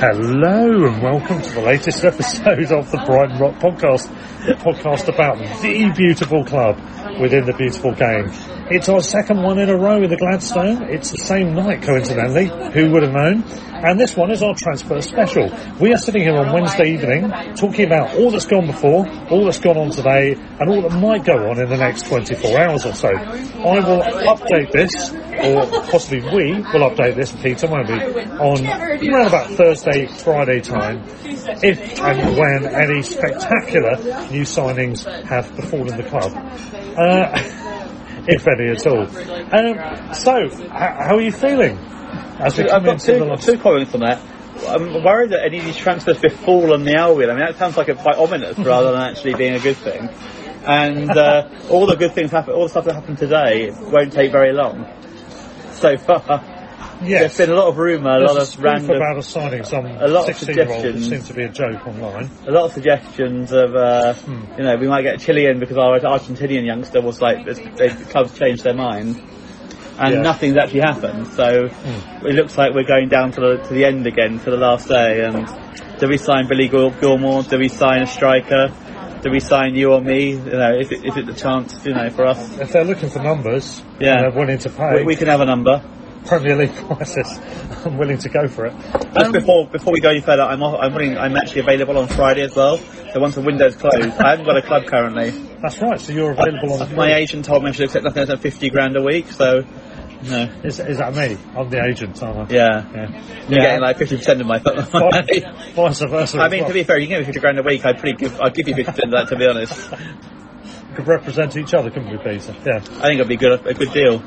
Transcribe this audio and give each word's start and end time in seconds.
Hello 0.00 0.86
and 0.86 1.02
welcome 1.02 1.42
to 1.42 1.54
the 1.54 1.60
latest 1.60 2.04
episode 2.04 2.70
of 2.70 2.88
the 2.92 3.02
Brighton 3.04 3.36
Rock 3.40 3.54
Podcast, 3.56 4.06
the 4.46 4.52
podcast 4.54 5.12
about 5.12 5.38
the 5.60 5.92
beautiful 5.96 6.44
club 6.44 6.76
within 7.20 7.46
the 7.46 7.52
beautiful 7.52 7.92
game. 7.94 8.30
It's 8.70 8.86
our 8.90 9.00
second 9.00 9.42
one 9.42 9.58
in 9.58 9.70
a 9.70 9.76
row 9.78 9.98
with 9.98 10.10
the 10.10 10.18
Gladstone. 10.18 10.90
It's 10.90 11.10
the 11.10 11.16
same 11.16 11.54
night, 11.54 11.80
coincidentally. 11.80 12.48
Who 12.72 12.90
would 12.90 13.02
have 13.02 13.14
known? 13.14 13.42
And 13.72 13.98
this 13.98 14.14
one 14.14 14.30
is 14.30 14.42
our 14.42 14.54
transfer 14.54 15.00
special. 15.00 15.48
We 15.80 15.94
are 15.94 15.96
sitting 15.96 16.20
here 16.20 16.36
on 16.36 16.52
Wednesday 16.52 16.92
evening 16.92 17.30
talking 17.56 17.86
about 17.86 18.14
all 18.16 18.30
that's 18.30 18.44
gone 18.44 18.66
before, 18.66 19.08
all 19.30 19.46
that's 19.46 19.58
gone 19.58 19.78
on 19.78 19.90
today, 19.90 20.34
and 20.34 20.68
all 20.68 20.82
that 20.82 20.92
might 21.00 21.24
go 21.24 21.48
on 21.48 21.58
in 21.58 21.70
the 21.70 21.78
next 21.78 22.08
24 22.08 22.60
hours 22.60 22.84
or 22.84 22.92
so. 22.92 23.08
I 23.08 23.80
will 23.80 24.02
update 24.02 24.72
this, 24.72 25.14
or 25.14 25.64
possibly 25.90 26.20
we 26.20 26.60
will 26.60 26.90
update 26.90 27.16
this, 27.16 27.32
Peter, 27.40 27.68
won't 27.68 27.88
we, 27.88 27.94
on 27.94 28.66
around 28.66 29.28
about 29.28 29.50
Thursday, 29.52 30.06
Friday 30.08 30.60
time, 30.60 31.04
if 31.62 32.00
and 32.00 32.36
when 32.36 32.66
any 32.66 33.02
spectacular 33.02 33.96
new 34.30 34.42
signings 34.42 35.06
have 35.24 35.56
befallen 35.56 35.96
the 35.96 36.06
club. 36.06 36.34
Uh, 36.98 37.64
if 38.28 38.46
any 38.46 38.68
at 38.70 38.86
all. 38.86 39.00
Um, 39.00 40.14
so, 40.14 40.68
how 40.70 41.16
are 41.16 41.20
you 41.20 41.32
feeling? 41.32 41.78
As 42.38 42.56
we 42.56 42.68
I've 42.68 42.84
got 42.84 43.00
two, 43.00 43.24
last... 43.24 43.44
two 43.44 43.58
comments 43.58 43.94
on 43.94 44.00
that. 44.00 44.22
I'm 44.68 45.02
worried 45.02 45.30
that 45.30 45.44
any 45.44 45.58
of 45.58 45.64
these 45.64 45.76
transfers 45.76 46.18
befall 46.18 46.72
on 46.72 46.84
the 46.84 46.94
Albion. 46.94 47.30
I 47.30 47.34
mean, 47.34 47.46
that 47.46 47.56
sounds 47.56 47.76
like 47.76 47.88
a 47.88 47.94
quite 47.94 48.16
ominous 48.16 48.58
rather 48.58 48.92
than 48.92 49.00
actually 49.00 49.34
being 49.34 49.54
a 49.54 49.60
good 49.60 49.76
thing. 49.76 50.08
And 50.64 51.10
uh, 51.10 51.48
all 51.70 51.86
the 51.86 51.96
good 51.96 52.12
things 52.12 52.30
happen, 52.30 52.52
all 52.54 52.64
the 52.64 52.68
stuff 52.68 52.84
that 52.84 52.94
happened 52.94 53.18
today 53.18 53.70
won't 53.70 54.12
take 54.12 54.30
very 54.30 54.52
long. 54.52 54.86
So 55.72 55.96
far, 55.96 56.40
Yes. 57.02 57.36
there's 57.36 57.48
been 57.48 57.56
a 57.56 57.58
lot 57.60 57.68
of 57.68 57.78
rumour, 57.78 58.10
a 58.16 58.18
There's 58.20 58.32
lot 58.32 58.42
of 58.42 58.62
random, 58.62 58.96
about 58.96 59.18
a 59.18 59.22
signing 59.22 59.64
some 59.64 59.86
a 59.86 60.08
lot 60.08 60.28
of 60.28 60.36
16 60.36 60.54
year 60.56 60.68
old 60.68 60.80
suggestions. 60.82 61.08
seems 61.08 61.26
to 61.28 61.34
be 61.34 61.42
a 61.44 61.48
joke 61.48 61.86
online. 61.86 62.30
a 62.46 62.50
lot 62.50 62.64
of 62.66 62.72
suggestions 62.72 63.52
of, 63.52 63.74
uh, 63.74 64.14
you 64.56 64.64
know, 64.64 64.76
we 64.76 64.88
might 64.88 65.02
get 65.02 65.14
a 65.14 65.18
Chilean 65.18 65.58
because 65.60 65.76
our 65.78 65.98
Argentinian 66.00 66.64
youngster 66.66 67.00
was 67.00 67.20
like, 67.20 67.46
they, 67.46 67.88
the 67.88 68.04
clubs 68.10 68.36
changed 68.38 68.64
their 68.64 68.74
mind. 68.74 69.20
And 70.00 70.14
Yeah. 70.14 70.22
nothing's 70.22 70.56
actually 70.56 70.80
happened, 70.80 71.26
so 71.28 71.68
it 72.24 72.34
looks 72.34 72.56
like 72.56 72.72
we're 72.72 72.84
going 72.84 73.08
down 73.08 73.32
to 73.32 73.40
the 73.40 73.56
to 73.56 73.74
the 73.74 73.84
end 73.84 74.06
again, 74.06 74.38
for 74.38 74.50
the 74.52 74.56
last 74.56 74.88
day. 74.88 75.24
And 75.24 75.48
do 75.98 76.06
we 76.06 76.16
sign 76.18 76.46
Billy 76.46 76.68
Gil- 76.68 76.92
Gilmour? 76.92 77.42
Do 77.48 77.58
we 77.58 77.66
sign 77.68 78.02
a 78.02 78.06
striker? 78.06 78.68
Do 79.22 79.30
we 79.32 79.40
sign 79.40 79.74
you 79.74 79.92
or 79.92 80.00
me? 80.00 80.30
You 80.34 80.38
know, 80.38 80.72
is 80.78 80.92
it, 80.92 81.04
is 81.04 81.16
it 81.16 81.26
the 81.26 81.32
chance, 81.34 81.84
you 81.84 81.94
know, 81.94 82.08
for 82.10 82.26
us? 82.26 82.58
If 82.60 82.70
they're 82.72 82.84
looking 82.84 83.08
for 83.10 83.18
numbers, 83.20 83.82
Yeah. 83.98 84.12
and 84.12 84.20
they're 84.22 84.38
willing 84.40 84.58
to 84.58 84.70
pay 84.70 84.98
We, 84.98 85.02
we 85.04 85.16
can 85.16 85.26
have 85.26 85.40
a 85.40 85.46
number. 85.46 85.82
Premier 86.26 86.56
League 86.56 86.74
prices, 86.86 87.38
I'm 87.84 87.96
willing 87.98 88.18
to 88.18 88.28
go 88.28 88.48
for 88.48 88.66
it. 88.66 88.74
Just 88.92 89.16
Um, 89.16 89.32
before 89.32 89.66
before 89.68 89.92
we 89.92 90.00
go 90.00 90.10
any 90.10 90.20
further, 90.20 90.42
I'm 90.42 90.62
off, 90.62 90.78
I'm 90.80 90.92
willing, 90.92 91.16
I'm 91.16 91.36
actually 91.36 91.62
available 91.62 91.98
on 91.98 92.08
Friday 92.08 92.42
as 92.42 92.54
well. 92.54 92.78
So 93.12 93.20
once 93.20 93.34
the 93.36 93.40
window's 93.40 93.76
closed, 93.76 94.18
I 94.20 94.30
haven't 94.30 94.44
got 94.44 94.56
a 94.56 94.62
club 94.62 94.84
currently. 94.86 95.30
that's 95.62 95.80
right, 95.80 95.98
so 96.00 96.12
you're 96.12 96.32
available 96.32 96.74
on 96.82 96.94
My 96.94 97.14
agent 97.14 97.44
told 97.46 97.62
me 97.64 97.70
I 97.70 97.72
should 97.72 97.86
accept 97.86 98.04
nothing 98.04 98.20
less 98.20 98.28
than 98.28 98.38
50 98.38 98.70
grand 98.70 98.96
a 98.96 99.02
week, 99.02 99.30
so, 99.32 99.64
no. 100.24 100.42
Is, 100.64 100.80
is 100.80 100.98
that 100.98 101.14
me? 101.14 101.38
I'm 101.56 101.70
the 101.70 101.82
agent, 101.82 102.20
aren't 102.22 102.50
I? 102.50 102.54
Yeah. 102.54 102.84
Yeah. 102.92 103.22
You're 103.48 103.60
Yeah. 103.60 103.78
getting 103.78 103.80
like 103.82 103.96
50% 103.98 104.40
of 104.40 104.46
my. 104.46 104.58
Vice 105.74 106.00
versa. 106.00 106.38
I 106.40 106.48
mean, 106.48 106.60
well. 106.62 106.68
to 106.68 106.74
be 106.74 106.82
fair, 106.82 106.98
you 106.98 107.06
can 107.06 107.18
give 107.18 107.20
me 107.20 107.32
50 107.32 107.40
grand 107.40 107.58
a 107.60 107.62
week, 107.62 107.86
I'd 107.86 107.98
pretty 107.98 108.16
give, 108.18 108.40
I'd 108.40 108.52
give 108.52 108.66
you 108.68 108.74
50% 108.74 109.04
of 109.04 109.10
that, 109.12 109.28
to 109.28 109.36
be 109.36 109.46
honest. 109.46 109.90
could 110.98 111.06
represent 111.06 111.56
each 111.56 111.74
other, 111.74 111.90
couldn't 111.90 112.10
we, 112.10 112.18
Peter? 112.18 112.52
Yeah. 112.66 112.78
I 112.78 112.80
think 112.80 113.14
it'd 113.14 113.28
be 113.28 113.36
good, 113.36 113.64
a 113.64 113.72
good 113.72 113.92
deal. 113.92 114.20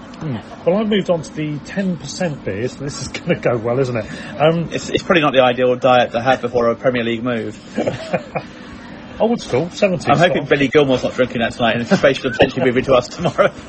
Well, 0.66 0.78
I've 0.78 0.88
moved 0.88 1.10
on 1.10 1.22
to 1.22 1.34
the 1.34 1.58
10% 1.58 2.46
beers. 2.46 2.78
This 2.78 3.02
is 3.02 3.08
going 3.10 3.30
to 3.30 3.36
go 3.36 3.58
well, 3.58 3.78
isn't 3.80 3.98
it? 3.98 4.06
Um, 4.40 4.70
It's, 4.72 4.90
it's 4.90 5.04
probably 5.04 5.22
not 5.22 5.34
the 5.34 5.44
ideal 5.44 5.76
diet 5.76 6.12
to 6.14 6.22
have 6.22 6.40
before 6.42 6.70
a 6.70 6.76
Premier 6.76 7.04
League 7.04 7.24
move. 7.24 7.58
old 9.20 9.42
school, 9.42 9.66
70s. 9.66 10.10
I'm 10.10 10.18
hoping 10.18 10.46
style. 10.46 10.46
Billy 10.46 10.70
Gilmour's 10.70 11.04
not 11.04 11.14
drinking 11.14 11.42
that 11.42 11.52
tonight 11.52 11.76
and 11.76 11.86
his 11.86 12.00
face 12.00 12.20
should 12.20 12.32
potentially 12.32 12.72
move 12.72 12.86
to 12.86 12.94
us 12.94 13.10
tomorrow. 13.10 13.54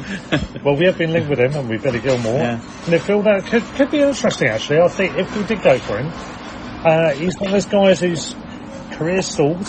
Well, 0.64 0.76
we 0.76 0.86
have 0.86 0.96
been 0.96 1.12
linked 1.12 1.28
with 1.28 1.40
him, 1.40 1.52
and 1.56 1.68
we've 1.68 1.82
Billy 1.82 1.98
Gilmour. 1.98 2.34
Yeah. 2.34 2.60
Midfield, 2.84 3.24
that 3.24 3.44
could, 3.46 3.64
could 3.74 3.90
be 3.90 4.00
interesting, 4.00 4.46
actually. 4.46 4.78
I 4.78 4.86
think 4.86 5.18
if 5.18 5.36
we 5.36 5.42
did 5.42 5.60
go 5.60 5.76
for 5.80 5.98
him, 5.98 6.06
uh, 6.86 7.10
he's 7.14 7.36
one 7.36 7.48
of 7.48 7.52
those 7.54 7.66
guys 7.66 7.98
whose 7.98 8.36
career 8.92 9.22
stalled. 9.22 9.66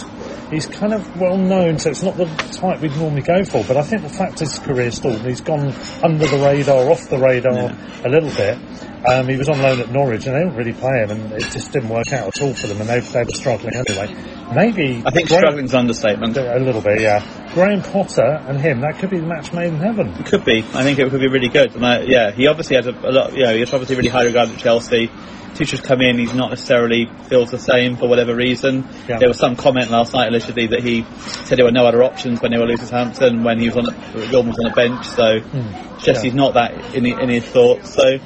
He's 0.50 0.68
kind 0.68 0.94
of 0.94 1.20
well 1.20 1.38
known, 1.38 1.80
so 1.80 1.90
it's 1.90 2.04
not 2.04 2.16
the 2.16 2.26
type 2.52 2.82
we'd 2.82 2.96
normally 2.98 3.22
go 3.22 3.44
for. 3.44 3.64
But 3.64 3.78
I 3.78 3.82
think 3.82 4.04
the 4.04 4.10
fact 4.10 4.40
his 4.40 4.60
career 4.60 4.92
stalled, 4.92 5.18
and 5.18 5.28
he's 5.28 5.42
gone 5.42 5.74
under 6.04 6.28
the 6.28 6.38
radar, 6.38 6.90
off 6.92 7.10
the 7.10 7.18
radar 7.18 7.76
a 8.06 8.10
little 8.10 8.30
bit. 8.30 8.58
Um, 9.06 9.28
he 9.28 9.36
was 9.36 9.50
on 9.50 9.60
loan 9.62 9.80
at 9.80 9.92
Norwich, 9.92 10.26
and 10.28 10.36
they 10.36 10.40
didn't 10.40 10.56
really 10.56 10.74
play 10.74 11.00
him, 11.04 11.12
and 11.12 11.34
it 11.34 11.44
just 11.52 11.72
didn't 11.72 11.90
work 11.90 12.14
out 12.14 12.28
at 12.28 12.42
all 12.42 12.54
for 12.54 12.68
them, 12.68 12.82
and 12.82 12.90
they, 12.90 13.00
they 13.00 13.24
were 13.24 13.32
struggling 13.32 13.76
anyway. 13.76 14.08
Maybe 14.56 15.04
I 15.06 15.12
think 15.12 15.28
Graham- 15.28 15.42
struggling's 15.42 15.74
an 15.74 15.80
understatement. 15.80 16.38
a 16.38 16.60
little 16.60 16.82
bit, 16.82 17.02
yeah. 17.02 17.24
Graham 17.54 17.82
Potter 17.82 18.42
and 18.48 18.60
him, 18.60 18.82
that 18.82 18.98
could 19.00 19.10
be 19.10 19.20
the 19.20 19.28
match 19.28 19.54
made 19.54 19.68
in 19.68 19.78
heaven. 19.80 20.10
It 20.20 20.26
Could 20.26 20.44
be. 20.46 20.60
I 20.74 20.84
think 20.84 21.00
it 21.00 21.10
could 21.10 21.20
be 21.22 21.28
really 21.28 21.50
good. 21.50 21.76
And 21.76 21.86
I, 21.86 22.02
yeah, 22.02 22.32
he 22.32 22.48
obviously 22.48 22.76
has 22.78 22.88
a, 22.88 22.92
a 22.92 23.12
lot. 23.12 23.34
You 23.36 23.44
know, 23.44 23.56
he's 23.56 23.72
obviously 23.74 23.96
really 23.96 24.10
high 24.10 24.24
regard 24.26 24.50
at 24.50 24.58
Chelsea. 24.58 25.10
Tuchel's 25.56 25.82
come 25.82 26.02
in. 26.02 26.18
He's 26.18 26.34
not 26.34 26.50
necessarily 26.50 27.08
feels 27.30 27.52
the 27.52 27.60
same 27.60 27.96
for 27.96 28.10
whatever 28.10 28.36
reason. 28.36 28.88
Yeah. 29.08 29.20
There 29.20 29.28
was 29.28 29.38
some 29.38 29.56
comment 29.56 29.92
last 29.92 30.14
night 30.14 30.30
allegedly 30.30 30.66
that 30.68 30.82
he 30.82 31.06
said 31.46 31.60
there 31.60 31.66
were 31.66 31.72
no 31.72 31.86
other 31.86 32.02
options 32.04 32.42
when 32.42 32.52
they 32.52 32.58
were 32.58 32.66
losing 32.66 32.88
Southampton 32.88 33.44
when 33.44 33.60
he 33.60 33.68
was 33.70 33.78
on 33.78 33.84
the, 33.86 34.28
Gilmour 34.32 34.48
was 34.50 34.58
on 34.60 34.70
the 34.70 34.76
bench. 34.76 35.06
So 35.10 35.40
hmm. 35.42 36.00
Jesse's 36.00 36.26
Yeah. 36.26 36.34
not 36.34 36.56
that 36.56 36.96
in, 36.96 37.06
in 37.06 37.30
his 37.30 37.44
thoughts. 37.46 37.94
So 37.94 38.18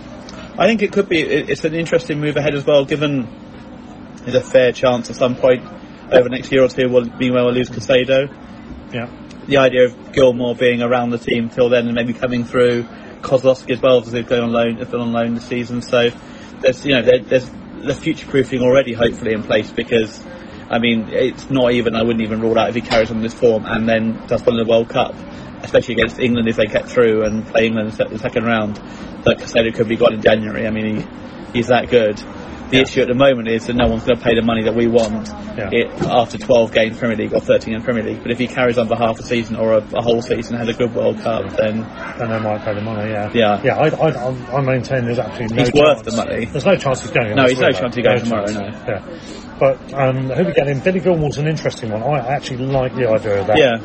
I 0.58 0.68
think 0.68 0.82
it 0.84 0.94
could 0.94 1.10
be. 1.10 1.20
It, 1.22 1.50
it's 1.50 1.66
an 1.66 1.74
interesting 1.76 2.22
move 2.22 2.38
ahead 2.38 2.56
as 2.56 2.66
well, 2.66 2.86
given 2.86 3.28
there's 4.24 4.36
a 4.36 4.42
fair 4.42 4.72
chance 4.72 5.10
at 5.10 5.18
some 5.18 5.36
point 5.36 5.64
over 6.12 6.24
the 6.24 6.30
next 6.30 6.52
year 6.52 6.64
or 6.64 6.68
two 6.70 6.90
we'll 6.90 7.06
meanwhile 7.18 7.46
we'll 7.46 7.54
lose 7.54 7.70
Caicedo 7.70 8.30
Yeah. 8.94 9.10
the 9.48 9.58
idea 9.58 9.86
of 9.86 10.12
Gilmour 10.14 10.56
being 10.58 10.82
around 10.82 11.10
the 11.12 11.18
team 11.18 11.50
till 11.50 11.70
then 11.70 11.86
and 11.88 11.96
maybe 11.96 12.14
coming 12.14 12.44
through 12.46 12.84
Kozlowski 13.22 13.72
as 13.72 13.82
well 13.82 14.00
as 14.00 14.12
they've 14.12 14.28
gone 14.28 14.42
on 14.42 14.52
loan, 14.52 14.78
they've 14.78 14.90
been 14.90 15.02
on 15.02 15.12
loan 15.12 15.34
this 15.36 15.46
season. 15.46 15.82
So 15.82 16.10
there's 16.62 16.86
you 16.86 16.94
know 16.94 17.02
there, 17.02 17.20
there's 17.20 17.50
the 17.50 17.94
future 17.96 18.28
proofing 18.28 18.62
already 18.62 18.94
hopefully 18.94 19.34
in 19.34 19.44
place 19.44 19.72
because 19.72 20.24
I 20.70 20.80
mean 20.80 21.10
it's 21.10 21.50
not 21.50 21.72
even 21.74 21.96
I 21.96 22.04
wouldn't 22.04 22.22
even 22.22 22.42
rule 22.42 22.58
out 22.58 22.70
if 22.70 22.76
he 22.76 22.82
carries 22.82 23.12
on 23.12 23.22
this 23.22 23.34
form 23.34 23.66
and 23.66 23.88
then 23.88 24.26
does 24.28 24.46
well 24.46 24.58
in 24.58 24.66
the 24.66 24.70
World 24.70 24.90
Cup, 24.90 25.16
especially 25.64 25.96
against 25.96 26.20
England 26.20 26.48
if 26.48 26.56
they 26.58 26.66
get 26.66 26.88
through 26.88 27.26
and 27.26 27.46
play 27.48 27.68
England 27.68 27.90
in 28.00 28.10
the 28.10 28.20
second 28.20 28.46
round. 28.46 28.76
That 29.26 29.40
Caicedo 29.40 29.74
could 29.74 29.88
be 29.90 29.98
gone 29.98 30.14
in 30.14 30.22
January. 30.22 30.68
I 30.68 30.70
mean 30.70 31.02
he, 31.02 31.08
he's 31.54 31.68
that 31.68 31.90
good. 31.90 32.22
The 32.70 32.82
issue 32.82 33.02
at 33.02 33.08
the 33.08 33.14
moment 33.14 33.48
is 33.48 33.66
that 33.68 33.76
no 33.76 33.88
one's 33.88 34.04
going 34.04 34.18
to 34.18 34.24
pay 34.24 34.36
the 34.36 34.42
money 34.42 34.64
that 34.64 34.76
we 34.76 34.88
want 34.88 35.28
Yeah. 35.58 35.70
it, 35.72 35.88
after 36.04 36.38
12 36.38 36.72
games 36.74 36.98
Premier 36.98 37.16
League 37.16 37.34
or 37.34 37.40
13 37.40 37.74
in 37.74 37.82
Premier 37.82 38.04
League. 38.04 38.22
But 38.22 38.32
if 38.32 38.40
he 38.40 38.48
carries 38.48 38.78
on 38.78 38.88
for 38.90 38.96
half 38.98 39.20
a 39.20 39.24
season 39.24 39.56
or 39.56 39.74
a, 39.74 39.78
a 39.96 40.02
whole 40.02 40.22
season, 40.22 40.56
and 40.56 40.68
has 40.68 40.76
a 40.76 40.78
good 40.78 40.94
World 40.94 41.18
Cup, 41.22 41.50
then 41.56 41.84
And 41.84 42.32
they 42.32 42.40
might 42.40 42.64
pay 42.66 42.74
the 42.74 42.82
money, 42.82 43.10
yeah. 43.12 43.32
Yeah. 43.34 43.62
Yeah, 43.64 43.78
I, 43.78 43.88
I, 43.90 44.58
I- 44.58 44.62
maintain 44.62 45.06
there's 45.06 45.20
absolutely 45.20 45.56
no 45.56 45.64
He's 45.64 45.72
chance. 45.72 45.80
worth 45.98 46.04
the 46.04 46.16
money. 46.18 46.46
There's 46.46 46.66
no 46.66 46.76
chance 46.76 47.02
he's 47.04 47.12
going. 47.12 47.36
No, 47.36 47.48
he's 47.48 47.60
no 47.60 47.72
chance 47.72 47.96
he's 47.96 48.04
going 48.04 48.20
tomorrow, 48.20 48.48
chance. 48.48 48.58
no. 48.88 48.94
Yeah. 48.94 49.56
But 49.60 49.94
um, 49.94 50.30
who 50.30 50.44
we 50.46 50.54
get 50.54 50.68
in? 50.68 50.80
Billy 50.82 51.00
Gilmour's 51.00 51.38
an 51.38 51.48
interesting 51.48 51.90
one. 51.92 52.04
I 52.04 52.20
actually 52.36 52.66
like 52.66 52.94
the 52.96 53.10
idea 53.10 53.40
of 53.42 53.48
that. 53.48 53.58
yeah. 53.58 53.78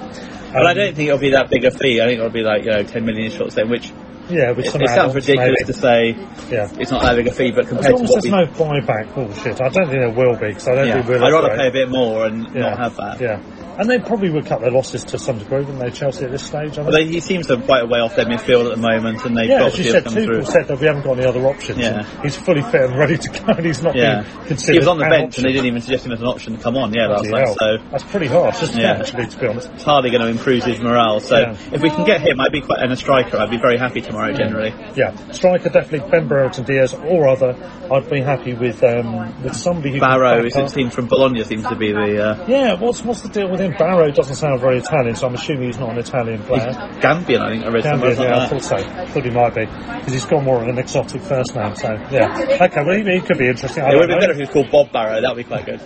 But 0.53 0.67
I 0.67 0.71
Um, 0.73 0.77
don't 0.77 0.95
think 0.97 1.09
it'll 1.09 1.19
be 1.21 1.31
that 1.31 1.49
big 1.49 1.65
a 1.65 1.71
fee. 1.71 2.01
I 2.01 2.05
think 2.07 2.19
it'll 2.19 2.31
be 2.31 2.43
like 2.43 2.65
you 2.65 2.73
know 2.73 2.83
10 2.83 3.05
million 3.07 3.31
short 3.31 3.53
then, 3.53 3.71
which 3.71 3.91
Yeah, 4.29 4.53
with 4.53 4.67
it, 4.67 4.71
some 4.71 4.83
it 4.83 4.89
sounds 4.89 5.15
ridiculous 5.15 5.57
maybe. 5.61 5.73
to 5.73 5.73
say 5.73 6.11
Yeah. 6.51 6.69
it's 6.79 6.91
not 6.91 7.03
that 7.03 7.17
big 7.17 7.27
a 7.27 7.33
fee, 7.33 7.51
but 7.51 7.67
As 7.67 7.73
long 7.73 7.83
to 7.83 7.89
as 7.89 8.01
what 8.11 8.23
there's 8.23 8.25
we, 8.25 8.31
no 8.31 8.47
buyback 8.47 9.15
bullshit. 9.15 9.61
I 9.61 9.69
don't 9.69 9.89
think 9.89 10.01
there 10.01 10.11
will 10.11 10.35
be 10.37 10.49
because 10.49 10.69
I 10.69 10.75
don't 10.75 10.87
yeah, 10.89 10.95
think 10.95 11.09
we'll 11.09 11.25
I'd 11.25 11.33
rather 11.33 11.57
pay 11.57 11.69
a 11.69 11.73
bit 11.73 11.89
more 11.89 12.27
and 12.27 12.47
yeah. 12.55 12.61
not 12.61 12.79
have 12.79 12.97
that. 12.97 13.21
Yeah. 13.21 13.41
And 13.83 13.91
they 13.91 13.99
probably 13.99 14.31
would 14.31 14.47
cut 14.47 14.61
their 14.61 14.71
losses 14.71 15.03
to 15.07 15.19
some 15.19 15.39
degree, 15.39 15.59
wouldn't 15.59 15.81
they, 15.81 15.91
Chelsea, 15.91 16.25
at 16.25 16.31
this 16.31 16.45
stage? 16.47 16.79
I 16.79 16.89
they, 16.89 17.05
he 17.05 17.19
seems 17.19 17.49
to 17.49 17.57
be 17.57 17.67
quite 17.67 17.83
a 17.83 17.87
way 17.87 17.99
off 17.99 18.15
their 18.15 18.27
midfield 18.27 18.71
at 18.71 18.77
the 18.77 18.81
moment, 18.81 19.25
and 19.25 19.37
they've 19.37 19.49
yeah, 19.49 19.59
got 19.59 19.73
as 19.73 19.79
you 19.79 19.91
said, 19.91 20.05
Tuchel 20.05 20.25
through. 20.25 20.45
said 20.45 20.69
that 20.69 20.79
we 20.79 20.87
haven't 20.87 21.03
got 21.03 21.19
any 21.19 21.27
other 21.27 21.45
options. 21.45 21.81
Yeah. 21.81 22.05
He's 22.23 22.37
fully 22.37 22.63
fit 22.63 22.83
and 22.83 22.97
ready 22.97 23.19
to 23.19 23.29
go, 23.29 23.45
and 23.49 23.67
he's 23.67 23.83
not 23.83 23.97
Yeah, 23.97 24.23
being 24.23 24.47
considered 24.47 24.73
he 24.75 24.79
was 24.79 24.87
on 24.87 24.99
the 24.99 25.05
an 25.07 25.11
bench, 25.11 25.25
option. 25.31 25.45
and 25.45 25.49
they 25.51 25.53
didn't 25.55 25.67
even 25.67 25.81
suggest 25.81 26.07
him 26.07 26.13
as 26.13 26.21
an 26.21 26.29
option 26.29 26.57
to 26.57 26.63
come 26.63 26.77
on. 26.77 26.95
Yeah, 26.95 27.09
last 27.09 27.25
Bloody 27.29 27.45
night, 27.45 27.57
so 27.59 27.77
That's 27.91 28.05
pretty 28.05 28.29
harsh, 28.29 28.63
isn't 28.63 28.79
Yeah. 28.81 28.95
it, 28.95 29.01
actually, 29.01 29.27
to 29.27 29.37
be 29.41 29.47
honest? 29.49 29.71
it's 29.75 29.83
hardly 29.83 30.11
going 30.11 30.23
to 30.23 30.29
improve 30.29 30.63
his 30.63 30.79
morale. 30.79 31.19
So 31.19 31.37
Yeah. 31.41 31.57
if 31.73 31.83
we 31.83 31.91
can 31.91 32.05
get 32.05 32.21
him, 32.21 32.41
I'd 32.41 32.53
be 32.53 32.61
quite 32.61 32.79
and 32.83 32.93
a 32.93 32.97
striker. 32.97 33.37
I'd 33.37 33.51
be 33.51 33.59
very 33.59 33.79
happy 33.79 34.01
tomorrow. 34.01 34.33
Generally, 34.33 34.75
Yeah, 34.95 35.17
striker 35.33 35.71
definitely 35.71 36.09
Ben 36.09 36.29
Brereton 36.29 36.63
Diaz 36.67 36.95
or 36.95 37.27
other. 37.27 37.57
I'd 37.91 38.09
be 38.09 38.21
happy 38.21 38.55
with 38.55 38.83
um, 38.85 39.43
with 39.43 39.57
somebody 39.57 39.93
who 39.95 39.99
Barrow, 40.01 40.47
up. 40.47 40.69
seems 40.71 40.95
from 40.95 41.09
Bologna, 41.09 41.43
seems 41.43 41.67
to 41.67 41.75
be 41.75 41.91
the 41.91 42.25
uh, 42.25 42.47
Yeah, 42.47 42.75
what's 42.79 43.03
what's 43.05 43.23
the 43.23 43.29
deal 43.29 43.51
with 43.51 43.59
him? 43.61 43.72
Barrow 43.79 44.11
doesn't 44.11 44.37
sound 44.37 44.61
very 44.61 44.79
Italian, 44.79 45.15
so 45.17 45.27
I'm 45.27 45.35
assuming 45.35 45.65
he's 45.65 45.79
not 45.79 45.91
an 45.91 45.99
Italian 45.99 46.39
he's 46.39 46.47
player. 46.47 46.73
Gambian. 47.01 47.41
I 47.41 47.51
think 47.51 47.65
I 47.65 47.69
read 47.69 47.85
somewhere 47.85 48.11
Gambian, 48.15 48.19
like 48.19 48.29
yeah, 48.29 48.37
I 48.37 48.39
that. 48.41 48.51
thought 48.51 48.63
so. 48.63 49.07
Thought 49.13 49.25
he 49.25 49.31
might 49.31 49.55
be 49.55 49.65
because 49.67 50.13
he's 50.13 50.25
got 50.27 50.43
more 50.45 50.63
of 50.63 50.69
an 50.69 50.79
exotic 50.79 51.23
first 51.23 51.55
name. 51.55 51.75
So 51.77 51.93
yeah, 52.11 52.59
okay, 52.63 52.83
well 52.85 52.97
he, 52.97 53.03
he 53.15 53.21
could 53.21 53.39
be 53.39 53.49
interesting. 53.49 53.83
I 53.85 53.91
It 53.93 53.97
would 53.99 54.07
don't 54.07 54.19
be 54.19 54.21
better 54.21 54.33
if 54.33 54.37
he 54.39 54.43
was 54.45 54.51
called 54.51 54.71
Bob 54.71 54.93
Barrow. 54.93 55.21
That 55.21 55.35
would 55.35 55.45
be 55.45 55.49
quite 55.49 55.67
good. 55.67 55.81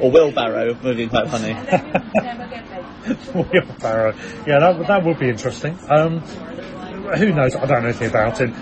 or 0.00 0.10
Will 0.10 0.30
Barrow 0.32 0.74
would 0.82 0.96
be 0.96 1.06
quite 1.08 1.28
funny. 1.30 1.54
Will 3.34 3.74
Barrow. 3.80 4.14
Yeah, 4.46 4.58
that 4.60 4.78
would- 4.78 4.86
that 4.86 5.04
would 5.04 5.18
be 5.18 5.28
interesting. 5.28 5.78
Um, 5.88 6.20
who 6.20 7.32
knows? 7.32 7.54
I 7.56 7.66
don't 7.66 7.82
know 7.82 7.88
anything 7.88 8.08
about 8.10 8.38
him. 8.40 8.52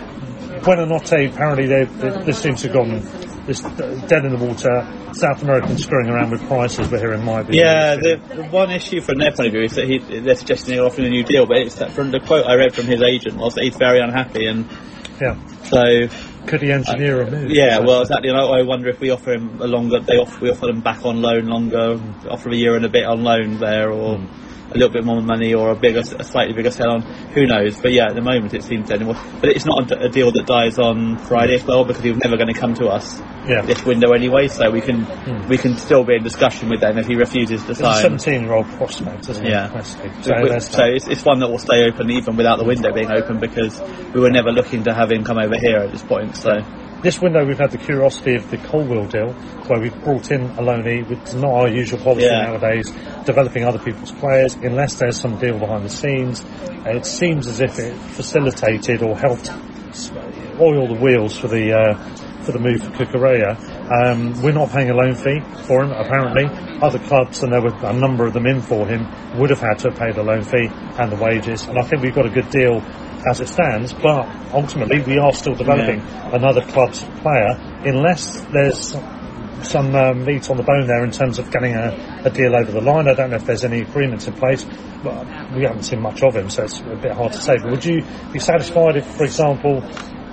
Buonanotte, 0.60 1.32
apparently 1.32 1.66
they, 1.66 1.84
they, 1.84 2.24
this 2.24 2.38
seems 2.42 2.62
to 2.62 2.68
have 2.68 2.76
gone 2.76 3.00
this 3.46 3.64
uh, 3.64 4.04
dead 4.08 4.25
in 4.25 4.38
the 4.38 4.44
water. 4.44 4.87
South 5.14 5.42
Americans 5.42 5.82
screwing 5.82 6.08
around 6.08 6.31
with 6.31 6.46
prices, 6.46 6.88
here 6.88 7.12
in 7.12 7.25
might 7.25 7.48
be. 7.48 7.56
Yeah, 7.56 7.96
the, 7.96 8.20
the 8.34 8.44
one 8.44 8.70
issue 8.70 9.00
from 9.00 9.19
their 9.19 9.32
point 9.32 9.48
of 9.48 9.52
view 9.52 9.62
is 9.62 9.75
that 9.75 9.87
he, 9.88 9.98
they're 9.98 10.37
suggesting 10.37 10.76
they're 10.76 10.84
offering 10.84 11.08
a 11.08 11.10
new 11.10 11.25
deal, 11.25 11.46
but 11.46 11.58
it's 11.58 11.76
that 11.76 11.92
from 11.92 12.10
the 12.10 12.20
quote 12.20 12.46
I 12.46 12.54
read 12.54 12.75
from 12.75 12.87
his 12.87 13.02
agent 13.02 13.37
was 13.37 13.54
that 13.54 13.64
he's 13.64 13.76
very 13.76 14.00
unhappy, 14.00 14.46
and 14.46 14.69
yeah. 15.20 15.37
so 15.64 16.08
Could 16.46 16.62
he 16.62 16.72
engineer 16.72 17.22
a 17.22 17.31
move? 17.31 17.50
yeah, 17.50 17.78
well 17.81 18.02
exactly. 18.02 18.28
And 18.31 18.38
I, 18.38 18.42
I 18.42 18.62
wonder 18.62 18.88
if 18.88 19.00
we 19.00 19.10
offer 19.10 19.32
him 19.32 19.60
a 19.60 19.66
longer, 19.66 20.00
they 20.00 20.16
offer 20.16 20.40
we 20.40 20.50
offer 20.50 20.66
them 20.66 20.81
back 20.81 21.04
on 21.04 21.20
loan 21.20 21.46
longer, 21.46 22.00
offer 22.28 22.48
him 22.48 22.54
a 22.54 22.58
year 22.58 22.76
and 22.76 22.84
a 22.84 22.88
bit 22.88 23.04
on 23.04 23.22
loan 23.22 23.58
there, 23.58 23.90
or 23.90 24.20
a 24.70 24.75
little 24.75 24.93
bit 24.93 25.05
more 25.05 25.20
money, 25.20 25.55
or 25.55 25.70
a 25.70 25.75
bigger, 25.75 26.00
a 26.00 26.25
slightly 26.25 26.55
bigger 26.55 26.70
sell 26.70 26.90
on. 26.90 27.02
Who 27.34 27.46
knows? 27.46 27.81
But 27.81 27.93
yeah, 27.93 28.06
at 28.06 28.14
the 28.14 28.22
moment 28.22 28.55
it 28.55 28.62
seems 28.62 28.90
anymore. 28.90 29.17
But 29.40 29.50
it's 29.50 29.64
not 29.64 29.90
a, 29.90 30.05
a 30.05 30.08
deal 30.08 30.31
that 30.32 30.46
dies 30.46 30.78
on 30.78 31.19
Friday 31.19 31.55
as 31.55 31.64
well 31.64 31.84
because 31.84 32.02
he 32.02 32.11
was 32.11 32.22
never 32.22 32.37
going 32.37 32.52
to 32.52 32.58
come 32.58 32.75
to 32.75 32.87
us 32.87 33.20
Yeah. 33.49 33.62
this 33.62 33.84
window 33.84 34.12
anyway. 34.12 34.49
So 34.49 34.70
we 34.70 34.81
can 34.81 35.02
hmm. 35.05 35.49
we 35.49 35.58
can 35.58 35.76
still 35.76 36.05
be 36.05 36.14
in 36.14 36.22
discussion 36.22 36.69
with 36.69 36.81
them 36.81 36.99
if 36.99 37.06
he 37.06 37.17
refuses 37.17 37.64
to 37.64 37.70
It's 37.70 37.81
sign. 37.81 38.19
17 38.19 38.43
year 38.43 38.52
old 38.52 38.67
prospect, 38.67 39.28
isn't 39.28 39.46
it? 39.46 39.50
Yeah. 39.50 39.82
So, 39.82 39.99
there's 40.25 40.69
so 40.69 40.84
it's, 40.84 41.06
it's 41.08 41.25
one 41.25 41.40
that 41.40 41.49
will 41.50 41.58
stay 41.58 41.84
open 41.84 42.11
even 42.11 42.37
without 42.37 42.58
the 42.58 42.64
window 42.64 42.93
being 42.93 43.11
open 43.11 43.40
because 43.40 43.81
we 44.14 44.20
were 44.20 44.31
never 44.31 44.50
looking 44.52 44.84
to 44.84 44.94
have 44.94 45.11
him 45.11 45.25
come 45.25 45.38
over 45.38 45.58
here 45.58 45.78
at 45.78 45.90
this 45.90 46.02
point. 46.02 46.37
So 46.37 46.50
This 47.02 47.19
window, 47.19 47.47
we've 47.47 47.58
had 47.58 47.70
the 47.70 47.79
curiosity 47.79 48.35
of 48.35 48.50
the 48.50 48.58
Colwill 48.58 49.06
deal, 49.06 49.32
where 49.69 49.81
we've 49.81 50.05
brought 50.05 50.31
in 50.31 50.43
a 50.43 50.62
loanee, 50.62 51.08
which 51.08 51.19
is 51.20 51.35
not 51.35 51.50
our 51.50 51.69
usual 51.69 51.99
policy 51.99 52.26
Yeah. 52.26 52.43
nowadays, 52.43 52.93
developing 53.25 53.64
other 53.64 53.79
people's 53.79 54.12
players, 54.12 54.55
unless 54.56 54.97
there's 54.97 55.19
some 55.19 55.38
deal 55.38 55.58
behind 55.58 55.85
the 55.85 55.88
scenes. 55.88 56.44
It 56.85 57.06
seems 57.06 57.47
as 57.47 57.61
if 57.62 57.79
it 57.79 57.94
facilitated 57.94 59.02
or 59.02 59.17
helped 59.17 59.50
oil 60.61 60.88
the 60.88 61.00
wheels 61.00 61.38
for 61.38 61.49
the 61.49 61.73
uh, 61.73 61.94
for 62.43 62.52
the 62.52 62.58
move 62.58 62.82
for 62.82 62.91
Cucurella. 62.91 63.56
Um, 63.91 64.43
we're 64.43 64.52
not 64.52 64.70
paying 64.70 64.91
a 64.91 64.94
loan 64.94 65.14
fee 65.14 65.41
for 65.67 65.82
him, 65.82 65.93
apparently. 65.93 66.47
Other 66.82 66.99
clubs, 66.99 67.43
and 67.43 67.52
there 67.52 67.62
were 67.62 67.75
a 67.82 67.93
number 67.94 68.26
of 68.26 68.35
them 68.35 68.47
in 68.47 68.61
for 68.61 68.87
him, 68.87 69.06
would 69.38 69.50
have 69.50 69.61
had 69.61 69.79
to 69.81 69.91
have 69.91 69.99
paid 69.99 70.14
the 70.14 70.23
loan 70.23 70.43
fee 70.43 70.69
and 70.99 71.12
the 71.12 71.17
wages. 71.17 71.67
And 71.67 71.79
I 71.79 71.82
think 71.82 72.02
we've 72.02 72.14
got 72.14 72.26
a 72.26 72.31
good 72.31 72.50
deal 72.50 72.81
as 73.28 73.40
it 73.40 73.49
stands, 73.49 73.93
but 73.93 74.26
ultimately 74.52 75.00
we 75.02 75.19
are 75.19 75.32
still 75.32 75.55
developing 75.55 76.00
another 76.32 76.62
club's 76.62 77.05
player 77.22 77.56
unless 77.84 78.40
there's 78.52 78.94
some 79.62 79.94
um, 79.94 80.25
meat 80.25 80.49
on 80.50 80.56
the 80.56 80.62
bone 80.62 80.87
there 80.87 81.05
in 81.05 81.11
terms 81.11 81.38
of 81.38 81.50
getting 81.50 81.75
a, 81.75 82.22
a 82.25 82.31
deal 82.31 82.56
over 82.56 82.72
the 82.72 82.81
line. 82.81 83.08
I 83.08 83.14
don't 83.14 83.31
know 83.31 83.37
if 83.37 83.44
there's 83.44 83.64
any 83.64 83.81
agreements 83.81 84.26
in 84.26 84.32
place, 84.34 84.64
but 85.02 85.26
we 85.55 85.62
haven't 85.62 85.82
seen 85.82 86.00
much 86.00 86.22
of 86.22 86.34
him, 86.34 86.49
so 86.49 86.64
it's 86.64 86.81
a 86.81 86.96
bit 86.96 87.12
hard 87.12 87.32
to 87.32 87.40
say. 87.40 87.58
But 87.58 87.70
would 87.70 87.84
you 87.84 88.02
be 88.32 88.38
satisfied 88.38 88.96
if, 88.96 89.06
for 89.06 89.25
example, 89.25 89.82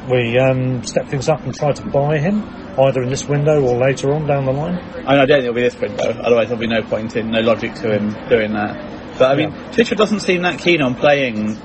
we 0.09 0.37
um, 0.37 0.83
step 0.83 1.07
things 1.09 1.27
up 1.27 1.41
and 1.41 1.53
try 1.53 1.73
to 1.73 1.85
buy 1.89 2.19
him, 2.19 2.41
either 2.79 3.01
in 3.01 3.09
this 3.09 3.27
window 3.27 3.61
or 3.61 3.77
later 3.77 4.13
on 4.13 4.27
down 4.27 4.45
the 4.45 4.53
line? 4.53 4.75
I, 4.75 4.97
mean, 4.97 5.07
I 5.07 5.25
don't 5.25 5.27
think 5.27 5.43
it'll 5.43 5.53
be 5.55 5.61
this 5.61 5.79
window. 5.79 6.09
Otherwise, 6.21 6.47
there'll 6.47 6.61
be 6.61 6.67
no 6.67 6.83
point 6.83 7.15
in, 7.15 7.29
no 7.31 7.41
logic 7.41 7.73
to 7.75 7.93
him 7.93 8.11
doing 8.29 8.53
that. 8.53 9.17
But 9.17 9.31
I 9.31 9.35
mean, 9.35 9.51
Yeah. 9.51 9.71
Tuchel 9.71 9.97
doesn't 9.97 10.21
seem 10.21 10.43
that 10.43 10.59
keen 10.59 10.81
on 10.81 10.95
playing 10.95 11.59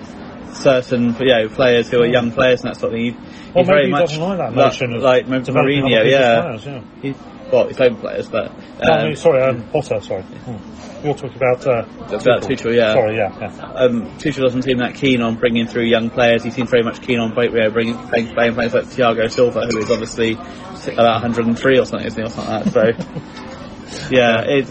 certain, 0.54 1.16
you 1.20 1.26
know, 1.26 1.48
players 1.48 1.88
who 1.90 2.00
are 2.02 2.06
young 2.06 2.32
players 2.32 2.60
and 2.60 2.70
that 2.70 2.80
sort 2.80 2.92
of 2.92 2.98
thing. 2.98 3.14
He, 3.14 3.58
he's 3.58 3.66
very 3.66 3.88
much 3.88 4.16
like 4.16 4.38
that 4.38 4.54
like- 4.54 4.72
notion 4.72 4.92
of 4.94 5.02
like 5.02 5.26
Mourinho, 5.26 6.08
yeah. 6.10 6.42
players, 6.42 6.66
yeah. 6.66 6.82
He, 7.00 7.14
well, 7.52 7.68
his 7.68 7.78
own 7.80 7.96
players, 7.96 8.28
but 8.28 8.50
Oh, 8.50 8.90
I 8.90 9.00
um, 9.00 9.06
mean, 9.08 9.16
sorry, 9.16 9.42
um, 9.42 9.62
Potter, 9.68 10.00
sorry. 10.00 10.22
Hmm. 10.22 11.04
You're 11.04 11.14
talking 11.14 11.36
about, 11.36 11.66
uh, 11.66 11.84
About 12.06 12.42
Tuchel, 12.42 12.74
yeah. 12.74 12.94
Sorry, 12.94 13.16
yeah, 13.16 13.38
yeah. 13.38 13.72
um, 13.72 14.06
Tuchel 14.18 14.42
doesn't 14.42 14.62
seem 14.62 14.78
that 14.78 14.94
keen 14.94 15.20
on 15.20 15.34
bringing 15.34 15.66
through 15.66 15.84
young 15.84 16.10
players. 16.10 16.44
He 16.44 16.50
seems 16.50 16.70
very 16.70 16.82
much 16.82 17.02
keen 17.02 17.18
on 17.18 17.34
bringing 17.34 17.94
playing, 18.08 18.28
playing 18.28 18.54
players 18.54 18.72
like 18.72 18.84
Thiago 18.84 19.30
Silva, 19.30 19.66
who 19.66 19.78
is 19.78 19.90
obviously 19.90 20.32
about 20.32 21.22
103 21.22 21.78
or 21.78 21.84
something, 21.84 22.06
isn't 22.06 22.18
he, 22.18 22.24
or 22.24 22.30
something 22.30 22.54
like 22.54 22.64
that. 22.64 23.06
So, 23.90 24.10
yeah, 24.10 24.42
it, 24.42 24.70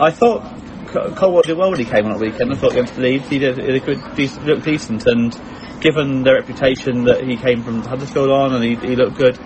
I 0.00 0.10
thought 0.10 0.51
Co- 0.92 1.10
Colwill 1.14 1.42
did 1.42 1.56
well 1.56 1.70
when 1.70 1.78
he 1.80 1.84
came 1.86 2.06
on 2.06 2.12
at 2.12 2.18
weekend. 2.20 2.52
I 2.52 2.56
thought 2.56 2.72
against 2.72 2.96
Leeds 2.98 3.28
he 3.28 3.38
did, 3.38 3.56
he 3.58 3.66
did 3.66 3.84
good, 3.84 4.00
decent, 4.14 4.46
looked 4.46 4.64
decent, 4.64 5.06
and 5.06 5.32
given 5.80 6.22
the 6.22 6.32
reputation 6.34 7.04
that 7.04 7.24
he 7.24 7.36
came 7.36 7.62
from 7.62 7.82
Huddersfield 7.82 8.30
on, 8.30 8.54
and 8.54 8.62
he, 8.64 8.74
he 8.76 8.94
looked 8.96 9.16
good. 9.16 9.38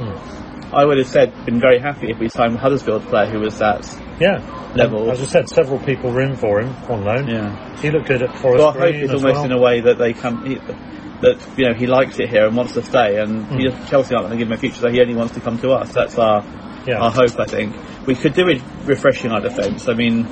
I 0.72 0.84
would 0.84 0.98
have 0.98 1.06
said 1.06 1.32
been 1.46 1.60
very 1.60 1.78
happy 1.78 2.10
if 2.10 2.18
we 2.18 2.28
signed 2.28 2.54
a 2.56 2.58
Huddersfield 2.58 3.04
player 3.04 3.26
who 3.30 3.38
was 3.40 3.58
that 3.60 3.86
Yeah. 4.20 4.38
level. 4.74 5.10
As 5.10 5.22
I 5.22 5.24
said, 5.26 5.48
several 5.48 5.78
people 5.78 6.10
were 6.10 6.20
in 6.22 6.34
for 6.36 6.60
him 6.60 6.74
on 6.90 7.04
loan. 7.04 7.28
Yeah. 7.28 7.78
He 7.80 7.90
looked 7.90 8.08
good 8.08 8.22
at 8.22 8.36
Forest 8.38 8.58
Well, 8.58 8.68
I 8.70 8.72
hope 8.92 8.94
it's 8.96 9.12
almost 9.12 9.34
well. 9.36 9.44
in 9.44 9.52
a 9.52 9.60
way 9.60 9.80
that 9.82 9.96
they 9.98 10.12
come 10.12 10.44
he, 10.44 10.56
that 10.56 11.38
you 11.56 11.68
know 11.68 11.74
he 11.74 11.86
likes 11.86 12.18
it 12.18 12.28
here 12.28 12.46
and 12.46 12.56
wants 12.56 12.72
to 12.74 12.82
stay, 12.82 13.18
and 13.20 13.46
he 13.46 13.68
Hmm. 13.68 13.76
just, 13.76 13.88
Chelsea 13.90 14.14
aren't 14.14 14.26
going 14.28 14.38
to 14.38 14.44
give 14.44 14.48
him 14.48 14.52
a 14.52 14.58
future, 14.58 14.80
so 14.80 14.90
he 14.90 15.00
only 15.00 15.14
wants 15.14 15.34
to 15.34 15.40
come 15.40 15.56
to 15.60 15.70
us. 15.70 15.92
That's 15.92 16.18
our 16.18 16.44
Yeah. 16.86 16.98
our 17.00 17.10
hope. 17.12 17.38
I 17.38 17.46
think 17.46 17.74
we 18.06 18.14
could 18.16 18.34
do 18.34 18.44
with 18.46 18.62
refreshing 18.86 19.30
our 19.30 19.40
defence. 19.40 19.88
I 19.88 19.94
mean. 19.94 20.26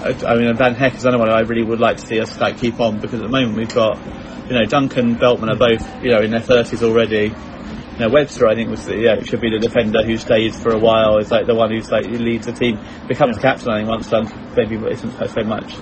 I, 0.00 0.32
I 0.32 0.36
mean, 0.36 0.56
Van 0.56 0.74
Hecke 0.74 0.96
is 0.96 1.04
another 1.04 1.18
one 1.18 1.30
I 1.30 1.40
really 1.40 1.62
would 1.62 1.80
like 1.80 1.98
to 1.98 2.06
see 2.06 2.20
us 2.20 2.38
like 2.40 2.58
keep 2.58 2.80
on 2.80 3.00
because 3.00 3.20
at 3.20 3.22
the 3.22 3.28
moment 3.28 3.56
we've 3.56 3.74
got, 3.74 3.98
you 4.48 4.54
know, 4.54 4.64
Duncan, 4.64 5.16
Veltman 5.16 5.50
are 5.50 5.56
both, 5.56 6.02
you 6.02 6.10
know, 6.10 6.20
in 6.20 6.30
their 6.30 6.40
thirties 6.40 6.82
already. 6.82 7.32
You 7.94 8.06
know, 8.06 8.08
Webster, 8.08 8.46
I 8.48 8.54
think 8.54 8.70
was 8.70 8.86
the, 8.86 8.96
yeah, 8.96 9.22
should 9.22 9.42
be 9.42 9.50
the 9.50 9.58
defender 9.58 10.02
who 10.02 10.16
stays 10.16 10.58
for 10.58 10.70
a 10.70 10.78
while. 10.78 11.18
Is 11.18 11.30
like 11.30 11.46
the 11.46 11.54
one 11.54 11.70
who's 11.70 11.90
like 11.90 12.06
who 12.06 12.16
leads 12.16 12.46
the 12.46 12.52
team, 12.52 12.78
becomes 13.08 13.36
Yeah. 13.36 13.42
captain. 13.42 13.70
I 13.70 13.78
think 13.78 13.88
once 13.90 14.08
Duncan 14.08 14.54
maybe 14.56 14.76
isn't 14.76 15.18
so- 15.18 15.26
so 15.26 15.44
much 15.44 15.74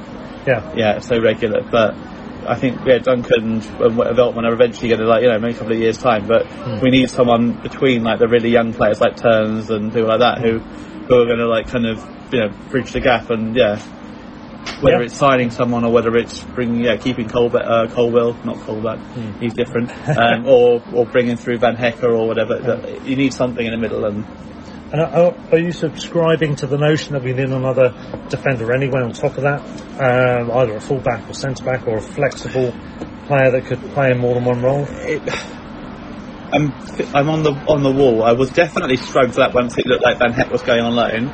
Yeah. 0.46 0.72
yeah, 0.74 0.98
so 0.98 1.20
regular. 1.20 1.62
But 1.70 1.94
I 2.46 2.56
think 2.56 2.80
yeah, 2.86 2.98
Duncan 2.98 3.44
and 3.44 3.62
Veltman 3.62 4.44
are 4.48 4.52
eventually 4.52 4.88
going 4.88 5.00
to 5.00 5.06
like 5.06 5.22
you 5.22 5.28
know 5.28 5.38
maybe 5.38 5.54
a 5.54 5.58
couple 5.58 5.74
of 5.74 5.78
years 5.78 5.98
time. 5.98 6.26
But 6.26 6.46
hmm. 6.46 6.80
we 6.80 6.90
need 6.90 7.08
someone 7.08 7.52
between 7.52 8.02
like 8.02 8.18
the 8.18 8.26
really 8.26 8.50
young 8.50 8.72
players 8.72 9.00
like 9.00 9.16
Turns 9.16 9.70
and 9.70 9.92
people 9.92 10.08
like 10.08 10.20
that 10.20 10.38
who 10.38 10.58
who 10.58 11.14
are 11.22 11.26
going 11.26 11.38
to 11.38 11.46
like 11.46 11.68
kind 11.68 11.86
of 11.86 12.04
you 12.32 12.40
know 12.40 12.48
bridge 12.70 12.90
the 12.90 13.00
gap 13.00 13.30
and 13.30 13.54
yeah. 13.54 13.80
Whether 14.80 14.98
Yeah. 14.98 15.04
it's 15.04 15.14
signing 15.16 15.50
someone 15.50 15.84
or 15.84 15.92
whether 15.92 16.16
it's 16.16 16.42
bringing, 16.54 16.82
yeah, 16.82 16.96
keeping 16.96 17.28
Colbe- 17.28 17.56
uh, 17.64 17.86
Colwill, 17.88 18.36
not 18.44 18.56
Colback, 18.58 18.98
he's 19.40 19.54
different, 19.54 19.90
um, 20.16 20.46
or 20.46 20.82
or 20.92 21.06
bringing 21.06 21.36
through 21.36 21.58
Van 21.58 21.76
Hecke 21.76 22.02
or 22.04 22.26
whatever. 22.26 22.58
That- 22.58 23.06
You 23.06 23.16
need 23.16 23.32
something 23.32 23.64
in 23.64 23.72
the 23.72 23.78
middle, 23.78 24.04
and 24.04 24.24
And 24.90 25.02
are, 25.02 25.34
are 25.52 25.58
you 25.58 25.70
subscribing 25.72 26.56
to 26.56 26.66
the 26.66 26.78
notion 26.78 27.12
that 27.14 27.22
we 27.22 27.32
need 27.34 27.50
another 27.50 27.92
defender 28.30 28.72
anyway 28.72 29.00
on 29.02 29.12
top 29.12 29.36
of 29.36 29.42
that? 29.42 29.60
Um, 30.00 30.50
either 30.50 30.76
a 30.76 30.80
fullback 30.80 31.28
or 31.28 31.34
centre 31.34 31.62
back 31.64 31.86
or 31.86 31.98
a 31.98 32.00
flexible 32.00 32.72
player 33.26 33.50
that 33.50 33.66
could 33.66 33.80
play 33.92 34.12
in 34.12 34.18
more 34.18 34.34
than 34.34 34.44
one 34.46 34.62
role? 34.62 34.86
it, 34.88 35.20
I'm 36.50 36.72
I'm 37.14 37.28
on 37.28 37.42
the 37.42 37.52
on 37.68 37.82
the 37.82 37.90
wall. 37.92 38.22
I 38.22 38.32
was 38.32 38.50
definitely 38.50 38.96
struck 38.96 39.28
for 39.30 39.40
that 39.40 39.52
once 39.54 39.76
it 39.76 39.86
looked 39.86 40.02
like 40.02 40.18
Van 40.18 40.32
Hecke 40.32 40.50
was 40.50 40.62
going 40.62 40.80
on 40.80 40.94
loan, 40.96 41.30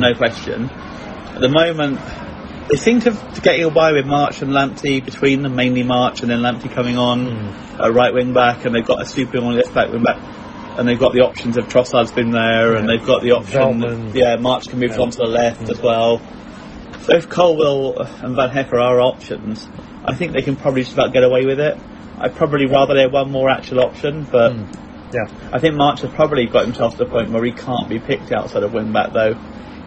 no 0.00 0.12
question. 0.14 0.68
At 0.68 1.40
the 1.40 1.48
moment, 1.48 2.00
they 2.68 2.76
seem 2.76 3.00
to 3.00 3.12
be 3.12 3.40
getting 3.40 3.64
away 3.64 3.92
with 3.92 4.06
March 4.06 4.42
and 4.42 4.50
Lamptey 4.50 5.04
between 5.04 5.42
them, 5.42 5.54
mainly 5.54 5.82
March 5.82 6.22
and 6.22 6.30
then 6.30 6.40
Lamptey 6.40 6.72
coming 6.72 6.98
on, 6.98 7.28
a 7.78 7.92
right 7.92 8.12
wing 8.12 8.32
back, 8.32 8.64
and 8.64 8.74
they've 8.74 8.84
got 8.86 9.00
a 9.00 9.04
super 9.04 9.38
on 9.38 9.54
left 9.54 9.72
back 9.72 9.90
wing 9.90 10.02
back. 10.02 10.20
And 10.78 10.86
they've 10.86 10.98
got 10.98 11.14
the 11.14 11.20
options 11.20 11.56
of 11.56 11.68
Trossard's 11.68 12.12
been 12.12 12.32
there, 12.32 12.74
and 12.74 12.86
they've 12.86 13.04
got 13.04 13.22
the 13.22 13.32
option. 13.32 13.80
Veltman. 13.80 14.14
Yeah, 14.14 14.36
March 14.36 14.68
can 14.68 14.78
move 14.78 14.90
Yeah. 14.90 15.02
on 15.02 15.10
to 15.10 15.16
the 15.16 15.24
left 15.24 15.62
hmm. 15.62 15.70
as 15.70 15.80
well. 15.80 16.20
So 17.02 17.16
if 17.16 17.28
Colwill 17.30 17.98
and 17.98 18.36
Van 18.36 18.50
Hecke 18.50 18.74
are 18.74 19.00
options, 19.00 19.66
I 20.04 20.14
think 20.14 20.32
they 20.32 20.42
can 20.42 20.56
probably 20.56 20.82
just 20.82 20.92
about 20.92 21.12
get 21.14 21.24
away 21.24 21.46
with 21.46 21.60
it. 21.60 21.78
I'd 22.18 22.34
probably 22.34 22.66
rather 22.66 22.94
they 22.94 23.02
had 23.02 23.12
one 23.12 23.30
more 23.30 23.48
actual 23.48 23.80
option, 23.80 24.26
but 24.30 24.52
hmm. 24.52 24.86
Yeah. 25.12 25.28
I 25.52 25.60
think 25.60 25.76
March 25.76 26.00
has 26.00 26.10
probably 26.10 26.46
got 26.46 26.64
himself 26.64 26.98
to 26.98 27.04
the 27.04 27.10
point 27.10 27.30
where 27.30 27.44
he 27.44 27.52
can't 27.52 27.88
be 27.88 27.98
picked 27.98 28.32
outside 28.32 28.64
of 28.64 28.72
wing 28.72 28.92
back 28.92 29.12
though. 29.12 29.34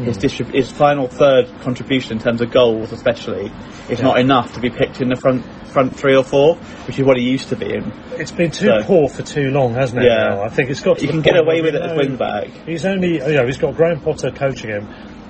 His, 0.06 0.18
distrib- 0.18 0.54
his 0.54 0.72
final 0.72 1.08
third 1.08 1.48
contribution 1.62 2.14
in 2.14 2.20
terms 2.20 2.42
of 2.42 2.52
goals, 2.52 2.92
especially, 2.92 3.52
is 3.90 4.00
Yeah. 4.00 4.06
not 4.06 4.20
enough 4.20 4.54
to 4.54 4.60
be 4.60 4.70
picked 4.70 5.02
in 5.02 5.10
the 5.10 5.16
front 5.16 5.44
front 5.70 5.96
three 5.96 6.16
or 6.16 6.24
four, 6.24 6.56
which 6.88 6.98
is 6.98 7.06
what 7.06 7.16
he 7.16 7.24
used 7.24 7.50
to 7.50 7.56
be 7.56 7.72
in. 7.72 7.92
It's 8.18 8.32
been 8.32 8.50
too 8.50 8.66
So- 8.66 8.84
poor 8.86 9.08
for 9.08 9.22
too 9.22 9.52
long, 9.52 9.76
hasn't 9.76 10.02
it? 10.02 10.08
Yeah. 10.08 10.30
now? 10.36 10.42
I 10.42 10.50
think 10.50 10.72
it's 10.72 10.80
got 10.82 10.98
to 10.98 11.04
You 11.06 11.12
can 11.12 11.22
get 11.22 11.38
away 11.38 11.62
with 11.62 11.76
it 11.76 11.82
as 11.84 11.96
wing 11.96 12.16
back. 12.16 12.48
He's 12.66 12.86
only, 12.88 13.22
oh, 13.22 13.28
you 13.28 13.38
know, 13.38 13.46
he's 13.46 13.58
got 13.60 13.76
Graham 13.76 14.00
Potter 14.00 14.32
coaching 14.32 14.72
him 14.72 14.88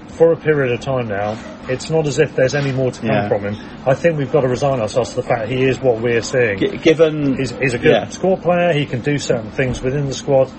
for 0.08 0.32
a 0.32 0.38
period 0.38 0.72
of 0.72 0.80
time 0.80 1.08
now. 1.10 1.38
It's 1.68 1.90
not 1.90 2.08
as 2.08 2.20
if 2.20 2.36
there's 2.38 2.56
any 2.56 2.72
more 2.72 2.90
to 2.90 3.00
come 3.02 3.10
Yeah. 3.10 3.28
from 3.28 3.42
him. 3.44 3.58
I 3.86 3.96
think 3.96 4.18
we've 4.18 4.32
got 4.32 4.42
to 4.42 4.48
resign 4.48 4.80
ourselves 4.80 5.10
to 5.12 5.18
the 5.18 5.24
fact 5.24 5.50
he 5.50 5.64
is 5.66 5.82
what 5.82 6.00
we're 6.02 6.22
seeing. 6.22 6.58
G- 6.58 6.78
given 6.78 7.36
He's, 7.38 7.52
he's 7.52 7.74
a 7.74 7.78
good 7.78 7.92
yeah. 7.92 8.08
squad 8.08 8.42
player. 8.42 8.72
He 8.72 8.86
can 8.86 9.02
do 9.02 9.18
certain 9.18 9.52
things 9.52 9.82
within 9.82 10.06
the 10.06 10.14
squad, 10.14 10.50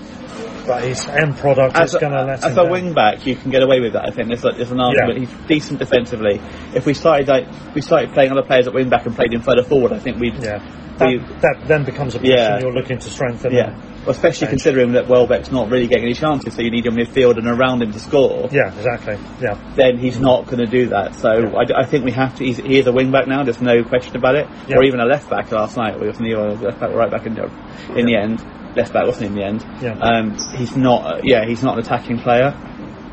but 0.71 0.85
his 0.85 1.07
end 1.09 1.37
product 1.37 1.77
as 1.77 1.95
is 1.95 2.01
going 2.01 2.13
to 2.13 2.23
let 2.25 2.39
as 2.45 2.45
him 2.45 2.53
a 2.53 2.55
down. 2.63 2.71
wing 2.71 2.93
back, 2.95 3.27
you 3.27 3.35
can 3.37 3.51
get 3.51 3.63
away 3.63 3.81
with 3.81 3.93
that. 3.95 4.07
I 4.09 4.11
think 4.13 4.29
there's, 4.29 4.45
a- 4.45 4.53
there's 4.57 4.71
an 4.71 4.81
argument. 4.81 5.21
Yeah. 5.21 5.27
He's 5.27 5.47
decent 5.49 5.79
defensively. 5.81 6.41
If 6.75 6.87
we 6.87 6.95
started 6.95 7.29
like 7.29 7.47
we 7.75 7.81
started 7.81 8.13
playing 8.13 8.31
other 8.33 8.43
players 8.43 8.67
at 8.67 8.75
wing 8.75 8.89
back 8.89 9.07
and 9.07 9.15
played 9.15 9.33
him 9.33 9.43
further 9.43 9.63
forward, 9.65 9.93
I 9.93 9.99
think 9.99 10.19
we'd 10.19 10.35
Yeah, 10.43 10.59
we- 11.01 11.19
that, 11.19 11.41
that 11.41 11.57
then 11.67 11.85
becomes 11.85 12.15
a 12.15 12.19
position 12.21 12.39
Yeah. 12.39 12.61
you're 12.61 12.73
looking 12.73 12.99
to 12.99 13.11
strengthen. 13.11 13.53
yeah. 13.53 13.75
Well, 14.01 14.11
especially 14.13 14.47
Change. 14.47 14.51
considering 14.63 14.93
that 14.93 15.09
Welbeck's 15.09 15.51
not 15.53 15.69
really 15.71 15.87
getting 15.87 16.05
any 16.05 16.15
chances, 16.15 16.55
so 16.55 16.63
you 16.63 16.71
need 16.71 16.87
him 16.87 16.95
midfield 16.97 17.37
and 17.37 17.47
around 17.47 17.83
him 17.83 17.93
to 17.93 17.99
score. 17.99 18.49
yeah, 18.51 18.75
exactly. 18.75 19.19
Yeah, 19.43 19.61
Then 19.77 19.99
he's 19.99 20.17
mm. 20.17 20.23
not 20.23 20.47
going 20.47 20.59
to 20.65 20.67
do 20.67 20.89
that. 20.89 21.15
So 21.17 21.29
I 21.77 21.85
think 21.85 22.07
we 22.07 22.13
have 22.13 22.35
to. 22.37 22.45
He's, 22.45 22.57
he 22.57 22.79
is 22.79 22.87
a 22.87 22.93
wing 22.93 23.11
back 23.13 23.27
now. 23.29 23.43
There's 23.45 23.61
no 23.61 23.85
question 23.85 24.17
about 24.17 24.37
it. 24.37 24.47
Yeah. 24.69 24.77
Or 24.79 24.85
even 24.85 25.01
a 25.01 25.05
left 25.05 25.29
back 25.29 25.53
last 25.53 25.77
night. 25.77 26.01
We 26.01 26.07
was 26.07 26.19
neither 26.19 26.39
a 26.41 26.55
left 26.55 26.81
back 26.81 26.91
or 26.91 26.97
right 26.97 27.11
back 27.11 27.27
in, 27.27 27.35
the- 27.35 27.51
in 27.95 28.07
the 28.07 28.17
end. 28.17 28.41
Left 28.77 28.93
back 28.93 29.07
wasn't 29.07 29.27
in 29.27 29.35
the 29.35 29.45
end. 29.45 29.65
Yeah. 29.83 29.99
Um, 29.99 30.37
he's 30.57 30.77
not. 30.77 31.05
Uh, 31.05 31.21
yeah, 31.25 31.45
he's 31.47 31.63
not 31.63 31.75
an 31.79 31.81
attacking 31.85 32.19
player. 32.21 32.55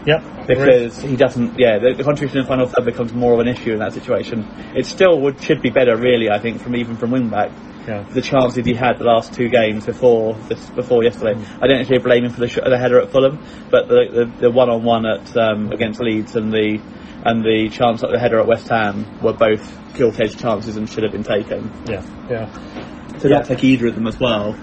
yep. 0.05 0.23
because 0.47 1.01
he 1.01 1.15
doesn't. 1.15 1.59
Yeah, 1.59 1.79
the, 1.79 1.93
the 1.95 2.03
contribution 2.03 2.37
in 2.39 2.43
the 2.43 2.47
final 2.47 2.67
third 2.67 2.85
becomes 2.85 3.11
more 3.13 3.33
of 3.33 3.39
an 3.39 3.47
issue 3.47 3.73
in 3.73 3.79
that 3.79 3.93
situation. 3.93 4.45
It 4.75 4.85
still 4.85 5.19
would 5.21 5.41
should 5.41 5.61
be 5.61 5.69
better, 5.69 5.97
really. 5.97 6.29
I 6.29 6.39
think 6.39 6.61
from 6.61 6.75
even 6.75 6.95
from 6.97 7.11
wing 7.11 7.29
back. 7.29 7.51
Yeah. 7.87 8.03
The 8.03 8.21
chances 8.21 8.65
he 8.65 8.73
had 8.73 8.99
the 8.99 9.05
last 9.05 9.33
two 9.33 9.47
games 9.47 9.85
before 9.85 10.33
this 10.49 10.69
before 10.71 11.03
yesterday, 11.05 11.35
Mm. 11.35 11.63
I 11.63 11.67
don't 11.67 11.79
actually 11.79 11.99
blame 11.99 12.25
him 12.25 12.31
for 12.31 12.41
the, 12.41 12.49
sh- 12.49 12.59
the 12.63 12.77
header 12.77 12.99
at 12.99 13.11
Fulham, 13.11 13.39
but 13.71 13.87
the 13.87 14.07
the, 14.11 14.41
the 14.41 14.51
one 14.51 14.69
on 14.69 14.83
one 14.83 15.05
at 15.05 15.35
um, 15.37 15.71
against 15.71 16.01
Leeds 16.01 16.35
and 16.35 16.51
the 16.51 16.81
and 17.25 17.43
the 17.45 17.69
chance 17.69 18.03
at 18.03 18.11
the 18.11 18.19
header 18.19 18.39
at 18.41 18.45
West 18.47 18.67
Ham 18.67 19.05
were 19.23 19.31
both 19.33 19.63
gilt 19.95 20.19
edged 20.19 20.37
chances 20.37 20.75
and 20.75 20.89
should 20.89 21.03
have 21.03 21.13
been 21.13 21.23
taken. 21.23 21.71
Yeah, 21.87 22.03
yeah. 22.29 22.45
To 23.19 23.29
Yeah. 23.29 23.37
not 23.37 23.45
take 23.45 23.63
either 23.63 23.87
of 23.87 23.95
them 23.95 24.05
as 24.07 24.19
well. 24.19 24.53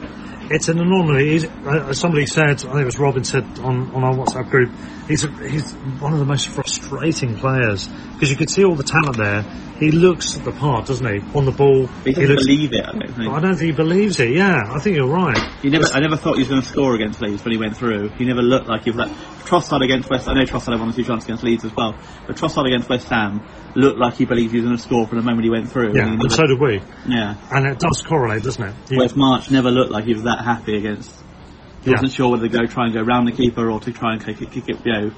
It's 0.50 0.68
an 0.68 0.78
anomaly. 0.80 1.46
Uh, 1.46 1.88
as 1.88 1.98
somebody 1.98 2.26
said, 2.26 2.50
I 2.50 2.54
think 2.56 2.80
it 2.80 2.84
was 2.84 2.98
Robin 2.98 3.24
said 3.24 3.44
on, 3.60 3.90
on 3.94 4.04
our 4.04 4.14
WhatsApp 4.14 4.50
group, 4.50 4.70
he's 5.08 5.24
a, 5.24 5.28
he's 5.48 5.72
one 6.00 6.12
of 6.12 6.18
the 6.18 6.24
most 6.24 6.48
frustrating 6.48 7.36
players 7.36 7.88
because 8.14 8.30
you 8.30 8.36
could 8.36 8.50
see 8.50 8.64
all 8.64 8.74
the 8.74 8.82
talent 8.84 9.16
there. 9.16 9.42
He 9.80 9.90
looks 9.90 10.34
the 10.34 10.52
part, 10.52 10.86
doesn't 10.86 11.06
he? 11.06 11.20
On 11.36 11.44
the 11.46 11.50
ball, 11.50 11.86
He 12.04 12.10
he 12.10 12.12
doesn't 12.12 12.28
looks. 12.28 12.46
believe 12.46 12.72
it. 12.72 12.84
I 12.86 12.92
don't 12.92 13.14
think. 13.14 13.32
I 13.32 13.40
don't 13.40 13.56
think 13.56 13.70
he 13.70 13.76
believes 13.76 14.20
it. 14.20 14.30
Yeah, 14.30 14.60
I 14.68 14.78
think 14.78 14.96
you're 14.96 15.08
right. 15.08 15.36
He 15.62 15.68
never, 15.70 15.86
I 15.86 15.98
never 16.00 16.16
thought 16.16 16.34
he 16.34 16.42
was 16.42 16.48
going 16.48 16.62
to 16.62 16.68
score 16.68 16.94
against 16.94 17.20
Leeds 17.20 17.44
when 17.44 17.52
he 17.52 17.58
went 17.58 17.76
through. 17.76 18.10
He 18.10 18.24
never 18.24 18.42
looked 18.42 18.68
like 18.68 18.84
he 18.84 18.90
was 18.90 18.98
like 19.08 19.10
Trossard 19.44 19.82
against 19.84 20.08
West. 20.10 20.28
I 20.28 20.34
know 20.34 20.42
Trossard 20.44 20.72
had 20.72 20.80
one 20.80 20.88
or 20.90 20.92
two 20.92 21.04
chances 21.04 21.26
against 21.26 21.44
Leeds 21.44 21.64
as 21.64 21.74
well, 21.76 21.94
but 22.26 22.36
Trossard 22.36 22.66
against 22.66 22.88
West 22.88 23.08
Ham 23.08 23.42
looked 23.74 23.98
like 23.98 24.14
he 24.14 24.24
believed 24.24 24.52
he 24.52 24.58
was 24.60 24.66
going 24.66 24.76
to 24.76 24.82
score 24.82 25.06
from 25.06 25.18
the 25.18 25.24
moment 25.24 25.44
he 25.44 25.50
went 25.50 25.70
through. 25.70 25.94
Yeah, 25.94 26.08
And 26.12 26.20
and 26.22 26.32
so 26.32 26.46
did 26.46 26.60
we. 26.60 26.80
yeah. 27.06 27.34
And 27.50 27.66
it 27.66 27.78
does 27.78 28.02
correlate, 28.02 28.42
doesn't 28.42 28.62
it? 28.62 28.74
Whereas 28.90 29.14
March 29.16 29.50
never 29.50 29.70
looked 29.70 29.90
like 29.90 30.04
he 30.04 30.14
was 30.14 30.22
that 30.24 30.44
happy 30.44 30.76
against. 30.76 31.10
He 31.82 31.90
Yeah. 31.90 31.96
wasn't 31.96 32.12
sure 32.12 32.30
whether 32.30 32.48
to 32.48 32.58
go 32.58 32.64
try 32.66 32.84
and 32.86 32.94
go 32.94 33.02
round 33.02 33.28
the 33.28 33.32
keeper 33.32 33.70
or 33.70 33.80
to 33.80 33.92
try 33.92 34.14
and 34.14 34.24
kick 34.24 34.40
it, 34.40 34.50
kick 34.50 34.68
it, 34.68 34.78
you 34.84 34.92
know, 34.92 35.10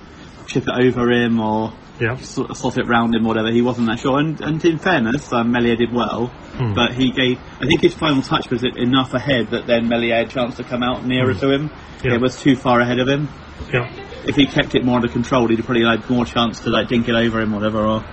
chip 0.47 0.65
it 0.67 0.75
over 0.75 1.11
him 1.13 1.39
or 1.41 1.73
yeah. 2.01 2.17
sort 2.17 2.51
of 2.51 2.57
slot 2.57 2.79
it 2.79 2.87
round 2.89 3.15
him, 3.15 3.25
whatever. 3.25 3.51
He 3.53 3.63
wasn't 3.63 3.87
that 3.89 4.01
sure. 4.01 4.19
And, 4.19 4.41
and 4.41 4.65
in 4.65 4.79
fairness, 4.79 5.33
um, 5.33 5.53
Meslier 5.53 5.77
did 5.77 5.93
well, 5.93 6.33
Hmm. 6.57 6.75
but 6.75 6.95
he 6.95 7.11
gave. 7.11 7.39
I 7.61 7.67
think 7.67 7.81
his 7.83 7.95
final 7.95 8.23
touch 8.23 8.51
was 8.51 8.65
enough 8.65 9.13
ahead 9.15 9.51
that 9.51 9.67
then 9.67 9.89
Meslier 9.89 10.17
had 10.17 10.27
a 10.29 10.31
chance 10.31 10.57
to 10.57 10.65
come 10.65 10.83
out 10.83 11.05
nearer 11.05 11.35
to 11.35 11.51
him. 11.51 11.69
Hmm. 11.69 12.07
Yeah. 12.07 12.15
It 12.15 12.21
was 12.21 12.41
too 12.41 12.57
far 12.57 12.81
ahead 12.81 12.99
of 12.99 13.09
him. 13.09 13.29
Yeah. 13.73 13.91
If 14.27 14.37
he 14.37 14.47
kept 14.47 14.75
it 14.75 14.85
more 14.85 14.97
under 14.97 15.09
control, 15.09 15.49
he'd 15.49 15.65
probably 15.65 15.85
had 15.85 16.09
more 16.11 16.25
chance 16.25 16.61
to 16.61 16.71
like 16.71 16.89
dink 16.89 17.09
it 17.09 17.15
over 17.15 17.41
him, 17.41 17.53
or 17.55 17.59
whatever. 17.59 17.85
Or 17.85 18.05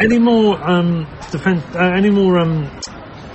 Any 0.00 0.18
more 0.18 0.56
um, 0.62 1.06
defense? 1.30 1.64
Uh, 1.74 1.78
any 1.94 2.10
more 2.10 2.38
um, 2.38 2.66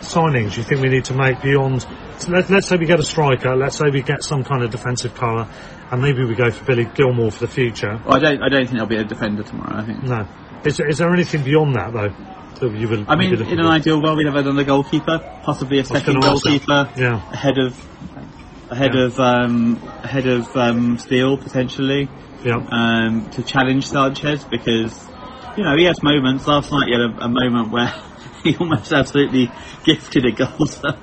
signings 0.02 0.56
you 0.58 0.64
think 0.64 0.82
we 0.82 0.90
need 0.90 1.06
to 1.06 1.14
make 1.14 1.42
beyond? 1.42 1.82
so 2.18 2.32
Let, 2.32 2.50
let's 2.50 2.68
say 2.68 2.78
we 2.78 2.86
get 2.86 3.00
a 3.00 3.04
striker. 3.04 3.56
Let's 3.56 3.78
say 3.78 3.90
we 3.92 4.02
get 4.02 4.24
some 4.24 4.44
kind 4.44 4.64
of 4.64 4.72
defensive 4.72 5.16
colour, 5.16 5.48
and 5.92 6.02
maybe 6.02 6.24
we 6.26 6.36
go 6.36 6.50
for 6.52 6.64
Billy 6.66 6.86
Gilmour 6.86 7.32
for 7.32 7.40
the 7.46 7.52
future. 7.52 8.00
Well, 8.06 8.16
I 8.18 8.20
don't. 8.20 8.44
I 8.44 8.50
don't 8.50 8.62
think 8.66 8.72
there'll 8.74 8.88
be 8.88 8.98
a 8.98 9.04
defender 9.04 9.44
tomorrow. 9.44 9.78
I 9.78 9.86
think. 9.86 10.04
No. 10.04 10.28
Is, 10.66 10.78
there- 10.78 10.88
is 10.88 10.98
there 11.00 11.14
anything 11.14 11.44
beyond 11.44 11.76
that 11.76 11.92
though? 11.94 12.14
That 12.60 12.72
you 12.76 12.88
would. 12.90 13.06
I 13.08 13.16
mean, 13.16 13.30
you'd 13.32 13.38
be 13.40 13.44
looking 13.46 13.60
in 13.60 13.66
an 13.66 13.72
ideal 13.72 14.02
world, 14.02 14.18
we'd 14.18 14.26
have 14.28 14.36
another 14.36 14.64
goalkeeper, 14.64 15.20
possibly 15.44 15.80
a 15.80 15.84
second 15.86 16.16
gonna 16.22 16.34
ask 16.34 16.44
that. 16.44 16.50
goalkeeper, 16.66 16.90
Yeah. 17.02 17.32
ahead 17.32 17.58
of 17.58 17.86
ahead 18.70 18.96
Yeah. 18.96 19.04
of 19.06 19.20
um, 19.20 19.80
ahead 20.04 20.28
of 20.28 20.56
um, 20.56 20.98
Steele 20.98 21.38
potentially 21.38 22.10
Yeah. 22.44 22.64
um, 22.72 23.30
to 23.32 23.44
challenge 23.44 23.88
Sanchez 23.88 24.44
because 24.46 25.08
you 25.58 25.64
know 25.64 25.76
he 25.78 25.84
has 25.86 26.02
moments. 26.04 26.48
Last 26.48 26.72
night 26.72 26.88
he 26.88 26.94
had 26.94 27.02
a, 27.02 27.26
a 27.26 27.30
moment 27.30 27.72
where 27.72 27.94
he 28.44 28.56
almost 28.58 28.92
absolutely 28.94 29.52
gifted 29.84 30.26
a 30.26 30.32
goal. 30.32 30.68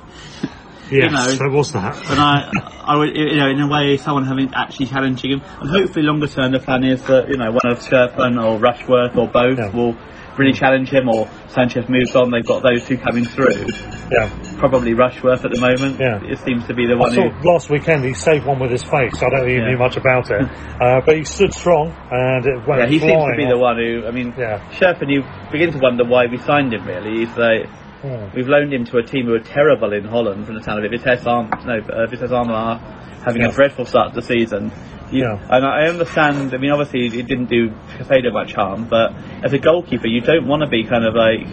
So, 0.91 0.97
yes, 0.97 1.13
know- 1.13 1.37
there 1.37 1.51
was 1.51 1.71
that. 1.73 1.97
and 2.11 2.19
I, 2.19 2.51
I 2.85 2.97
would, 2.97 3.15
you 3.17 3.37
know, 3.37 3.49
in 3.49 3.61
a 3.61 3.69
way, 3.69 3.97
someone 3.97 4.25
having 4.25 4.51
actually 4.53 4.87
challenging 4.87 5.31
him, 5.31 5.43
and 5.61 5.71
hopefully 5.71 6.05
longer 6.05 6.27
term, 6.27 6.51
the 6.51 6.59
plan 6.59 6.83
is 6.83 7.01
that 7.05 7.29
you 7.29 7.37
know 7.37 7.53
one 7.53 7.61
of 7.73 7.79
Scherpen 7.79 8.43
or 8.45 8.59
Rushworth 8.59 9.17
or 9.17 9.29
both 9.29 9.57
Yeah. 9.59 9.71
will 9.71 9.95
really 10.39 10.53
challenge 10.53 10.91
him, 10.91 11.09
or 11.09 11.29
Sanchez 11.49 11.89
moves 11.89 12.15
on. 12.17 12.31
They've 12.31 12.45
got 12.47 12.63
those 12.63 12.87
two 12.87 12.97
coming 12.99 13.25
through. 13.25 13.67
Yeah. 14.11 14.29
Probably 14.59 14.95
Rushworth 14.95 15.45
at 15.45 15.53
the 15.53 15.61
moment. 15.61 16.01
Yeah. 16.01 16.21
It 16.25 16.39
seems 16.41 16.67
to 16.67 16.75
be 16.75 16.87
the 16.87 16.95
I 16.95 16.97
one 16.99 17.13
saw 17.13 17.29
who. 17.31 17.49
last 17.49 17.71
weekend 17.71 18.05
he 18.05 18.15
saved 18.15 18.47
one 18.47 18.59
with 18.59 18.71
his 18.71 18.83
face. 18.83 19.15
I 19.23 19.29
don't 19.31 19.41
think 19.41 19.49
he 19.49 19.55
Yeah. 19.57 19.71
knew 19.71 19.79
much 19.79 19.97
about 19.97 20.31
it, 20.31 20.43
uh, 20.81 21.01
but 21.05 21.17
he 21.17 21.25
stood 21.25 21.53
strong 21.55 21.95
and 22.11 22.45
it 22.47 22.67
went 22.67 22.81
Yeah, 22.83 22.87
he 22.89 22.99
seems 22.99 23.13
to 23.25 23.37
be 23.37 23.45
off. 23.45 23.51
the 23.51 23.59
one 23.59 23.77
who. 23.77 24.05
I 24.07 24.11
mean, 24.11 24.35
Yeah. 24.37 24.59
Scherpen. 24.73 25.11
You 25.11 25.23
begin 25.53 25.73
to 25.73 25.79
wonder 25.79 26.05
why 26.05 26.27
we 26.27 26.39
signed 26.39 26.73
him. 26.73 26.87
Really, 26.87 27.25
he's 27.27 27.37
like. 27.37 27.67
Hmm. 28.01 28.35
We've 28.35 28.49
loaned 28.49 28.73
him 28.73 28.87
to 28.87 28.97
a 28.97 29.03
team 29.03 29.27
who 29.27 29.35
are 29.35 29.41
terrible 29.41 29.93
in 29.93 30.05
Holland 30.05 30.47
from 30.47 30.55
the 30.55 30.63
sound 30.63 30.79
of 30.83 30.91
it. 30.91 30.99
Vitesse 30.99 31.27
Arm, 31.27 31.51
no, 31.67 31.81
uh, 31.81 32.07
Vitesse 32.07 32.33
Arnhem 32.33 32.55
are 32.55 32.79
having 33.27 33.43
Yeah. 33.43 33.49
a 33.49 33.53
dreadful 33.53 33.85
start 33.85 34.15
to 34.15 34.21
the 34.23 34.27
season. 34.27 34.73
You- 35.11 35.23
Yeah. 35.25 35.39
And 35.51 35.65
I 35.65 35.87
understand, 35.87 36.55
I 36.55 36.59
mean, 36.59 36.71
obviously 36.71 37.07
it 37.19 37.27
didn't 37.27 37.47
do 37.51 37.71
Caicedo 37.99 38.33
much 38.33 38.53
harm, 38.55 38.85
but 38.89 39.13
as 39.43 39.53
a 39.53 39.59
goalkeeper, 39.59 40.07
you 40.07 40.21
don't 40.21 40.47
want 40.47 40.63
to 40.63 40.69
be 40.69 40.85
kind 40.85 41.05
of 41.05 41.15
like 41.15 41.47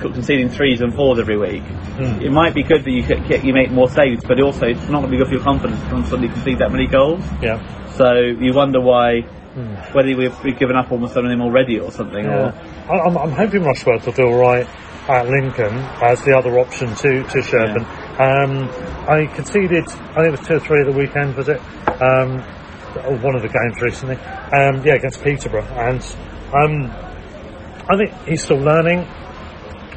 conceding 0.00 0.48
threes 0.48 0.80
and 0.80 0.94
fours 0.94 1.18
every 1.18 1.36
week. 1.36 1.62
Hmm. 1.62 2.22
It 2.22 2.30
might 2.30 2.54
be 2.54 2.62
good 2.62 2.84
that 2.84 2.90
you 2.90 3.02
get, 3.02 3.44
you 3.44 3.52
make 3.52 3.70
more 3.70 3.88
saves, 3.90 4.22
but 4.24 4.40
also 4.40 4.66
it's 4.66 4.80
not 4.88 5.00
going 5.00 5.04
to 5.04 5.10
be 5.10 5.16
good 5.16 5.26
for 5.26 5.34
your 5.34 5.42
confidence 5.42 5.80
to 5.82 5.88
constantly 5.90 6.28
concede 6.28 6.58
that 6.58 6.70
many 6.70 6.86
goals. 6.86 7.24
Yeah. 7.42 7.60
So 7.94 8.14
you 8.14 8.52
wonder 8.54 8.80
why, 8.80 9.22
whether 9.92 10.14
we've, 10.16 10.44
we've 10.44 10.58
given 10.58 10.76
up 10.76 10.92
almost 10.92 11.16
on 11.16 11.28
him 11.30 11.40
already 11.42 11.80
or 11.80 11.90
something. 11.90 12.24
Yeah. 12.24 12.52
Or, 12.88 12.94
I, 12.94 12.98
I'm, 13.08 13.18
I'm 13.18 13.32
hoping 13.32 13.64
Rushworth 13.64 14.06
will 14.06 14.12
do 14.12 14.22
all 14.26 14.38
right 14.38 14.66
at 15.08 15.26
Lincoln 15.26 15.74
as 16.02 16.22
the 16.24 16.36
other 16.36 16.58
option 16.60 16.94
to 16.94 17.22
to 17.24 17.38
Scherpen. 17.40 17.82
Um, 18.20 18.68
I 19.08 19.26
conceded, 19.34 19.84
I 19.88 20.14
think 20.14 20.26
it 20.26 20.30
was 20.32 20.46
two 20.46 20.54
or 20.56 20.60
three 20.60 20.80
at 20.80 20.86
the 20.86 20.92
weekend, 20.92 21.34
was 21.34 21.48
it? 21.48 21.60
Um, 22.00 22.44
one 23.22 23.34
of 23.34 23.42
the 23.42 23.48
games 23.48 23.80
recently. 23.80 24.16
Um, 24.16 24.84
yeah, 24.84 24.94
against 24.94 25.22
Peterborough, 25.22 25.64
and 25.64 26.02
um, 26.52 26.90
I 27.88 27.96
think 27.96 28.12
he's 28.26 28.42
still 28.42 28.58
learning. 28.58 29.06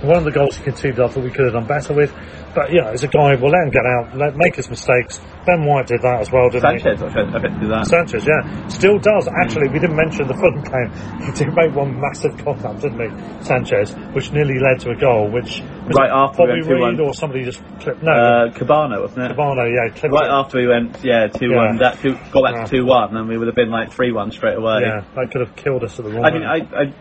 One 0.02 0.18
of 0.18 0.24
the 0.24 0.32
goals 0.32 0.58
he 0.58 0.64
conceded, 0.64 1.00
I 1.00 1.08
thought 1.08 1.24
we 1.24 1.30
could 1.30 1.46
have 1.46 1.54
done 1.54 1.68
better 1.68 1.94
with. 1.94 2.12
But 2.54 2.74
yeah, 2.74 2.92
as 2.92 3.04
a 3.04 3.08
guy, 3.08 3.36
we'll 3.36 3.52
let 3.52 3.64
him 3.64 3.72
get 3.72 3.86
out, 3.86 4.18
let 4.18 4.36
make 4.36 4.56
his 4.56 4.70
mistakes. 4.70 5.22
Ben 5.46 5.64
White 5.66 5.88
did 5.88 6.02
that 6.02 6.22
as 6.22 6.32
well, 6.32 6.50
didn't 6.50 6.74
he? 6.74 6.80
Sanchez, 6.80 7.02
I 7.02 7.40
bet, 7.40 7.60
do 7.62 7.68
that. 7.70 7.88
Sanchez, 7.88 8.28
yeah, 8.28 8.68
still 8.68 9.00
does. 9.00 9.28
Actually, 9.42 9.70
we 9.70 9.80
didn't 9.80 9.96
mention 9.96 10.28
the 10.28 10.34
Fulham 10.36 10.62
game. 10.62 10.92
He 11.32 11.32
did 11.46 11.56
make 11.56 11.74
one 11.74 12.00
massive 12.00 12.38
contact, 12.44 12.82
didn't 12.82 13.00
he, 13.00 13.44
Sanchez, 13.44 13.94
which 14.14 14.32
nearly 14.34 14.60
led 14.60 14.80
to 14.82 14.92
a 14.92 14.96
goal. 14.96 15.32
Which 15.32 15.62
was 15.88 15.96
Right 15.96 16.12
after 16.12 16.40
Bobby 16.46 16.62
we 16.62 16.80
went 16.80 16.98
2-1. 16.98 17.00
Reid 17.00 17.00
or 17.00 17.14
somebody 17.14 17.44
just 17.46 17.64
clipped. 17.80 18.04
No, 18.04 18.12
uh, 18.12 18.52
Cabana, 18.52 19.00
wasn't 19.00 19.32
it? 19.32 19.36
Cabano, 19.38 19.66
yeah, 19.72 19.90
clipped 19.96 20.14
Right 20.14 20.28
it. 20.28 20.32
after 20.32 20.58
we 20.58 20.68
went, 20.68 20.98
yeah, 21.04 21.28
2 21.28 21.54
1, 21.56 21.78
that 21.78 22.00
two, 22.00 22.18
got 22.32 22.44
back 22.44 22.56
Yeah. 22.56 22.66
to 22.66 22.78
2 22.78 22.86
1, 22.86 23.16
and 23.18 23.28
we 23.30 23.38
would 23.38 23.48
have 23.48 23.56
been 23.56 23.72
like 23.72 23.92
3 23.94 24.12
1 24.12 24.32
straight 24.32 24.58
away. 24.58 24.82
Yeah, 24.82 25.04
that 25.16 25.32
could 25.32 25.42
have 25.42 25.56
killed 25.56 25.84
us 25.84 25.98
at 26.00 26.06
the 26.06 26.12
wrong. 26.12 26.26
I 26.26 26.32
mean, 26.32 26.44
I. 26.44 26.58
I. 26.76 26.94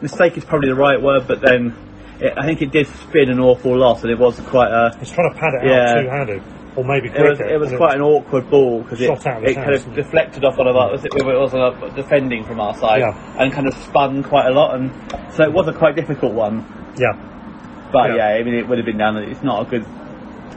Mistake 0.00 0.36
is 0.36 0.44
probably 0.44 0.68
the 0.68 0.76
right 0.76 1.00
word, 1.02 1.26
but 1.26 1.40
then 1.40 1.74
it, 2.20 2.32
I 2.36 2.44
think 2.46 2.62
it 2.62 2.70
did 2.72 2.86
spin 2.86 3.30
an 3.30 3.40
awful 3.40 3.76
lot, 3.76 4.02
and 4.02 4.10
it 4.10 4.18
was 4.18 4.38
quite 4.40 4.70
a. 4.70 4.96
He's 4.98 5.10
trying 5.10 5.32
to 5.32 5.38
pad 5.38 5.54
it 5.54 5.66
Yeah. 5.66 5.94
out 5.98 6.02
two-handed, 6.02 6.42
or 6.76 6.84
maybe 6.84 7.08
It 7.08 7.22
was, 7.22 7.40
it 7.40 7.60
was 7.60 7.72
quite 7.72 7.94
an 7.94 8.02
awkward 8.02 8.50
ball 8.50 8.82
because 8.82 9.00
it, 9.00 9.06
Shot 9.06 9.26
out 9.26 9.36
of 9.38 9.42
his 9.42 9.52
it 9.52 9.54
kind 9.56 9.74
of 9.74 9.94
deflected 9.94 10.44
off 10.44 10.56
one 10.58 10.66
of 10.66 10.76
our, 10.76 10.94
it 10.94 11.00
was 11.24 11.54
uh, 11.54 11.70
defending 11.94 12.44
from 12.44 12.60
our 12.60 12.74
side 12.76 13.00
Yeah. 13.00 13.34
and 13.42 13.52
kind 13.52 13.66
of 13.66 13.74
spun 13.74 14.22
quite 14.22 14.46
a 14.46 14.50
lot, 14.52 14.74
and 14.74 14.90
so 15.34 15.44
it 15.44 15.52
was 15.52 15.68
a 15.68 15.72
quite 15.72 15.96
difficult 15.96 16.32
one. 16.34 16.64
Yeah, 16.98 17.12
But 17.92 18.10
Yeah. 18.10 18.16
yeah, 18.16 18.40
I 18.40 18.42
mean, 18.42 18.54
it 18.54 18.68
would 18.68 18.78
have 18.78 18.86
been 18.86 18.98
down. 18.98 19.16
It's 19.18 19.42
not 19.42 19.66
a 19.66 19.70
good 19.70 19.84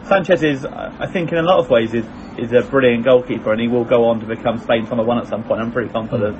Sanchez 0.08 0.44
is, 0.44 0.66
I 0.66 1.06
think, 1.06 1.32
in 1.32 1.38
a 1.38 1.44
lot 1.44 1.60
of 1.60 1.70
ways, 1.70 1.94
is 1.94 2.06
is 2.38 2.52
a 2.54 2.62
brilliant 2.64 3.04
goalkeeper, 3.06 3.52
and 3.52 3.62
he 3.62 3.68
will 3.68 3.84
go 3.84 4.06
on 4.06 4.20
to 4.22 4.26
become 4.26 4.58
Spain's 4.60 4.90
number 4.90 5.04
one 5.04 5.18
at 5.20 5.28
some 5.28 5.44
point. 5.44 5.62
I'm 5.62 5.72
pretty 5.72 5.90
confident. 5.90 6.38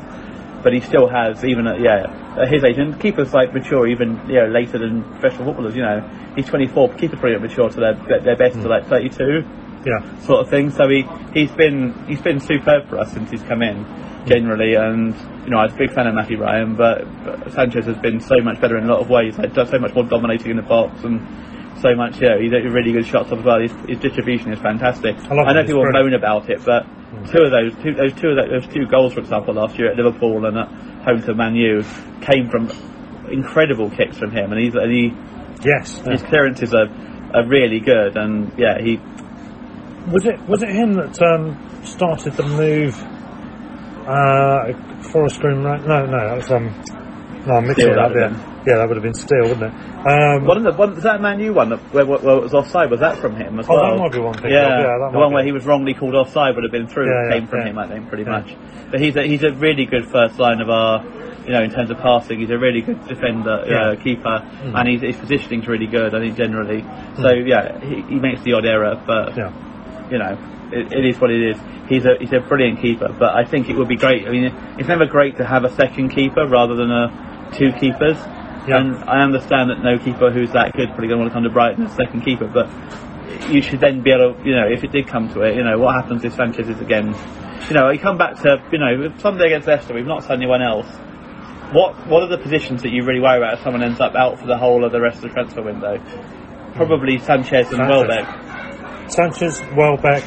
But 0.64 0.74
he 0.74 0.80
still 0.82 1.08
has, 1.08 1.44
even 1.44 1.68
at 1.68 1.80
yeah, 1.80 2.06
at 2.40 2.50
his 2.50 2.64
age, 2.64 2.78
and 2.78 3.00
keepers 3.00 3.34
like 3.34 3.54
mature 3.54 3.88
even 3.88 4.20
you 4.28 4.36
know 4.36 4.48
later 4.48 4.78
than 4.78 5.04
professional 5.04 5.46
footballers. 5.46 5.76
You 5.76 5.82
know, 5.84 6.02
he's 6.36 6.46
24. 6.48 6.94
Keepers 6.94 7.20
pretty 7.20 7.40
mature 7.40 7.70
to 7.70 7.80
their 7.80 7.94
their- 7.94 8.20
their 8.22 8.36
best 8.38 8.56
to 8.62 8.68
like 8.68 8.86
32 8.88 9.44
Yeah. 9.86 10.02
sort 10.22 10.42
of 10.42 10.50
thing. 10.50 10.70
So 10.70 10.88
he 10.88 11.06
he's 11.34 11.52
been 11.52 11.94
he's 12.08 12.22
been 12.22 12.40
superb 12.40 12.88
for 12.88 13.00
us 13.00 13.12
since 13.12 13.32
he's 13.32 13.44
come 13.44 13.62
in 13.64 13.86
generally, 14.28 14.76
and 14.76 15.16
you 15.46 15.50
know 15.50 15.58
I 15.58 15.64
was 15.64 15.74
a 15.74 15.78
big 15.78 15.92
fan 15.92 16.06
of 16.06 16.14
Matty 16.14 16.36
Ryan, 16.36 16.76
but, 16.76 17.06
but 17.26 17.52
Sanchez 17.54 17.86
has 17.88 17.98
been 17.98 18.20
so 18.20 18.40
much 18.42 18.62
better 18.62 18.78
in 18.78 18.84
a 18.84 18.88
lot 18.88 19.00
of 19.02 19.10
ways. 19.10 19.38
Like 19.40 19.56
so 19.56 19.80
much 19.80 19.96
more 19.96 20.04
dominating 20.04 20.52
in 20.52 20.58
the 20.58 20.64
box 20.64 21.04
and. 21.04 21.22
So 21.80 21.96
much, 21.96 22.22
yeah. 22.22 22.38
He's 22.40 22.52
a 22.52 22.70
really 22.70 22.92
good 22.92 23.06
shots 23.06 23.32
as 23.32 23.44
well. 23.44 23.60
His, 23.60 23.72
his 23.88 24.00
distribution 24.00 24.52
is 24.54 24.60
fantastic. 24.60 25.16
I 25.18 25.36
I 25.36 25.54
know 25.54 25.64
people 25.64 25.82
brilliant. 25.82 26.12
moan 26.12 26.14
about 26.14 26.50
it, 26.50 26.64
but 26.66 26.84
two 27.32 27.42
of 27.44 27.52
those, 27.52 27.74
two, 27.82 27.94
those 27.96 28.14
two 28.14 28.30
of 28.30 28.36
those, 28.38 28.66
those 28.66 28.74
two 28.74 28.86
goals, 28.86 29.14
for 29.14 29.20
example, 29.20 29.54
last 29.56 29.80
year 29.80 29.90
at 29.92 29.98
Liverpool 29.98 30.46
and 30.46 30.58
at 30.58 30.68
home 31.04 31.22
to 31.24 31.34
Man 31.34 31.56
U, 31.56 31.84
came 32.22 32.50
from 32.50 32.70
incredible 33.32 33.90
kicks 33.90 34.18
from 34.18 34.32
him, 34.32 34.52
and 34.52 34.62
he's 34.62 34.76
and 34.76 34.92
he 34.92 35.14
Yes. 35.64 36.02
yeah. 36.06 36.12
his 36.14 36.22
clearances 36.24 36.74
are, 36.74 36.88
are 37.34 37.48
really 37.48 37.80
good, 37.80 38.18
and 38.18 38.52
yeah, 38.58 38.80
he 38.82 38.98
Was 40.12 40.26
it 40.26 40.40
was 40.48 40.62
it 40.64 40.70
him 40.70 40.94
that 40.94 41.22
um, 41.22 41.58
started 41.84 42.34
the 42.34 42.44
move? 42.44 42.96
Uh, 44.08 44.74
Forest 45.12 45.40
Green, 45.40 45.64
right? 45.64 45.82
No, 45.86 46.06
no, 46.06 46.28
that 46.28 46.36
was 46.38 46.52
um, 46.52 46.66
no, 47.48 47.56
I'm 47.56 47.68
mixing 47.68 47.86
Steele, 47.86 47.94
it 47.94 48.00
up. 48.00 48.14
that 48.14 48.51
Yeah, 48.66 48.78
that 48.78 48.88
would 48.88 48.98
have 48.98 49.04
been 49.04 49.14
Steele, 49.16 49.48
wouldn't 49.50 49.64
it? 49.64 49.74
Um, 50.08 50.46
One 50.46 50.58
of 50.58 50.64
the 50.64 50.72
one 50.74 50.94
was 50.94 51.04
that 51.04 51.20
Man 51.22 51.40
U 51.40 51.54
one 51.54 51.70
that, 51.70 51.80
where, 51.94 52.06
where 52.06 52.18
it 52.38 52.44
was 52.44 52.54
offside 52.54 52.92
was 52.92 53.00
that 53.00 53.18
from 53.18 53.36
him 53.36 53.60
as 53.60 53.66
Oh, 53.68 53.74
well? 53.74 53.96
that 53.96 54.00
might 54.00 54.12
be 54.12 54.20
one 54.20 54.34
thing. 54.36 54.52
Yeah, 54.52 54.82
Yeah, 54.82 54.98
that 55.00 55.10
the 55.14 55.18
one 55.18 55.30
be. 55.30 55.34
where 55.36 55.44
he 55.44 55.52
was 55.52 55.66
wrongly 55.66 55.94
called 55.96 56.14
offside 56.16 56.54
would 56.56 56.64
have 56.64 56.72
been 56.72 56.88
through 56.88 57.08
Yeah, 57.10 57.24
yeah, 57.30 57.40
came 57.40 57.48
from 57.48 57.60
yeah. 57.62 57.68
him, 57.70 57.78
I 57.80 57.88
think, 57.88 58.08
pretty 58.10 58.24
much. 58.24 58.56
But 58.92 59.00
he's 59.02 59.16
a, 59.16 59.24
he's 59.24 59.42
a 59.44 59.52
really 59.54 59.86
good 59.86 60.08
first 60.10 60.38
line 60.38 60.62
of 60.62 60.70
our, 60.70 61.04
you 61.46 61.54
know, 61.54 61.64
in 61.64 61.72
terms 61.72 61.90
of 61.90 61.98
passing. 61.98 62.40
He's 62.40 62.52
a 62.52 62.58
really 62.58 62.82
good 62.82 63.08
defender, 63.08 63.50
uh, 63.52 63.96
keeper, 64.04 64.46
Mm. 64.62 64.78
and 64.80 64.90
his, 64.90 65.02
his 65.02 65.16
positioning's 65.18 65.68
really 65.68 65.88
good. 65.88 66.14
I 66.14 66.20
think 66.20 66.38
generally. 66.38 66.86
So 67.18 67.30
yeah, 67.32 67.80
he, 67.80 68.02
he 68.04 68.16
makes 68.20 68.42
the 68.44 68.54
odd 68.54 68.66
error, 68.66 69.02
but 69.08 69.36
you 70.12 70.20
know, 70.20 70.38
it, 70.72 70.94
it 70.94 71.06
is 71.06 71.20
what 71.20 71.32
it 71.32 71.42
is. 71.42 71.58
He's 71.90 72.06
a 72.06 72.16
he's 72.20 72.32
a 72.32 72.40
brilliant 72.42 72.80
keeper, 72.80 73.10
but 73.18 73.34
I 73.34 73.44
think 73.44 73.70
it 73.70 73.76
would 73.76 73.88
be 73.90 73.96
great. 73.98 74.28
I 74.28 74.30
mean, 74.32 74.54
it's 74.78 74.88
never 74.88 75.06
great 75.08 75.38
to 75.38 75.46
have 75.46 75.64
a 75.64 75.72
second 75.76 76.10
keeper 76.10 76.46
rather 76.48 76.76
than 76.76 76.92
a 76.92 77.50
two 77.58 77.72
keepers. 77.74 78.18
Yeah. 78.68 78.78
And 78.78 78.96
I 79.10 79.24
understand 79.24 79.70
that 79.72 79.82
no 79.82 79.98
keeper 79.98 80.32
who's 80.32 80.52
that 80.52 80.74
good 80.74 80.90
is 80.90 80.94
probably 80.94 81.08
going 81.08 81.20
to 81.20 81.24
want 81.26 81.30
to 81.32 81.34
come 81.34 81.44
to 81.44 81.50
Brighton 81.50 81.86
as 81.86 81.96
second 81.96 82.22
keeper, 82.22 82.48
but 82.48 82.70
you 83.50 83.62
should 83.62 83.80
then 83.80 84.04
be 84.04 84.12
able 84.12 84.36
to, 84.36 84.44
you 84.46 84.56
know, 84.56 84.68
if 84.70 84.84
it 84.84 84.92
did 84.92 85.08
come 85.08 85.30
to 85.34 85.42
it, 85.42 85.56
you 85.56 85.64
know, 85.64 85.78
what 85.80 85.96
happens 85.96 86.24
if 86.24 86.34
Sanchez 86.34 86.70
is 86.70 86.80
again, 86.80 87.16
you 87.70 87.76
know, 87.76 87.90
you 87.90 88.00
come 88.00 88.18
back 88.18 88.36
to, 88.42 88.62
you 88.72 88.78
know, 88.78 89.14
Sunday 89.18 89.48
against 89.48 89.68
Leicester, 89.68 89.94
we've 89.94 90.06
not 90.06 90.24
signed 90.24 90.42
anyone 90.42 90.62
else. 90.62 90.88
What 91.74 92.06
what 92.08 92.22
are 92.24 92.28
the 92.28 92.38
positions 92.38 92.84
that 92.84 92.92
you 92.92 93.06
really 93.06 93.22
worry 93.22 93.38
about 93.38 93.54
if 93.54 93.64
someone 93.64 93.82
ends 93.82 94.02
up 94.02 94.14
out 94.14 94.40
for 94.40 94.46
the 94.46 94.58
whole 94.58 94.84
of 94.84 94.92
the 94.92 95.00
rest 95.00 95.18
of 95.18 95.22
the 95.24 95.30
transfer 95.30 95.64
window? 95.64 95.98
Probably 96.76 97.18
Sanchez 97.18 97.72
and 97.72 97.78
Sanchez. 97.78 97.90
Welbeck. 97.90 99.12
Sanchez, 99.12 99.62
Welbeck, 99.76 100.24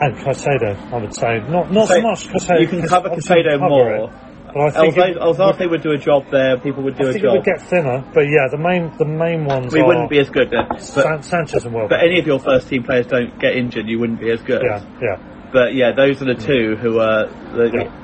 and 0.00 0.16
Caicedo, 0.16 0.92
I 0.92 0.98
would 0.98 1.14
say 1.14 1.38
not 1.48 1.72
not 1.72 1.88
so 1.88 2.00
much 2.02 2.28
Caicedo. 2.28 2.60
you 2.60 2.68
can 2.68 2.86
cover 2.86 3.08
cover 3.08 3.58
more. 3.60 3.94
it, 3.94 4.25
I 4.60 4.70
think 4.70 4.94
Alzate 4.94 5.10
it 5.10 5.16
Alzate 5.18 5.58
would, 5.60 5.70
would 5.70 5.82
do 5.82 5.92
a 5.92 5.98
job 5.98 6.24
there. 6.30 6.56
People 6.58 6.82
would 6.84 6.96
do 6.96 7.06
I 7.06 7.08
a 7.08 7.12
think 7.12 7.24
it 7.24 7.26
job. 7.26 7.36
would 7.36 7.44
get 7.44 7.60
thinner. 7.62 8.04
But 8.14 8.22
yeah, 8.28 8.48
the 8.50 8.58
main 8.58 8.92
the 8.98 9.04
main 9.04 9.44
ones 9.44 9.72
we 9.72 9.80
are 9.80 9.86
wouldn't 9.86 10.10
be 10.10 10.18
as 10.18 10.30
good 10.30 10.50
then. 10.50 10.66
But, 10.68 10.80
San- 10.82 11.22
Sanchez 11.22 11.64
and 11.64 11.74
Welbeck. 11.74 11.90
but 11.90 12.00
any 12.04 12.18
of 12.18 12.26
your 12.26 12.38
first 12.38 12.68
team 12.68 12.82
players 12.84 13.06
don't 13.06 13.38
get 13.40 13.56
injured, 13.56 13.86
you 13.86 13.98
wouldn't 13.98 14.20
be 14.20 14.30
as 14.30 14.40
good. 14.42 14.62
yeah, 14.64 14.84
yeah. 15.02 15.16
But 15.52 15.74
yeah, 15.74 15.92
those 15.92 16.20
are 16.22 16.26
the 16.26 16.34
two 16.34 16.76
who 16.76 16.98
are. 17.00 17.26
The, 17.54 17.70
Yeah. 17.74 18.02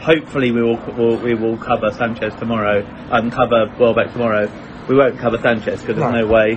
Hopefully, 0.00 0.52
we 0.52 0.62
will, 0.62 0.76
will 0.96 1.16
we 1.18 1.34
will 1.34 1.56
cover 1.58 1.90
Sanchez 1.90 2.34
tomorrow 2.36 2.86
and 3.10 3.32
cover 3.32 3.66
Welbeck 3.78 4.12
tomorrow. 4.12 4.48
We 4.88 4.96
won't 4.96 5.18
cover 5.18 5.38
Sanchez 5.38 5.80
because 5.82 5.96
there's 5.96 6.12
No. 6.12 6.20
no 6.20 6.26
way. 6.26 6.56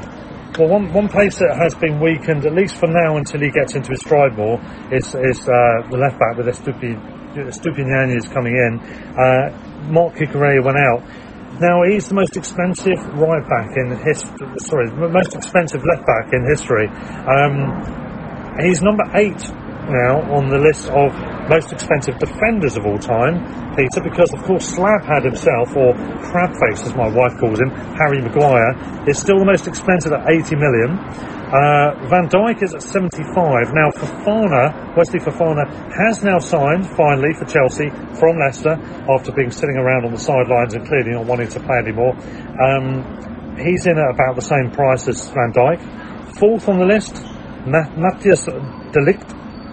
Well, 0.59 0.67
one, 0.69 0.93
one 0.93 1.07
place 1.07 1.39
that 1.39 1.57
has 1.57 1.73
been 1.75 1.99
weakened, 1.99 2.45
at 2.45 2.53
least 2.53 2.75
for 2.77 2.87
now 2.87 3.17
until 3.17 3.39
he 3.41 3.49
gets 3.51 3.73
into 3.73 3.91
his 3.91 4.01
stride 4.01 4.37
more, 4.37 4.59
is, 4.91 5.15
is 5.15 5.41
uh, 5.47 5.87
the 5.89 5.97
left 5.97 6.19
back 6.19 6.35
with 6.37 6.45
Estupi, 6.47 6.93
Stupiniani 7.33 8.17
is 8.17 8.27
coming 8.27 8.55
in. 8.55 8.79
Uh, 9.17 9.51
Marc 9.89 10.15
Cucurella 10.15 10.63
went 10.63 10.77
out. 10.77 11.03
Now, 11.59 11.83
he's 11.83 12.07
the 12.07 12.15
most 12.15 12.37
expensive 12.37 12.97
right 13.19 13.47
back 13.47 13.77
in 13.77 13.91
history, 14.03 14.47
sorry, 14.57 14.89
most 14.91 15.35
expensive 15.35 15.83
left 15.85 16.07
back 16.07 16.33
in 16.33 16.43
history. 16.47 16.87
Um, 17.27 18.57
he's 18.59 18.81
number 18.81 19.03
eight 19.15 19.41
now 19.89 20.21
on 20.33 20.49
the 20.49 20.59
list 20.59 20.89
of 20.89 21.13
most 21.49 21.71
expensive 21.73 22.19
defenders 22.19 22.77
of 22.77 22.85
all 22.85 22.99
time, 22.99 23.41
Peter, 23.75 24.01
because 24.03 24.31
of 24.33 24.43
course 24.43 24.65
Slab 24.65 25.03
had 25.03 25.23
himself, 25.23 25.75
or 25.75 25.93
Crabface 26.21 26.85
as 26.85 26.93
my 26.95 27.07
wife 27.07 27.37
calls 27.39 27.59
him, 27.59 27.69
Harry 27.97 28.21
Maguire, 28.21 28.75
is 29.07 29.17
still 29.17 29.39
the 29.39 29.45
most 29.45 29.67
expensive 29.67 30.11
at 30.13 30.29
80 30.29 30.55
million. 30.55 30.99
Uh, 31.51 31.91
Van 32.07 32.29
Dijk 32.31 32.63
is 32.63 32.73
at 32.73 32.81
75. 32.81 33.73
Now 33.73 33.91
Fofana, 33.91 34.95
Wesley 34.95 35.19
Fofana, 35.19 35.67
has 35.91 36.23
now 36.23 36.39
signed 36.39 36.87
finally 36.95 37.33
for 37.33 37.43
Chelsea 37.45 37.89
from 38.15 38.39
Leicester 38.39 38.79
after 39.11 39.31
being 39.33 39.51
sitting 39.51 39.75
around 39.75 40.05
on 40.05 40.13
the 40.13 40.19
sidelines 40.19 40.73
and 40.73 40.87
clearly 40.87 41.11
not 41.11 41.25
wanting 41.25 41.49
to 41.49 41.59
play 41.59 41.77
anymore. 41.83 42.15
Um, 42.55 43.03
he's 43.59 43.85
in 43.85 43.97
at 43.97 44.15
about 44.15 44.35
the 44.35 44.41
same 44.41 44.71
price 44.71 45.07
as 45.09 45.27
Van 45.31 45.51
Dijk. 45.51 46.39
Fourth 46.39 46.69
on 46.69 46.79
the 46.79 46.85
list, 46.85 47.21
Ma- 47.67 47.91
Matthias 47.97 48.45
de 48.45 48.99
Ligt, 49.03 49.27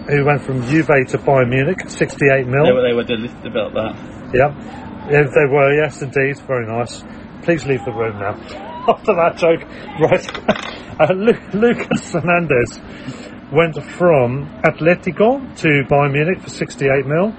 who 0.09 0.25
went 0.25 0.41
from 0.41 0.61
Juve 0.63 0.87
to 0.87 1.17
Bayern 1.17 1.49
Munich, 1.49 1.87
68 1.89 2.47
mil. 2.47 2.65
They 2.65 2.71
were, 2.71 2.81
they 2.81 2.93
were 2.93 3.03
delisted 3.03 3.45
about 3.45 3.73
that. 3.73 3.95
Yep. 4.33 4.51
Yeah, 5.11 5.23
they 5.23 5.45
were, 5.49 5.73
yes, 5.73 6.01
indeed. 6.01 6.37
Very 6.45 6.67
nice. 6.67 7.03
Please 7.43 7.65
leave 7.65 7.83
the 7.85 7.91
room 7.91 8.19
now. 8.19 8.35
After 8.89 9.13
that 9.15 9.37
joke, 9.37 9.63
right. 9.99 10.75
Uh, 10.99 11.13
Lu- 11.13 11.49
Lucas 11.53 12.11
Fernandez 12.11 12.77
went 13.53 13.81
from 13.93 14.49
Atletico 14.65 15.39
to 15.55 15.69
Bayern 15.89 16.11
Munich 16.11 16.41
for 16.41 16.49
68 16.49 17.05
mil. 17.05 17.31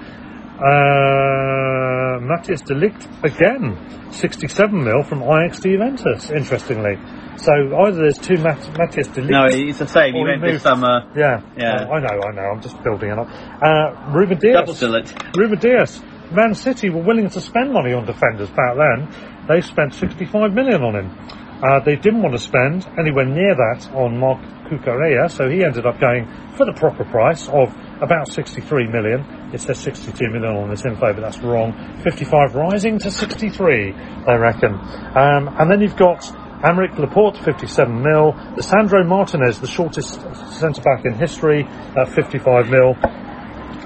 Uh, 0.59 2.19
Matthias 2.21 2.63
de 2.63 2.75
Ligt 2.75 3.05
again, 3.23 3.77
67 4.13 4.73
mil 4.83 5.03
from 5.03 5.23
Ajax 5.23 5.61
to 5.61 5.69
Juventus, 5.69 6.31
interestingly. 6.31 6.97
So 7.43 7.53
either 7.53 7.97
there's 8.03 8.19
two 8.19 8.37
Mat- 8.37 8.77
Matthias 8.79 9.09
de 9.09 9.23
Ligt. 9.23 9.31
No, 9.31 9.45
it's 9.47 9.79
the 9.79 9.87
same. 9.89 10.15
He 10.15 10.23
went 10.23 10.43
this 10.43 10.63
summer. 10.63 11.05
yeah, 11.17 11.41
Yeah. 11.57 11.89
I 11.89 12.01
know, 12.01 12.21
I 12.29 12.33
know. 12.35 12.43
I'm 12.53 12.61
just 12.61 12.83
building 12.83 13.11
it 13.11 13.19
up. 13.19 13.29
Uh, 13.63 14.13
Ruben 14.13 14.39
Dias. 14.39 14.55
Double 14.55 14.75
select. 14.75 15.15
Ruben 15.37 15.59
Dias. 15.59 16.03
Man 16.33 16.55
City 16.55 16.91
were 16.91 17.03
willing 17.03 17.29
to 17.31 17.41
spend 17.41 17.73
money 17.73 17.93
on 17.93 18.05
defenders 18.07 18.51
back 18.51 18.77
then. 18.77 19.09
They 19.49 19.61
spent 19.63 19.95
65 19.95 20.53
million 20.53 20.83
on 20.83 20.95
him. 20.95 21.19
Uh, 21.63 21.81
they 21.85 21.97
didn't 21.97 22.23
want 22.23 22.33
to 22.35 22.39
spend 22.39 22.87
anywhere 22.99 23.27
near 23.27 23.55
that 23.55 23.91
on 23.95 24.17
Marc 24.19 24.41
Cucurella, 24.71 25.31
so 25.31 25.49
he 25.51 25.65
ended 25.65 25.85
up 25.85 25.99
going 26.01 26.27
for 26.57 26.65
the 26.65 26.73
proper 26.73 27.05
price 27.05 27.49
of 27.49 27.75
about 28.01 28.29
63 28.29 28.87
million. 28.87 29.21
It 29.53 29.61
says 29.61 29.79
62 29.81 30.31
million 30.31 30.57
on 30.57 30.71
this 30.71 30.87
info, 30.87 31.13
but 31.13 31.21
that's 31.21 31.39
wrong. 31.41 31.75
55 32.05 32.55
rising 32.55 32.99
to 33.01 33.11
63, 33.11 33.93
I 33.93 34.35
reckon. 34.37 34.75
Um, 34.75 35.49
and 35.59 35.71
then 35.71 35.81
you've 35.81 35.97
got 35.97 36.25
Aymeric 36.63 36.99
Laporte, 36.99 37.39
57 37.39 38.03
mil. 38.03 38.35
Sandro 38.61 39.03
Martinez, 39.05 39.61
the 39.61 39.67
shortest 39.67 40.21
centre 40.59 40.83
back 40.83 41.07
in 41.07 41.15
history, 41.15 41.65
at 41.65 42.09
55 42.13 42.69
mil. 42.69 42.95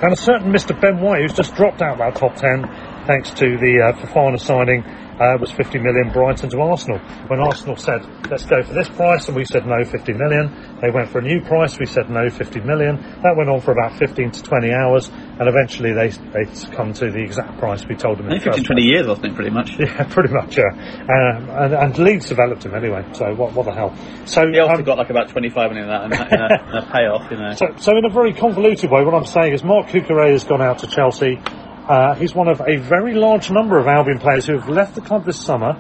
And 0.03 0.13
a 0.13 0.17
certain 0.17 0.53
Mr. 0.53 0.79
Ben 0.79 1.01
White, 1.01 1.23
who's 1.23 1.35
just 1.35 1.55
dropped 1.55 1.81
out 1.81 1.95
of 1.95 2.01
our 2.01 2.13
top 2.13 2.35
10 2.35 2.67
thanks 3.07 3.31
to 3.31 3.57
the 3.59 3.81
uh, 3.81 3.93
Fofana 3.93 4.41
signing, 4.41 4.83
uh, 5.21 5.39
was 5.41 5.53
50 5.53 5.79
million 5.79 6.11
Brighton 6.11 6.51
to 6.51 6.61
Arsenal. 6.61 6.99
When 7.29 7.39
Arsenal 7.39 7.77
said, 7.77 8.03
let's 8.29 8.45
go 8.45 8.63
for 8.63 8.75
this 8.75 8.89
price, 8.89 9.29
and 9.29 9.37
we 9.37 9.45
said 9.45 9.67
no, 9.67 9.85
50 9.85 10.13
million. 10.15 10.51
They 10.83 10.91
went 10.91 11.11
for 11.11 11.19
a 11.19 11.23
new 11.23 11.41
price, 11.43 11.79
we 11.79 11.87
said 11.87 12.11
no, 12.11 12.29
50 12.29 12.61
million. 12.61 12.97
That 13.23 13.37
went 13.37 13.51
on 13.51 13.61
for 13.61 13.71
about 13.71 13.97
15 13.99 14.33
to 14.33 14.43
20 14.43 14.73
hours, 14.73 15.11
and 15.39 15.49
eventually 15.49 15.93
they, 15.93 16.09
they 16.33 16.45
come 16.77 16.93
to 16.93 17.11
the 17.11 17.19
exact 17.19 17.59
price 17.59 17.85
we 17.87 17.97
told 17.97 18.19
them 18.19 18.27
in 18.27 18.35
I 18.35 18.39
the 18.39 18.45
think 18.45 18.67
15, 18.67 18.77
20 18.77 18.83
years, 18.83 19.09
I 19.09 19.15
think, 19.17 19.35
pretty 19.35 19.51
much. 19.51 19.71
yeah, 19.79 20.05
pretty 20.05 20.33
much, 20.33 20.57
yeah. 20.57 20.71
Um, 20.71 21.51
and, 21.51 21.75
and 21.75 21.99
Leeds 21.99 22.29
developed 22.29 22.65
him 22.65 22.75
anyway, 22.75 23.05
so 23.13 23.35
what, 23.35 23.53
what 23.53 23.67
the 23.67 23.73
hell. 23.73 23.95
So, 24.27 24.47
He 24.51 24.59
also 24.59 24.77
um, 24.77 24.85
got 24.85 24.99
like 24.99 25.11
about 25.11 25.31
25 25.31 25.71
million 25.71 25.91
of 25.91 25.91
that 25.91 26.05
in 26.07 26.13
a, 26.13 26.35
in 26.35 26.41
a, 26.41 26.71
in 26.71 26.85
a 26.85 26.93
payoff, 26.93 27.31
you 27.31 27.37
know. 27.39 27.53
so, 27.55 27.67
so 27.79 27.97
in 27.97 28.05
a 28.05 28.11
very 28.11 28.33
convoluted 28.33 28.91
way, 28.91 29.05
what 29.05 29.15
I'm 29.15 29.27
saying 29.27 29.55
is 29.55 29.65
Marc 29.65 29.89
Cucurella 29.89 30.31
has 30.31 30.45
gone 30.45 30.63
out 30.63 30.79
to 30.81 30.87
Chelsea. 30.87 31.41
Uh, 31.89 32.15
he's 32.15 32.35
one 32.35 32.49
of 32.49 32.63
a 32.67 32.77
very 32.77 33.15
large 33.15 33.51
number 33.51 33.79
of 33.79 33.87
Albion 33.87 34.19
players 34.19 34.47
who 34.47 34.57
have 34.59 34.69
left 34.69 34.95
the 34.95 35.03
club 35.03 35.27
this 35.27 35.39
summer. 35.39 35.75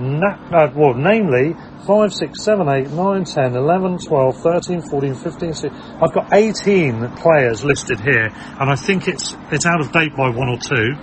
Na- 0.00 0.38
uh, 0.50 0.72
well, 0.74 0.94
namely 0.94 1.54
5, 1.86 2.12
6, 2.12 2.42
7, 2.42 2.68
8, 2.68 2.90
9, 2.90 3.24
10, 3.24 3.54
11, 3.54 3.98
12, 3.98 4.36
13, 4.42 4.82
14, 4.88 5.14
15, 5.14 5.52
16. 5.52 5.70
I've 6.02 6.12
got 6.12 6.32
18 6.32 7.08
players 7.16 7.62
listed 7.64 8.00
here, 8.00 8.28
and 8.58 8.70
I 8.70 8.76
think 8.76 9.08
it's 9.08 9.36
it's 9.52 9.66
out 9.66 9.80
of 9.80 9.92
date 9.92 10.16
by 10.16 10.30
one 10.30 10.48
or 10.48 10.58
two. 10.58 10.94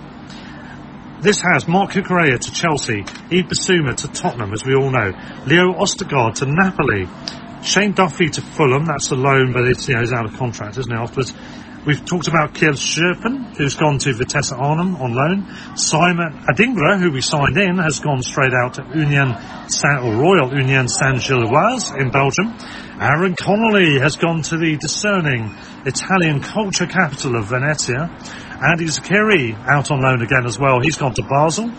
This 1.22 1.42
has 1.42 1.68
Marc 1.68 1.92
Cucurella 1.92 2.40
to 2.40 2.52
Chelsea, 2.52 3.02
Yves 3.32 3.48
Bissouma 3.50 3.96
to 3.98 4.08
Tottenham, 4.08 4.54
as 4.54 4.66
we 4.66 4.76
all 4.76 4.90
know, 4.92 5.14
Leo 5.46 5.74
Ostigard 5.74 6.36
to 6.36 6.46
Napoli, 6.46 7.08
Shane 7.64 7.94
Duffy 7.94 8.30
to 8.30 8.42
Fulham. 8.42 8.86
That's 8.86 9.10
the 9.10 9.16
loan, 9.16 9.52
but 9.54 9.68
it's 9.68 9.88
you 9.88 9.96
know 9.96 10.02
he's 10.02 10.14
out 10.14 10.26
of 10.26 10.34
contract, 10.38 10.78
isn't 10.78 10.92
he? 10.92 10.98
Afterwards. 10.98 11.34
We've 11.88 12.04
talked 12.04 12.28
about 12.28 12.54
Kjell 12.54 12.76
Scherpen, 12.76 13.56
who's 13.56 13.78
gone 13.78 13.98
to 14.00 14.14
Vitesse 14.14 14.52
Arnhem 14.52 14.98
on 14.98 15.14
loan. 15.14 15.78
Simon 15.78 16.34
Adingra, 16.44 17.00
who 17.00 17.12
we 17.12 17.22
signed 17.22 17.56
in, 17.56 17.78
has 17.78 18.02
gone 18.02 18.22
straight 18.24 18.52
out 18.52 18.74
to 18.74 18.84
Union 18.94 19.34
Saint, 19.70 20.04
or 20.04 20.14
Royal 20.18 20.54
Union 20.54 20.90
Saint-Gilloise 20.90 21.92
in 21.92 22.12
Belgium. 22.12 22.54
Aaron 23.00 23.36
Connolly 23.40 24.00
has 24.00 24.18
gone 24.18 24.42
to 24.42 24.58
the 24.58 24.76
discerning 24.76 25.56
Italian 25.86 26.42
culture 26.42 26.88
capital 26.88 27.38
of 27.38 27.46
Venezia. 27.46 28.12
Andi 28.60 28.92
Zeqiri 28.92 29.58
out 29.66 29.90
on 29.90 30.02
loan 30.02 30.22
again 30.22 30.46
as 30.46 30.60
well. 30.60 30.82
He's 30.82 30.98
gone 30.98 31.14
to 31.14 31.24
Basel. 31.24 31.72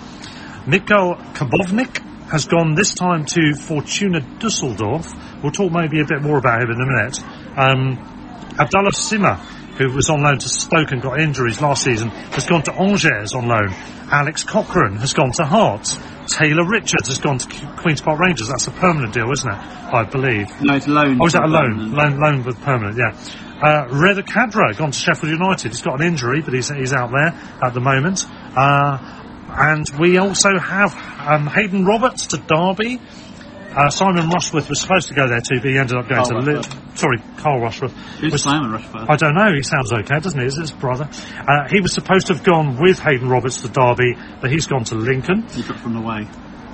Mikhail 0.66 1.16
Karbownik 1.37 2.31
has 2.31 2.47
gone 2.47 2.75
this 2.75 2.94
time 2.94 3.27
to 3.27 3.53
Fortuna 3.55 4.21
Dusseldorf. 4.38 5.12
We'll 5.42 5.53
talk 5.53 5.71
maybe 5.71 6.01
a 6.01 6.07
bit 6.07 6.23
more 6.23 6.38
about 6.38 6.62
him 6.62 6.71
in 6.71 6.81
a 6.81 6.87
minute. 6.87 7.23
Um, 7.59 8.14
Abdullah 8.59 8.90
Sima, 8.90 9.38
who 9.79 9.93
was 9.93 10.11
on 10.11 10.23
loan 10.23 10.38
to 10.38 10.49
Stoke 10.49 10.91
and 10.91 11.01
got 11.01 11.21
injuries 11.21 11.61
last 11.62 11.85
season, 11.85 12.09
has 12.09 12.47
gone 12.47 12.62
to 12.64 12.73
Angers 12.73 13.33
on 13.33 13.47
loan. 13.47 13.71
Alex 14.11 14.43
Cochrane 14.43 14.97
has 14.97 15.14
gone 15.14 15.33
to 15.33 15.45
Hearts. 15.45 15.99
Taylor 16.27 16.69
Richards 16.69 17.09
has 17.09 17.19
gone 17.19 17.38
to 17.38 17.67
Queen's 17.77 18.01
Park 18.01 18.19
Rangers. 18.19 18.49
That's 18.49 18.67
a 18.67 18.71
permanent 18.71 19.14
deal, 19.14 19.31
isn't 19.31 19.51
it? 19.51 19.57
I 19.57 20.05
believe. 20.05 20.61
No, 20.61 20.75
it's 20.75 20.88
loan. 20.88 21.19
Oh, 21.21 21.27
is 21.27 21.33
that 21.33 21.45
a 21.45 21.47
loan? 21.47 21.93
Loan, 21.93 22.19
loan 22.19 22.45
with 22.45 22.61
permanent, 22.61 22.99
yeah. 22.99 23.17
Uh, 23.62 23.88
Reda 23.91 24.23
Khadra 24.23 24.77
gone 24.77 24.91
to 24.91 24.99
Sheffield 24.99 25.33
United. 25.33 25.73
He's 25.73 25.83
got 25.83 26.01
an 26.01 26.07
injury, 26.07 26.43
but 26.43 26.55
he's, 26.55 26.69
he's 26.69 26.93
out 26.93 27.11
there 27.11 27.35
at 27.62 27.73
the 27.73 27.81
moment. 27.81 28.27
Uh, 28.57 28.99
and 29.51 29.87
we 29.99 30.19
also 30.19 30.59
have 30.59 30.95
um, 30.95 31.47
Haydon 31.47 31.85
Roberts 31.85 32.29
to 32.29 32.37
Derby. 32.37 33.01
Uh, 33.79 33.88
Simon 33.91 34.29
Rushworth 34.29 34.69
was 34.69 34.81
supposed 34.81 35.07
to 35.09 35.14
go 35.14 35.29
there 35.29 35.41
too, 35.41 35.61
but 35.61 35.71
he 35.71 35.79
ended 35.79 35.97
up 35.97 36.09
going 36.09 36.25
to 36.25 36.38
Li- 36.38 36.62
sorry, 36.97 37.19
Carl 37.37 37.61
Rushworth. 37.61 37.93
Who's 38.19 38.33
Was- 38.33 38.43
Simon 38.43 38.73
Rushworth? 38.73 39.09
I 39.09 39.14
don't 39.14 39.35
know. 39.35 39.55
He 39.55 39.62
sounds 39.62 39.93
okay, 39.93 40.19
doesn't 40.19 40.41
he? 40.41 40.47
Is 40.47 40.57
his 40.57 40.73
brother? 40.73 41.09
Uh, 41.47 41.69
he 41.71 41.81
was 41.81 41.93
supposed 41.93 42.27
to 42.27 42.35
have 42.35 42.43
gone 42.43 42.77
with 42.81 42.99
Haydon 42.99 43.29
Roberts 43.29 43.62
to 43.62 43.69
Derby, 43.69 44.17
but 44.41 44.51
he's 44.51 44.67
gone 44.67 44.83
to 44.85 44.97
Lincoln. 44.97 45.47
He 45.49 45.62
took 45.62 45.77
from 45.77 45.95
the 45.95 46.01
way. 46.01 46.27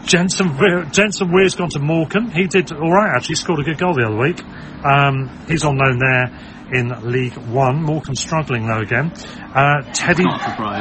Jensen 0.06 0.56
Weir, 0.58 0.84
Jensen 0.84 1.30
Weir's 1.32 1.54
gone 1.54 1.70
to 1.70 1.78
Morecambe. 1.78 2.30
He 2.30 2.46
did 2.46 2.72
all 2.72 2.92
right 2.92 3.14
actually. 3.16 3.36
Scored 3.36 3.60
a 3.60 3.62
good 3.64 3.78
goal 3.78 3.94
the 3.94 4.04
other 4.06 4.18
week. 4.18 4.42
Um, 4.84 5.30
he's 5.48 5.64
on 5.64 5.76
loan 5.76 5.98
there 5.98 6.30
in 6.72 6.88
League 7.10 7.36
One. 7.36 7.82
Morecambe 7.82 8.14
struggling 8.16 8.66
though 8.66 8.80
again. 8.80 9.12
Uh, 9.54 9.82
Teddy 9.92 10.24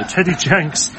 Teddy 0.07 0.36
Jenks. 0.36 0.93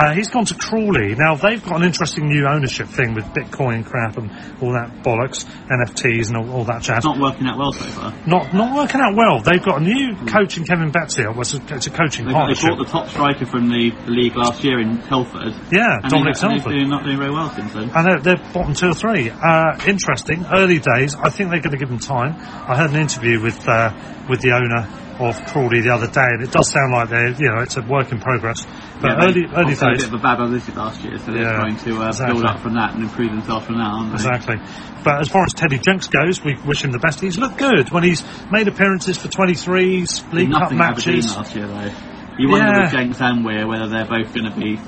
Uh, 0.00 0.14
he's 0.14 0.30
gone 0.30 0.46
to 0.46 0.54
Crawley. 0.54 1.14
Now 1.14 1.34
they've 1.34 1.62
got 1.62 1.76
an 1.76 1.82
interesting 1.86 2.28
new 2.28 2.46
ownership 2.46 2.88
thing 2.88 3.12
with 3.12 3.24
Bitcoin 3.36 3.84
crap 3.84 4.16
and 4.16 4.30
all 4.62 4.72
that 4.72 5.02
bollocks, 5.04 5.44
NFTs 5.68 6.28
and 6.28 6.38
all, 6.38 6.50
all 6.56 6.64
that 6.64 6.80
jazz. 6.80 6.98
It's 6.98 7.04
not 7.04 7.20
working 7.20 7.46
out 7.46 7.58
well 7.58 7.72
so 7.72 7.84
far. 7.84 8.14
Not 8.26 8.54
not 8.54 8.74
working 8.74 9.00
out 9.02 9.14
well. 9.14 9.42
They've 9.42 9.62
got 9.62 9.82
a 9.82 9.84
new 9.84 10.16
coach 10.24 10.56
in 10.56 10.64
Kevin 10.64 10.90
Betsy. 10.90 11.22
It's 11.28 11.54
a, 11.54 11.74
it's 11.74 11.86
a 11.86 11.90
coaching 11.90 12.24
They, 12.24 12.32
they 12.32 12.38
partnership. 12.38 12.70
bought 12.70 12.78
the 12.78 12.90
top 12.90 13.08
striker 13.08 13.44
from 13.44 13.68
the, 13.68 13.90
the 14.06 14.10
league 14.10 14.36
last 14.36 14.64
year 14.64 14.80
in 14.80 15.02
Telford. 15.02 15.52
yeah, 15.70 15.98
Dominic 16.08 16.34
they, 16.36 16.40
Telford. 16.48 16.72
they're 16.72 16.86
not 16.88 17.04
doing 17.04 17.18
very 17.18 17.32
well 17.32 17.50
since 17.50 17.72
then. 17.74 17.90
And 17.94 18.06
they're, 18.06 18.20
they're 18.36 18.52
bottom 18.54 18.72
two 18.72 18.88
or 18.88 18.94
three. 18.94 19.28
Uh, 19.28 19.76
interesting. 19.86 20.46
Early 20.50 20.78
days. 20.78 21.14
I 21.14 21.28
think 21.28 21.50
they're 21.50 21.60
going 21.60 21.76
to 21.76 21.78
give 21.78 21.90
them 21.90 21.98
time. 21.98 22.36
I 22.40 22.76
heard 22.76 22.90
an 22.90 22.96
interview 23.00 23.42
with 23.42 23.68
uh, 23.68 23.92
with 24.30 24.40
the 24.40 24.52
owner 24.52 24.88
of 25.20 25.36
Crawley 25.52 25.82
the 25.82 25.92
other 25.92 26.06
day, 26.06 26.24
and 26.24 26.42
it 26.42 26.50
does 26.50 26.70
sound 26.70 26.92
like 26.92 27.10
they're 27.10 27.28
you 27.36 27.50
know 27.52 27.60
it's 27.62 27.76
a 27.76 27.82
work 27.82 28.10
in 28.12 28.20
progress. 28.20 28.64
But 29.00 29.16
Yeah, 29.16 29.24
early 29.24 29.44
early 29.56 29.74
had 29.74 29.88
a 29.88 29.96
bit 29.96 30.04
of 30.04 30.14
a 30.14 30.18
bad 30.18 30.36
publicity 30.36 30.76
last 30.76 31.02
year, 31.02 31.16
so 31.18 31.32
they're 31.32 31.42
Yeah, 31.42 31.56
trying 31.56 31.76
to 31.76 32.02
uh, 32.02 32.08
exactly. 32.08 32.34
build 32.34 32.44
up 32.44 32.60
from 32.60 32.74
that 32.74 32.94
and 32.94 33.02
improve 33.02 33.30
themselves 33.30 33.66
from 33.66 33.78
they? 34.10 34.14
Exactly. 34.14 34.56
But 35.02 35.20
as 35.20 35.28
far 35.28 35.44
as 35.44 35.54
Teddy 35.54 35.78
Jenks 35.78 36.08
goes, 36.08 36.44
we 36.44 36.56
wish 36.66 36.84
him 36.84 36.92
the 36.92 36.98
best. 36.98 37.20
He's 37.20 37.38
looked 37.38 37.56
good 37.56 37.90
when 37.90 38.02
he's 38.02 38.22
made 38.52 38.68
appearances 38.68 39.16
for 39.16 39.28
23s, 39.28 40.32
League 40.32 40.52
Cup 40.52 40.72
Nothing 40.72 40.80
Aberdeen 40.80 41.14
matches. 41.16 41.36
last 41.36 41.56
year 41.56 41.66
though. 41.66 41.90
You 42.38 42.48
wonder 42.48 42.66
Yeah. 42.66 42.82
with 42.84 42.92
Jenks 42.92 43.20
and 43.20 43.44
Weir 43.44 43.66
whether 43.66 43.88
they're 43.88 44.06
both 44.06 44.32
going 44.34 44.50
to 44.50 44.56
be. 44.58 44.78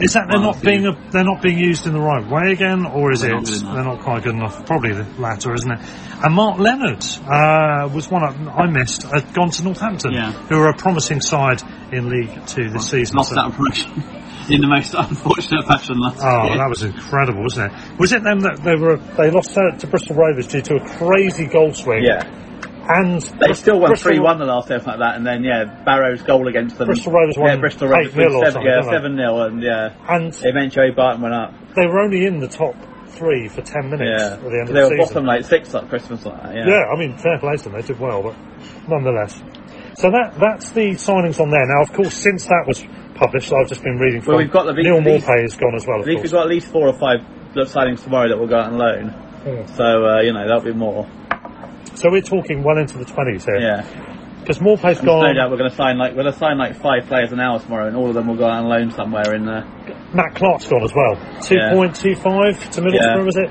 Is 0.00 0.14
that 0.14 0.26
they're 0.28 0.40
not 0.40 0.60
being 0.60 0.86
a, 0.86 1.10
they're 1.12 1.22
not 1.24 1.40
being 1.40 1.56
used 1.58 1.86
in 1.86 1.92
the 1.92 2.00
right 2.00 2.26
way 2.28 2.50
again, 2.52 2.84
or 2.84 3.12
is 3.12 3.20
They're 3.20 3.36
it 3.36 3.62
not 3.62 3.74
they're 3.74 3.84
not 3.84 4.00
quite 4.00 4.24
good 4.24 4.34
enough? 4.34 4.66
Probably 4.66 4.92
the 4.92 5.06
latter, 5.20 5.54
isn't 5.54 5.70
it? 5.70 5.78
And 6.24 6.34
Marc 6.34 6.58
Leonard 6.58 7.04
uh, 7.30 7.88
was 7.94 8.10
one 8.10 8.24
I, 8.24 8.62
I 8.64 8.66
missed. 8.70 9.04
Had 9.04 9.32
gone 9.34 9.50
to 9.50 9.62
Northampton, 9.62 10.12
Yeah. 10.12 10.32
who 10.32 10.56
are 10.56 10.70
a 10.70 10.76
promising 10.76 11.20
side 11.20 11.62
in 11.92 12.08
League 12.08 12.44
Two 12.46 12.70
this 12.70 12.90
season. 12.90 13.16
Lost 13.16 13.28
So- 13.30 13.36
that 13.36 13.52
promotion 13.52 13.92
in 14.50 14.60
the 14.62 14.66
most 14.66 14.94
unfortunate 14.94 15.64
fashion 15.66 15.96
last 16.00 16.20
Oh, 16.24 16.48
year. 16.48 16.58
that 16.58 16.68
was 16.68 16.82
incredible, 16.82 17.42
wasn't 17.42 17.72
it? 17.72 17.98
Was 17.98 18.12
it 18.12 18.24
them 18.24 18.40
that 18.40 18.62
they 18.64 18.74
were 18.74 18.96
they 19.16 19.30
lost 19.30 19.56
out 19.56 19.78
to 19.80 19.86
Bristol 19.86 20.16
Rovers 20.16 20.48
due 20.48 20.62
to 20.62 20.74
a 20.76 20.88
crazy 20.98 21.46
goal 21.46 21.72
swing? 21.72 22.02
Yeah. 22.02 22.24
And 22.86 23.20
They 23.40 23.54
still 23.54 23.80
won 23.80 23.94
3 23.96 24.18
1 24.18 24.38
the 24.38 24.44
last 24.44 24.68
day, 24.68 24.76
something 24.76 24.90
like 24.90 24.98
that, 25.00 25.16
and 25.16 25.26
then, 25.26 25.42
yeah, 25.42 25.64
Barrow's 25.84 26.22
goal 26.22 26.48
against 26.48 26.76
them. 26.76 26.86
Bristol 26.86 27.12
Rovers 27.12 27.36
won 27.38 27.48
Yeah, 27.50 27.56
Bristol 27.56 27.88
Rovers 27.88 28.12
seven, 28.12 28.62
yeah, 28.62 28.82
seven 28.82 29.16
0 29.16 29.40
and 29.42 29.62
yeah. 29.62 29.90
and 30.08 30.38
Eventually, 30.42 30.90
Barton 30.90 31.22
went 31.22 31.34
up. 31.34 31.54
they 31.74 31.86
were 31.86 32.00
only 32.00 32.26
in 32.26 32.40
the 32.40 32.48
top 32.48 32.74
three 33.08 33.48
for 33.48 33.62
ten 33.62 33.88
minutes 33.90 34.10
Yeah. 34.22 34.34
at 34.34 34.40
the 34.42 34.46
end 34.60 34.68
of 34.68 34.68
they 34.68 34.72
the 34.74 34.80
were 34.80 34.88
season. 34.88 34.98
bottom 34.98 35.24
like 35.24 35.44
six 35.44 35.74
at 35.74 35.88
Christmas, 35.88 36.24
like 36.26 36.42
that, 36.42 36.54
yeah. 36.54 36.66
Yeah, 36.68 36.84
I 36.92 36.98
mean, 36.98 37.16
fair 37.16 37.38
play 37.38 37.56
to 37.56 37.62
them. 37.64 37.72
They 37.72 37.82
did 37.82 37.98
well, 38.00 38.22
but 38.22 38.34
nonetheless. 38.88 39.42
So 39.96 40.10
that 40.10 40.34
that's 40.40 40.70
the 40.72 40.90
signings 40.98 41.40
on 41.40 41.50
there. 41.50 41.64
Now, 41.66 41.82
of 41.82 41.92
course, 41.92 42.12
since 42.14 42.44
that 42.46 42.64
was 42.66 42.84
published, 43.14 43.52
I've 43.52 43.68
just 43.68 43.82
been 43.84 43.96
reading 43.98 44.20
from. 44.20 44.34
Well, 44.34 44.42
we've 44.42 44.50
got 44.52 44.66
the- 44.66 44.74
Neil 44.74 45.00
these- 45.02 45.24
Maupay 45.24 45.44
is 45.44 45.54
gone 45.54 45.74
as 45.76 45.86
well, 45.86 45.98
At 45.98 46.00
of 46.02 46.06
least 46.08 46.16
course. 46.18 46.32
we've 46.32 46.32
got 46.32 46.42
at 46.42 46.48
least 46.50 46.66
four 46.72 46.88
or 46.88 46.98
five 46.98 47.20
signings 47.54 48.02
tomorrow 48.02 48.28
that 48.28 48.36
will 48.38 48.48
go 48.48 48.56
out 48.58 48.72
on 48.72 48.78
loan. 48.78 49.08
Hmm. 49.44 49.66
So, 49.74 49.84
uh, 49.84 50.20
you 50.22 50.32
know, 50.32 50.46
that'll 50.48 50.62
be 50.64 50.72
more. 50.72 51.06
So 51.94 52.10
we're 52.10 52.22
talking 52.22 52.62
well 52.62 52.78
into 52.78 52.98
the 52.98 53.04
twenties 53.04 53.44
here. 53.44 53.56
Yeah. 53.60 53.82
Because 54.40 54.58
Maupay's 54.58 54.98
And 54.98 55.06
no 55.06 55.20
gone. 55.22 55.34
doubt 55.36 55.50
we're 55.50 55.56
going 55.56 55.70
to 55.70 55.76
sign 55.76 55.96
like, 55.96 56.12
we're 56.14 56.22
going 56.22 56.34
to 56.34 56.38
sign 56.38 56.58
like 56.58 56.76
five 56.76 57.06
players 57.06 57.32
an 57.32 57.40
hour 57.40 57.58
tomorrow, 57.60 57.86
and 57.88 57.96
all 57.96 58.08
of 58.08 58.14
them 58.14 58.26
will 58.28 58.36
go 58.36 58.44
out 58.44 58.62
on 58.62 58.68
loan 58.68 58.90
somewhere 58.90 59.34
in 59.34 59.46
the. 59.46 59.64
Matt 60.12 60.34
Clarke's 60.34 60.68
gone 60.68 60.82
as 60.84 60.92
well. 60.94 61.16
Two 61.40 61.56
Yeah. 61.56 61.72
point 61.72 61.96
two 61.96 62.14
five 62.14 62.58
to 62.72 62.80
Middlesbrough, 62.82 63.16
Yeah. 63.16 63.22
was 63.24 63.36
it? 63.36 63.50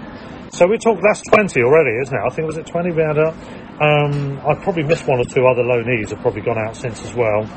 So 0.53 0.67
we 0.67 0.77
talk. 0.77 0.99
That's 1.01 1.21
twenty 1.33 1.61
already, 1.63 1.97
isn't 2.03 2.13
it? 2.15 2.21
I 2.23 2.29
think 2.29 2.45
was 2.45 2.57
it 2.57 2.67
twenty 2.67 2.91
we 2.91 3.01
had 3.01 3.17
up. 3.17 3.33
Um, 3.81 4.39
I've 4.47 4.61
probably 4.61 4.83
missed 4.83 5.07
one 5.07 5.19
or 5.19 5.25
two 5.25 5.47
other 5.47 5.63
loanees 5.63 6.11
have 6.11 6.19
probably 6.21 6.41
gone 6.41 6.59
out 6.59 6.75
since 6.77 7.03
as 7.03 7.15
well. 7.15 7.49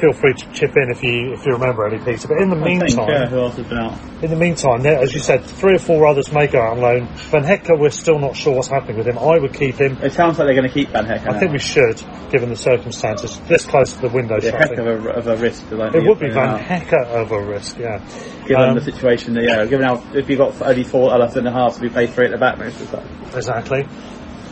Feel 0.00 0.12
free 0.12 0.34
to 0.34 0.52
chip 0.52 0.76
in 0.76 0.90
if 0.90 1.02
you 1.02 1.32
if 1.34 1.44
you 1.46 1.52
remember 1.52 1.86
any, 1.86 1.98
Peter. 2.02 2.26
But 2.26 2.38
in 2.38 2.50
the 2.50 2.56
I 2.56 2.64
think, 2.64 2.82
meantime, 2.82 3.28
who 3.28 3.38
else 3.38 3.56
has 3.56 3.66
been 3.66 3.78
out? 3.78 3.98
In 4.22 4.30
the 4.30 4.36
meantime, 4.36 4.84
as 4.86 5.12
you 5.14 5.20
said, 5.20 5.44
three 5.44 5.74
or 5.74 5.78
four 5.78 6.06
others 6.06 6.32
may 6.32 6.46
go 6.46 6.60
out 6.60 6.72
on 6.72 6.80
loan. 6.80 7.06
Van 7.30 7.44
Hecke, 7.44 7.78
we're 7.78 7.90
still 7.90 8.18
not 8.18 8.34
sure 8.34 8.54
what's 8.56 8.68
happening 8.68 8.96
with 8.96 9.06
him. 9.06 9.18
I 9.18 9.38
would 9.38 9.52
keep 9.52 9.76
him. 9.76 9.98
It 10.02 10.12
sounds 10.12 10.38
like 10.38 10.46
they're 10.46 10.56
going 10.56 10.66
to 10.68 10.72
keep 10.72 10.88
Van 10.88 11.04
Hecke. 11.04 11.28
I 11.28 11.38
think 11.38 11.52
we 11.52 11.58
should, 11.58 12.02
given 12.30 12.48
the 12.48 12.56
circumstances. 12.56 13.38
This 13.40 13.64
close 13.64 13.92
to 13.92 14.00
the 14.00 14.08
window 14.08 14.38
yeah, 14.42 14.50
heck 14.52 14.72
of 14.78 14.86
a, 14.86 15.10
of 15.10 15.26
a 15.26 15.36
risk. 15.36 15.68
to, 15.68 15.86
It 15.96 16.04
would 16.04 16.18
be 16.18 16.30
Van 16.30 16.48
out. 16.48 16.60
Hecker 16.60 17.04
of 17.04 17.30
a 17.30 17.42
risk, 17.42 17.78
yeah. 17.78 17.98
Given 18.46 18.70
Um, 18.70 18.74
the 18.74 18.80
situation, 18.80 19.34
that, 19.34 19.44
yeah, 19.44 19.64
given 19.66 19.84
how 19.84 20.02
if 20.14 20.28
you've 20.28 20.38
got 20.38 20.60
only 20.62 20.84
four 20.84 21.10
left 21.16 21.36
in 21.36 21.44
the 21.44 21.52
half, 21.52 21.80
we 21.80 21.88
play 21.90 22.06
three 22.06 22.26
at 22.26 22.32
the 22.32 22.38
back 22.38 22.58
most 22.58 22.80
of 22.80 22.90
the 22.90 22.96
time. 22.96 23.08
Exactly. 23.34 23.86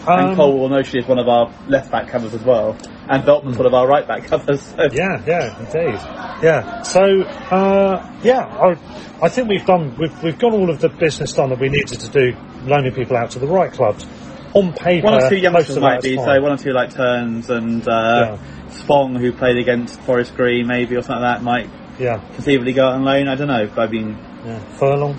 And 0.07 0.31
Um, 0.31 0.37
Cole 0.37 0.83
she 0.83 0.99
is 0.99 1.07
one 1.07 1.19
of 1.19 1.29
our 1.29 1.53
left 1.69 1.91
back 1.91 2.09
covers 2.09 2.35
as 2.35 2.43
well, 2.43 2.77
and 3.09 3.23
Veltman's 3.25 3.57
one 3.59 3.67
of 3.67 3.75
our 3.75 3.87
right 3.87 4.07
back 4.07 4.25
covers. 4.25 4.61
So 4.63 4.89
Yeah, 4.93 5.23
yeah, 5.27 5.59
indeed. 5.59 6.01
Yeah. 6.43 6.83
So, 6.83 7.23
uh, 7.23 8.11
yeah, 8.23 8.41
I, 8.47 8.77
I 9.23 9.29
think 9.29 9.49
we've 9.49 9.67
done, 9.67 9.97
we've, 9.99 10.23
we've 10.23 10.39
got 10.39 10.53
all 10.53 10.71
of 10.71 10.81
the 10.81 10.89
business 10.89 11.33
done 11.33 11.51
that 11.51 11.61
we 11.61 11.69
needed 11.69 12.01
to 12.01 12.09
do, 12.09 12.37
loaning 12.65 12.93
people 12.93 13.17
out 13.17 13.31
to 13.33 13.39
the 13.39 13.47
right 13.47 13.73
clubs. 13.73 14.07
On 14.53 14.73
paper, 14.73 15.05
one 15.07 15.23
or 15.23 15.29
two 15.29 15.37
youngsters 15.37 15.79
might 15.79 16.03
be, 16.03 16.17
so 16.17 16.41
one 16.41 16.53
or 16.53 16.57
two 16.57 16.73
like 16.73 16.93
Turns 16.93 17.49
and 17.51 17.87
uh, 17.89 18.37
Spong, 18.71 19.15
who 19.17 19.33
played 19.33 19.59
against 19.59 20.01
Forest 20.01 20.35
Green, 20.35 20.67
maybe 20.67 20.97
or 20.97 21.03
something 21.03 21.23
like 21.23 21.39
that, 21.39 21.45
might 21.45 21.69
Yeah, 22.01 22.17
conceivably 22.35 22.73
go 22.73 22.87
out 22.87 22.95
on 22.95 23.05
loan. 23.05 23.29
I 23.29 23.37
don't 23.37 23.47
know. 23.47 23.71
I 23.77 23.87
mean, 23.87 24.19
yeah. 24.45 24.59
Furlong, 24.77 25.17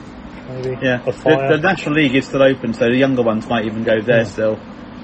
maybe. 0.49 0.77
yeah, 0.81 0.97
The 1.05 1.11
the, 1.11 1.47
the 1.55 1.61
National 1.61 1.95
League 1.95 2.13
is 2.15 2.25
still 2.27 2.43
open, 2.43 2.73
so 2.73 2.85
the 2.87 2.97
younger 2.97 3.21
ones 3.21 3.47
might 3.47 3.65
even 3.65 3.83
go 3.83 4.01
there 4.01 4.25
still. 4.25 4.59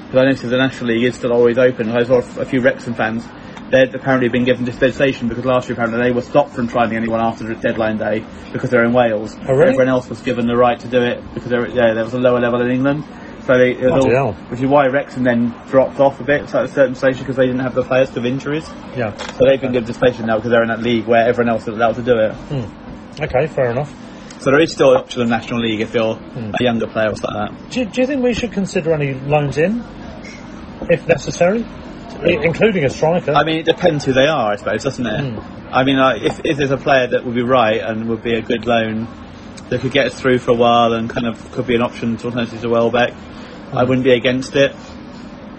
Because 0.07 0.21
I 0.21 0.25
noticed 0.25 0.43
the 0.43 0.57
National 0.57 0.89
League 0.91 1.03
is 1.03 1.15
still 1.15 1.33
always 1.33 1.57
open. 1.57 1.91
I 1.91 2.03
saw 2.03 2.19
a 2.39 2.45
few 2.45 2.61
Wrexham 2.61 2.93
fans. 2.93 3.25
They'd 3.71 3.93
apparently 3.93 4.29
been 4.29 4.45
given 4.45 4.63
dispensation 4.63 5.27
because 5.27 5.43
last 5.43 5.67
year 5.67 5.73
apparently 5.73 6.01
they 6.01 6.11
were 6.13 6.21
stopped 6.21 6.53
from 6.53 6.69
trying 6.69 6.95
anyone 6.95 7.19
after 7.19 7.43
the 7.43 7.55
deadline 7.55 7.97
day 7.97 8.23
because 8.53 8.69
they're 8.69 8.85
in 8.85 8.93
Wales. 8.93 9.35
Oh, 9.41 9.53
really? 9.53 9.71
Everyone 9.71 9.89
else 9.89 10.07
was 10.07 10.21
given 10.21 10.47
the 10.47 10.55
right 10.55 10.79
to 10.79 10.87
do 10.87 11.01
it 11.03 11.21
because 11.33 11.49
there, 11.49 11.67
yeah, 11.67 11.93
there 11.93 12.05
was 12.05 12.13
a 12.13 12.19
lower 12.19 12.39
level 12.39 12.61
in 12.61 12.71
England. 12.71 13.03
So 13.45 13.57
they, 13.57 13.75
all, 13.85 14.33
which 14.49 14.61
is 14.61 14.67
why 14.67 14.87
Wrexham 14.87 15.23
then 15.23 15.53
dropped 15.67 15.99
off 15.99 16.19
a 16.21 16.23
bit 16.23 16.43
at 16.43 16.65
a 16.65 16.67
certain 16.69 16.95
stage 16.95 17.19
because 17.19 17.35
they 17.35 17.45
didn't 17.45 17.61
have 17.61 17.75
the 17.75 17.83
players 17.83 18.15
of 18.15 18.25
injuries. 18.25 18.67
yeah. 18.95 19.15
So 19.17 19.45
they've 19.45 19.59
been 19.59 19.73
given 19.73 19.87
dispensation 19.87 20.27
now 20.27 20.35
because 20.37 20.51
they're 20.51 20.63
in 20.63 20.69
that 20.69 20.81
league 20.81 21.05
where 21.05 21.27
everyone 21.27 21.53
else 21.53 21.63
is 21.63 21.69
allowed 21.69 21.95
to 21.95 22.01
do 22.03 22.17
it. 22.17 22.31
Hmm. 22.33 23.23
Okay, 23.23 23.47
fair 23.47 23.71
enough. 23.71 23.93
So 24.47 24.51
there 24.51 24.61
is 24.61 24.71
still 24.71 24.91
an 24.91 24.97
option 24.99 25.23
of 25.23 25.27
National 25.27 25.59
League 25.59 25.81
if 25.81 25.93
you're 25.93 26.15
Hmm. 26.15 26.51
a 26.57 26.63
younger 26.63 26.87
player 26.87 27.09
or 27.09 27.15
something 27.17 27.37
like 27.37 27.51
that. 27.51 27.69
Do, 27.69 27.83
do 27.83 27.99
you 27.99 28.07
think 28.07 28.23
we 28.23 28.33
should 28.33 28.53
consider 28.53 28.93
any 28.93 29.13
loans 29.13 29.57
in, 29.57 29.83
if 30.89 31.05
necessary, 31.05 31.65
including 32.23 32.85
a 32.85 32.89
striker? 32.89 33.33
I 33.33 33.43
mean, 33.43 33.57
it 33.57 33.65
depends 33.65 34.05
who 34.05 34.13
they 34.13 34.27
are, 34.27 34.53
I 34.53 34.55
suppose, 34.55 34.85
doesn't 34.85 35.05
it? 35.05 35.19
Hmm. 35.33 35.73
I 35.73 35.83
mean, 35.83 35.97
like, 35.97 36.21
if, 36.21 36.39
if 36.45 36.55
there's 36.55 36.71
a 36.71 36.77
player 36.77 37.07
that 37.07 37.25
would 37.25 37.35
be 37.35 37.41
right 37.43 37.81
and 37.81 38.07
would 38.07 38.23
be 38.23 38.35
a 38.35 38.41
good 38.41 38.65
loan 38.65 39.09
that 39.67 39.81
could 39.81 39.91
get 39.91 40.05
us 40.05 40.17
through 40.17 40.39
for 40.39 40.51
a 40.51 40.55
while 40.55 40.93
and 40.93 41.09
kind 41.09 41.27
of 41.27 41.51
could 41.51 41.67
be 41.67 41.75
an 41.75 41.81
option 41.81 42.15
to 42.15 42.27
alternative 42.27 42.61
to 42.61 42.69
Welbeck, 42.69 43.13
I 43.73 43.83
wouldn't 43.83 44.05
be 44.05 44.13
against 44.13 44.55
it. 44.55 44.73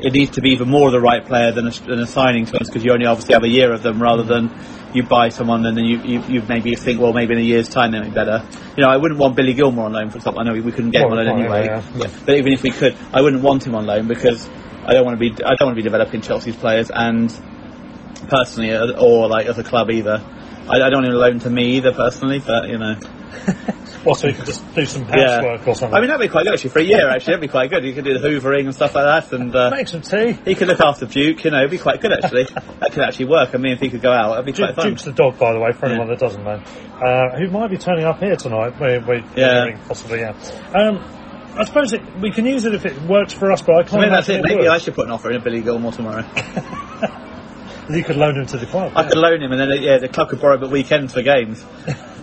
It 0.01 0.13
needs 0.13 0.33
to 0.33 0.41
be 0.41 0.51
even 0.51 0.69
more 0.69 0.91
the 0.91 1.01
right 1.01 1.25
player 1.25 1.51
than 1.53 1.67
a, 1.67 1.71
than 1.71 1.99
a 1.99 2.07
signing 2.07 2.47
to 2.47 2.61
us 2.61 2.69
because 2.69 2.85
you 2.85 2.93
only 2.93 3.07
obviously 3.07 3.35
have 3.35 3.43
a 3.43 3.49
year 3.49 3.73
of 3.73 3.83
them 3.83 4.01
rather 4.01 4.23
than 4.23 4.51
you 4.95 5.03
buy 5.03 5.29
someone 5.29 5.67
and 5.67 5.77
then 5.77 5.85
you, 5.85 5.99
you, 6.03 6.23
you 6.29 6.43
maybe 6.49 6.75
think, 6.77 7.01
well, 7.01 7.13
maybe 7.13 7.35
in 7.35 7.41
a 7.41 7.43
year's 7.43 7.69
time 7.69 7.93
they'll 7.93 8.05
be 8.05 8.11
better. 8.11 8.47
You 8.77 8.85
know, 8.85 8.91
I 8.91 8.97
wouldn't 8.97 9.19
want 9.19 9.37
Billy 9.37 9.55
Gilmour 9.55 9.85
on 9.85 9.93
loan 9.93 10.11
for 10.11 10.19
example. 10.19 10.41
I 10.41 10.45
know 10.45 10.53
we, 10.53 10.61
we 10.61 10.73
couldn't 10.73 10.91
get 10.91 11.03
him 11.03 11.11
on 11.11 11.17
loan 11.17 11.41
anyway. 11.41 11.67
yeah, 11.67 11.83
yeah. 11.97 12.11
But 12.25 12.37
even 12.37 12.53
if 12.53 12.63
we 12.63 12.71
could, 12.71 12.97
I 13.13 13.21
wouldn't 13.21 13.43
want 13.43 13.67
him 13.67 13.75
on 13.75 13.87
loan 13.87 14.07
because 14.07 14.49
I 14.85 14.93
don't 14.93 15.05
want 15.05 15.19
to 15.19 15.21
be 15.21 15.33
I 15.45 15.55
don't 15.57 15.67
want 15.67 15.77
to 15.77 15.83
be 15.83 15.83
developing 15.83 16.21
Chelsea's 16.21 16.57
players 16.57 16.91
and 16.91 17.31
personally 18.29 18.73
uh, 18.73 18.99
or 19.01 19.29
like 19.29 19.47
as 19.47 19.59
a 19.59 19.65
club 19.65 19.91
either. 19.91 20.25
I, 20.69 20.77
I 20.77 20.91
don't 20.91 21.03
want 21.03 21.07
him 21.07 21.13
on 21.15 21.21
loan 21.21 21.39
to 21.41 21.51
me 21.51 21.77
either 21.77 21.93
personally, 21.93 22.39
but 22.39 22.69
you 22.69 22.79
know. 22.79 22.97
Well, 24.05 24.15
so 24.15 24.29
you 24.29 24.35
could 24.35 24.47
just 24.47 24.75
do 24.75 24.85
some 24.87 25.03
Yeah. 25.09 25.37
housework 25.37 25.67
or 25.69 25.75
something. 25.75 25.97
I 25.97 26.01
mean, 26.01 26.09
that'd 26.09 26.21
be 26.21 26.31
quite 26.31 26.45
good 26.45 26.55
actually 26.55 26.71
for 26.71 26.79
a 26.79 26.83
year. 26.85 27.09
Actually, 27.09 27.33
that'd 27.33 27.41
be 27.41 27.49
quite 27.49 27.69
good. 27.71 27.85
You 27.85 27.93
could 27.93 28.05
do 28.05 28.17
the 28.19 28.27
hoovering 28.29 28.65
and 28.65 28.75
stuff 28.75 28.95
like 28.95 29.05
that, 29.05 29.33
and 29.39 29.55
uh, 29.55 29.71
make 29.71 29.89
some 29.89 30.03
tea. 30.03 30.33
he 30.45 30.55
could 30.55 30.69
look 30.69 30.81
after 30.81 31.05
Duke. 31.07 31.45
You 31.45 31.51
know, 31.51 31.59
it'd 31.59 31.71
be 31.71 31.79
quite 31.79 32.01
good 32.01 32.13
actually. 32.13 32.45
that 32.81 32.93
could 32.93 33.03
actually 33.03 33.27
work. 33.27 33.51
I 33.55 33.59
mean, 33.59 33.73
if 33.73 33.81
he 33.81 33.91
could 33.91 34.01
go 34.03 34.13
out, 34.13 34.31
that'd 34.31 34.47
be 34.47 34.53
Duke, 34.53 34.67
quite 34.75 34.77
fun. 34.77 34.89
Duke's 34.91 35.05
the 35.05 35.13
dog, 35.13 35.39
by 35.39 35.53
the 35.53 35.59
way, 35.61 35.73
for 35.73 35.87
Yeah. 35.87 35.93
anyone 35.93 36.09
that 36.09 36.19
doesn't 36.21 36.43
know, 36.45 36.61
uh, 37.05 37.37
who 37.39 37.49
might 37.51 37.71
be 37.71 37.77
turning 37.79 38.05
up 38.05 38.21
here 38.21 38.37
tonight. 38.37 38.75
We're, 38.81 39.01
we're 39.07 39.23
Yeah. 39.37 39.77
possibly, 39.89 40.21
yeah. 40.21 40.35
Um, 40.75 41.01
I 41.57 41.65
suppose 41.65 41.93
it, 41.93 42.01
we 42.21 42.31
can 42.31 42.47
use 42.47 42.65
it 42.67 42.75
if 42.75 42.87
it 42.87 43.03
works 43.03 43.33
for 43.33 43.51
us, 43.51 43.63
but 43.63 43.73
I 43.75 43.79
I 43.81 43.83
can't 43.83 44.03
mean, 44.03 44.11
that's 44.13 44.29
it. 44.29 44.37
it 44.37 44.43
Maybe 44.45 44.61
would. 44.61 44.69
I 44.69 44.79
should 44.79 44.95
put 44.95 45.07
an 45.07 45.13
offer 45.13 45.31
in 45.31 45.37
a 45.37 45.41
Billy 45.41 45.61
Gilmour 45.61 45.93
tomorrow. 45.93 46.25
You 47.91 48.05
could 48.05 48.17
loan 48.17 48.37
him 48.39 48.45
to 48.49 48.59
the 48.59 48.67
club. 48.67 48.93
I 48.95 49.05
could 49.09 49.17
loan 49.17 49.41
him, 49.43 49.51
and 49.51 49.59
then 49.59 49.83
yeah, 49.83 49.97
the 49.97 50.09
club 50.09 50.29
could 50.29 50.43
borrow 50.43 50.57
him 50.57 50.65
at 50.65 50.69
weekends 50.71 51.15
for 51.15 51.23
games. 51.23 51.65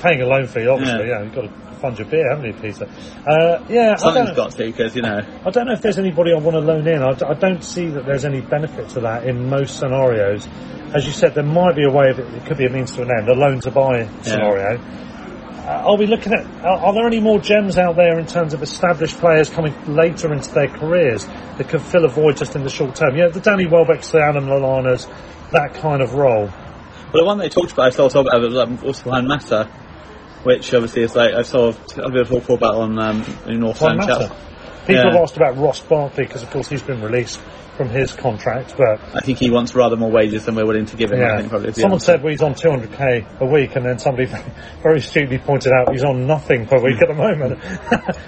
Paying 0.00 0.22
a 0.22 0.26
loan 0.26 0.46
fee, 0.46 0.66
obviously, 0.66 1.08
Yeah. 1.08 1.18
yeah. 1.18 1.22
You've 1.24 1.34
got 1.34 1.42
to 1.42 1.48
fund 1.80 1.98
your 1.98 2.06
beer, 2.08 2.28
haven't 2.30 2.46
you, 2.46 2.52
Peter? 2.54 2.86
Uh, 3.26 3.64
yeah, 3.68 3.92
I 3.92 3.96
Something's 3.96 4.28
don't, 4.28 4.36
got 4.36 4.50
to 4.52 4.64
because 4.66 4.94
you 4.94 5.02
know. 5.02 5.20
I 5.44 5.50
don't 5.50 5.66
know 5.66 5.72
if 5.72 5.82
there's 5.82 5.98
anybody 5.98 6.32
I 6.32 6.38
want 6.38 6.54
to 6.54 6.60
loan 6.60 6.86
in. 6.86 7.02
I, 7.02 7.12
d- 7.14 7.24
I 7.26 7.34
don't 7.34 7.62
see 7.64 7.88
that 7.88 8.06
there's 8.06 8.24
any 8.24 8.40
benefit 8.40 8.90
to 8.90 9.00
that 9.00 9.24
in 9.26 9.48
most 9.50 9.78
scenarios. 9.80 10.46
As 10.94 11.06
you 11.06 11.12
said, 11.12 11.34
there 11.34 11.42
might 11.44 11.74
be 11.74 11.84
a 11.84 11.90
way 11.90 12.10
of 12.10 12.18
it. 12.20 12.32
It 12.34 12.46
could 12.46 12.58
be 12.58 12.66
a 12.66 12.70
means 12.70 12.92
to 12.92 13.02
an 13.02 13.10
end, 13.18 13.28
a 13.28 13.34
loan 13.34 13.60
to 13.60 13.70
buy 13.72 14.06
scenario. 14.22 14.78
Uh, 14.78 15.82
are 15.86 15.96
we 15.96 16.06
looking 16.06 16.32
at? 16.32 16.44
Are, 16.64 16.78
are 16.86 16.92
there 16.92 17.06
any 17.06 17.20
more 17.20 17.40
gems 17.40 17.78
out 17.78 17.96
there 17.96 18.18
in 18.18 18.26
terms 18.26 18.52
of 18.54 18.62
established 18.62 19.18
players 19.18 19.48
coming 19.50 19.74
later 19.92 20.32
into 20.32 20.50
their 20.52 20.68
careers 20.68 21.24
that 21.26 21.68
can 21.68 21.80
fill 21.80 22.04
a 22.04 22.08
void 22.08 22.36
just 22.36 22.54
in 22.54 22.62
the 22.62 22.70
short 22.70 22.94
term? 22.94 23.16
Yeah, 23.16 23.28
the 23.28 23.40
Danny 23.40 23.66
Welbecks, 23.66 24.10
the 24.12 24.20
Adam 24.20 24.46
Lallanas, 24.46 25.08
that 25.50 25.74
kind 25.74 26.02
of 26.02 26.14
role. 26.14 26.48
But 27.12 27.18
the 27.18 27.24
one 27.24 27.38
they 27.38 27.50
talked 27.50 27.72
about, 27.72 27.86
I 27.86 27.90
saw 27.90 28.08
talk 28.08 28.26
about 28.26 28.40
was 28.40 28.56
um, 28.56 28.78
also 28.84 29.04
behind 29.04 29.28
Massa, 29.28 29.64
which 30.44 30.72
obviously 30.72 31.02
is 31.02 31.14
like 31.14 31.34
I 31.34 31.42
saw 31.42 31.74
a 31.98 32.10
bit 32.10 32.22
of 32.22 32.28
talk 32.28 32.48
about 32.48 32.74
on 32.76 32.98
um, 32.98 33.24
in 33.46 33.60
North 33.60 33.80
Why 33.82 33.90
End 33.90 33.98
matter? 33.98 34.34
People 34.86 34.94
Yeah. 34.94 35.12
have 35.12 35.22
asked 35.22 35.36
about 35.36 35.56
Ross 35.58 35.80
Barkley 35.80 36.24
because, 36.24 36.42
of 36.42 36.50
course, 36.50 36.68
he's 36.68 36.82
been 36.82 37.02
released 37.02 37.38
from 37.76 37.88
his 37.88 38.12
contract, 38.12 38.74
but 38.76 39.00
I 39.14 39.20
think 39.20 39.38
he 39.38 39.50
wants 39.50 39.74
rather 39.74 39.96
more 39.96 40.10
wages 40.10 40.44
than 40.44 40.54
we're 40.56 40.66
willing 40.66 40.86
to 40.86 40.96
give 40.96 41.12
him. 41.12 41.20
Yeah. 41.20 41.36
think 41.38 41.50
probably. 41.50 41.72
Someone 41.72 41.92
answer. 41.94 42.06
said 42.06 42.22
well, 42.22 42.30
he's 42.30 42.42
on 42.42 42.54
200k 42.54 43.40
a 43.40 43.46
week, 43.46 43.76
and 43.76 43.86
then 43.86 43.98
somebody 43.98 44.26
very 44.82 45.00
stupidly 45.00 45.38
pointed 45.38 45.72
out 45.72 45.92
he's 45.92 46.04
on 46.04 46.26
nothing 46.26 46.66
per 46.66 46.80
week 46.80 47.00
at 47.00 47.08
the 47.08 47.14
moment. 47.14 47.60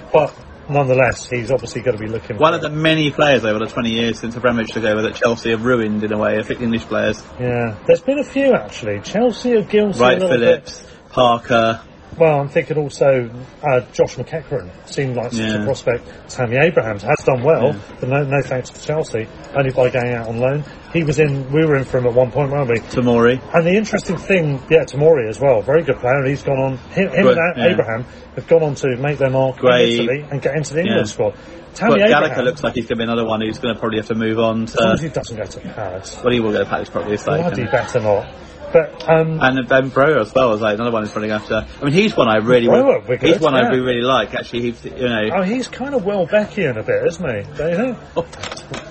but 0.12 0.34
nonetheless, 0.68 1.28
he's 1.28 1.50
obviously 1.50 1.82
going 1.82 1.96
to 1.96 2.02
be 2.02 2.08
looking. 2.08 2.36
One 2.36 2.54
of 2.54 2.62
the 2.62 2.70
many 2.70 3.10
players 3.10 3.44
over 3.44 3.58
the 3.58 3.66
20 3.66 3.90
years 3.90 4.18
since 4.18 4.36
Abramovich 4.36 4.72
took 4.72 4.84
over 4.84 5.02
that 5.02 5.14
Chelsea 5.14 5.50
have 5.50 5.64
ruined 5.64 6.04
in 6.04 6.12
a 6.12 6.18
way, 6.18 6.42
think 6.42 6.60
English 6.60 6.84
players. 6.84 7.22
Yeah, 7.38 7.76
there's 7.86 8.00
been 8.00 8.18
a 8.18 8.24
few 8.24 8.52
actually. 8.54 9.00
Chelsea 9.00 9.54
are 9.54 9.62
guilty. 9.62 9.98
little 9.98 10.28
Phillips, 10.28 10.86
Parker, 11.10 11.80
Bit. 11.82 11.93
Well, 12.18 12.40
I'm 12.40 12.48
thinking 12.48 12.78
also 12.78 13.30
uh, 13.62 13.80
Josh 13.92 14.16
McEachran 14.16 14.70
seemed 14.88 15.16
like 15.16 15.32
such 15.32 15.60
a 15.60 15.64
prospect. 15.64 16.08
Tammy 16.30 16.56
Abrahams 16.56 17.02
has 17.02 17.16
done 17.24 17.42
well, 17.42 17.72
Yeah. 17.74 17.80
but 18.00 18.08
no, 18.08 18.24
no 18.24 18.40
thanks 18.42 18.70
to 18.70 18.80
Chelsea, 18.80 19.26
only 19.56 19.70
by 19.72 19.90
going 19.90 20.12
out 20.14 20.28
on 20.28 20.38
loan. 20.38 20.64
He 20.92 21.02
was 21.02 21.18
in. 21.18 21.50
We 21.52 21.66
were 21.66 21.76
in 21.76 21.84
for 21.84 21.98
him 21.98 22.06
at 22.06 22.14
one 22.14 22.30
point, 22.30 22.52
weren't 22.52 22.68
we? 22.70 22.76
Tamori. 22.78 23.40
And 23.52 23.66
the 23.66 23.74
interesting 23.76 24.16
thing, 24.16 24.62
yeah, 24.70 24.84
Tamori 24.84 25.28
as 25.28 25.40
well, 25.40 25.60
very 25.60 25.82
good 25.82 25.98
player, 25.98 26.18
and 26.20 26.28
he's 26.28 26.42
gone 26.44 26.58
on, 26.58 26.76
him, 26.92 27.08
him 27.10 27.22
Good, 27.24 27.36
and 27.38 27.56
yeah. 27.58 27.66
Abraham 27.66 28.04
have 28.36 28.46
gone 28.46 28.62
on 28.62 28.74
to 28.76 28.96
make 28.96 29.18
their 29.18 29.30
mark 29.30 29.56
Gray. 29.56 29.94
in 29.94 30.00
Italy 30.02 30.26
and 30.30 30.40
get 30.40 30.54
into 30.56 30.74
the 30.74 30.80
England 30.80 31.06
Yeah. 31.08 31.12
squad. 31.12 31.34
But 31.34 31.74
Tammy 31.74 31.98
Gallagher 31.98 32.26
Abraham, 32.26 32.44
looks 32.44 32.62
like 32.62 32.74
he's 32.74 32.84
going 32.84 32.98
to 32.98 33.04
be 33.04 33.10
another 33.10 33.26
one 33.26 33.40
who's 33.40 33.58
going 33.58 33.74
to 33.74 33.80
probably 33.80 33.98
have 33.98 34.06
to 34.06 34.14
move 34.14 34.38
on 34.38 34.62
as 34.62 34.76
long 34.76 34.92
as 34.92 35.00
he 35.02 35.08
doesn't 35.08 35.36
go 35.36 35.42
to 35.44 35.60
Paris, 35.60 36.20
Well, 36.22 36.32
he 36.32 36.38
will 36.38 36.52
go 36.52 36.60
to 36.60 36.66
Palace 36.66 36.88
probably. 36.88 37.16
Like, 37.16 37.24
bloody 37.24 37.64
better 37.64 37.98
not. 37.98 38.32
But, 38.74 39.08
um, 39.08 39.38
and 39.40 39.68
Ben 39.68 39.88
Bro 39.88 40.20
as 40.20 40.34
well 40.34 40.52
as 40.52 40.60
like 40.60 40.74
another 40.74 40.90
one 40.90 41.04
who's 41.04 41.12
probably 41.12 41.28
going 41.28 41.42
to 41.42 41.54
have 41.54 41.68
to. 41.68 41.80
I 41.80 41.84
mean, 41.84 41.94
he's 41.94 42.16
one 42.16 42.28
I 42.28 42.38
really. 42.38 42.66
Would 42.66 43.22
he's 43.22 43.38
one 43.38 43.54
I 43.54 43.60
yeah. 43.60 43.68
really, 43.68 43.80
really 43.82 44.00
like. 44.00 44.34
Actually, 44.34 44.62
he's 44.62 44.84
you 44.84 45.08
know. 45.08 45.30
oh, 45.32 45.42
he's 45.42 45.68
kind 45.68 45.94
of 45.94 46.04
well 46.04 46.26
Beckian 46.26 46.76
a 46.76 46.82
bit, 46.82 47.06
isn't 47.06 47.24
he? 47.24 47.56
Don't 47.56 47.70
you 47.70 47.94
think? 47.94 47.96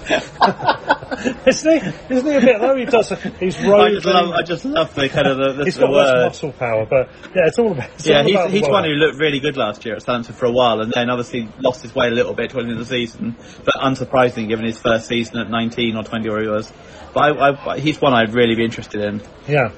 isn't 1.48 1.84
he? 1.84 2.16
Isn't 2.16 2.32
he 2.32 2.36
a 2.38 2.42
bit 2.42 2.62
though? 2.62 2.76
He 2.78 2.86
does, 2.86 3.10
he's 3.42 3.60
I 3.60 3.90
just 3.92 4.06
love. 4.06 4.30
I 4.32 4.42
just 4.42 4.64
love 4.64 4.96
the 4.96 5.10
kind 5.10 5.28
of 5.28 5.38
the, 5.38 5.54
the, 5.54 5.66
he's 5.66 5.76
the 5.76 5.82
got 5.82 5.92
word. 5.92 6.26
muscle 6.28 6.52
power, 6.54 6.86
but 6.86 7.10
yeah, 7.36 7.48
it's 7.48 7.60
all 7.60 7.74
about. 7.74 7.90
It's 7.96 8.08
Yeah, 8.08 8.20
all 8.20 8.24
he's, 8.24 8.36
about 8.36 8.52
he's 8.52 8.68
one 8.70 8.84
who 8.86 8.92
looked 8.92 9.20
really 9.20 9.42
good 9.42 9.58
last 9.58 9.86
year 9.86 9.96
at 9.96 10.02
Southampton 10.02 10.36
for 10.36 10.46
a 10.46 10.52
while, 10.52 10.80
and 10.80 10.94
then 10.94 11.10
obviously 11.10 11.50
lost 11.60 11.82
his 11.82 11.94
way 11.94 12.08
a 12.08 12.12
little 12.12 12.34
bit 12.34 12.52
towards 12.52 12.68
the 12.68 12.72
end 12.72 12.80
of 12.80 12.88
the 12.88 12.94
season. 12.94 13.36
But 13.66 13.76
unsurprisingly, 13.76 14.48
given 14.48 14.66
his 14.66 14.80
first 14.80 15.08
season 15.08 15.38
at 15.40 15.50
19 15.50 15.98
or 15.98 16.04
20 16.04 16.30
or 16.30 16.42
he 16.42 16.48
was. 16.48 16.72
But 17.14 17.40
I, 17.40 17.74
I, 17.74 17.80
he's 17.80 18.02
one 18.02 18.14
I'd 18.14 18.34
really 18.34 18.56
be 18.56 18.66
interested 18.66 19.02
in. 19.02 19.22
Yeah. 19.48 19.70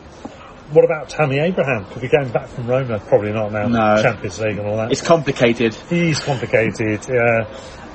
What 0.72 0.84
about 0.84 1.10
Tammy 1.10 1.38
Abraham? 1.40 1.86
Could 1.86 2.02
be 2.02 2.08
going 2.08 2.30
back 2.30 2.48
from 2.48 2.68
Roma? 2.68 3.00
Probably 3.00 3.32
not 3.32 3.52
now. 3.52 3.68
No. 3.68 4.02
Champions 4.02 4.40
League 4.40 4.58
and 4.58 4.68
all 4.68 4.78
that. 4.78 4.92
It's 4.92 5.02
complicated. 5.02 5.76
He's 5.90 6.20
complicated, 6.20 7.06
yeah. 7.08 7.46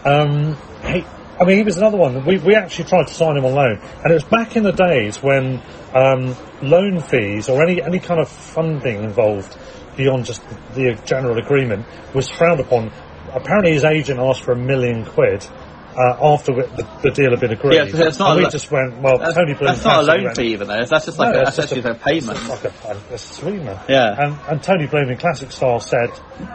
Um, 0.05 0.57
he, 0.85 1.05
I 1.40 1.44
mean, 1.44 1.57
he 1.57 1.62
was 1.62 1.79
another 1.79 1.96
one. 1.96 2.24
We, 2.24 2.38
we 2.38 2.55
actually 2.55 2.85
tried 2.85 3.09
to 3.09 3.14
sign 3.14 3.37
him 3.37 3.44
on 3.46 3.55
loan, 3.55 3.81
and 4.05 4.11
it 4.11 4.14
was 4.14 4.24
back 4.24 4.57
in 4.57 4.62
the 4.62 4.72
days 4.72 5.22
when 5.22 5.61
um, 5.94 6.37
loan 6.62 7.00
fees 7.00 7.48
or 7.48 7.62
any 7.62 7.83
any 7.83 7.98
kind 7.98 8.20
of 8.20 8.29
funding 8.29 9.03
involved 9.03 9.57
beyond 9.96 10.26
just 10.26 10.46
the, 10.48 10.57
the 10.74 11.03
general 11.05 11.38
agreement 11.38 11.87
was 12.14 12.29
frowned 12.29 12.61
upon. 12.61 12.92
Apparently, 13.33 13.72
his 13.72 13.85
agent 13.85 14.20
asked 14.20 14.42
for 14.42 14.53
a 14.53 14.57
million 14.57 15.05
quid. 15.05 15.46
Uh, 15.96 16.35
after 16.35 16.55
the, 16.55 16.88
the 17.03 17.11
deal 17.11 17.31
had 17.31 17.40
been 17.40 17.50
agreed, 17.50 17.74
Yeah, 17.74 17.85
it's 18.07 18.18
not 18.18 18.31
and 18.31 18.38
we 18.38 18.44
lo- 18.44 18.50
just 18.50 18.70
went. 18.70 19.00
Well, 19.03 19.18
That's, 19.18 19.35
Tony 19.35 19.55
Bloom 19.55 19.72
that's 19.72 19.85
not 19.85 20.05
a 20.05 20.07
loan 20.07 20.24
went, 20.24 20.37
fee 20.37 20.53
even 20.53 20.68
though. 20.68 20.85
That's 20.85 21.05
just 21.07 21.18
like 21.18 21.35
No, 21.35 21.40
a, 21.40 21.44
that's 21.44 21.57
that's 21.57 21.70
just 21.72 21.85
a 21.85 21.94
payment. 21.94 22.38
it's 22.38 22.48
like 22.48 22.64
a, 22.64 22.88
a, 23.11 23.14
a 23.14 23.18
sweetener. 23.18 23.83
Yeah. 23.88 24.14
And, 24.16 24.38
and 24.48 24.62
Tony 24.62 24.87
Bloom 24.87 25.11
in 25.11 25.18
classic 25.18 25.50
style 25.50 25.81
said, 25.81 26.11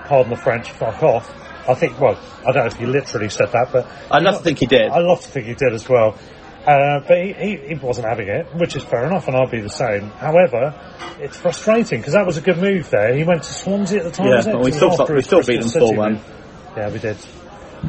pardon 0.05 0.29
the 0.31 0.37
French, 0.37 0.71
fuck 0.71 1.03
off. 1.03 1.29
I 1.67 1.73
think, 1.73 1.99
well, 1.99 2.17
I 2.47 2.51
don't 2.53 2.63
know 2.63 2.65
if 2.67 2.75
he 2.77 2.85
literally 2.85 3.27
said 3.29 3.51
that, 3.51 3.71
but 3.73 3.87
I'd 4.09 4.23
love 4.23 4.37
to 4.37 4.43
think 4.43 4.59
he 4.59 4.67
did. 4.67 4.89
I 4.89 4.99
love 4.99 5.19
to 5.21 5.27
think 5.27 5.47
he 5.47 5.53
did 5.53 5.73
as 5.73 5.89
well. 5.89 6.17
Uh, 6.65 7.01
but 7.07 7.17
he, 7.21 7.33
he, 7.33 7.57
he 7.57 7.73
wasn't 7.75 8.07
having 8.07 8.27
it, 8.27 8.47
which 8.55 8.75
is 8.75 8.83
fair 8.83 9.05
enough, 9.05 9.27
and 9.27 9.35
I'd 9.35 9.51
be 9.51 9.59
the 9.61 9.69
same. 9.69 10.09
However, 10.11 10.73
it's 11.19 11.37
frustrating 11.37 11.99
because 11.99 12.13
that 12.13 12.25
was 12.25 12.37
a 12.37 12.41
good 12.41 12.57
move 12.57 12.89
there. 12.89 13.13
He 13.15 13.23
went 13.23 13.43
to 13.43 13.53
Swansea 13.53 13.99
at 13.99 14.05
the 14.05 14.11
time. 14.11 14.27
Yeah, 14.27 14.41
but 14.45 14.61
we 14.63 14.71
still- 14.71 14.95
we 15.13 15.21
still 15.21 15.43
beat 15.43 15.59
them 15.59 15.67
City 15.69 15.85
4-1. 15.85 16.19
Yeah, 16.77 16.89
we 16.89 16.99
did. 16.99 17.17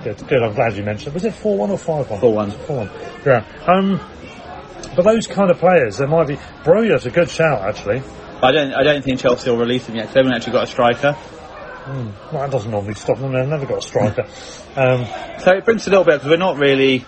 Good, 0.03 0.29
good. 0.29 0.43
I'm 0.43 0.55
glad 0.55 0.77
you 0.77 0.83
mentioned. 0.83 1.09
It. 1.09 1.15
Was 1.15 1.25
it 1.25 1.35
four 1.35 1.57
one 1.57 1.71
or 1.71 1.79
five 1.79 2.11
one? 2.11 2.21
4-1. 2.21 2.53
Four 2.67 2.77
one. 2.77 2.91
Yeah. 3.25 3.45
Um, 3.67 4.01
but 4.95 5.05
those 5.05 5.27
kind 5.27 5.51
of 5.51 5.59
players, 5.59 5.99
there 5.99 6.09
might 6.09 6.27
be. 6.29 6.37
Broja's 6.65 7.07
a 7.07 7.11
good 7.11 7.29
shout, 7.31 7.63
actually. 7.63 8.03
I 8.43 8.53
don't. 8.53 8.73
I 8.75 8.83
don't 8.83 9.03
think 9.03 9.21
Chelsea 9.21 9.51
will 9.51 9.59
release 9.59 9.87
him 9.87 9.97
yet. 9.97 10.13
they 10.13 10.21
haven't 10.21 10.33
actually 10.33 10.53
got 10.53 10.65
a 10.65 10.67
striker. 10.67 11.17
Well, 11.87 12.13
that 12.33 12.51
doesn't 12.51 12.71
normally 12.71 12.95
stop 12.95 13.19
them. 13.19 13.33
They've 13.33 13.47
never 13.49 13.65
got 13.65 13.79
a 13.79 13.83
striker. 13.87 14.27
Um, 14.77 15.07
So 15.41 15.53
it 15.53 15.65
brings 15.65 15.87
a 15.87 15.91
little 15.91 16.05
bit 16.05 16.15
because 16.15 16.31
we're 16.31 16.37
not 16.39 16.57
really. 16.57 17.05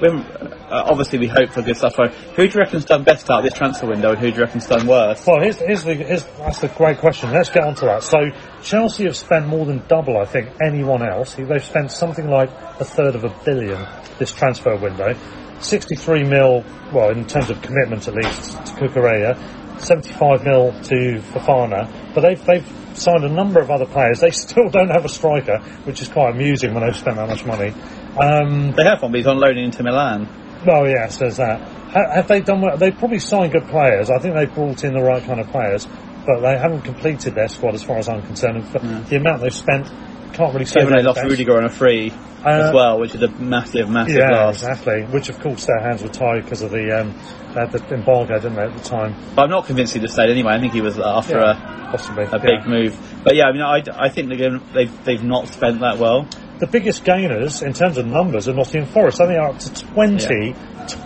We're, 0.00 0.16
uh, 0.16 0.88
obviously, 0.90 1.18
we 1.18 1.26
hope 1.26 1.50
for 1.50 1.62
good 1.62 1.76
stuff. 1.76 1.96
Who 1.96 2.08
do 2.36 2.44
you 2.44 2.60
reckon's 2.60 2.84
done 2.84 3.04
best 3.04 3.28
out 3.30 3.38
of 3.38 3.44
this 3.44 3.54
transfer 3.54 3.86
window, 3.86 4.10
and 4.10 4.18
who 4.18 4.30
do 4.30 4.36
you 4.36 4.44
reckon's 4.44 4.66
done 4.66 4.86
worse? 4.86 5.26
well, 5.26 5.40
here's, 5.40 5.56
here's 5.56 5.84
the, 5.84 5.94
here's, 5.94 6.24
that's 6.38 6.60
the 6.60 6.68
great 6.68 6.98
question. 6.98 7.32
Let's 7.32 7.50
get 7.50 7.64
on 7.64 7.74
to 7.76 7.84
that. 7.86 8.02
So, 8.02 8.30
Chelsea 8.62 9.04
have 9.04 9.16
spent 9.16 9.46
more 9.46 9.66
than 9.66 9.82
double, 9.88 10.16
I 10.16 10.24
think, 10.24 10.50
anyone 10.62 11.02
else. 11.02 11.34
They've 11.34 11.64
spent 11.64 11.90
something 11.90 12.28
like 12.28 12.50
a 12.78 12.84
third 12.84 13.14
of 13.14 13.24
a 13.24 13.34
billion 13.44 13.86
this 14.18 14.32
transfer 14.32 14.76
window. 14.76 15.16
63 15.60 16.24
mil, 16.24 16.64
well, 16.92 17.10
in 17.10 17.26
terms 17.26 17.50
of 17.50 17.60
commitment 17.60 18.08
at 18.08 18.14
least, 18.14 18.52
to 18.52 18.72
Cucurella. 18.74 19.36
75 19.80 20.44
mil 20.44 20.72
to 20.82 21.20
Fofana. 21.32 22.14
But 22.14 22.20
they've, 22.20 22.44
they've 22.44 22.66
signed 22.94 23.24
a 23.24 23.28
number 23.28 23.60
of 23.60 23.70
other 23.70 23.86
players. 23.86 24.20
They 24.20 24.30
still 24.30 24.68
don't 24.68 24.90
have 24.90 25.04
a 25.04 25.08
striker, 25.08 25.58
which 25.84 26.02
is 26.02 26.08
quite 26.08 26.34
amusing 26.34 26.74
when 26.74 26.84
they've 26.84 26.96
spent 26.96 27.16
that 27.16 27.28
much 27.28 27.44
money. 27.44 27.74
Um, 28.18 28.72
They 28.72 28.84
have 28.84 29.02
one, 29.02 29.12
but 29.12 29.18
he's 29.18 29.26
on 29.26 29.38
loan 29.38 29.56
into 29.58 29.82
Milan. 29.82 30.28
well, 30.66 30.86
yes, 30.88 31.18
there's 31.18 31.36
that. 31.36 31.60
Ha- 31.60 32.12
Have 32.14 32.28
they 32.28 32.40
done 32.40 32.60
well? 32.60 32.76
They've 32.76 32.96
probably 32.96 33.18
signed 33.18 33.52
good 33.52 33.66
players. 33.68 34.10
I 34.10 34.18
think 34.18 34.34
they've 34.34 34.52
brought 34.54 34.84
in 34.84 34.94
the 34.94 35.02
right 35.02 35.22
kind 35.24 35.40
of 35.40 35.48
players, 35.48 35.86
but 36.26 36.40
they 36.40 36.56
haven't 36.58 36.82
completed 36.82 37.34
their 37.34 37.48
squad 37.48 37.74
as 37.74 37.82
far 37.82 37.98
as 37.98 38.08
I'm 38.08 38.22
concerned. 38.22 38.56
And 38.58 38.68
for 38.68 38.78
the 38.80 39.16
amount 39.16 39.42
they've 39.42 39.52
spent, 39.54 39.86
can't 40.32 40.52
really 40.52 40.64
say. 40.66 40.80
Given 40.80 40.96
they 40.96 41.02
lost 41.02 41.16
best. 41.20 41.28
Rudiger 41.30 41.56
on 41.56 41.64
a 41.64 41.68
free 41.68 42.12
Uh, 42.44 42.48
as 42.48 42.72
well, 42.74 42.98
which 43.00 43.14
is 43.14 43.22
a 43.22 43.28
massive, 43.28 43.88
massive 43.90 44.16
Yeah, 44.18 44.30
loss. 44.46 44.62
exactly. 44.62 45.02
Which, 45.10 45.28
of 45.28 45.40
course, 45.40 45.66
their 45.66 45.80
hands 45.80 46.02
were 46.02 46.08
tied 46.08 46.44
because 46.44 46.62
of 46.62 46.70
the 46.70 47.00
um, 47.00 47.10
had 47.54 47.72
the 47.72 47.82
embargo, 47.94 48.34
didn't 48.38 48.54
they, 48.54 48.62
at 48.62 48.76
the 48.76 48.84
time? 48.84 49.14
But 49.34 49.42
I'm 49.44 49.50
not 49.50 49.66
convinced 49.66 49.94
he'd 49.94 50.02
have 50.02 50.10
stayed 50.12 50.30
anyway. 50.30 50.52
I 50.54 50.60
think 50.60 50.72
he 50.72 50.80
was 50.80 50.98
after 50.98 51.38
Yeah, 51.38 51.88
possibly 51.90 52.24
a, 52.24 52.30
a 52.30 52.38
big 52.38 52.66
move. 52.66 52.96
But 53.24 53.34
yeah, 53.34 53.46
I 53.46 53.52
mean, 53.52 53.62
I, 53.62 53.82
I 53.94 54.08
think 54.08 54.28
they've 54.72 55.04
they've 55.04 55.24
not 55.24 55.48
spent 55.48 55.80
that 55.80 55.98
well. 55.98 56.26
The 56.60 56.66
biggest 56.66 57.04
gainers 57.04 57.62
in 57.62 57.72
terms 57.72 57.96
of 57.96 58.06
numbers 58.06 58.46
are 58.46 58.52
Nottingham 58.52 58.92
Forest. 58.92 59.20
I 59.20 59.26
think 59.26 59.38
they're 59.38 59.48
up 59.48 59.58
to 59.58 59.74
20, 59.94 60.54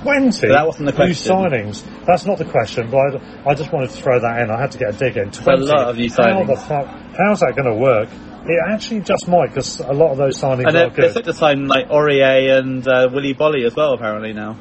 20 0.02 0.48
that 0.48 0.66
wasn't 0.66 0.94
the 0.94 1.04
new 1.04 1.12
signings. 1.12 1.84
That's 2.06 2.26
not 2.26 2.38
the 2.38 2.44
question, 2.44 2.90
but 2.90 3.22
I, 3.22 3.50
I 3.50 3.54
just 3.54 3.72
wanted 3.72 3.90
to 3.90 3.96
throw 3.96 4.18
that 4.18 4.42
in. 4.42 4.50
I 4.50 4.60
had 4.60 4.72
to 4.72 4.78
get 4.78 4.94
a 4.94 4.98
dig 4.98 5.16
in. 5.16 5.30
20. 5.30 5.62
lot 5.62 5.90
of 5.90 5.96
new 5.96 6.10
How 6.10 6.16
signings. 6.16 6.46
the 6.48 6.56
fuck? 6.56 6.86
How's 7.16 7.40
that 7.40 7.54
going 7.54 7.72
to 7.72 7.80
work? 7.80 8.08
It 8.46 8.60
actually 8.68 9.00
just 9.00 9.28
might 9.28 9.48
because 9.48 9.80
a 9.80 9.92
lot 9.92 10.10
of 10.10 10.18
those 10.18 10.38
signings 10.40 10.66
And 10.66 10.68
are 10.68 10.72
they're, 10.72 10.90
they're 10.90 11.12
set 11.12 11.24
to 11.24 11.32
sign 11.32 11.66
like 11.66 11.88
Aurier 11.88 12.58
and 12.58 12.86
uh, 12.86 13.08
Willy 13.12 13.32
Boly 13.32 13.64
as 13.64 13.74
well, 13.76 13.94
apparently 13.94 14.32
now. 14.32 14.58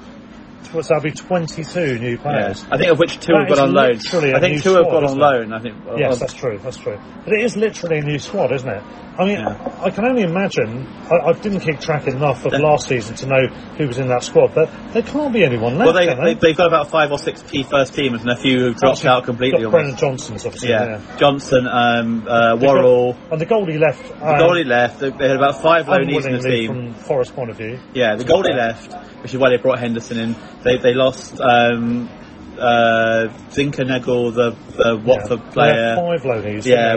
So 0.74 0.82
that'll 0.82 1.02
be 1.04 1.12
22 1.12 2.00
new 2.00 2.18
players. 2.18 2.66
I 2.72 2.78
think 2.78 2.92
of 2.92 2.98
which 3.00 3.20
two 3.20 3.34
That 3.34 3.42
have 3.50 3.52
is 3.52 3.60
on 3.60 3.74
loan. 3.74 3.96
I 4.36 4.40
think 4.40 4.64
two 4.64 4.74
have 4.74 4.86
squad, 4.86 5.02
gone 5.02 5.06
on 5.06 5.18
loan. 5.20 5.54
I 5.54 5.60
think. 5.60 5.76
Yes, 5.98 6.16
uh, 6.16 6.20
that's 6.20 6.34
true. 6.34 6.58
That's 6.58 6.78
true. 6.78 7.00
But 7.24 7.34
it 7.34 7.42
is 7.42 7.56
literally 7.56 8.00
a 8.00 8.02
new 8.04 8.18
squad, 8.20 8.52
isn't 8.52 8.68
it? 8.68 8.84
I 9.16 9.26
mean, 9.26 9.38
Yeah. 9.40 9.80
I, 9.84 9.92
can 9.92 10.06
only 10.06 10.24
imagine. 10.24 10.88
I, 11.12 11.30
I 11.30 11.34
didn't 11.34 11.60
keep 11.60 11.80
track 11.80 12.08
enough 12.08 12.46
of 12.46 12.54
Yeah. 12.54 12.60
last 12.60 12.88
season 12.88 13.16
to 13.18 13.28
know 13.28 13.46
who 13.78 13.88
was 13.88 14.00
in 14.00 14.08
that 14.08 14.24
squad, 14.24 14.56
but 14.56 14.72
there 14.92 15.04
can't 15.04 15.32
be 15.32 15.44
anyone 15.44 15.78
well, 15.78 15.94
left. 15.94 16.00
they, 16.00 16.16
they, 16.16 16.34
they? 16.34 16.48
they've 16.48 16.58
got 16.58 16.66
about 16.66 16.90
five 16.90 17.12
or 17.12 17.20
six 17.20 17.44
key 17.44 17.62
first 17.62 17.94
teamers 17.94 18.22
and 18.22 18.32
a 18.32 18.36
few 18.36 18.58
who 18.58 18.66
have 18.66 18.78
dropped 18.78 18.84
Obviously, 19.04 19.10
out 19.10 19.24
completely. 19.26 19.62
Got. 19.62 19.72
Brennan 19.72 19.98
Johnson's 19.98 20.44
obviously. 20.48 20.70
Yeah. 20.70 20.86
there. 20.98 21.18
Johnson, 21.18 21.68
um, 21.68 22.26
uh, 22.28 22.56
They've 22.56 22.62
got- 22.68 22.76
Worrall. 22.76 23.16
and 23.32 23.40
the 23.40 23.46
goalie 23.46 23.80
left. 23.80 24.08
The 24.08 24.26
Um, 24.28 24.40
goalie 24.40 24.66
left. 24.66 25.00
They 25.00 25.12
they 25.12 25.28
had 25.28 25.38
about 25.38 25.62
five 25.62 25.86
loanees 25.86 26.26
in 26.26 26.34
the 26.34 26.50
team. 26.50 26.68
from 26.68 26.94
Forest 26.96 27.36
point 27.36 27.52
of 27.52 27.58
view. 27.58 27.78
Yeah, 27.94 28.16
the 28.16 28.24
goalie 28.24 28.56
left, 28.56 28.94
which 29.22 29.32
is 29.36 29.40
why 29.40 29.50
they 29.52 29.58
brought 29.58 29.78
Henderson 29.78 30.18
in. 30.20 30.36
They 30.64 30.78
they 30.78 30.94
lost 30.94 31.40
um, 31.42 32.10
uh, 32.58 33.28
Zinckernagel, 33.50 34.34
the, 34.34 34.52
the 34.78 34.98
Watford 35.04 35.40
yeah. 35.40 35.46
They 35.46 35.52
player. 35.52 35.96
five 35.96 36.22
loanees. 36.22 36.66
Yeah. 36.66 36.96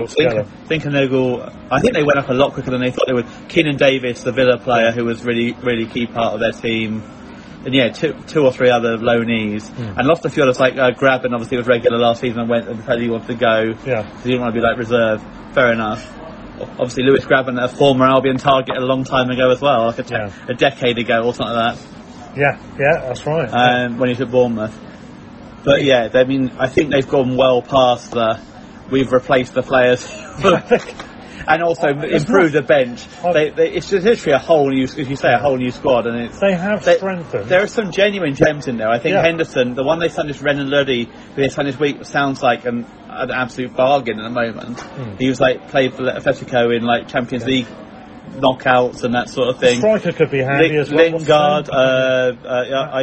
Zinckernagel. 0.69 1.53
I 1.71 1.81
think 1.81 1.95
they 1.95 2.03
went 2.03 2.19
up 2.19 2.29
a 2.29 2.35
lot 2.35 2.53
quicker 2.53 2.71
than 2.71 2.81
they 2.81 2.91
thought 2.91 3.07
they 3.07 3.13
would. 3.15 3.27
Keinan 3.49 3.77
Davis, 3.79 4.23
the 4.23 4.33
Villa 4.33 4.59
player, 4.59 4.93
who 4.93 5.05
was 5.05 5.25
really 5.25 5.53
really 5.63 5.87
key 5.87 6.07
part 6.07 6.35
of 6.35 6.41
their 6.41 6.53
team. 6.53 7.03
And 7.65 7.75
yeah, 7.75 7.89
two, 7.89 8.15
two 8.29 8.45
or 8.45 8.53
three 8.53 8.71
other 8.71 8.97
loanees, 8.97 9.67
Hmm. 9.69 9.99
and 9.99 10.07
lost 10.07 10.25
a 10.25 10.31
few 10.31 10.45
others 10.45 10.61
like 10.61 10.77
uh, 10.77 10.93
Grabban. 10.93 11.33
Obviously, 11.33 11.57
was 11.57 11.67
regular 11.67 11.99
last 11.99 12.21
season 12.21 12.39
and 12.41 12.49
went 12.49 12.69
and 12.69 12.85
said 12.85 13.01
he 13.01 13.11
wanted 13.11 13.27
to 13.27 13.35
go. 13.35 13.75
Yeah. 13.85 14.03
because 14.03 14.23
he 14.23 14.31
didn't 14.31 14.43
want 14.43 14.55
to 14.55 14.61
be 14.61 14.65
like 14.65 14.79
reserve. 14.79 15.21
Fair 15.53 15.73
enough. 15.73 16.13
Obviously, 16.61 17.03
Lewis 17.03 17.25
Grabban, 17.25 17.61
a 17.63 17.69
former 17.69 18.07
Albion 18.07 18.37
target 18.37 18.77
a 18.77 18.81
long 18.81 19.03
time 19.05 19.31
ago 19.31 19.51
as 19.51 19.61
well, 19.61 19.87
like 19.87 19.99
a, 19.99 20.03
te- 20.05 20.15
Yeah. 20.15 20.31
a 20.49 20.55
decade 20.55 20.97
ago 20.99 21.25
or 21.25 21.35
something 21.35 21.55
like 21.57 21.77
that 21.77 21.87
Yeah, 22.37 22.59
yeah, 22.79 23.01
that's 23.01 23.27
right. 23.27 23.49
um, 23.49 23.99
when 23.99 24.09
he's 24.11 24.21
at 24.21 24.31
Bournemouth. 24.31 24.79
But 25.65 25.83
yeah, 25.83 26.09
I 26.15 26.25
mean, 26.25 26.53
I 26.59 26.69
think 26.69 26.93
they've 26.93 27.09
gone 27.09 27.37
well 27.37 27.63
past 27.63 28.13
the. 28.13 28.39
We've 28.91 29.11
replaced 29.11 29.55
the 29.55 29.63
players, 29.63 30.09
and 31.49 31.63
also 31.63 31.89
improved 31.89 32.53
the 32.55 32.63
bench. 32.63 33.05
They, 33.33 33.51
they, 33.51 33.73
it's 33.73 33.91
just 33.91 34.05
literally 34.07 34.35
a 34.35 34.39
whole 34.39 34.69
new, 34.71 34.85
as 34.85 34.97
you 34.97 35.17
say, 35.17 35.33
a 35.33 35.39
whole 35.39 35.57
new 35.57 35.73
squad, 35.73 36.07
and 36.07 36.17
it's. 36.27 36.39
they 36.39 36.53
have 36.55 36.85
they- 36.85 36.99
strengthened. 36.99 37.49
There 37.49 37.63
are 37.65 37.67
some 37.67 37.91
genuine 37.91 38.35
gems 38.35 38.69
in 38.69 38.77
there. 38.77 38.89
I 38.89 39.01
think 39.01 39.15
Yeah. 39.15 39.23
Henderson, 39.23 39.75
the 39.75 39.83
one 39.83 39.99
they 39.99 40.09
signed 40.09 40.29
this 40.29 40.41
Renan 40.41 40.71
Lodi, 40.71 41.07
who 41.07 41.43
they 41.43 41.49
signed 41.49 41.67
this 41.67 41.79
week, 41.81 42.05
sounds 42.05 42.43
like 42.43 42.65
an, 42.65 42.87
an 43.09 43.31
absolute 43.33 43.75
bargain 43.75 44.21
at 44.21 44.23
the 44.23 44.31
moment. 44.31 44.79
Hmm. 44.81 45.17
He 45.19 45.29
was 45.29 45.41
like 45.41 45.69
played 45.69 45.95
for 45.95 46.03
Atletico 46.05 46.77
in 46.77 46.85
like 46.85 47.09
Champions 47.09 47.45
League 47.45 47.67
knockouts 48.33 49.03
and 49.05 49.15
that 49.15 49.29
sort 49.29 49.49
of 49.49 49.59
thing. 49.59 49.79
Striker 49.79 50.13
could 50.13 50.31
be 50.31 50.39
handy 50.39 50.69
Ling- 50.69 50.79
as 50.79 50.91
well. 50.91 51.11
Lingard, 51.11 51.69
name? 51.69 51.75
uh, 51.75 52.47
uh, 52.47 53.03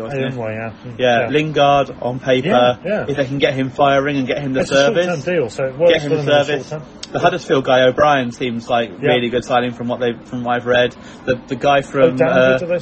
or 0.00 0.10
something. 0.10 0.32
Awoniyi, 0.32 0.54
yeah. 0.54 0.72
Mm, 0.84 0.98
Yeah, 0.98 1.28
Lingard 1.28 1.90
on 2.02 2.18
paper. 2.20 2.48
Yeah, 2.48 2.76
yeah. 2.84 3.06
If 3.08 3.16
they 3.16 3.26
can 3.26 3.38
get 3.38 3.54
him 3.54 3.70
firing 3.70 4.16
and 4.18 4.26
get 4.26 4.38
him 4.38 4.52
the 4.52 4.60
It's 4.60 4.70
service, 4.70 5.24
deal, 5.24 5.48
so 5.50 5.70
get 5.88 6.02
him 6.02 6.10
the 6.12 6.22
service. 6.24 6.72
The 7.12 7.18
Huddersfield 7.20 7.64
guy 7.64 7.82
O'Brien 7.82 8.32
seems 8.32 8.68
like 8.68 8.90
Yeah. 8.90 9.10
really 9.10 9.28
good 9.28 9.44
signing 9.44 9.72
from 9.72 9.86
what 9.88 10.00
they 10.00 10.12
from 10.24 10.42
what 10.44 10.56
I've 10.56 10.66
read. 10.66 10.94
The 11.24 11.36
the 11.46 11.56
guy 11.56 11.82
from 11.82 12.16
O'Dowda, 12.16 12.62
uh, 12.64 12.76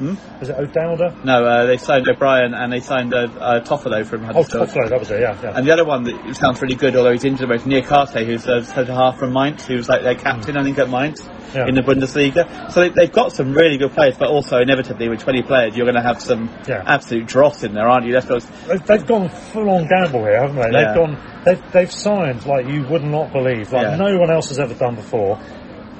did 0.00 0.16
they 0.16 0.16
sign 0.16 0.18
as 0.18 0.36
well? 0.36 0.36
Hmm? 0.36 0.42
Is 0.42 0.48
it 0.48 0.56
O'Dowda? 0.56 1.24
no, 1.24 1.44
uh, 1.44 1.66
they 1.66 1.76
signed 1.76 2.08
O'Brien 2.08 2.54
and 2.54 2.72
they 2.72 2.80
signed 2.80 3.14
uh, 3.14 3.28
uh, 3.38 3.60
Toffolo 3.60 4.04
from 4.06 4.22
Huddersfield. 4.24 4.62
Oh, 4.62 4.66
Huddersfield. 4.66 4.86
Toffolo, 4.86 4.88
that 4.90 4.98
was 4.98 5.10
it, 5.10 5.20
yeah. 5.20 5.38
yeah. 5.42 5.52
And 5.56 5.66
the 5.66 5.72
other 5.72 5.84
one 5.84 6.04
that 6.04 6.36
sounds 6.36 6.60
really 6.62 6.74
good, 6.76 6.96
although 6.96 7.12
he's 7.12 7.24
injured, 7.24 7.48
Moussa 7.48 7.68
Niakhaté, 7.68 8.24
who's 8.26 8.46
a 8.46 8.64
centre 8.64 8.92
half 8.92 9.18
from 9.18 9.32
Mainz, 9.32 9.66
who's 9.66 9.88
like 9.88 10.02
their 10.02 10.14
captain, 10.14 10.56
I 10.56 10.62
think, 10.64 10.78
at 10.78 10.88
Mainz 10.88 11.20
Yeah. 11.54 11.66
in 11.66 11.74
the 11.74 11.82
Bundesliga. 11.82 12.70
So 12.72 12.80
they, 12.80 12.88
they've 12.90 13.12
got 13.12 13.32
some 13.32 13.52
really 13.52 13.76
good 13.78 13.92
players, 13.92 14.16
but 14.18 14.28
also 14.28 14.58
inevitably 14.58 15.08
with 15.08 15.20
20 15.20 15.42
players, 15.42 15.76
you're 15.76 15.86
going 15.86 15.96
to 15.96 16.02
have 16.02 16.20
some 16.20 16.48
Yeah. 16.68 16.82
absolute 16.86 17.26
dross 17.26 17.62
in 17.64 17.74
there, 17.74 17.88
aren't 17.88 18.06
you? 18.06 18.12
That's 18.12 18.26
got 18.26 18.42
They've, 18.68 18.86
they've 18.86 19.06
gone 19.06 19.28
full 19.28 19.68
on 19.70 19.86
gamble 19.88 20.24
here, 20.24 20.40
haven't 20.40 20.56
they? 20.56 20.70
Yeah. 20.78 20.86
They've 20.86 20.94
gone, 20.96 21.42
they've, 21.44 21.72
they've 21.72 21.92
signed 21.92 22.46
like 22.46 22.66
you 22.66 22.84
would 22.88 23.04
not 23.04 23.32
believe, 23.32 23.72
like 23.72 23.98
no 23.98 24.18
one 24.18 24.30
else 24.30 24.48
has 24.48 24.58
ever 24.58 24.74
done 24.74 24.94
before. 24.94 25.38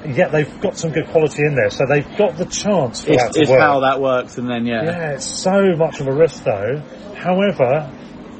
Yet 0.05 0.31
they've 0.31 0.61
got 0.61 0.77
some 0.77 0.91
good 0.91 1.07
quality 1.07 1.43
in 1.43 1.55
there, 1.55 1.69
so 1.69 1.85
they've 1.87 2.17
got 2.17 2.37
the 2.37 2.45
chance 2.45 3.03
for 3.03 3.11
that 3.11 3.27
it's, 3.27 3.35
to 3.35 3.41
it's 3.41 3.51
work. 3.51 3.59
how 3.59 3.79
that 3.81 4.01
works, 4.01 4.37
and 4.37 4.49
then 4.49 4.65
yeah, 4.65 4.83
Yeah, 4.83 5.11
it's 5.11 5.25
so 5.25 5.75
much 5.75 5.99
of 5.99 6.07
a 6.07 6.11
risk 6.13 6.43
though. 6.43 6.81
However, 7.15 7.91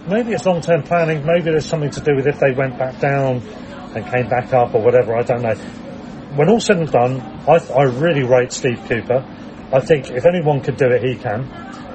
maybe 0.07 0.31
it's 0.31 0.45
long 0.45 0.61
term 0.61 0.83
planning, 0.83 1.25
maybe 1.25 1.51
there's 1.51 1.65
something 1.65 1.91
to 1.91 2.01
do 2.01 2.15
with 2.15 2.25
if 2.27 2.39
they 2.39 2.51
went 2.51 2.79
back 2.79 2.99
down 2.99 3.41
and 3.95 4.05
came 4.05 4.27
back 4.27 4.53
up 4.53 4.73
or 4.73 4.81
whatever, 4.81 5.15
I 5.15 5.21
don't 5.21 5.41
know. 5.41 5.55
When 6.35 6.49
all 6.49 6.59
said 6.59 6.77
and 6.77 6.91
done, 6.91 7.21
I, 7.47 7.57
I 7.73 7.83
really 7.83 8.23
rate 8.23 8.51
Steve 8.53 8.79
Cooper. 8.87 9.23
I 9.73 9.79
think 9.79 10.09
if 10.11 10.25
anyone 10.25 10.61
could 10.61 10.77
do 10.77 10.87
it, 10.87 11.03
he 11.03 11.15
can, 11.15 11.41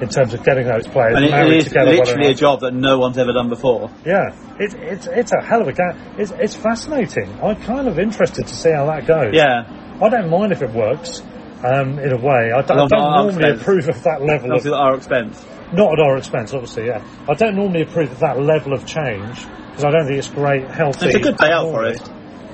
in 0.01 0.09
terms 0.09 0.33
of 0.33 0.43
getting 0.43 0.67
those 0.67 0.87
players 0.87 1.15
and 1.15 1.25
it, 1.25 1.31
married 1.31 1.53
it 1.53 1.57
is 1.57 1.63
together. 1.65 1.91
literally 1.91 2.27
a 2.31 2.33
job 2.33 2.61
that 2.61 2.73
no 2.73 2.97
one's 2.99 3.17
ever 3.17 3.33
done 3.33 3.49
before. 3.49 3.91
Yeah, 4.05 4.35
it, 4.59 4.73
it's 4.73 5.07
it's 5.07 5.31
a 5.31 5.41
hell 5.43 5.61
of 5.61 5.67
a 5.67 5.73
game. 5.73 5.97
It's, 6.17 6.31
it's 6.31 6.55
fascinating. 6.55 7.39
I'm 7.41 7.61
kind 7.61 7.87
of 7.87 7.99
interested 7.99 8.47
to 8.47 8.55
see 8.55 8.71
how 8.71 8.85
that 8.87 9.05
goes. 9.05 9.33
Yeah, 9.33 9.65
I 10.01 10.09
don't 10.09 10.29
mind 10.29 10.51
if 10.51 10.61
it 10.61 10.71
works. 10.71 11.21
Um, 11.57 11.97
in 11.97 12.13
a 12.13 12.17
way, 12.17 12.51
I 12.51 12.61
don't, 12.61 12.77
I 12.79 12.87
don't 12.87 12.91
normally 12.91 13.49
approve 13.59 13.89
of 13.89 14.03
that 14.03 14.21
level 14.21 14.51
of 14.51 14.57
obviously 14.57 14.73
at 14.73 14.77
our 14.77 14.95
expense. 14.95 15.43
not 15.73 15.93
at 15.93 15.99
our 15.99 16.15
expense, 16.17 16.53
obviously, 16.53 16.85
yeah. 16.85 17.03
I 17.27 17.33
don't 17.33 17.55
normally 17.55 17.81
approve 17.81 18.11
of 18.11 18.19
that 18.19 18.39
level 18.39 18.73
of 18.73 18.85
change 18.85 19.43
because 19.71 19.83
I 19.83 19.89
don't 19.89 20.05
think 20.05 20.19
it's 20.19 20.29
great, 20.29 20.69
healthy. 20.69 21.07
It's 21.07 21.15
a 21.15 21.19
good 21.19 21.37
day 21.37 21.49
out 21.51 21.71
for 21.71 21.83
it. 21.85 21.99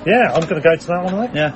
Yeah, 0.06 0.32
I'm 0.32 0.48
going 0.48 0.60
to 0.60 0.66
go 0.66 0.74
to 0.74 0.86
that 0.86 1.04
one. 1.04 1.34
Yeah, 1.36 1.52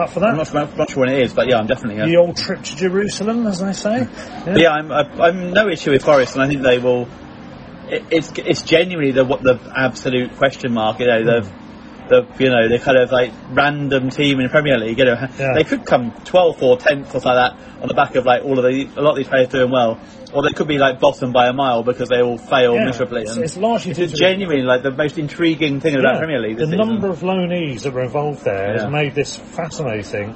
Up 0.00 0.10
for 0.10 0.20
that? 0.20 0.30
I'm 0.30 0.36
not, 0.36 0.46
sure- 0.48 0.76
not 0.76 0.90
sure 0.90 1.00
when 1.00 1.10
it 1.14 1.20
is, 1.22 1.34
but 1.34 1.48
yeah, 1.48 1.58
I'm 1.58 1.66
definitely. 1.66 1.96
Yeah. 1.96 2.06
The 2.06 2.16
old 2.16 2.36
trip 2.36 2.62
to 2.62 2.76
Jerusalem, 2.76 3.46
as 3.46 3.60
they 3.60 3.72
say. 3.72 4.08
But 4.44 4.60
yeah, 4.60 4.70
I'm, 4.70 4.90
I'm 4.90 5.52
no 5.52 5.68
issue 5.68 5.90
with 5.90 6.02
Forest, 6.04 6.34
and 6.34 6.42
I 6.42 6.48
think 6.48 6.62
they 6.62 6.78
will. 6.78 7.06
It, 7.88 8.04
it's 8.10 8.32
it's 8.38 8.62
genuinely 8.62 9.12
the 9.12 9.24
what 9.24 9.42
the 9.42 9.58
absolute 9.76 10.36
question 10.36 10.72
mark. 10.72 11.00
You 11.00 11.06
know 11.06 11.24
the. 11.24 11.48
Hmm. 11.48 11.59
The, 12.10 12.26
you 12.40 12.50
know 12.50 12.68
the 12.68 12.80
kind 12.80 12.98
of 12.98 13.12
like 13.12 13.32
random 13.50 14.10
team 14.10 14.38
in 14.40 14.46
the 14.46 14.50
Premier 14.50 14.76
League. 14.78 14.98
You 14.98 15.04
know 15.04 15.28
Yeah. 15.38 15.52
they 15.54 15.62
could 15.64 15.86
come 15.86 16.10
12th 16.10 16.60
or 16.60 16.76
10th 16.76 17.06
or 17.14 17.20
something 17.20 17.32
like 17.32 17.52
that 17.54 17.82
on 17.82 17.86
the 17.88 17.94
back 17.94 18.16
of 18.16 18.26
like 18.26 18.44
all 18.44 18.58
of 18.58 18.64
the 18.64 18.88
a 18.96 19.00
lot 19.00 19.10
of 19.12 19.16
these 19.16 19.28
players 19.28 19.46
doing 19.48 19.70
well, 19.70 19.96
or 20.34 20.42
they 20.42 20.50
could 20.52 20.66
be 20.66 20.76
like 20.78 20.98
bottom 20.98 21.30
by 21.32 21.46
a 21.46 21.52
mile 21.52 21.84
because 21.84 22.08
they 22.08 22.20
all 22.20 22.36
fail 22.36 22.74
Yeah, 22.74 22.86
miserably. 22.86 23.20
it's- 23.22 23.36
and 23.36 23.44
it's 23.44 23.56
largely 23.56 23.92
it's 23.92 24.12
genuinely 24.18 24.64
like 24.64 24.82
the 24.82 24.90
most 24.90 25.18
intriguing 25.18 25.78
thing 25.80 25.94
about 25.94 26.14
Yeah, 26.14 26.18
Premier 26.18 26.40
League. 26.40 26.56
The 26.56 26.64
season. 26.66 26.78
number 26.78 27.08
of 27.08 27.20
loanees 27.20 27.82
that 27.84 27.92
were 27.94 28.02
involved 28.02 28.44
there 28.44 28.72
has 28.76 28.90
made 28.90 29.14
this 29.14 29.36
fascinating. 29.36 30.34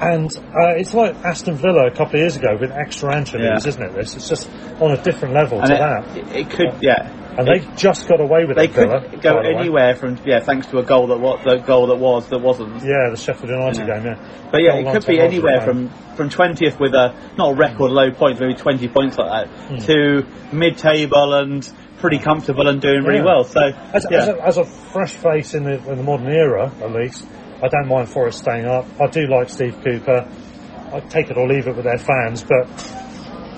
And 0.00 0.34
uh, 0.36 0.74
it's 0.76 0.92
like 0.92 1.14
Aston 1.24 1.54
Villa 1.56 1.86
a 1.86 1.90
couple 1.90 2.14
of 2.16 2.20
years 2.20 2.36
ago 2.36 2.56
with 2.60 2.72
extra 2.72 3.14
anchovies, 3.14 3.44
Yeah. 3.46 3.68
isn't 3.68 3.82
it? 3.82 3.92
This 3.94 4.16
it's 4.16 4.28
just 4.28 4.50
on 4.80 4.90
a 4.92 5.02
different 5.02 5.34
level 5.34 5.58
and 5.60 5.68
to 5.68 5.74
it, 5.74 5.78
that. 5.78 6.36
it, 6.36 6.50
could 6.50 6.82
yeah. 6.82 7.20
And 7.36 7.48
they 7.48 7.60
just 7.76 8.06
got 8.08 8.20
away 8.20 8.44
with 8.44 8.56
They 8.56 8.64
it, 8.66 8.74
could 8.74 8.88
Villa, 8.88 9.16
go 9.20 9.38
anywhere 9.38 9.96
from 9.96 10.18
yeah, 10.24 10.40
thanks 10.40 10.66
to 10.68 10.78
a 10.78 10.82
goal 10.84 11.08
that 11.08 11.18
was 11.18 11.40
the 11.44 11.56
goal 11.58 11.88
that 11.88 11.96
was 11.96 12.28
that 12.28 12.38
wasn't. 12.40 12.74
Yeah, 12.84 13.10
the 13.10 13.16
Sheffield 13.16 13.50
United 13.50 13.86
Yeah. 13.88 13.98
game, 13.98 14.04
yeah. 14.06 14.48
But 14.50 14.62
yeah, 14.62 14.74
it 14.76 14.92
could 14.92 15.06
be 15.06 15.20
anywhere 15.20 15.60
from 15.60 15.90
from 16.16 16.28
twentieth 16.30 16.78
with 16.78 16.94
a 16.94 17.14
not 17.36 17.52
a 17.52 17.54
record 17.54 17.90
low 17.90 18.10
points, 18.12 18.40
maybe 18.40 18.54
twenty 18.54 18.88
points 18.88 19.16
like 19.18 19.48
that, 19.48 19.80
to 19.86 20.26
mid 20.52 20.76
table 20.78 21.34
and 21.34 21.68
pretty 21.98 22.18
comfortable 22.18 22.68
and 22.68 22.80
doing 22.80 23.02
really 23.04 23.18
Yeah. 23.18 23.24
well. 23.24 23.44
So 23.44 23.60
As, 23.92 24.06
yeah. 24.10 24.18
as, 24.18 24.28
a, 24.28 24.42
as 24.46 24.56
a 24.58 24.64
fresh 24.64 25.12
face 25.12 25.54
in 25.54 25.64
the, 25.64 25.74
in 25.90 25.96
the 25.96 26.02
modern 26.02 26.28
era, 26.28 26.70
at 26.82 26.92
least, 26.92 27.24
I 27.64 27.68
don't 27.68 27.88
mind 27.88 28.10
Forest 28.10 28.40
staying 28.40 28.66
up. 28.66 28.84
I 29.00 29.06
do 29.06 29.26
like 29.26 29.48
Steve 29.48 29.74
Cooper. 29.82 30.28
I 30.92 31.00
take 31.00 31.30
it 31.30 31.38
or 31.38 31.48
leave 31.48 31.66
it 31.66 31.74
with 31.74 31.86
their 31.86 31.96
fans, 31.96 32.44
but 32.44 32.68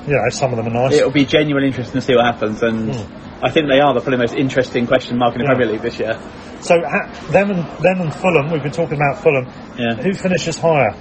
you 0.07 0.14
know, 0.14 0.23
some 0.31 0.53
of 0.53 0.57
them 0.59 0.69
are 0.69 0.85
nice. 0.88 0.95
it'll 0.95 1.11
be 1.11 1.25
genuinely 1.25 1.69
interesting 1.69 2.01
to 2.01 2.01
see 2.01 2.14
what 2.14 2.25
happens, 2.25 2.62
and 2.62 2.95
hmm. 2.95 3.45
I 3.45 3.51
think 3.51 3.69
they 3.69 3.81
are 3.81 3.92
the 3.92 4.01
probably 4.01 4.19
most 4.19 4.37
interesting 4.37 4.87
question 4.87 5.19
mark 5.19 5.35
in 5.35 5.40
the. 5.40 5.45
Yeah. 5.45 5.55
Premier 5.55 5.73
League 5.73 5.83
this 5.83 5.99
year. 5.99 6.21
So 6.61 6.81
ha- 6.81 7.11
them 7.31 7.51
and 7.51 7.85
them 7.85 8.01
and 8.01 8.14
Fulham. 8.14 8.53
We've 8.53 8.62
been 8.62 8.71
talking 8.73 8.97
about 8.97 9.23
Fulham. 9.23 9.47
Yeah. 9.77 9.95
Who 9.97 10.14
finishes 10.14 10.57
higher? 10.57 10.95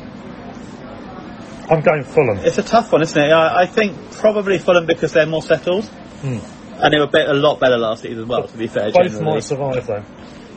I'm 1.69 1.81
going 1.81 2.03
Fulham. 2.03 2.39
It's 2.39 2.57
a 2.57 2.63
tough 2.63 2.91
one, 2.91 3.03
isn't 3.03 3.21
it? 3.21 3.31
I, 3.31 3.61
I 3.61 3.65
think 3.67 4.11
probably 4.13 4.57
Fulham 4.57 4.87
because 4.87 5.13
they're 5.13 5.27
more 5.27 5.43
settled. 5.43 5.85
Hmm. 5.85 6.39
And 6.81 6.93
they 6.93 6.99
were 6.99 7.31
a 7.31 7.33
lot 7.33 7.59
better 7.59 7.77
last 7.77 8.01
season 8.01 8.23
as 8.23 8.25
well, 8.25 8.47
to 8.47 8.57
be 8.57 8.67
fair. 8.67 8.91
Both 8.91 9.11
generally. 9.11 9.25
might 9.25 9.43
survive 9.43 9.85
though. 9.85 10.03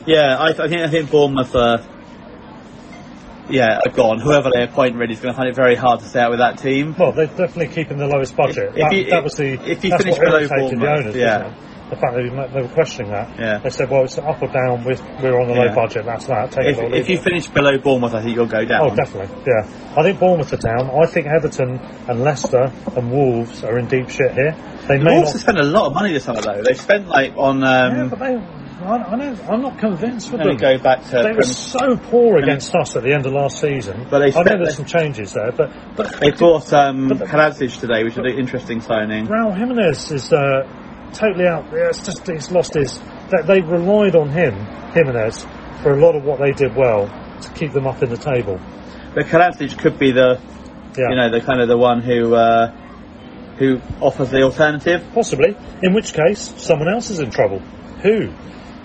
Yeah, 0.05 0.37
I, 0.37 0.49
I 0.49 0.67
think 0.67 0.81
I 0.81 0.89
think 0.89 1.11
Bournemouth 1.11 1.55
are, 1.55 1.79
yeah, 3.49 3.79
are 3.85 3.91
gone. 3.91 4.19
Whoever 4.19 4.49
they 4.53 4.63
appoint 4.63 4.95
really 4.95 5.13
is 5.13 5.19
going 5.19 5.33
to 5.33 5.37
find 5.37 5.49
it 5.49 5.55
very 5.55 5.75
hard 5.75 5.99
to 6.01 6.05
stay 6.05 6.19
out 6.21 6.31
with 6.31 6.39
that 6.39 6.57
team. 6.59 6.95
Well, 6.97 7.11
they're 7.11 7.27
definitely 7.27 7.67
keeping 7.69 7.97
the 7.97 8.07
lowest 8.07 8.35
budget. 8.35 8.69
If 8.69 8.75
that, 8.75 8.93
you- 8.93 9.09
that 9.09 9.23
was 9.23 9.35
the 9.35 9.53
if 9.69 9.83
you 9.83 9.97
finish 9.97 10.17
below 10.17 10.37
irritated 10.39 10.71
the 10.71 10.75
Bournemouth, 10.77 11.05
owners, 11.05 11.15
yeah. 11.15 11.53
The 11.89 11.95
fact 11.95 12.13
that 12.13 12.51
they 12.53 12.61
were 12.61 12.67
questioning 12.67 13.11
that. 13.11 13.39
Yeah. 13.39 13.57
They 13.57 13.71
said, 13.71 13.89
well, 13.89 14.03
it's 14.03 14.15
up 14.19 14.39
or 14.43 14.47
down. 14.49 14.83
We're, 14.83 14.93
we're 15.23 15.41
on 15.41 15.47
the 15.47 15.55
Yeah. 15.55 15.69
low 15.69 15.73
budget. 15.75 16.05
That's 16.05 16.27
that. 16.27 16.51
Take 16.51 16.67
If, 16.67 16.77
it 16.77 16.93
if 16.93 17.09
you 17.09 17.17
finish 17.17 17.47
below 17.47 17.79
Bournemouth, 17.79 18.13
I 18.13 18.21
think 18.21 18.35
you'll 18.35 18.45
go 18.45 18.63
down. 18.63 18.91
Oh, 18.91 18.95
definitely. 18.95 19.35
Yeah. 19.47 19.67
I 19.97 20.03
think 20.03 20.19
Bournemouth 20.19 20.53
are 20.53 20.57
down. 20.57 20.91
I 20.91 21.07
think 21.07 21.25
Everton 21.25 21.79
and 22.07 22.21
Leicester 22.23 22.71
and 22.95 23.11
Wolves 23.11 23.63
are 23.63 23.79
in 23.79 23.87
deep 23.87 24.07
shit 24.11 24.33
here. 24.33 24.55
They 24.87 24.99
The 24.99 25.03
may 25.03 25.13
Wolves 25.15 25.29
not. 25.29 25.33
have 25.33 25.41
spent 25.41 25.57
a 25.57 25.63
lot 25.63 25.87
of 25.87 25.95
money 25.95 26.13
this 26.13 26.25
summer, 26.25 26.41
though. 26.41 26.61
They've 26.61 26.79
spent 26.79 27.07
like 27.07 27.33
on. 27.35 27.63
Um, 27.63 28.11
yeah. 28.11 28.58
I, 28.81 29.51
I'm 29.51 29.61
not 29.61 29.77
convinced 29.77 30.31
with 30.31 30.41
them. 30.41 30.55
go 30.57 30.77
back 30.77 31.03
to. 31.09 31.23
They 31.23 31.33
were 31.33 31.43
so 31.43 31.97
poor 31.97 32.37
against 32.37 32.73
us 32.73 32.95
at 32.95 33.03
the 33.03 33.13
end 33.13 33.25
of 33.25 33.33
last 33.33 33.59
season. 33.59 34.07
But 34.09 34.19
they 34.19 34.33
I 34.33 34.43
know 34.43 34.63
there's 34.63 34.77
some 34.77 34.85
changes 34.85 35.33
there, 35.33 35.51
but 35.51 35.71
but 35.95 36.19
They 36.19 36.31
bought 36.31 36.71
um, 36.71 37.09
today, 37.09 38.03
which 38.03 38.13
is 38.13 38.17
an 38.17 38.27
interesting 38.27 38.81
signing. 38.81 39.27
Raul 39.27 39.57
Jimenez 39.57 40.11
is 40.11 40.31
uh, 40.31 40.63
totally 41.13 41.45
out. 41.45 41.65
Yeah, 41.73 41.89
it's 41.89 42.05
just 42.05 42.25
he's 42.25 42.51
lost 42.51 42.73
his. 42.73 42.99
They, 43.29 43.55
they 43.55 43.61
relied 43.61 44.15
on 44.15 44.29
him, 44.29 44.53
Jimenez, 44.93 45.45
for 45.83 45.93
a 45.93 45.99
lot 45.99 46.15
of 46.15 46.23
what 46.23 46.39
they 46.39 46.51
did 46.51 46.75
well 46.75 47.07
to 47.41 47.49
keep 47.53 47.73
them 47.73 47.85
up 47.85 48.01
in 48.01 48.09
the 48.09 48.17
table. 48.17 48.59
But 49.13 49.25
Kalajdzic 49.25 49.77
could 49.77 49.99
be 49.99 50.11
the, 50.11 50.39
Yeah, 50.97 51.09
you 51.09 51.15
know, 51.15 51.31
the 51.31 51.41
kind 51.41 51.61
of 51.61 51.67
the 51.67 51.77
one 51.77 52.01
who 52.01 52.33
uh, 52.33 52.71
who 53.57 53.81
offers 53.99 54.29
the 54.29 54.43
alternative. 54.43 55.05
possibly. 55.13 55.55
In 55.83 55.93
which 55.93 56.13
case, 56.13 56.53
someone 56.57 56.87
else 56.87 57.09
is 57.09 57.19
in 57.19 57.29
trouble. 57.29 57.59
Who? 58.03 58.31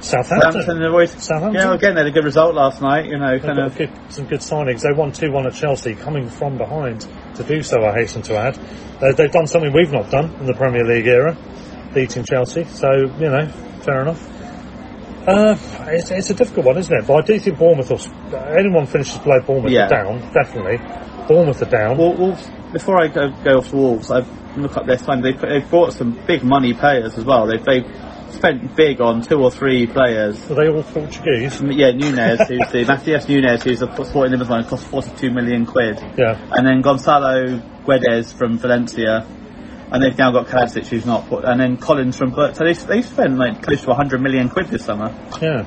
Southampton. 0.05 0.53
Southampton 0.53 1.21
Southampton. 1.21 1.55
Yeah, 1.55 1.75
again, 1.75 1.95
they 1.95 2.03
had 2.03 2.09
a 2.09 2.13
good 2.13 2.25
result 2.25 2.55
last 2.55 2.83
night. 2.83 3.07
You 3.07 3.19
know, 3.19 3.39
kind 3.39 3.59
of. 3.59 3.77
good, 3.77 3.91
some 4.11 4.27
good 4.27 4.41
signings. 4.41 4.83
They 4.83 4.93
won 4.93 5.13
2 5.13 5.33
1 5.33 5.47
at 5.47 5.55
Chelsea, 5.55 5.95
coming 5.95 6.29
from 6.29 6.59
behind 6.59 7.07
to 7.37 7.45
do 7.45 7.63
so, 7.63 7.83
I 7.85 7.93
hasten 7.95 8.23
to 8.23 8.37
add. 8.37 8.59
They, 9.01 9.13
they've 9.13 9.33
done 9.33 9.47
something 9.47 9.73
we've 9.73 9.93
not 9.93 10.11
done 10.11 10.35
in 10.37 10.47
the 10.47 10.55
Premier 10.55 10.85
League 10.85 11.07
era, 11.07 11.37
beating 11.93 12.25
Chelsea. 12.25 12.65
So, 12.65 12.91
you 13.19 13.31
know, 13.31 13.49
fair 13.83 14.03
enough. 14.03 14.31
Uh, 15.27 15.57
it's, 15.87 16.11
it's 16.11 16.31
a 16.31 16.35
difficult 16.35 16.67
one, 16.67 16.77
isn't 16.79 16.95
it? 16.95 17.07
But 17.07 17.25
I 17.25 17.27
do 17.27 17.39
think 17.39 17.59
Bournemouth, 17.59 17.91
will, 17.91 18.35
anyone 18.57 18.87
finishes 18.87 19.19
below 19.19 19.41
Bournemouth 19.41 19.73
Yeah. 19.73 19.87
are 19.87 19.89
down, 19.89 20.33
definitely. 20.33 20.77
Bournemouth 21.27 21.63
are 21.63 21.71
down. 21.71 21.97
Well, 21.97 22.15
Wolves, 22.15 22.47
before 22.73 23.03
I 23.03 23.09
go, 23.09 23.31
go 23.43 23.59
off 23.59 23.71
to 23.71 23.77
Wolves, 23.77 24.11
I 24.11 24.21
look 24.57 24.77
up 24.77 24.87
their 24.87 24.99
sign. 24.99 25.23
They 25.23 25.33
they've 25.33 25.69
bought 25.71 25.95
some 25.95 26.21
big 26.27 26.45
money 26.45 26.75
players 26.75 27.17
as 27.17 27.25
well. 27.25 27.47
They've, 27.47 27.65
they've 27.65 27.87
spent 28.35 28.77
big 28.77 29.01
on 29.01 29.23
two 29.23 29.43
or 29.43 29.51
three 29.51 29.87
players. 29.87 30.51
Are 30.51 30.55
they 30.55 30.69
all 30.69 30.83
Portuguese? 30.83 31.61
Yeah, 31.63 31.93
Nunes, 31.93 32.41
who's 32.49 32.71
the 32.73 32.85
Matheus 32.87 33.29
Nunes, 33.29 33.63
who's 33.63 33.83
a 33.83 34.05
Sporting 34.05 34.39
Liverpool, 34.39 34.65
cost 34.65 34.85
42 34.87 35.31
million 35.31 35.67
quid. 35.67 35.99
Yeah. 36.19 36.39
and 36.53 36.67
then 36.67 36.81
Gonzalo 36.83 37.59
Guedes 37.87 38.33
from 38.33 38.59
Valencia, 38.59 39.27
and 39.91 40.03
they've 40.03 40.17
now 40.19 40.33
got 40.33 40.47
Kalajdzic 40.47 40.87
who's 40.87 41.07
not 41.07 41.29
put, 41.29 41.45
and 41.45 41.61
then 41.61 41.77
Collins 41.77 42.17
from 42.17 42.31
Burt. 42.31 42.57
So 42.57 42.65
they 42.65 42.73
they 42.75 43.03
spent 43.03 43.37
like 43.39 43.63
close 43.63 43.83
to 43.83 43.89
100 43.89 44.21
million 44.21 44.49
quid 44.49 44.69
this 44.69 44.85
summer. 44.85 45.15
Yeah. 45.41 45.65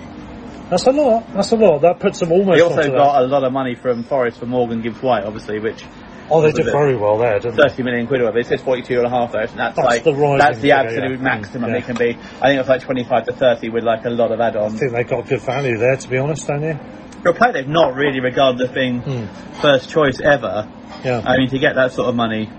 That's 0.70 0.86
a 0.86 0.92
lot. 0.92 1.32
That's 1.34 1.52
a 1.54 1.56
lot. 1.56 1.82
That 1.82 2.00
puts 2.02 2.20
them 2.20 2.32
almost 2.34 2.58
They 2.58 2.62
also 2.62 2.76
onto 2.80 2.92
that. 2.92 2.98
got 2.98 3.24
a 3.24 3.28
lot 3.28 3.44
of 3.46 3.54
money 3.54 3.76
from 3.76 4.04
Forest 4.04 4.40
for 4.40 4.48
Morgan 4.48 4.82
Gibbs 4.82 5.02
White, 5.02 5.24
obviously, 5.24 5.60
which 5.60 5.82
Oh, 6.30 6.42
they 6.42 6.52
did 6.52 6.66
very 6.66 6.96
well 6.98 7.18
there, 7.18 7.40
didn't 7.40 7.56
they? 7.56 7.70
30 7.70 7.84
million 7.84 8.08
quid 8.08 8.22
or 8.22 8.26
whatever. 8.26 8.40
It 8.40 8.48
says 8.48 8.62
42 8.62 8.98
and 8.98 9.06
a 9.06 9.10
half 9.10 9.32
though, 9.32 9.40
and 9.40 9.50
that's, 9.50 9.76
That's 9.76 9.86
like 9.86 10.04
the 10.04 10.14
rising 10.14 10.38
that's 10.40 10.58
the 10.58 10.62
figure, 10.62 10.76
absolute 10.76 11.18
yeah. 11.20 11.24
maximum 11.24 11.70
Yeah. 11.72 11.78
it 11.78 11.86
can 11.86 11.96
be. 11.96 12.10
I 12.42 12.48
think 12.48 12.60
it's 12.60 12.70
like 12.70 12.82
25 12.82 13.26
to 13.28 13.34
30 13.34 13.70
with 13.70 13.84
like 13.84 14.06
a 14.06 14.10
lot 14.10 14.32
of 14.32 14.40
I 14.42 14.48
add-ons. 14.48 14.76
I 14.76 14.78
think 14.78 14.92
they 14.92 15.04
got 15.04 15.28
good 15.28 15.42
value 15.42 15.78
there, 15.78 15.96
to 15.96 16.08
be 16.10 16.18
honest, 16.18 16.48
don't 16.48 16.62
you? 16.64 16.78
For 17.24 17.30
a 17.30 17.34
player 17.34 17.54
they've 17.54 17.68
not 17.68 17.96
really 17.96 18.20
regarded 18.20 18.62
as 18.62 18.72
being 18.72 19.00
Hmm. 19.02 19.26
first 19.62 19.90
choice 19.90 20.20
ever. 20.22 20.68
Yeah. 21.04 21.22
I 21.26 21.38
mean, 21.38 21.50
to 21.50 21.60
get 21.60 21.76
that 21.76 21.92
sort 21.94 22.10
of 22.10 22.16
money, 22.16 22.50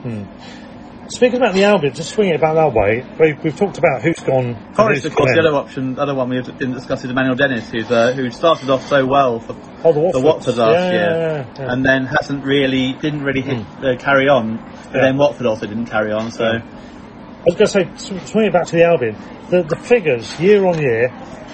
Speaking 1.09 1.39
about 1.39 1.55
the 1.55 1.65
Albion, 1.65 1.95
just 1.95 2.11
swing 2.11 2.29
it 2.29 2.37
about 2.37 2.55
that 2.55 2.75
way. 2.75 3.03
We've, 3.19 3.43
we've 3.43 3.57
talked 3.57 3.79
about 3.79 4.03
who's 4.03 4.21
gone. 4.21 4.55
of 5.07 5.15
course, 5.15 5.33
the 5.33 5.41
other 5.41 5.57
option, 5.57 5.95
the 5.95 6.03
other 6.03 6.15
one 6.15 6.29
we 6.29 6.43
didn't 6.43 6.75
discuss 6.75 7.03
is 7.03 7.11
Emmanuel 7.11 7.35
Dennis, 7.35 7.71
who's 7.71 7.91
uh, 7.91 8.13
who 8.13 8.31
started 8.31 8.69
off 8.69 8.87
so 8.87 9.07
well 9.07 9.41
for 9.41 9.57
Oh, 9.85 9.93
the 9.93 10.01
Watford, 10.01 10.23
the 10.23 10.27
Watford 10.27 10.57
last 10.57 10.75
yeah, 10.75 10.93
year, 10.93 11.01
yeah, 11.01 11.55
yeah, 11.59 11.73
and 11.73 11.85
then 11.85 12.05
hasn't 12.05 12.45
really, 12.45 12.93
didn't 12.93 13.23
really 13.23 13.41
hit, 13.41 13.65
uh, 13.83 13.97
carry 13.99 14.29
on. 14.29 14.59
But 14.93 15.01
then 15.01 15.17
Watford 15.17 15.47
also 15.47 15.67
didn't 15.67 15.87
carry 15.87 16.13
on. 16.13 16.31
So. 16.31 16.45
I 16.45 17.43
was 17.47 17.55
going 17.55 17.95
to 17.95 18.03
say, 18.03 18.19
sw- 18.19 18.29
swing 18.29 18.47
it 18.47 18.53
back 18.53 18.67
to 18.67 18.77
the 18.77 18.85
Albion. 18.85 19.17
The, 19.49 19.63
the 19.63 19.77
figures 19.77 20.39
year 20.39 20.67
on 20.67 20.79
year 20.79 21.07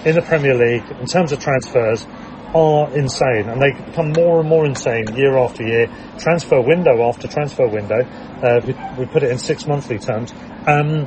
in 0.05 0.15
the 0.17 0.23
Premier 0.23 0.55
League 0.55 0.91
in 0.99 1.07
terms 1.07 1.31
of 1.31 1.39
transfers 1.39 2.07
are 2.55 2.97
insane, 2.97 3.49
and 3.49 3.61
they 3.61 3.73
become 3.73 4.13
more 4.13 4.41
and 4.41 4.49
more 4.49 4.65
insane 4.65 5.07
year 5.17 5.37
after 5.37 5.67
year. 5.67 5.89
Transfer 6.19 6.61
window 6.61 7.03
after 7.09 7.27
transfer 7.27 7.67
window. 7.67 8.01
Uh, 8.01 8.61
we, 8.65 8.75
we 8.99 9.07
put 9.07 9.23
it 9.23 9.31
in 9.31 9.39
six 9.39 9.67
monthly 9.67 9.99
terms. 9.99 10.33
Um, 10.67 11.07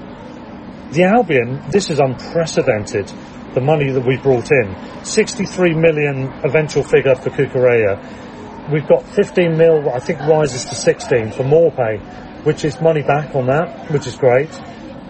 the 0.91 1.03
Albion, 1.03 1.61
this 1.69 1.89
is 1.89 1.99
unprecedented. 1.99 3.11
The 3.53 3.61
money 3.61 3.91
that 3.91 4.05
we 4.05 4.17
brought 4.17 4.51
in, 4.51 4.75
63 5.03 5.73
million 5.73 6.31
eventual 6.43 6.83
figure 6.83 7.15
for 7.15 7.29
Cucurella. 7.29 8.71
We've 8.71 8.87
got 8.87 9.07
15 9.07 9.57
mil, 9.57 9.89
I 9.89 9.99
think 9.99 10.19
rises 10.19 10.65
to 10.65 10.75
16 10.75 11.31
for 11.31 11.43
Maupay, 11.43 12.45
which 12.45 12.65
is 12.65 12.79
money 12.81 13.01
back 13.01 13.33
on 13.35 13.47
that, 13.47 13.89
which 13.89 14.05
is 14.05 14.17
great. 14.17 14.49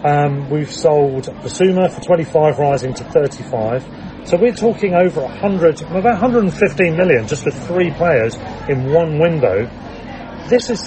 Um, 0.03 0.49
we've 0.49 0.71
sold 0.71 1.25
Bissouma 1.25 1.91
for 1.91 2.01
25, 2.01 2.59
rising 2.59 2.93
to 2.93 3.03
35. 3.03 3.83
So 4.27 4.35
we're 4.35 4.53
talking 4.53 4.93
over 4.93 5.21
100, 5.21 5.83
about 5.83 6.03
115 6.03 6.97
million 6.97 7.29
just 7.29 7.45
with 7.45 7.65
three 7.65 7.91
players 7.91 8.35
in 8.67 8.91
one 8.91 9.19
window. 9.19 9.65
This 10.49 10.69
is 10.69 10.85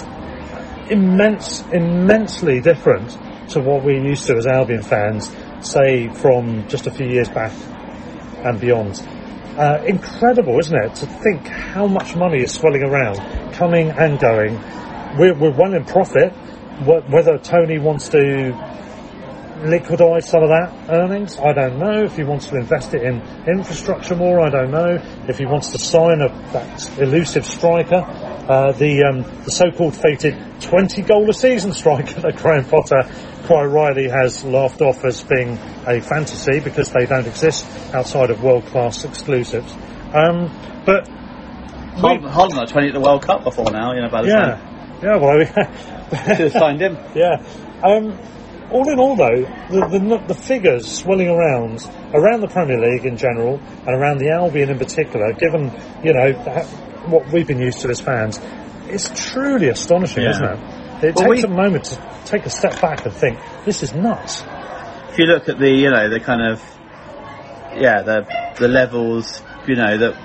immense, 0.91 1.61
immensely 1.71 2.61
different 2.61 3.09
to 3.49 3.59
what 3.59 3.83
we're 3.83 3.99
used 3.99 4.27
to 4.27 4.35
as 4.35 4.45
Albion 4.45 4.83
fans, 4.83 5.35
say 5.61 6.09
from 6.09 6.67
just 6.67 6.85
a 6.85 6.91
few 6.91 7.07
years 7.07 7.29
back 7.29 7.51
and 8.45 8.61
beyond. 8.61 9.01
Uh, 9.57 9.83
incredible, 9.87 10.59
isn't 10.59 10.77
it, 10.77 10.93
to 10.97 11.07
think 11.07 11.47
how 11.47 11.87
much 11.87 12.15
money 12.15 12.43
is 12.43 12.51
swelling 12.51 12.83
around, 12.83 13.17
coming 13.53 13.89
and 13.89 14.19
going. 14.19 14.53
We're, 15.17 15.33
we're 15.33 15.57
well 15.57 15.73
in 15.73 15.83
profit. 15.85 16.31
Whether 16.85 17.39
Tony 17.39 17.79
wants 17.79 18.07
to 18.09 18.53
liquidise 19.61 20.23
some 20.23 20.43
of 20.43 20.49
that 20.49 20.89
earnings, 20.89 21.37
I 21.37 21.53
don't 21.53 21.79
know. 21.79 22.03
If 22.03 22.17
he 22.17 22.23
wants 22.23 22.47
to 22.47 22.55
invest 22.55 22.93
it 22.93 23.03
in 23.03 23.21
infrastructure 23.47 24.15
more, 24.15 24.41
I 24.41 24.49
don't 24.49 24.71
know. 24.71 24.97
If 25.27 25.37
he 25.37 25.45
wants 25.45 25.71
to 25.71 25.79
sign 25.79 26.21
a, 26.21 26.29
that 26.53 26.99
elusive 26.99 27.45
striker, 27.45 28.03
uh, 28.03 28.71
the, 28.73 29.03
um, 29.03 29.21
the 29.45 29.51
so-called 29.51 29.95
fated 29.95 30.35
20 30.61 31.01
goal 31.03 31.29
a 31.29 31.33
season 31.33 31.73
striker 31.73 32.21
that 32.21 32.37
Graham 32.37 32.65
Potter 32.65 33.09
quite 33.45 33.65
rightly 33.65 34.09
has 34.09 34.43
laughed 34.43 34.81
off 34.81 35.03
as 35.05 35.23
being 35.23 35.57
a 35.87 36.01
fantasy 36.01 36.59
because 36.59 36.91
they 36.91 37.05
don't 37.05 37.27
exist 37.27 37.65
outside 37.93 38.29
of 38.29 38.43
world-class 38.43 39.05
exclusives. 39.05 39.71
Um, 40.13 40.51
but 40.85 41.07
Haaland, 41.95 42.31
Haaland 42.31 42.57
are 42.57 42.65
20 42.65 42.87
at 42.87 42.93
the 42.93 42.99
World 42.99 43.21
Cup 43.21 43.43
before 43.43 43.71
now. 43.71 43.93
You 43.93 44.01
know, 44.01 44.09
by 44.09 44.23
the 44.23 44.29
time 44.29 44.59
yeah, 45.01 45.01
yeah, 45.03 45.17
well, 45.17 45.45
should 46.35 46.39
have 46.39 46.51
signed 46.51 46.81
him. 46.81 46.97
Yeah. 47.15 47.43
Um, 47.83 48.17
all 48.71 48.89
in 48.89 48.99
all, 48.99 49.15
though, 49.15 49.41
the, 49.69 49.99
the 49.99 50.23
the 50.27 50.33
figures 50.35 50.89
swelling 50.91 51.27
around 51.29 51.87
around 52.13 52.41
the 52.41 52.47
Premier 52.47 52.79
League 52.79 53.05
in 53.05 53.17
general 53.17 53.59
and 53.85 53.89
around 53.89 54.17
the 54.19 54.29
Albion 54.31 54.69
in 54.69 54.77
particular, 54.77 55.33
given 55.33 55.71
you 56.03 56.13
know 56.13 56.33
ha- 56.33 56.65
what 57.07 57.31
we've 57.31 57.47
been 57.47 57.59
used 57.59 57.79
to 57.81 57.89
as 57.89 57.99
fans, 57.99 58.39
it's 58.87 59.09
truly 59.31 59.69
astonishing, 59.69 60.23
Yeah. 60.23 60.29
isn't 60.31 60.45
it? 60.45 60.59
It 61.03 61.15
Well, 61.15 61.29
takes 61.29 61.47
we- 61.47 61.53
a 61.53 61.55
moment 61.55 61.83
to 61.85 61.97
take 62.25 62.45
a 62.45 62.49
step 62.49 62.79
back 62.81 63.05
and 63.05 63.13
think 63.13 63.39
this 63.65 63.81
is 63.83 63.93
nuts. 63.93 64.43
If 65.11 65.17
you 65.19 65.25
look 65.25 65.49
at 65.49 65.57
the, 65.59 65.69
you 65.69 65.89
know, 65.89 66.07
the 66.09 66.19
kind 66.19 66.41
of, 66.41 66.61
yeah, 67.75 68.01
the 68.03 68.25
the 68.57 68.67
levels, 68.67 69.41
you 69.67 69.75
know, 69.75 69.97
that, 69.97 70.15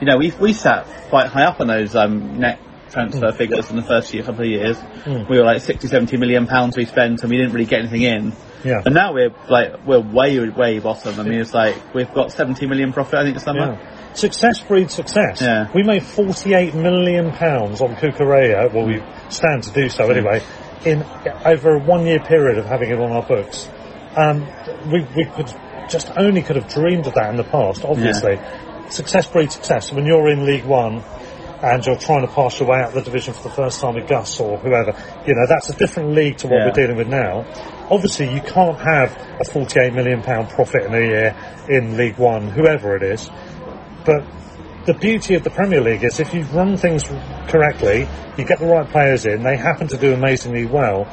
you 0.00 0.06
know, 0.06 0.16
we 0.16 0.32
we 0.40 0.52
sat 0.52 0.86
quite 1.08 1.28
high 1.28 1.44
up 1.44 1.60
on 1.60 1.66
those 1.68 1.94
um, 1.94 2.38
net 2.40 2.58
transfer 2.90 3.32
figures 3.32 3.70
in 3.70 3.76
the 3.76 3.82
first 3.82 4.12
year, 4.12 4.22
couple 4.22 4.42
of 4.42 4.50
years. 4.50 4.76
Mm. 5.04 5.28
We 5.28 5.38
were 5.38 5.44
like 5.44 5.60
60, 5.60 5.88
70 5.88 6.16
million 6.16 6.46
pounds 6.46 6.76
we 6.76 6.84
spent, 6.84 7.22
and 7.22 7.30
we 7.30 7.36
didn't 7.36 7.52
really 7.52 7.66
get 7.66 7.80
anything 7.80 8.02
in. 8.02 8.32
Yeah. 8.64 8.82
And 8.84 8.94
now 8.94 9.14
we're 9.14 9.34
like 9.48 9.86
we're 9.86 10.00
way 10.00 10.48
way 10.48 10.78
bottom. 10.78 11.18
I 11.18 11.22
mean, 11.22 11.40
it's 11.40 11.54
like 11.54 11.94
we've 11.94 12.12
got 12.12 12.32
70 12.32 12.66
million 12.66 12.92
profit. 12.92 13.14
I 13.14 13.22
think 13.22 13.34
this 13.34 13.44
summer. 13.44 13.78
Yeah. 13.80 14.00
Success 14.14 14.60
breeds 14.60 14.92
success. 14.92 15.40
Yeah. 15.40 15.70
We 15.72 15.84
made 15.84 16.04
48 16.04 16.74
million 16.74 17.30
pounds 17.30 17.80
on 17.80 17.94
Cucurella, 17.94 18.72
well 18.72 18.86
we 18.86 19.02
stand 19.28 19.62
to 19.64 19.72
do 19.72 19.88
so 19.88 20.10
anyway, 20.10 20.42
in 20.84 21.04
over 21.44 21.76
a 21.76 21.78
one 21.78 22.04
year 22.06 22.18
period 22.18 22.58
of 22.58 22.66
having 22.66 22.90
it 22.90 22.98
on 22.98 23.12
our 23.12 23.22
books. 23.22 23.68
Um, 24.16 24.46
we, 24.90 25.06
we 25.14 25.24
could 25.26 25.54
just 25.88 26.10
only 26.16 26.42
could 26.42 26.56
have 26.56 26.68
dreamed 26.68 27.06
of 27.06 27.14
that 27.14 27.30
in 27.30 27.36
the 27.36 27.44
past, 27.44 27.84
obviously. 27.84 28.40
Success 28.90 29.28
breeds 29.28 29.54
success. 29.54 29.92
When 29.92 30.04
you're 30.04 30.28
in 30.28 30.44
League 30.44 30.64
One 30.64 31.04
and 31.62 31.84
you're 31.84 31.96
trying 31.98 32.26
to 32.26 32.32
pass 32.32 32.58
your 32.58 32.68
way 32.68 32.78
out 32.80 32.88
of 32.88 32.94
the 32.94 33.02
division 33.02 33.34
for 33.34 33.44
the 33.44 33.54
first 33.54 33.80
time 33.80 33.94
with 33.94 34.08
Gus 34.08 34.40
or 34.40 34.58
whoever, 34.58 34.94
you 35.26 35.34
know, 35.34 35.46
that's 35.46 35.68
a 35.68 35.76
different 35.76 36.10
league 36.14 36.38
to 36.38 36.46
what 36.48 36.56
Yeah. 36.58 36.66
we're 36.66 36.72
dealing 36.72 36.96
with 36.96 37.08
now. 37.08 37.44
Obviously 37.90 38.32
you 38.32 38.40
can't 38.40 38.78
have 38.78 39.16
a 39.40 39.44
48 39.44 39.92
million 39.92 40.22
pound 40.22 40.48
profit 40.48 40.84
in 40.84 40.94
a 40.94 41.00
year 41.00 41.36
in 41.68 41.96
League 41.96 42.18
One, 42.18 42.48
whoever 42.48 42.96
it 42.96 43.02
is. 43.02 43.30
But 44.04 44.24
the 44.86 44.94
beauty 44.94 45.34
of 45.34 45.44
the 45.44 45.50
Premier 45.50 45.80
League 45.80 46.02
is 46.02 46.20
if 46.20 46.32
you 46.32 46.42
run 46.44 46.76
things 46.76 47.04
correctly, 47.48 48.08
you 48.38 48.44
get 48.44 48.58
the 48.58 48.66
right 48.66 48.88
players 48.88 49.26
in, 49.26 49.42
they 49.42 49.56
happen 49.56 49.86
to 49.88 49.98
do 49.98 50.14
amazingly 50.14 50.64
well, 50.64 51.06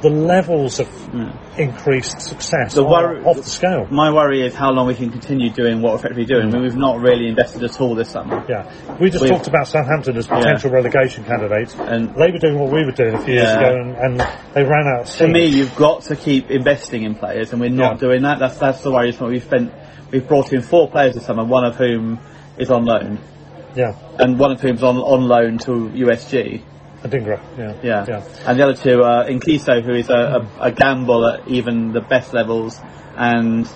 the 0.00 0.10
levels 0.10 0.78
of 0.78 0.86
hmm. 0.86 1.28
increased 1.60 2.20
success 2.20 2.74
The 2.74 2.84
are 2.84 2.88
worry- 2.88 3.24
off 3.24 3.36
the 3.36 3.42
scale. 3.42 3.86
My 3.90 4.12
worry 4.12 4.42
is 4.42 4.54
how 4.54 4.70
long 4.70 4.86
we 4.86 4.94
can 4.94 5.10
continue 5.10 5.50
doing 5.50 5.82
what 5.82 5.92
we're 5.92 5.98
effectively 5.98 6.24
doing. 6.24 6.48
I 6.48 6.50
mean, 6.52 6.62
we've 6.62 6.76
not 6.76 7.00
really 7.00 7.28
invested 7.28 7.64
at 7.64 7.80
all 7.80 7.94
this 7.94 8.10
summer. 8.10 8.44
Yeah, 8.48 8.70
we 9.00 9.10
just 9.10 9.22
We've- 9.22 9.34
talked 9.34 9.48
about 9.48 9.66
Southampton 9.66 10.16
as 10.16 10.26
potential 10.28 10.70
relegation 10.70 11.24
candidates, 11.24 11.74
And- 11.74 12.14
they 12.14 12.30
were 12.30 12.38
doing 12.38 12.58
what 12.58 12.70
we 12.72 12.84
were 12.84 12.92
doing 12.92 13.14
a 13.14 13.20
few 13.20 13.34
years 13.34 13.50
ago, 13.50 13.74
and, 13.74 13.96
and 13.96 14.28
they 14.54 14.62
ran 14.62 14.86
out. 14.86 15.08
Of 15.08 15.16
To 15.16 15.28
me, 15.28 15.46
you've 15.46 15.74
got 15.74 16.02
to 16.02 16.16
keep 16.16 16.50
investing 16.50 17.02
in 17.02 17.14
players, 17.16 17.52
and 17.52 17.60
we're 17.60 17.70
not 17.70 17.94
Yeah. 17.94 18.08
doing 18.08 18.22
that. 18.22 18.38
That's 18.38 18.58
that's 18.58 18.82
the 18.82 18.92
worry. 18.92 19.12
We've 19.20 19.42
spent, 19.42 19.72
we've 20.12 20.26
brought 20.28 20.52
in 20.52 20.62
four 20.62 20.88
players 20.88 21.14
this 21.14 21.26
summer, 21.26 21.44
one 21.44 21.64
of 21.64 21.76
whom 21.76 22.20
is 22.56 22.70
on 22.70 22.84
loan, 22.84 23.18
yeah, 23.74 23.94
and 24.18 24.38
one 24.38 24.52
of 24.52 24.60
whom's 24.60 24.82
on 24.82 24.96
on 24.96 25.26
loan 25.26 25.58
to 25.58 25.90
USG. 25.90 26.62
Adingra, 27.02 27.40
yeah, 27.56 27.74
Yeah. 27.82 28.04
yeah. 28.08 28.24
And 28.46 28.58
the 28.58 28.64
other 28.64 28.74
two 28.74 29.02
are 29.04 29.24
Enciso, 29.24 29.82
who 29.84 29.94
is 29.94 30.10
a, 30.10 30.48
a, 30.58 30.64
a 30.68 30.72
gamble 30.72 31.24
at 31.26 31.46
even 31.46 31.92
the 31.92 32.00
best 32.00 32.32
levels, 32.32 32.80
and 33.16 33.66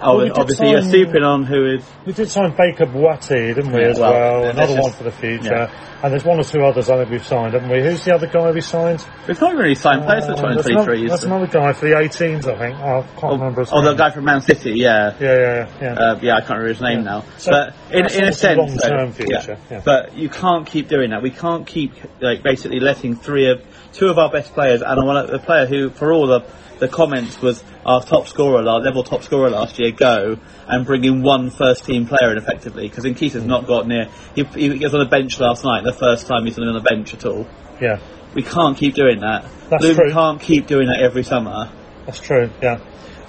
Well, 0.00 0.18
we 0.18 0.24
did 0.24 0.38
obviously 0.38 0.70
you're 0.70 0.80
suping 0.82 1.22
on 1.26 1.44
who 1.44 1.66
is 1.66 1.84
We 2.04 2.12
did 2.12 2.28
sign 2.28 2.54
Baker 2.56 2.86
Buati, 2.86 3.54
didn't 3.54 3.72
we, 3.72 3.80
Yeah, 3.80 3.86
as 3.88 3.98
well, 3.98 4.12
well? 4.42 4.50
Another 4.50 4.80
one 4.80 4.92
for 4.92 5.04
the 5.04 5.10
future. 5.10 5.44
yeah. 5.68 5.82
And 6.02 6.12
there's 6.12 6.24
one 6.24 6.38
or 6.38 6.44
two 6.44 6.62
others 6.62 6.90
I 6.90 6.98
think 6.98 7.10
we've 7.10 7.26
signed, 7.26 7.54
haven't 7.54 7.70
we? 7.70 7.82
Who's 7.82 8.04
the 8.04 8.14
other 8.14 8.26
guy 8.26 8.50
we 8.50 8.60
signed? 8.60 9.04
we've 9.26 9.40
not 9.40 9.54
really 9.54 9.74
signed 9.74 10.04
players 10.04 10.26
for 10.26 10.32
Uh, 10.32 10.34
that's, 10.34 10.40
another, 10.42 10.62
2023. 10.62 11.08
that's 11.08 11.22
another 11.24 11.46
guy 11.46 11.72
for 11.72 11.86
the 11.88 11.94
18s, 11.94 12.46
I 12.46 12.58
think. 12.58 12.76
Oh, 12.78 12.98
I 13.00 13.20
can't 13.20 13.32
remember 13.32 13.60
his 13.62 13.70
Oh, 13.72 13.82
the 13.82 13.94
guy 13.94 14.10
from 14.10 14.24
Man 14.24 14.42
City, 14.42 14.72
yeah. 14.72 15.14
Yeah, 15.18 15.38
yeah, 15.38 15.68
yeah. 15.80 15.92
Uh, 15.94 16.18
yeah, 16.20 16.34
I 16.36 16.40
can't 16.40 16.50
remember 16.50 16.68
his 16.68 16.80
name 16.82 17.02
now. 17.04 17.24
So 17.38 17.50
but 17.52 17.74
in, 17.90 18.00
in 18.12 18.24
a 18.28 18.32
sense, 18.32 18.58
long-term 18.58 19.06
though, 19.08 19.12
future, 19.12 19.58
yeah. 19.70 19.80
But 19.84 20.16
you 20.16 20.28
can't 20.28 20.66
keep 20.66 20.88
doing 20.88 21.10
that. 21.10 21.22
We 21.22 21.30
can't 21.30 21.66
keep 21.66 21.92
like 22.20 22.42
basically 22.42 22.80
letting 22.80 23.16
three 23.16 23.48
of 23.50 23.62
two 23.96 24.08
of 24.08 24.18
our 24.18 24.30
best 24.30 24.52
players 24.52 24.82
and 24.82 25.06
one 25.06 25.16
of 25.16 25.30
the 25.30 25.38
player 25.38 25.66
who, 25.66 25.90
for 25.90 26.12
all 26.12 26.26
the 26.26 26.44
the 26.78 26.88
comments, 26.88 27.40
was 27.40 27.64
our 27.86 28.02
top 28.02 28.28
scorer, 28.28 28.58
our 28.68 28.80
level 28.80 29.02
top 29.02 29.22
scorer 29.22 29.48
last 29.48 29.78
year, 29.78 29.92
go 29.92 30.36
and 30.68 30.84
bring 30.84 31.04
in 31.04 31.22
one 31.22 31.48
first 31.48 31.86
team 31.86 32.06
player 32.06 32.32
in 32.32 32.36
effectively 32.36 32.86
because 32.86 33.04
Enciso's 33.04 33.44
not 33.44 33.66
got 33.66 33.86
near. 33.88 34.10
He, 34.34 34.44
he 34.44 34.68
was 34.84 34.92
on 34.92 35.00
the 35.00 35.06
bench 35.06 35.40
last 35.40 35.64
night, 35.64 35.84
the 35.84 35.94
first 35.94 36.26
time 36.26 36.44
he's 36.44 36.56
been 36.56 36.68
on 36.68 36.74
the 36.74 36.80
bench 36.80 37.14
at 37.14 37.24
all. 37.24 37.48
yeah, 37.80 37.98
We 38.34 38.42
can't 38.42 38.76
keep 38.76 38.94
doing 38.94 39.20
that. 39.20 39.46
That's 39.70 39.82
Luton 39.82 40.04
true. 40.04 40.12
can't 40.12 40.40
keep 40.40 40.66
doing 40.66 40.88
that 40.88 41.00
every 41.00 41.24
summer. 41.24 41.72
that's 42.04 42.20
true, 42.20 42.50
yeah. 42.60 42.78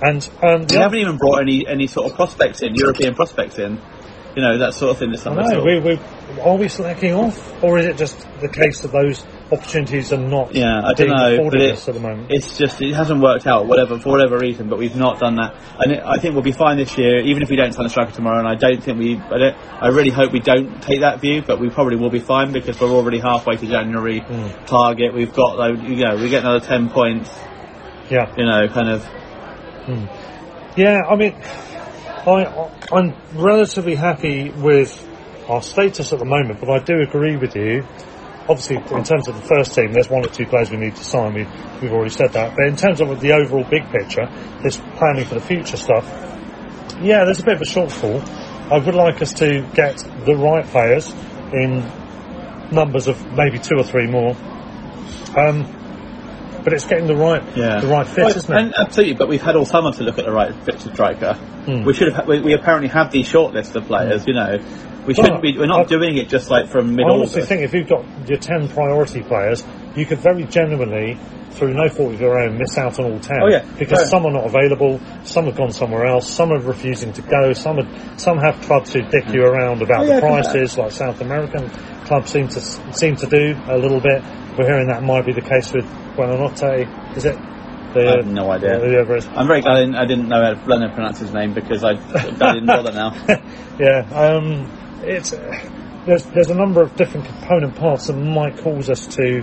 And 0.01 0.29
um, 0.43 0.61
We 0.61 0.65
the 0.65 0.79
haven't 0.79 0.99
even 0.99 1.17
brought 1.17 1.39
any 1.41 1.65
any 1.65 1.87
sort 1.87 2.11
of 2.11 2.15
prospects 2.15 2.61
in, 2.61 2.75
European 2.75 3.15
prospects 3.15 3.57
in. 3.57 3.79
You 4.35 4.43
know 4.43 4.57
that 4.59 4.75
sort 4.75 4.91
of 4.91 4.99
thing 4.99 5.11
this 5.11 5.23
summer. 5.23 5.41
know, 5.41 5.63
we, 5.63 5.79
we, 5.79 5.99
are 6.41 6.57
we 6.57 6.67
slacking 6.67 7.13
off? 7.13 7.63
Or 7.63 7.79
is 7.79 7.87
it 7.87 7.97
just 7.97 8.19
the 8.39 8.49
case 8.49 8.83
of 8.83 8.91
those 8.91 9.25
opportunities 9.51 10.11
are 10.11 10.17
not 10.17 10.53
Yeah, 10.53 10.81
I 10.83 10.93
being 10.93 11.09
don't 11.09 11.17
know, 11.17 11.49
but 11.49 11.61
it- 11.61 11.87
at 11.87 11.93
the 11.93 11.99
moment? 11.99 12.31
It's 12.31 12.57
just 12.57 12.81
it 12.81 12.93
hasn't 12.93 13.21
worked 13.21 13.47
out, 13.47 13.65
whatever 13.65 13.97
for 13.99 14.09
whatever 14.09 14.37
reason. 14.37 14.69
But 14.69 14.79
we've 14.79 14.95
not 14.95 15.19
done 15.19 15.35
that, 15.37 15.55
and 15.79 15.93
it, 15.93 16.03
I 16.05 16.17
think 16.17 16.33
we'll 16.33 16.43
be 16.43 16.51
fine 16.51 16.77
this 16.77 16.97
year, 16.97 17.19
even 17.19 17.43
if 17.43 17.49
we 17.49 17.55
don't 17.55 17.73
sign 17.73 17.85
a 17.85 17.89
striker 17.89 18.11
tomorrow. 18.11 18.39
And 18.39 18.47
I 18.47 18.55
don't 18.55 18.83
think 18.83 18.99
we, 18.99 19.17
I 19.17 19.37
don't, 19.37 19.57
I 19.81 19.87
really 19.87 20.09
hope 20.11 20.31
we 20.31 20.39
don't 20.39 20.81
take 20.81 21.01
that 21.01 21.21
view, 21.21 21.41
but 21.41 21.59
we 21.59 21.69
probably 21.69 21.95
will 21.95 22.09
be 22.09 22.19
fine 22.19 22.51
because 22.51 22.79
we're 22.79 22.89
already 22.89 23.19
halfway 23.19 23.57
to 23.57 23.65
January 23.65 24.21
mm. 24.21 24.65
target. 24.65 25.13
We've 25.13 25.33
got, 25.33 25.57
like, 25.57 25.81
you 25.83 26.05
know, 26.05 26.15
we 26.17 26.29
get 26.29 26.43
another 26.43 26.65
ten 26.65 26.89
points. 26.89 27.29
yeah. 28.09 28.33
You 28.37 28.45
know, 28.45 28.67
kind 28.67 28.89
of. 28.89 29.03
Mm. 29.85 30.09
Yeah, 30.77 31.01
I 31.09 31.15
mean, 31.15 31.33
I, 32.27 32.69
I'm 32.91 33.13
relatively 33.33 33.95
happy 33.95 34.49
with 34.49 35.03
our 35.47 35.61
status 35.61 36.11
at 36.11 36.19
the 36.19 36.25
moment, 36.25 36.59
but 36.59 36.69
I 36.69 36.79
do 36.79 36.99
agree 37.01 37.37
with 37.37 37.55
you. 37.55 37.85
Obviously, 38.49 38.77
in 38.77 39.03
terms 39.03 39.27
of 39.27 39.35
the 39.35 39.41
first 39.47 39.75
team, 39.75 39.91
there's 39.91 40.09
one 40.09 40.25
or 40.25 40.29
two 40.29 40.45
players 40.45 40.71
we 40.71 40.77
need 40.77 40.95
to 40.95 41.03
sign. 41.03 41.33
We've, 41.33 41.81
we've 41.81 41.91
already 41.91 42.11
said 42.11 42.31
that. 42.33 42.55
But 42.55 42.67
in 42.67 42.75
terms 42.77 43.01
of 43.01 43.19
the 43.19 43.33
overall 43.33 43.65
big 43.69 43.83
picture, 43.91 44.25
this 44.63 44.77
planning 44.95 45.25
for 45.25 45.35
the 45.35 45.41
future 45.41 45.75
stuff, 45.77 46.05
yeah, 47.01 47.25
there's 47.25 47.39
a 47.39 47.43
bit 47.43 47.55
of 47.55 47.61
a 47.61 47.65
shortfall. 47.65 48.21
I 48.71 48.77
would 48.79 48.95
like 48.95 49.21
us 49.21 49.33
to 49.35 49.67
get 49.73 49.97
the 50.25 50.35
right 50.35 50.65
players 50.65 51.13
in 51.53 51.79
numbers 52.71 53.07
of 53.07 53.21
maybe 53.33 53.59
two 53.59 53.75
or 53.77 53.83
three 53.83 54.07
more. 54.07 54.35
Um, 55.37 55.73
but 56.63 56.73
it's 56.73 56.85
getting 56.85 57.07
the 57.07 57.15
right, 57.15 57.43
Yeah. 57.55 57.79
the 57.79 57.87
right 57.87 58.07
fit, 58.07 58.25
Well, 58.25 58.35
isn't 58.37 58.53
it? 58.53 58.59
and 58.61 58.73
absolutely, 58.77 59.15
but 59.15 59.29
we've 59.29 59.41
had 59.41 59.55
all 59.55 59.65
summer 59.65 59.91
to 59.93 60.03
look 60.03 60.17
at 60.19 60.25
the 60.25 60.31
right 60.31 60.53
fit 60.63 60.79
to 60.79 60.93
striker. 60.93 61.33
Hmm. 61.33 61.83
We 61.83 61.93
should 61.93 62.13
have. 62.13 62.27
We, 62.27 62.41
we 62.41 62.53
apparently 62.53 62.89
have 62.89 63.11
these 63.11 63.27
short 63.27 63.53
list 63.53 63.75
of 63.75 63.85
players. 63.85 64.25
You 64.27 64.33
know, 64.33 64.57
we 65.07 65.13
shouldn't 65.13 65.33
Well, 65.35 65.41
be. 65.41 65.57
We're 65.57 65.65
not 65.67 65.81
I- 65.81 65.85
doing 65.85 66.17
it 66.17 66.29
just 66.29 66.49
like 66.49 66.67
from 66.67 66.95
mid 66.95 67.05
I 67.05 67.09
honestly 67.09 67.41
think 67.43 67.61
if 67.63 67.73
you've 67.73 67.87
got 67.87 68.03
your 68.27 68.37
10 68.37 68.67
priority 68.69 69.23
players, 69.23 69.65
you 69.95 70.05
could 70.05 70.19
very 70.19 70.43
genuinely, 70.43 71.17
through 71.51 71.73
no 71.73 71.87
fault 71.89 72.13
of 72.13 72.21
your 72.21 72.37
own, 72.39 72.57
miss 72.57 72.77
out 72.77 72.99
on 72.99 73.05
all 73.13 73.19
10. 73.19 73.37
Oh, 73.41 73.47
yeah. 73.47 73.65
Because 73.79 74.01
Yeah. 74.01 74.07
some 74.07 74.25
are 74.25 74.31
not 74.31 74.45
available, 74.45 74.99
some 75.23 75.45
have 75.45 75.55
gone 75.55 75.71
somewhere 75.71 76.05
else, 76.05 76.29
some 76.29 76.51
are 76.51 76.59
refusing 76.59 77.13
to 77.13 77.21
go, 77.23 77.53
some 77.53 77.79
are, 77.79 77.87
some 78.17 78.37
have 78.37 78.61
clubs 78.61 78.93
who 78.93 79.01
dick 79.01 79.27
you 79.33 79.43
around 79.43 79.81
about 79.81 80.01
Oh, 80.01 80.05
the 80.05 80.13
yeah, 80.13 80.19
think 80.19 80.31
prices, 80.33 80.77
like 80.77 80.91
South 80.91 81.21
American 81.21 81.69
clubs 82.05 82.29
seem 82.31 82.47
to 82.49 82.59
seem 82.93 83.15
to 83.15 83.25
do 83.27 83.55
a 83.69 83.77
little 83.77 83.99
bit. 84.01 84.21
We're 84.57 84.65
hearing 84.65 84.87
that 84.89 85.03
might 85.03 85.25
be 85.25 85.33
the 85.33 85.41
case 85.41 85.73
with 85.73 85.85
Buonanotte, 86.15 87.15
is 87.17 87.25
it? 87.25 87.37
The, 87.93 88.01
I 88.07 88.15
have 88.17 88.27
no 88.27 88.51
idea. 88.51 88.79
I'm 89.35 89.47
very 89.47 89.61
glad 89.61 89.77
I 89.77 89.79
didn't, 89.79 89.95
I 89.95 90.05
didn't 90.05 90.27
know 90.27 90.43
how 90.43 90.53
to 90.53 90.65
learn 90.67 90.81
how 90.81 90.87
to 90.89 90.93
pronounce 90.93 91.19
his 91.19 91.33
name 91.33 91.53
because 91.53 91.83
I, 91.83 91.91
I 91.91 92.53
didn't 92.53 92.65
bother 92.67 92.91
now. 92.91 93.13
yeah, 93.79 94.01
um, 94.11 94.69
it's 95.03 95.31
there's 96.05 96.23
there's 96.25 96.49
a 96.49 96.55
number 96.55 96.81
of 96.81 96.95
different 96.95 97.25
component 97.27 97.75
parts 97.75 98.07
that 98.07 98.13
might 98.13 98.57
cause 98.57 98.89
us 98.89 99.07
to 99.07 99.41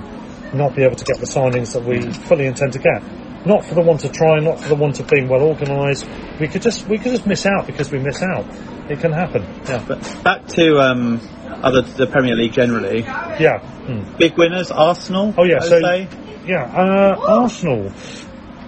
not 0.55 0.75
be 0.75 0.83
able 0.83 0.97
to 0.97 1.05
get 1.05 1.19
the 1.19 1.27
signings 1.27 1.73
that 1.73 1.85
we 1.85 2.01
fully 2.27 2.47
intend 2.47 2.73
to 2.73 2.79
get. 2.79 3.03
Not 3.47 3.65
for 3.65 3.75
the 3.75 3.83
want 3.83 4.05
of 4.05 4.13
trying, 4.13 4.45
not 4.45 4.59
for 4.59 4.69
the 4.71 4.75
want 4.75 5.01
of 5.01 5.09
being 5.09 5.29
well 5.29 5.43
organised. 5.43 6.07
We 6.41 6.49
could 6.49 6.63
just 6.63 6.89
we 6.89 6.97
could 6.97 7.13
just 7.13 7.27
miss 7.27 7.45
out 7.45 7.67
because 7.67 7.91
we 7.91 7.99
miss 7.99 8.23
out. 8.23 8.47
It 8.91 9.01
can 9.01 9.13
happen. 9.13 9.43
Yeah, 9.67 9.85
But 9.87 10.25
back 10.25 10.47
to 10.49 10.79
um, 10.79 11.21
other 11.63 11.83
the 11.83 12.07
Premier 12.07 12.35
League 12.35 12.53
generally. 12.53 13.01
yeah, 13.01 13.59
Hmm. 13.59 14.17
Big 14.17 14.39
winners, 14.39 14.71
Arsenal. 14.71 15.35
Oh 15.37 15.45
yeah, 15.45 15.61
so 15.61 15.79
say. 15.81 16.09
yeah, 16.47 16.65
uh, 16.65 17.41
Arsenal. 17.43 17.93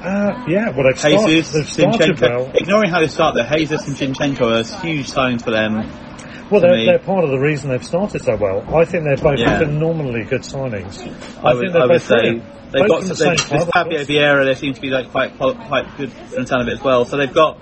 Uh, 0.00 0.44
yeah, 0.46 0.70
well 0.70 0.84
they've 0.92 1.18
Jesus, 1.26 1.52
they've 1.52 1.66
started 1.66 2.20
well. 2.20 2.50
Ignoring 2.54 2.90
how 2.90 3.00
they 3.00 3.08
start, 3.08 3.34
the 3.34 3.44
Jesus 3.56 3.86
and 3.88 3.96
Zinchenko 3.96 4.42
are 4.42 4.82
huge 4.82 5.10
signings 5.10 5.42
for 5.42 5.52
them. 5.52 5.88
Well, 6.50 6.60
they're, 6.60 6.84
they're 6.84 6.98
part 6.98 7.24
of 7.24 7.30
the 7.30 7.38
reason 7.38 7.70
they've 7.70 7.84
started 7.84 8.22
so 8.22 8.36
well. 8.36 8.62
I 8.74 8.84
think 8.84 9.04
they're 9.04 9.16
both 9.16 9.38
Yeah. 9.38 9.58
phenomenally 9.58 10.24
good 10.24 10.42
signings. 10.42 11.00
I, 11.42 11.50
I, 11.50 11.54
would, 11.54 11.60
think 11.60 11.72
they're 11.72 11.82
I 11.82 11.86
would 11.86 11.92
both 11.94 12.06
say 12.06 12.42
they've 12.70 12.88
got 12.88 13.02
the 13.02 13.16
same 13.16 13.30
this 13.32 13.44
club, 13.44 13.68
Fabio. 13.72 14.04
Vieira. 14.04 14.44
They 14.44 14.54
seem 14.54 14.74
to 14.74 14.80
be 14.80 14.90
like 14.90 15.10
quite 15.10 15.36
quite 15.38 15.86
good 15.96 16.12
from 16.12 16.42
the 16.42 16.46
sound 16.46 16.62
of 16.62 16.68
it 16.68 16.74
as 16.74 16.82
well. 16.82 17.04
So 17.04 17.16
they've 17.16 17.32
got 17.32 17.58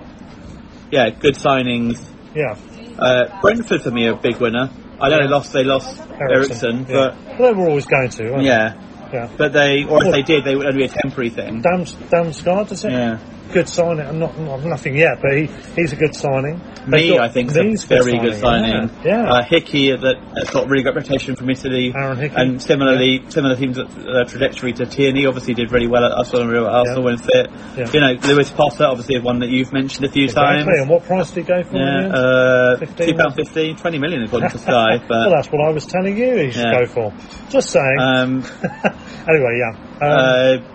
yeah 0.90 1.10
good 1.10 1.34
signings. 1.34 2.00
Yeah. 2.34 2.56
Uh, 2.98 3.40
Brentford 3.40 3.82
for 3.82 3.90
me 3.90 4.06
a 4.06 4.14
big 4.14 4.36
winner. 4.36 4.70
I 5.00 5.08
know 5.08 5.18
they 5.18 5.28
lost 5.28 5.52
they 5.52 5.64
lost 5.64 6.00
Eriksen, 6.20 6.86
yeah. 6.88 6.94
but 6.94 7.38
Well, 7.38 7.52
they 7.52 7.58
were 7.58 7.68
always 7.68 7.86
going 7.86 8.10
to, 8.10 8.40
yeah, 8.42 8.74
they? 9.10 9.16
Yeah. 9.18 9.30
but 9.36 9.52
they 9.52 9.84
or 9.84 10.04
if 10.04 10.12
they 10.12 10.22
did, 10.22 10.44
they 10.44 10.54
would 10.54 10.66
only 10.66 10.78
be 10.78 10.84
a 10.84 10.88
temporary 10.88 11.30
thing. 11.30 11.62
Damn, 11.62 11.84
damn 11.84 12.26
Damsgaard, 12.26 12.70
is 12.70 12.84
it? 12.84 12.92
Yeah. 12.92 13.18
Good 13.52 13.68
signing. 13.68 14.06
I'm 14.06 14.18
not, 14.18 14.38
not 14.38 14.62
nothing 14.64 14.96
yet, 14.96 15.20
but 15.22 15.32
he, 15.32 15.46
he's 15.76 15.92
a 15.92 15.96
good 15.96 16.14
signing. 16.14 16.60
Mee, 16.86 17.18
I 17.18 17.28
think, 17.28 17.50
is 17.56 17.84
a 17.84 17.86
very 17.86 18.18
good 18.18 18.38
signing. 18.40 18.90
Yeah. 19.04 19.22
yeah. 19.22 19.32
Uh, 19.32 19.42
Hickey, 19.44 19.90
that 19.90 20.16
has 20.36 20.50
got 20.50 20.68
really 20.68 20.82
good 20.82 20.94
reputation 20.96 21.36
from 21.36 21.48
Italy. 21.50 21.92
Aaron 21.96 22.18
Hickey. 22.18 22.34
And 22.36 22.62
similarly, 22.62 23.24
similar 23.28 23.56
teams 23.56 23.78
uh, 23.78 24.24
trajectory 24.26 24.72
to 24.74 24.86
Tierney. 24.86 25.26
Obviously, 25.26 25.54
did 25.54 25.72
really 25.72 25.86
well 25.86 26.04
at 26.04 26.12
Arsenal, 26.12 26.66
at 26.66 26.72
Arsenal 26.72 27.04
when 27.04 27.16
fit. 27.18 27.50
Yeah. 27.76 27.90
You 27.92 28.00
know, 28.00 28.12
Lewis 28.28 28.50
Potter, 28.50 28.84
obviously, 28.84 29.18
one 29.20 29.38
that 29.40 29.50
you've 29.50 29.72
mentioned 29.72 30.04
a 30.04 30.10
few 30.10 30.24
exactly. 30.24 30.64
times. 30.64 30.80
And 30.80 30.90
what 30.90 31.04
price 31.04 31.30
did 31.30 31.44
he 31.44 31.48
go 31.48 31.62
for? 31.62 31.76
Yeah, 31.76 32.08
uh, 32.08 32.76
15, 32.78 33.06
two 33.06 33.14
pound 33.14 33.34
fifteen, 33.34 33.76
twenty 33.76 33.98
million 33.98 34.22
according 34.22 34.50
to 34.50 34.58
Sky. 34.58 35.00
well, 35.08 35.30
that's 35.30 35.48
what 35.50 35.60
I 35.60 35.70
was 35.70 35.86
telling 35.86 36.16
you 36.16 36.36
he 36.36 36.50
should 36.50 36.64
Yeah. 36.64 36.80
go 36.80 36.86
for. 36.86 37.14
Just 37.50 37.70
saying. 37.70 37.98
um, 37.98 38.42
anyway, 39.28 39.60
yeah. 39.60 39.78
Um, 40.00 40.60
uh, 40.64 40.73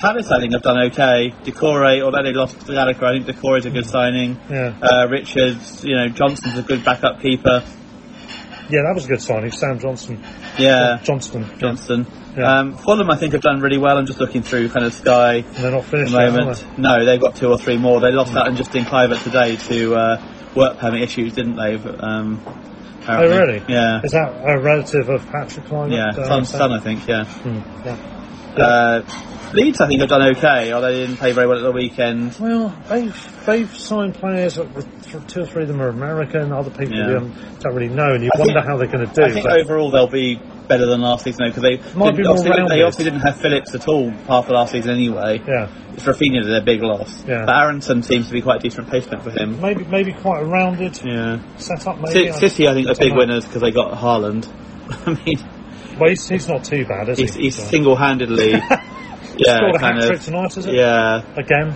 Palace, 0.00 0.30
I 0.30 0.40
think, 0.40 0.52
have 0.54 0.62
done 0.62 0.78
okay. 0.86 1.32
Doucouré, 1.44 2.02
although 2.02 2.22
they 2.22 2.32
lost 2.32 2.58
to 2.66 2.72
Gallagher, 2.72 3.04
I 3.06 3.12
think 3.20 3.26
Doucouré 3.26 3.58
is 3.58 3.66
a 3.66 3.70
good 3.70 3.86
signing. 3.86 4.38
Yeah. 4.48 4.74
Uh, 4.80 5.06
Richards, 5.08 5.84
you 5.84 5.94
know, 5.96 6.08
Johnson's 6.08 6.56
a 6.58 6.62
good 6.62 6.84
backup 6.84 7.20
keeper. 7.20 7.62
yeah, 8.70 8.82
that 8.82 8.92
was 8.94 9.04
a 9.04 9.08
good 9.08 9.20
signing. 9.20 9.50
Sam 9.52 9.78
Johnson. 9.78 10.22
Yeah. 10.58 10.98
Johnston. 11.02 11.44
Johnston. 11.58 12.06
Yeah. 12.36 12.60
Um, 12.60 12.76
Fulham, 12.78 13.10
I 13.10 13.16
think, 13.16 13.32
have 13.34 13.42
done 13.42 13.60
really 13.60 13.76
well. 13.78 13.98
I'm 13.98 14.06
just 14.06 14.20
looking 14.20 14.42
through 14.42 14.68
kind 14.70 14.86
of 14.86 14.94
Sky 14.94 15.34
And 15.38 15.46
they're 15.56 15.70
not 15.72 15.80
at 15.80 15.84
finished 15.86 16.12
the 16.12 16.18
yet, 16.18 16.32
moment. 16.32 16.64
they? 16.76 16.82
No, 16.82 17.04
they've 17.04 17.20
got 17.20 17.36
two 17.36 17.48
or 17.50 17.58
three 17.58 17.76
more. 17.76 18.00
They 18.00 18.12
lost 18.12 18.34
out 18.34 18.46
and 18.48 18.56
Justin 18.56 18.84
Kluivert 18.84 19.22
today 19.22 19.56
to 19.56 19.94
uh, 19.96 20.22
work 20.54 20.78
permit 20.78 21.02
issues, 21.02 21.34
didn't 21.34 21.56
they? 21.56 21.76
But, 21.76 22.02
Um, 22.02 22.40
Oh, 23.08 23.18
really? 23.26 23.62
Yeah. 23.66 24.02
Is 24.04 24.12
that 24.12 24.30
a 24.46 24.60
relative 24.60 25.08
of 25.08 25.26
Patrick 25.26 25.64
Kluivert? 25.66 25.90
Yeah, 25.92 26.08
uh, 26.22 26.26
son's 26.28 26.50
Sam? 26.50 26.58
son, 26.58 26.72
I 26.72 26.80
think. 26.80 27.08
Yeah. 27.08 27.24
Hmm, 27.24 27.84
yeah. 27.84 28.19
Uh, 28.56 29.02
Leeds, 29.52 29.80
I 29.80 29.88
think, 29.88 30.00
have 30.00 30.08
done 30.10 30.22
okay, 30.36 30.72
although 30.72 30.92
they 30.92 31.00
didn't 31.06 31.16
play 31.16 31.32
very 31.32 31.46
well 31.48 31.58
at 31.58 31.62
the 31.62 31.72
weekend. 31.72 32.36
Well, 32.38 32.72
they've 32.88 33.44
they've 33.46 33.76
signed 33.76 34.14
players. 34.14 34.54
Two 35.26 35.40
or 35.42 35.46
three 35.46 35.62
of 35.62 35.68
them 35.68 35.82
are 35.82 35.88
American. 35.88 36.52
Other 36.52 36.70
people 36.70 36.94
Yeah. 36.94 37.06
don't, 37.60 37.74
really 37.74 37.88
know, 37.88 38.12
and 38.14 38.22
you 38.22 38.30
I 38.34 38.38
wonder 38.38 38.54
think- 38.54 38.66
how 38.66 38.76
they're 38.76 38.86
going 38.86 39.08
to 39.08 39.12
do. 39.12 39.22
I 39.24 39.30
think 39.32 39.46
but- 39.46 39.60
overall 39.60 39.90
they'll 39.90 40.06
be 40.06 40.40
better 40.68 40.86
than 40.86 41.00
last 41.00 41.24
season 41.24 41.46
because 41.48 41.62
they 41.64 41.78
Might 41.98 42.14
didn't- 42.14 42.26
more 42.26 42.36
obviously, 42.38 42.64
they 42.68 42.82
obviously 42.82 43.04
didn't 43.06 43.20
have 43.20 43.36
Phillips 43.40 43.74
at 43.74 43.88
all 43.88 44.10
half 44.28 44.44
of 44.44 44.50
last 44.50 44.70
season 44.70 44.92
anyway. 44.92 45.42
yeah, 45.48 45.66
It's 45.94 46.04
Raphinha 46.04 46.44
their 46.44 46.60
big 46.60 46.80
loss. 46.80 47.24
Yeah. 47.26 47.44
But 47.44 47.56
Aaronson 47.56 48.04
seems 48.04 48.28
to 48.28 48.32
be 48.32 48.40
quite 48.42 48.60
a 48.60 48.62
decent 48.62 48.84
replacement 48.86 49.24
for 49.24 49.30
him. 49.30 49.60
maybe 49.60 49.84
maybe 49.90 50.12
quite 50.12 50.42
a 50.42 50.44
rounded 50.44 51.00
Yeah. 51.04 51.38
setup. 51.56 52.00
Maybe 52.00 52.30
Ci- 52.30 52.38
City, 52.38 52.68
I 52.68 52.74
think, 52.74 52.88
are 52.88 52.94
big 52.94 53.10
know. 53.10 53.18
winners 53.18 53.46
because 53.46 53.62
they 53.62 53.72
got 53.72 53.94
Haaland. 53.98 54.46
I 55.06 55.18
mean, 55.26 55.40
Well, 56.00 56.08
he's, 56.10 56.28
he's 56.28 56.48
not 56.48 56.64
too 56.64 56.84
bad, 56.86 57.08
is 57.10 57.18
he's, 57.18 57.34
he? 57.34 57.42
he's 57.44 57.56
So- 57.56 57.64
single-handedly, 57.64 58.50
yeah, 58.50 59.56
Scored 59.56 59.74
a 59.76 59.78
kind 59.78 59.98
of, 60.02 60.24
tonight, 60.24 60.56
is 60.56 60.66
it? 60.66 60.74
yeah, 60.74 61.22
Again. 61.36 61.74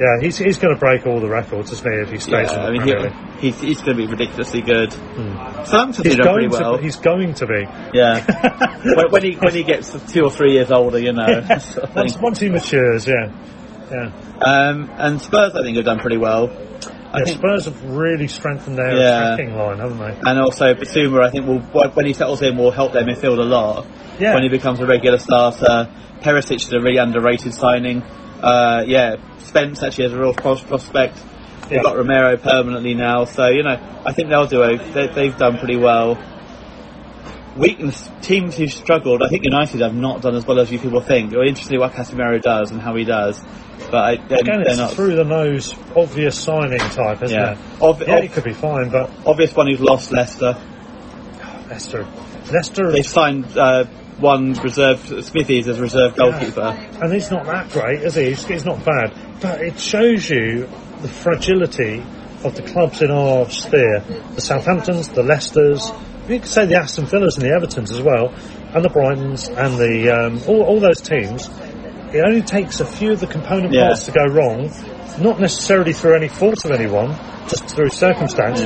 Yeah, 0.00 0.20
he's 0.22 0.38
he's 0.38 0.56
going 0.58 0.74
to 0.74 0.80
break 0.80 1.06
all 1.06 1.20
the 1.20 1.28
records, 1.28 1.70
isn't 1.70 1.92
he? 1.92 1.98
If 1.98 2.10
he 2.10 2.18
stays 2.18 2.50
yeah. 2.50 2.64
I 2.64 2.70
mean, 2.70 2.82
he, 2.82 3.48
he's, 3.50 3.60
he's 3.60 3.76
going 3.82 3.96
to 3.98 4.06
be 4.06 4.06
ridiculously 4.06 4.62
good. 4.62 4.90
Southampton 4.90 6.04
He's 6.04 6.16
did 6.16 6.22
pretty 6.24 6.48
going 6.48 6.50
well. 6.50 6.76
to. 6.78 6.82
He's 6.82 6.96
going 6.96 7.34
to 7.34 7.46
be. 7.46 7.66
Yeah, 7.92 8.78
when, 8.96 9.10
when 9.10 9.22
he 9.22 9.32
when 9.34 9.52
he 9.54 9.64
gets 9.64 9.92
two 10.10 10.24
or 10.24 10.30
three 10.30 10.52
years 10.54 10.70
older, 10.70 10.98
you 10.98 11.12
know. 11.12 11.26
sort 11.58 11.84
of 11.90 11.94
Once, 11.94 12.16
once 12.18 12.40
he 12.40 12.48
matures, 12.48 13.06
yeah, 13.06 13.32
yeah. 13.90 14.12
Um, 14.40 14.90
and 14.96 15.20
Spurs, 15.20 15.54
I 15.54 15.62
think, 15.62 15.76
have 15.76 15.84
done 15.84 15.98
pretty 15.98 16.16
well. 16.16 16.48
I 17.14 17.18
yeah 17.18 17.24
think, 17.26 17.38
Spurs 17.38 17.64
have 17.66 17.84
really 17.84 18.26
strengthened 18.26 18.78
their 18.78 18.96
Yeah. 18.96 19.34
attacking 19.34 19.56
line, 19.56 19.78
haven't 19.78 19.98
they? 19.98 20.14
and 20.30 20.38
also 20.38 20.72
Bissouma, 20.74 21.22
I 21.24 21.30
think, 21.30 21.46
will 21.46 21.58
when 21.90 22.06
he 22.06 22.12
settles 22.14 22.40
in, 22.42 22.56
will 22.56 22.70
help 22.70 22.92
their 22.92 23.04
midfield 23.04 23.38
a 23.38 23.42
lot. 23.42 23.86
Yeah. 24.18 24.34
When 24.34 24.42
he 24.42 24.48
becomes 24.48 24.80
a 24.80 24.86
regular 24.86 25.18
starter, 25.18 25.88
Perisic 26.22 26.56
is 26.56 26.72
a 26.72 26.80
really 26.80 26.96
underrated 26.98 27.52
signing. 27.54 28.02
Uh, 28.42 28.84
yeah, 28.86 29.16
Spence 29.38 29.82
actually 29.82 30.04
has 30.04 30.12
a 30.14 30.18
real 30.18 30.32
pros- 30.34 30.62
prospect. 30.62 31.16
They've 31.68 31.72
Yeah. 31.78 31.82
got 31.82 31.96
Romero 31.96 32.36
permanently 32.36 32.94
now, 32.94 33.24
so 33.24 33.48
you 33.48 33.62
know, 33.62 33.78
I 34.06 34.12
think 34.12 34.28
they'll 34.30 34.46
do. 34.46 34.62
o- 34.62 34.76
They, 34.76 35.06
they've 35.08 35.36
done 35.36 35.58
pretty 35.58 35.76
well. 35.76 36.18
Weakness 37.56 38.08
teams 38.22 38.56
who 38.56 38.66
struggled. 38.66 39.22
I 39.22 39.28
think 39.28 39.44
United 39.44 39.80
have 39.82 39.94
not 39.94 40.22
done 40.22 40.34
as 40.34 40.46
well 40.46 40.58
as 40.58 40.72
you 40.72 40.78
people 40.78 41.02
think. 41.02 41.32
It'll 41.32 41.46
interesting 41.46 41.78
what 41.78 41.92
Casemiro 41.92 42.40
does 42.40 42.70
and 42.70 42.80
how 42.80 42.94
he 42.96 43.04
does, 43.04 43.38
but 43.92 44.28
they're, 44.28 44.38
Again, 44.40 44.62
they're 44.62 44.70
it's 44.70 44.76
not. 44.78 44.90
through 44.94 45.14
the 45.14 45.24
nose, 45.24 45.72
obvious 45.94 46.36
signing 46.36 46.78
type, 46.80 47.22
isn't 47.22 47.38
Yeah. 47.38 47.52
it? 47.52 47.58
Ob- 47.80 48.02
yeah, 48.02 48.16
ob- 48.16 48.22
he 48.22 48.28
could 48.28 48.42
be 48.44 48.54
fine, 48.54 48.88
but 48.88 49.08
obvious 49.24 49.54
one 49.54 49.68
who's 49.68 49.80
lost 49.80 50.10
Leicester. 50.10 50.56
Leicester, 51.68 52.06
Leicester, 52.52 52.90
They 52.90 53.02
signed 53.02 53.56
uh, 53.56 53.84
one 54.18 54.52
reserve 54.54 55.00
Smithies 55.24 55.68
as 55.68 55.78
reserve 55.80 56.16
goalkeeper. 56.16 56.76
and 57.02 57.12
he's 57.12 57.30
not 57.30 57.44
that 57.46 57.70
great, 57.70 58.00
is 58.02 58.14
he? 58.14 58.26
He's, 58.30 58.44
he's 58.46 58.64
not 58.64 58.84
bad, 58.84 59.14
but 59.40 59.60
it 59.62 59.78
shows 59.78 60.28
you 60.28 60.68
the 61.00 61.08
fragility 61.08 62.02
of 62.44 62.54
the 62.56 62.62
clubs 62.62 63.00
in 63.02 63.10
our 63.10 63.48
sphere: 63.48 64.00
the 64.34 64.40
Southamptons, 64.40 65.08
the 65.14 65.22
Leicesters. 65.22 65.80
You 66.28 66.38
could 66.40 66.48
say 66.48 66.66
the 66.66 66.76
Aston 66.76 67.06
Villas 67.06 67.36
and 67.36 67.44
the 67.46 67.50
Evertons 67.50 67.90
as 67.90 68.00
well, 68.02 68.32
and 68.74 68.84
the 68.84 68.88
Brightons 68.90 69.48
and 69.48 69.76
the 69.76 70.10
um, 70.10 70.40
all, 70.46 70.62
all 70.62 70.80
those 70.80 71.00
teams. 71.00 71.48
It 72.12 72.22
only 72.26 72.42
takes 72.42 72.80
a 72.80 72.84
few 72.84 73.12
of 73.12 73.20
the 73.20 73.26
component 73.26 73.72
Yeah. 73.72 73.86
parts 73.86 74.04
to 74.06 74.12
go 74.12 74.24
wrong, 74.26 74.70
not 75.20 75.40
necessarily 75.40 75.92
through 75.92 76.14
any 76.16 76.28
fault 76.28 76.64
of 76.64 76.70
anyone, 76.70 77.14
just 77.48 77.68
through 77.68 77.88
circumstance. 77.88 78.60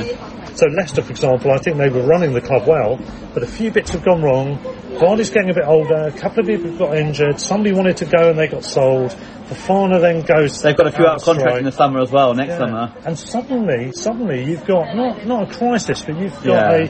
So 0.55 0.65
Leicester, 0.67 1.01
for 1.03 1.11
example, 1.11 1.51
I 1.51 1.57
think 1.59 1.77
they 1.77 1.89
were 1.89 2.01
running 2.01 2.33
the 2.33 2.41
club 2.41 2.67
well, 2.67 2.99
but 3.33 3.43
a 3.43 3.47
few 3.47 3.71
bits 3.71 3.91
have 3.91 4.03
gone 4.03 4.21
wrong. 4.21 4.57
Vardy's 4.95 5.29
getting 5.29 5.51
a 5.51 5.53
bit 5.53 5.65
older. 5.65 5.95
A 6.07 6.11
couple 6.11 6.39
of 6.41 6.47
people 6.47 6.71
got 6.71 6.97
injured. 6.97 7.39
Somebody 7.39 7.73
wanted 7.75 7.97
to 7.97 8.05
go 8.05 8.29
and 8.31 8.39
they 8.39 8.47
got 8.47 8.63
sold. 8.63 9.15
Fofana 9.49 10.01
then 10.01 10.21
goes. 10.23 10.61
They've 10.61 10.75
got 10.75 10.87
a 10.87 10.91
few 10.91 11.05
out 11.05 11.17
of 11.17 11.23
contract 11.23 11.57
in 11.59 11.65
the 11.65 11.71
summer 11.71 11.99
as 12.01 12.11
well. 12.11 12.33
Next 12.33 12.49
Yeah. 12.53 12.57
summer, 12.57 12.91
And 13.05 13.17
suddenly, 13.17 13.91
suddenly 13.93 14.43
you've 14.43 14.65
got 14.65 14.95
not 14.95 15.25
not 15.25 15.43
a 15.51 15.53
crisis, 15.55 16.01
but 16.01 16.17
you've 16.19 16.43
got 16.43 16.71
Yeah. 16.71 16.85
a 16.85 16.89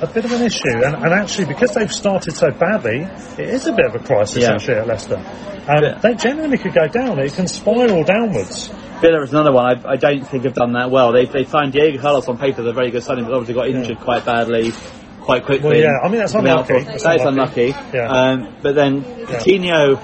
a 0.00 0.06
bit 0.06 0.24
of 0.24 0.32
an 0.32 0.42
issue. 0.42 0.68
And, 0.84 0.94
and 0.96 1.12
actually, 1.12 1.46
because 1.46 1.74
they've 1.74 1.92
started 1.92 2.34
so 2.34 2.50
badly, 2.50 3.00
it 3.38 3.48
is 3.48 3.66
a 3.66 3.72
bit 3.72 3.86
of 3.86 3.94
a 3.94 3.98
crisis 3.98 4.42
Yeah. 4.42 4.52
actually 4.54 4.74
at 4.78 4.86
Leicester. 4.86 5.16
Um, 5.16 5.82
Yeah. 5.82 5.98
They 6.00 6.14
genuinely 6.14 6.58
could 6.58 6.74
go 6.74 6.86
down. 6.88 7.18
It 7.18 7.32
can 7.34 7.46
spiral 7.48 8.04
downwards. 8.04 8.68
Villa 9.00 9.22
is 9.22 9.30
another 9.30 9.52
one. 9.52 9.84
I, 9.86 9.92
I 9.92 9.96
don't 9.96 10.26
think 10.26 10.44
have 10.44 10.54
done 10.54 10.72
that 10.72 10.90
well. 10.90 11.12
They 11.12 11.24
they 11.26 11.44
signed 11.44 11.72
Diego 11.72 12.00
Carlos 12.00 12.26
on 12.28 12.36
paper 12.38 12.62
They're 12.62 12.72
very 12.72 12.90
good 12.90 13.02
signing, 13.04 13.24
but 13.24 13.32
obviously 13.34 13.54
got 13.54 13.68
injured 13.68 14.00
quite 14.00 14.24
badly, 14.24 14.72
quite 15.20 15.44
quickly. 15.44 15.68
Well, 15.68 15.76
yeah, 15.78 15.98
I 16.02 16.08
mean, 16.08 16.18
that's 16.18 16.34
unlucky. 16.34 16.80
That's 16.82 17.04
That 17.04 17.20
is 17.20 17.26
unlucky. 17.26 17.70
unlucky. 17.70 17.96
Yeah. 17.96 18.08
Um, 18.10 18.54
but 18.62 18.74
then 18.74 19.04
Coutinho. 19.26 20.00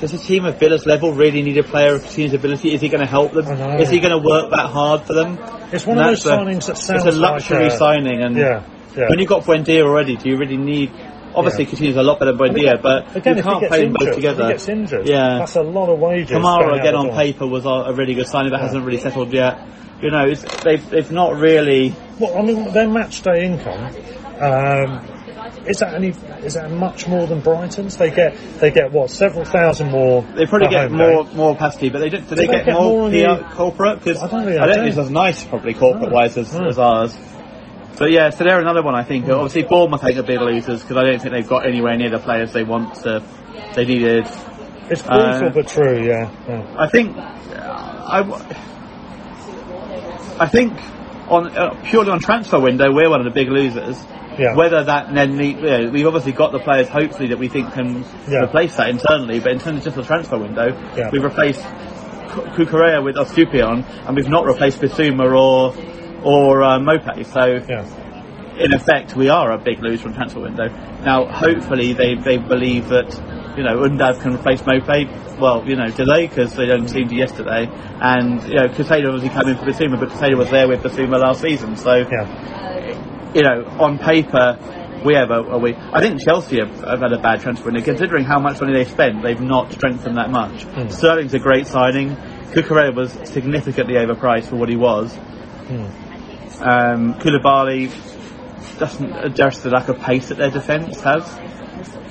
Does 0.00 0.14
a 0.14 0.18
team 0.18 0.46
of 0.46 0.58
Villa's 0.58 0.86
level 0.86 1.12
really 1.12 1.42
need 1.42 1.58
a 1.58 1.62
player 1.62 1.94
of 1.94 2.02
Coutinho's 2.02 2.32
ability? 2.32 2.72
Is 2.72 2.80
he 2.80 2.88
going 2.88 3.02
to 3.02 3.06
help 3.06 3.32
them? 3.32 3.46
Is 3.80 3.90
he 3.90 4.00
going 4.00 4.18
to 4.18 4.26
work 4.26 4.50
that 4.50 4.70
hard 4.70 5.02
for 5.02 5.12
them? 5.12 5.38
It's 5.72 5.86
one 5.86 5.98
And 5.98 6.08
of 6.08 6.16
those 6.16 6.24
signings 6.24 6.66
that 6.68 6.78
sounds 6.78 7.04
It's 7.04 7.16
a 7.16 7.18
luxury 7.20 7.64
like 7.64 7.72
a- 7.74 7.76
signing, 7.76 8.22
and 8.22 8.34
Yeah, 8.34 8.62
yeah. 8.96 9.08
when 9.08 9.18
you've 9.18 9.28
got 9.28 9.44
Buendia 9.44 9.82
already, 9.82 10.16
do 10.16 10.28
you 10.28 10.36
really 10.36 10.56
need? 10.56 10.90
Obviously, 11.34 11.64
Yeah. 11.64 11.70
Coutinho's 11.70 11.96
a 11.96 12.02
lot 12.02 12.18
better 12.18 12.32
than 12.32 12.40
Buendia, 12.54 12.82
but 12.82 13.14
Again, 13.16 13.36
you 13.36 13.42
can't 13.44 13.68
play 13.68 13.84
them 13.84 13.92
both 13.96 14.14
together. 14.16 14.42
If 14.42 14.46
he 14.48 14.52
gets 14.54 14.68
injured, 14.68 15.06
Yeah. 15.06 15.38
that's 15.38 15.54
a 15.56 15.62
lot 15.62 15.88
of 15.88 15.98
wages. 16.00 16.30
Kamara 16.36 16.78
again 16.80 16.96
on 16.96 17.10
paper 17.10 17.46
was 17.46 17.64
a 17.66 17.92
really 17.94 18.14
good 18.14 18.26
signing, 18.26 18.50
but 18.50 18.60
hasn't 18.60 18.84
really 18.84 18.98
settled 18.98 19.32
yet. 19.32 19.60
You 20.02 20.10
know, 20.10 20.24
it's, 20.26 20.42
they've 20.64 20.88
they've 20.90 21.10
not 21.12 21.36
really. 21.36 21.94
Well, 22.18 22.36
I 22.38 22.42
mean, 22.42 22.72
their 22.72 22.88
match 22.88 23.22
day 23.22 23.44
income. 23.44 23.94
Um, 24.40 25.06
is 25.66 25.78
that 25.80 25.94
any? 25.94 26.08
Is 26.42 26.54
that 26.54 26.70
much 26.70 27.06
more 27.06 27.26
than 27.26 27.40
Brighton's? 27.40 27.96
They 27.96 28.10
get 28.10 28.34
they 28.60 28.70
get 28.70 28.92
what 28.92 29.10
several 29.10 29.44
thousand 29.44 29.90
more. 29.90 30.22
They 30.34 30.46
probably 30.46 30.68
get 30.68 30.90
more 30.90 31.24
more 31.34 31.52
capacity, 31.54 31.90
but 31.90 31.98
they 31.98 32.08
don't. 32.08 32.26
Do 32.28 32.34
they 32.34 32.46
they 32.46 32.52
get, 32.52 32.64
get 32.66 32.74
more, 32.74 33.08
more 33.08 33.10
PR 33.10 33.42
the- 33.42 33.48
corporate? 33.54 34.02
Because 34.02 34.22
I 34.22 34.28
don't 34.28 34.46
really 34.46 34.58
I 34.58 34.66
don't 34.66 34.76
think 34.76 34.88
it's 34.88 34.98
as 34.98 35.10
nice 35.10 35.44
probably 35.44 35.74
corporate 35.74 36.10
wise 36.10 36.36
as, 36.38 36.52
No. 36.54 36.66
as 36.66 36.78
ours. 36.78 37.16
But 38.00 38.10
yeah, 38.12 38.30
so 38.30 38.44
they're 38.44 38.58
another 38.58 38.82
one 38.82 38.94
I 38.94 39.04
think. 39.04 39.28
Obviously, 39.28 39.62
Bournemouth 39.64 40.02
I 40.02 40.06
think 40.06 40.18
are 40.20 40.22
big 40.22 40.40
losers 40.40 40.80
because 40.80 40.96
I 40.96 41.04
don't 41.04 41.20
think 41.20 41.32
they've 41.32 41.46
got 41.46 41.66
anywhere 41.66 41.96
near 41.98 42.08
the 42.08 42.18
players 42.18 42.50
they 42.52 42.64
want 42.64 42.94
to. 43.04 43.22
They 43.76 43.84
needed. 43.84 44.26
It's 44.88 45.02
brutal 45.02 45.48
Uh, 45.48 45.50
but 45.50 45.68
true. 45.68 46.02
Yeah. 46.02 46.30
yeah. 46.48 46.74
I 46.78 46.88
think. 46.88 47.14
I. 47.18 48.20
I 50.40 50.46
think 50.48 50.72
on 51.28 51.54
uh, 51.56 51.74
purely 51.84 52.10
on 52.10 52.20
transfer 52.20 52.58
window, 52.58 52.90
we're 52.90 53.10
one 53.10 53.20
of 53.20 53.26
the 53.26 53.30
big 53.30 53.50
losers. 53.50 54.02
Yeah. 54.38 54.56
Whether 54.56 54.82
that 54.84 55.12
then 55.12 55.38
you 55.38 55.54
know, 55.60 55.90
we've 55.90 56.06
obviously 56.06 56.32
got 56.32 56.52
the 56.52 56.58
players 56.60 56.88
hopefully 56.88 57.28
that 57.28 57.38
we 57.38 57.48
think 57.48 57.72
can 57.74 58.02
Yeah. 58.28 58.44
replace 58.44 58.76
that 58.76 58.88
internally, 58.88 59.40
but 59.40 59.52
in 59.52 59.58
terms 59.58 59.78
of 59.80 59.84
just 59.84 59.96
the 59.96 60.04
transfer 60.04 60.38
window, 60.38 60.72
we've 61.12 61.22
replaced 61.22 61.60
Ku- 62.30 62.64
Cucurella 62.64 63.04
with 63.04 63.16
Estupiñán, 63.16 63.84
and 64.06 64.16
we've 64.16 64.28
not 64.30 64.46
replaced 64.46 64.80
Bissouma 64.80 65.30
or 65.36 65.74
or 66.22 66.62
uh, 66.62 66.78
Maupay. 66.78 67.24
So 67.26 67.62
Yeah. 67.68 67.84
in 68.58 68.74
effect, 68.74 69.16
we 69.16 69.28
are 69.28 69.52
a 69.52 69.58
big 69.58 69.82
loser 69.82 70.02
from 70.04 70.14
transfer 70.14 70.40
window. 70.40 70.68
Now, 71.04 71.26
hopefully, 71.26 71.92
they 71.92 72.14
they 72.14 72.36
believe 72.38 72.88
that 72.88 73.08
you 73.56 73.62
know 73.62 73.78
Undav 73.78 74.20
can 74.20 74.34
replace 74.34 74.62
Maupay. 74.62 75.38
Well, 75.38 75.64
you 75.66 75.76
know, 75.76 75.88
they? 75.90 76.26
Because 76.26 76.54
they 76.54 76.66
don't 76.66 76.88
seem 76.88 77.08
to 77.08 77.14
yesterday. 77.14 77.66
And 78.00 78.42
you 78.44 78.54
know, 78.56 78.68
Caicedo 78.68 79.12
obviously 79.14 79.30
came 79.30 79.48
in 79.48 79.56
for 79.56 79.64
Bissouma, 79.64 79.98
but 79.98 80.10
Caicedo 80.10 80.36
was 80.36 80.50
there 80.50 80.68
with 80.68 80.82
Bissouma 80.82 81.18
last 81.18 81.40
season. 81.40 81.76
So 81.76 81.96
Yeah. 81.96 83.32
you 83.34 83.42
know, 83.42 83.64
on 83.78 83.98
paper, 83.98 84.58
we 85.04 85.14
have 85.14 85.30
a, 85.30 85.40
a 85.40 85.58
we. 85.58 85.74
I 85.74 86.00
think 86.00 86.20
Chelsea 86.22 86.58
have, 86.58 86.74
have 86.84 87.00
had 87.00 87.12
a 87.14 87.18
bad 87.18 87.40
transfer 87.40 87.66
window. 87.66 87.80
Considering 87.82 88.24
how 88.24 88.38
much 88.38 88.60
money 88.60 88.74
they've 88.74 88.90
spent, 88.90 89.22
they've 89.22 89.40
not 89.40 89.72
strengthened 89.72 90.18
that 90.18 90.30
much. 90.30 90.64
Hmm. 90.64 90.88
Sterling's 90.88 91.32
a 91.32 91.38
great 91.38 91.66
signing. 91.66 92.16
Cucurella 92.52 92.94
was 92.94 93.12
significantly 93.24 93.94
overpriced 93.94 94.46
for 94.48 94.56
what 94.56 94.68
he 94.68 94.76
was. 94.76 95.14
Hmm. 95.14 95.86
Um, 96.62 97.14
Koulibaly 97.14 97.90
doesn't 98.78 99.12
address 99.12 99.58
the 99.60 99.70
lack 99.70 99.88
of 99.88 99.98
pace 100.00 100.28
that 100.28 100.38
their 100.38 100.50
defence 100.50 101.00
has. 101.00 101.22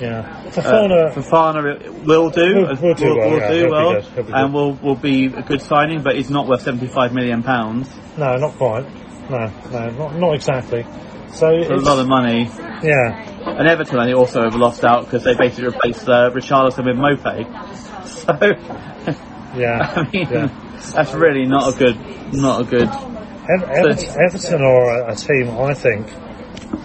Yeah. 0.00 0.20
Uh, 0.56 1.12
Fofana. 1.12 2.04
Will 2.04 2.30
do. 2.30 2.54
Will- 2.54 2.76
will 2.76 2.94
do 2.94 3.14
well, 3.16 3.36
yeah, 3.38 3.52
do 3.52 3.70
well, 3.70 3.92
good, 3.94 4.04
he'll 4.14 4.24
be 4.24 4.32
and 4.32 4.54
will 4.54 4.72
will 4.74 4.96
be 4.96 5.26
a 5.26 5.42
good 5.42 5.62
signing. 5.62 6.02
But 6.02 6.16
he's 6.16 6.30
not 6.30 6.48
worth 6.48 6.62
seventy-five 6.62 7.12
million 7.12 7.42
pounds. 7.42 7.88
no, 8.16 8.36
not 8.36 8.54
quite. 8.54 8.86
No, 9.30 9.46
no, 9.70 9.90
not 9.90 10.16
not 10.16 10.34
exactly. 10.34 10.84
So 11.32 11.48
It's 11.50 11.70
a 11.70 11.76
lot 11.76 11.98
of 12.00 12.08
money. 12.08 12.50
yeah. 12.82 13.26
And 13.46 13.68
Everton, 13.68 13.98
I 14.00 14.06
think, 14.06 14.16
also 14.18 14.42
have 14.42 14.56
lost 14.56 14.84
out 14.84 15.04
because 15.04 15.22
they 15.22 15.34
basically 15.34 15.66
replaced 15.66 16.08
uh, 16.08 16.30
Richarlison 16.30 16.84
with 16.86 16.96
Maupay. 16.96 17.46
So, 18.10 18.32
Yeah. 19.56 19.92
I 19.96 20.02
mean, 20.10 20.28
yeah. 20.30 20.48
that's 20.94 21.12
really 21.14 21.46
not 21.46 21.74
a 21.74 21.78
good, 21.78 22.32
not 22.34 22.60
a 22.62 22.64
good. 22.64 22.88
Ev- 23.50 24.16
Everton, 24.16 24.62
are 24.62 25.08
a, 25.08 25.16
team, 25.16 25.50
I 25.58 25.74
think, 25.74 26.06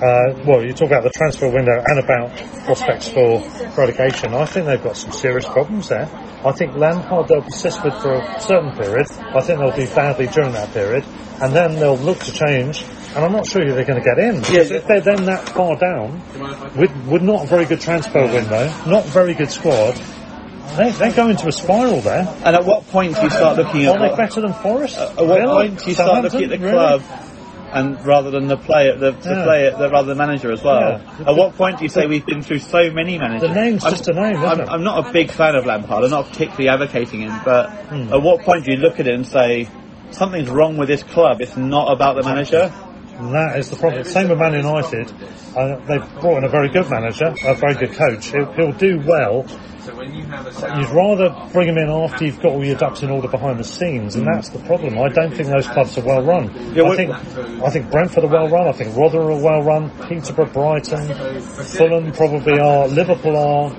uh, 0.02 0.34
well, 0.46 0.66
you 0.66 0.74
talk 0.74 0.88
about 0.88 1.04
the 1.04 1.12
transfer 1.14 1.48
window 1.48 1.84
and 1.86 2.00
about 2.00 2.36
prospects 2.66 3.10
for 3.10 3.40
relegation. 3.78 4.34
I 4.34 4.46
think 4.46 4.66
they've 4.66 4.84
got 4.84 4.98
some 4.98 5.12
serious 5.12 5.46
problems 5.46 5.90
there. 5.90 6.10
I 6.44 6.52
think 6.52 6.76
Lampard 6.76 7.28
they'll 7.28 7.42
persist 7.42 7.84
with 7.84 7.94
for 8.02 8.14
a 8.14 8.42
certain 8.42 8.72
period. 8.72 9.08
I 9.12 9.42
think 9.42 9.60
they'll 9.60 9.76
do 9.76 9.88
badly 9.94 10.28
during 10.28 10.54
that 10.54 10.74
period, 10.74 11.06
and 11.42 11.54
then 11.54 11.76
they'll 11.76 11.98
look 11.98 12.20
to 12.20 12.32
change. 12.32 12.84
And 13.16 13.24
I'm 13.24 13.32
not 13.32 13.46
sure 13.46 13.64
who 13.64 13.74
they're 13.74 13.86
going 13.86 14.02
to 14.02 14.04
get 14.04 14.20
in. 14.20 14.42
Because 14.42 14.72
if 14.72 14.86
they're 14.88 15.02
then 15.02 15.26
that 15.26 15.48
far 15.50 15.78
down, 15.78 16.22
with, 16.76 16.92
with 17.08 17.22
not 17.22 17.46
a 17.46 17.48
very 17.48 17.66
good 17.66 17.80
transfer 17.80 18.26
window, 18.26 18.66
not 18.88 19.06
very 19.06 19.34
good 19.34 19.50
squad, 19.52 19.96
they, 20.78 20.92
they 20.92 21.12
go 21.14 21.28
into 21.30 21.48
a 21.48 21.52
spiral 21.52 22.02
there. 22.02 22.28
And 22.44 22.56
at 22.56 22.66
what 22.66 22.88
point 22.88 23.16
do 23.16 23.22
you 23.22 23.30
start 23.30 23.58
looking 23.58 23.86
at 23.86 23.96
Are 24.00 24.10
they 24.10 24.16
better 24.16 24.42
than 24.42 24.54
Forest? 24.54 24.98
at 24.98 25.16
what 25.18 25.40
Villa? 25.40 25.54
point 25.62 25.80
do 25.80 25.86
you 25.88 25.94
start 25.94 26.24
looking 26.24 26.44
at 26.44 26.50
the 26.50 26.58
club 26.58 27.02
and 27.74 28.06
rather 28.06 28.32
than 28.32 28.48
the 28.48 28.56
player, 28.58 28.96
the, 28.98 29.12
the 29.12 29.30
Yeah. 29.30 29.44
player, 29.44 29.72
the, 29.78 29.90
rather 29.90 30.08
the 30.08 30.16
manager 30.16 30.52
as 30.52 30.64
well? 30.64 31.02
Yeah. 31.20 31.30
At 31.30 31.36
what 31.36 31.56
point 31.56 31.78
do 31.78 31.84
you 31.84 31.90
say 31.90 32.06
we've 32.08 32.26
been 32.26 32.42
through 32.42 32.60
so 32.60 32.90
many 32.92 33.18
managers? 33.18 33.50
The 33.50 33.56
name's 33.56 33.84
I'm- 33.84 33.94
just 33.94 34.08
a 34.08 34.14
name, 34.14 34.36
isn't 34.36 34.46
I'm, 34.46 34.60
it? 34.62 34.70
I'm 34.70 34.84
not 34.84 35.08
a 35.08 35.12
big 35.12 35.32
fan 35.32 35.56
of 35.56 35.66
Lampard. 35.66 36.04
I'm 36.04 36.10
not 36.10 36.30
particularly 36.30 36.70
advocating 36.70 37.22
him, 37.22 37.40
but 37.44 37.70
Hmm. 37.70 38.14
at 38.14 38.22
what 38.22 38.42
point 38.42 38.66
do 38.66 38.72
you 38.72 38.78
look 38.78 39.00
at 39.00 39.08
it 39.08 39.14
and 39.14 39.28
say 39.28 39.68
something's 40.12 40.50
wrong 40.50 40.78
with 40.78 40.88
this 40.88 41.04
club? 41.04 41.42
It's 41.42 41.58
not 41.58 41.92
about 41.92 42.16
the 42.16 42.24
manager. 42.24 42.72
And 43.18 43.34
that 43.34 43.58
is 43.58 43.70
the 43.70 43.78
problem. 43.78 44.04
Same 44.04 44.30
with 44.30 44.40
Man 44.40 44.54
United. 44.54 45.12
Uh, 45.56 45.80
they've 45.88 46.22
brought 46.22 46.40
in 46.40 46.44
a 46.44 46.50
very 46.50 46.70
good 46.70 46.90
manager, 46.90 47.34
a 47.46 47.56
very 47.56 47.76
good 47.76 47.94
coach. 47.94 48.28
He'll, 48.28 48.52
he'll 48.54 48.74
do 48.74 49.00
well. 49.06 49.46
You'd 49.86 50.90
rather 50.90 51.30
bring 51.54 51.70
him 51.70 51.78
in 51.78 51.90
after 51.90 52.26
you've 52.26 52.42
got 52.42 52.54
all 52.54 52.66
your 52.66 52.76
ducks 52.76 53.04
in 53.04 53.12
order 53.12 53.28
behind 53.28 53.60
the 53.60 53.64
scenes, 53.64 54.16
and 54.16 54.26
that's 54.26 54.50
the 54.50 54.60
problem. 54.60 54.98
I 54.98 55.10
don't 55.10 55.34
think 55.34 55.48
those 55.48 55.68
clubs 55.68 55.98
are 55.98 56.04
well 56.04 56.24
run. 56.24 56.52
Yeah, 56.76 56.86
I 56.86 56.96
think 56.96 57.12
I 57.64 57.70
think 57.70 57.92
Brentford 57.92 58.24
are 58.24 58.30
well 58.30 58.50
run. 58.50 58.68
I 58.68 58.72
think 58.72 58.98
Rotherham 58.98 59.30
are 59.32 59.42
well 59.44 59.62
run. 59.62 59.92
Peterborough, 60.10 60.52
Brighton, 60.52 61.14
Fulham 61.42 62.12
probably 62.14 62.60
are. 62.60 62.88
Liverpool 62.88 63.38
are. 63.38 63.72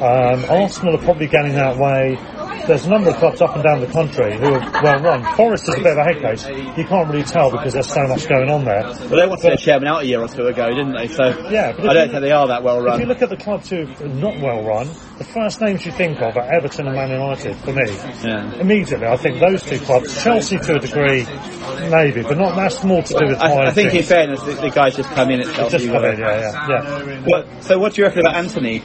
Um, 0.00 0.44
Arsenal 0.48 0.94
are 0.96 1.04
probably 1.04 1.26
getting 1.28 1.52
that 1.54 1.76
way. 1.76 2.16
There's 2.66 2.86
a 2.86 2.90
number 2.90 3.10
of 3.10 3.16
clubs 3.16 3.40
up 3.40 3.54
and 3.54 3.64
down 3.64 3.80
the 3.80 3.86
country 3.88 4.36
who 4.36 4.54
are 4.54 4.82
well 4.82 5.00
run. 5.02 5.36
Forest 5.36 5.68
is 5.68 5.74
a 5.74 5.78
bit 5.78 5.92
of 5.92 5.98
a 5.98 6.04
head 6.04 6.20
case. 6.20 6.46
You 6.78 6.84
can't 6.84 7.08
really 7.10 7.24
tell 7.24 7.50
because 7.50 7.72
there's 7.72 7.92
so 7.92 8.06
much 8.06 8.28
going 8.28 8.48
on 8.50 8.64
there. 8.64 8.82
Well, 8.82 9.08
they 9.08 9.26
wanted 9.26 9.42
their 9.42 9.56
chairman 9.56 9.88
out 9.88 10.02
a 10.02 10.06
year 10.06 10.20
or 10.20 10.28
two 10.28 10.46
ago, 10.46 10.68
didn't 10.68 10.92
they? 10.92 11.08
So 11.08 11.48
Yeah, 11.50 11.72
but 11.72 11.88
I 11.88 11.94
don't 11.94 12.06
you- 12.06 12.12
think 12.12 12.22
they 12.22 12.32
are 12.32 12.46
that 12.48 12.62
well 12.62 12.80
run. 12.80 12.94
If 12.94 13.00
you 13.00 13.06
look 13.06 13.22
at 13.22 13.30
the 13.30 13.36
clubs 13.36 13.70
who 13.70 13.82
are 14.00 14.08
not 14.08 14.38
well 14.40 14.62
run, 14.62 14.88
the 15.18 15.24
first 15.24 15.60
names 15.60 15.84
you 15.84 15.92
think 15.92 16.20
of 16.20 16.36
are 16.36 16.52
Everton 16.54 16.86
and 16.86 16.96
Man 16.96 17.10
United 17.10 17.56
for 17.56 17.72
me. 17.72 17.90
Yeah. 18.24 18.54
Immediately, 18.60 19.06
I 19.06 19.16
think 19.16 19.40
those 19.40 19.62
two 19.64 19.78
clubs, 19.80 20.22
Chelsea 20.22 20.58
to 20.58 20.76
a 20.76 20.78
degree, 20.78 21.26
maybe, 21.90 22.22
but 22.22 22.38
not 22.38 22.56
that's 22.56 22.84
more 22.84 23.02
to 23.02 23.14
do 23.18 23.26
with 23.26 23.38
I, 23.40 23.66
I 23.66 23.70
think 23.72 23.94
in 23.94 24.02
fairness, 24.02 24.42
the, 24.42 24.52
the 24.54 24.70
guys 24.70 24.96
just 24.96 25.08
come 25.10 25.30
in 25.30 25.40
at 25.40 25.54
Chelsea. 25.54 25.78
just 25.78 25.90
come 25.90 26.04
in, 26.04 26.18
yeah, 26.18 26.40
yeah, 26.40 26.68
yeah. 26.68 27.20
What, 27.26 27.64
so 27.64 27.78
what 27.78 27.94
do 27.94 28.02
you 28.02 28.06
reckon 28.06 28.20
about 28.20 28.36
Antony, 28.36 28.82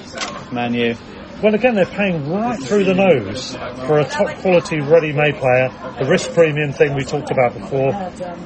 Man 0.51 0.73
U? 0.73 0.95
Well, 1.43 1.53
again, 1.53 1.75
they're 1.75 1.85
paying 1.85 2.31
right 2.31 2.57
through 2.59 2.85
the 2.85 2.93
nose 2.93 3.55
for 3.87 3.99
a 3.99 4.05
top 4.05 4.35
quality 4.37 4.79
ready-made 4.79 5.35
player. 5.35 5.69
The 5.99 6.05
risk 6.09 6.31
premium 6.33 6.71
thing 6.71 6.95
we 6.95 7.03
talked 7.03 7.29
about 7.29 7.53
before, 7.53 7.91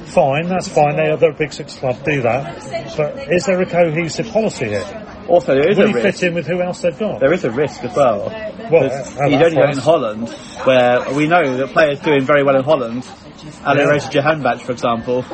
fine, 0.06 0.48
that's 0.48 0.68
fine. 0.68 0.96
They 0.96 1.08
are 1.10 1.16
the 1.16 1.30
big 1.38 1.52
six 1.52 1.76
club 1.76 2.02
do 2.04 2.20
that, 2.22 2.96
but 2.96 3.32
is 3.32 3.46
there 3.46 3.60
a 3.62 3.66
cohesive 3.66 4.28
policy 4.32 4.66
here? 4.70 5.06
Also, 5.28 5.54
there 5.54 5.70
is 5.70 5.78
Will 5.78 5.90
a 5.90 5.92
risk. 5.94 6.18
fit 6.18 6.28
in 6.28 6.34
with 6.34 6.46
who 6.48 6.60
else 6.60 6.80
they've 6.82 6.98
got? 6.98 7.20
There 7.20 7.32
is 7.32 7.44
a 7.44 7.50
risk 7.52 7.84
as 7.84 7.94
well. 7.94 8.24
Well, 8.70 8.82
Because 8.82 9.14
you 9.14 9.38
don't 9.38 9.54
do 9.54 9.60
it 9.60 9.70
in. 9.70 9.78
Holland, 9.78 10.28
where 10.64 11.12
we 11.14 11.28
know 11.28 11.56
that 11.58 11.68
players 11.68 12.00
doing 12.00 12.22
very 12.22 12.42
well 12.42 12.56
in 12.56 12.64
Holland. 12.64 13.08
Ali 13.64 13.78
Yeah. 13.80 13.84
Reza 13.90 14.10
Jahanbakhsh, 14.10 14.62
for 14.62 14.72
example. 14.72 15.24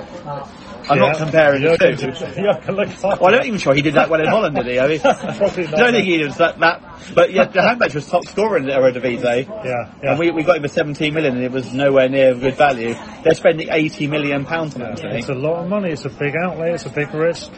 I'm 0.88 0.98
Yeah. 0.98 1.06
not 1.08 1.18
comparing 1.18 1.62
the 1.62 1.76
Jurgen- 1.76 1.96
two. 1.98 2.12
Jurgen 2.12 2.44
looked 2.76 3.02
like- 3.02 3.20
Well, 3.20 3.26
I'm 3.26 3.36
not 3.38 3.46
even 3.46 3.58
sure 3.58 3.74
he 3.74 3.82
did 3.82 3.94
that 3.94 4.08
well 4.08 4.20
in 4.20 4.26
Holland, 4.28 4.54
did 4.56 4.66
he? 4.66 4.78
I 4.78 4.86
mean, 4.88 5.00
Probably 5.00 5.66
I 5.66 5.70
not. 5.70 5.76
don't 5.78 5.92
think 5.92 6.06
he 6.06 6.24
was 6.24 6.36
that, 6.36 6.58
that 6.60 6.82
but 7.14 7.32
yeah, 7.32 7.46
Jahanbakhsh 7.46 7.94
was 7.94 8.08
top 8.08 8.24
scorer 8.26 8.56
in 8.58 8.66
the 8.66 8.72
Eredivisie. 8.72 9.46
Yeah, 9.64 9.92
yeah. 10.02 10.10
And 10.10 10.18
we, 10.18 10.30
we 10.30 10.42
got 10.42 10.56
him 10.56 10.62
for 10.62 10.68
17 10.68 11.12
million 11.14 11.34
and 11.36 11.44
it 11.44 11.52
was 11.52 11.72
nowhere 11.72 12.08
near 12.08 12.34
good 12.34 12.54
value. 12.56 12.94
They're 13.24 13.34
spending 13.34 13.68
80 13.70 14.06
million 14.08 14.44
pounds 14.44 14.74
on 14.76 14.82
Antony. 14.82 15.18
It's 15.18 15.28
a 15.28 15.34
lot 15.34 15.62
of 15.62 15.68
money. 15.68 15.90
It's 15.90 16.04
a 16.04 16.10
big 16.10 16.34
outlay. 16.36 16.72
It's 16.72 16.86
a 16.86 16.90
big 16.90 17.12
risk. 17.14 17.50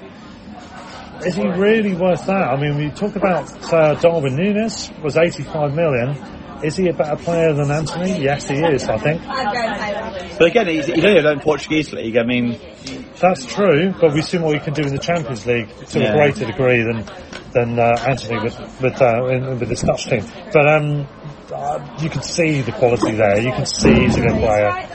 Is 1.26 1.34
he 1.34 1.46
really 1.48 1.94
worth 1.94 2.26
that? 2.26 2.48
I 2.48 2.60
mean, 2.60 2.76
we 2.78 2.90
talk 2.90 3.16
about 3.16 3.50
uh, 3.72 3.94
Darwin 3.94 4.36
Nunez 4.36 4.90
was 5.02 5.16
85 5.16 5.74
million. 5.74 6.16
Is 6.62 6.76
he 6.76 6.88
a 6.88 6.92
better 6.92 7.16
player 7.16 7.52
than 7.54 7.70
Antony? 7.70 8.20
Yes, 8.22 8.48
he 8.48 8.56
is. 8.56 8.88
I 8.88 8.98
think 8.98 9.22
But 9.24 10.46
again, 10.48 10.68
he's, 10.68 10.86
he's 10.86 11.04
only 11.04 11.20
alone 11.20 11.40
Portuguese 11.40 11.92
league. 11.92 12.16
I 12.16 12.24
mean, 12.24 12.58
that's 13.20 13.44
true. 13.46 13.92
But 14.00 14.14
we've 14.14 14.24
seen 14.24 14.42
what 14.42 14.54
he 14.54 14.60
can 14.60 14.74
do 14.74 14.82
in 14.82 14.92
the 14.92 14.98
Champions 14.98 15.46
League 15.46 15.68
to 15.88 16.00
Yeah. 16.00 16.12
a 16.12 16.16
greater 16.16 16.44
degree 16.46 16.82
than 16.82 17.04
than 17.52 17.78
uh, 17.78 17.96
Antony 18.06 18.42
with 18.42 18.58
with 18.80 19.00
uh, 19.00 19.26
in, 19.26 19.58
with 19.58 19.68
his 19.68 19.82
Dutch 19.82 20.06
team. 20.06 20.24
But 20.52 20.66
um, 20.68 21.06
uh, 21.52 21.96
you 22.00 22.10
can 22.10 22.22
see 22.22 22.60
the 22.62 22.72
quality 22.72 23.12
there. 23.12 23.40
You 23.40 23.52
can 23.52 23.66
see 23.66 23.92
he's 23.94 24.16
a 24.16 24.20
good 24.20 24.38
player. 24.38 24.88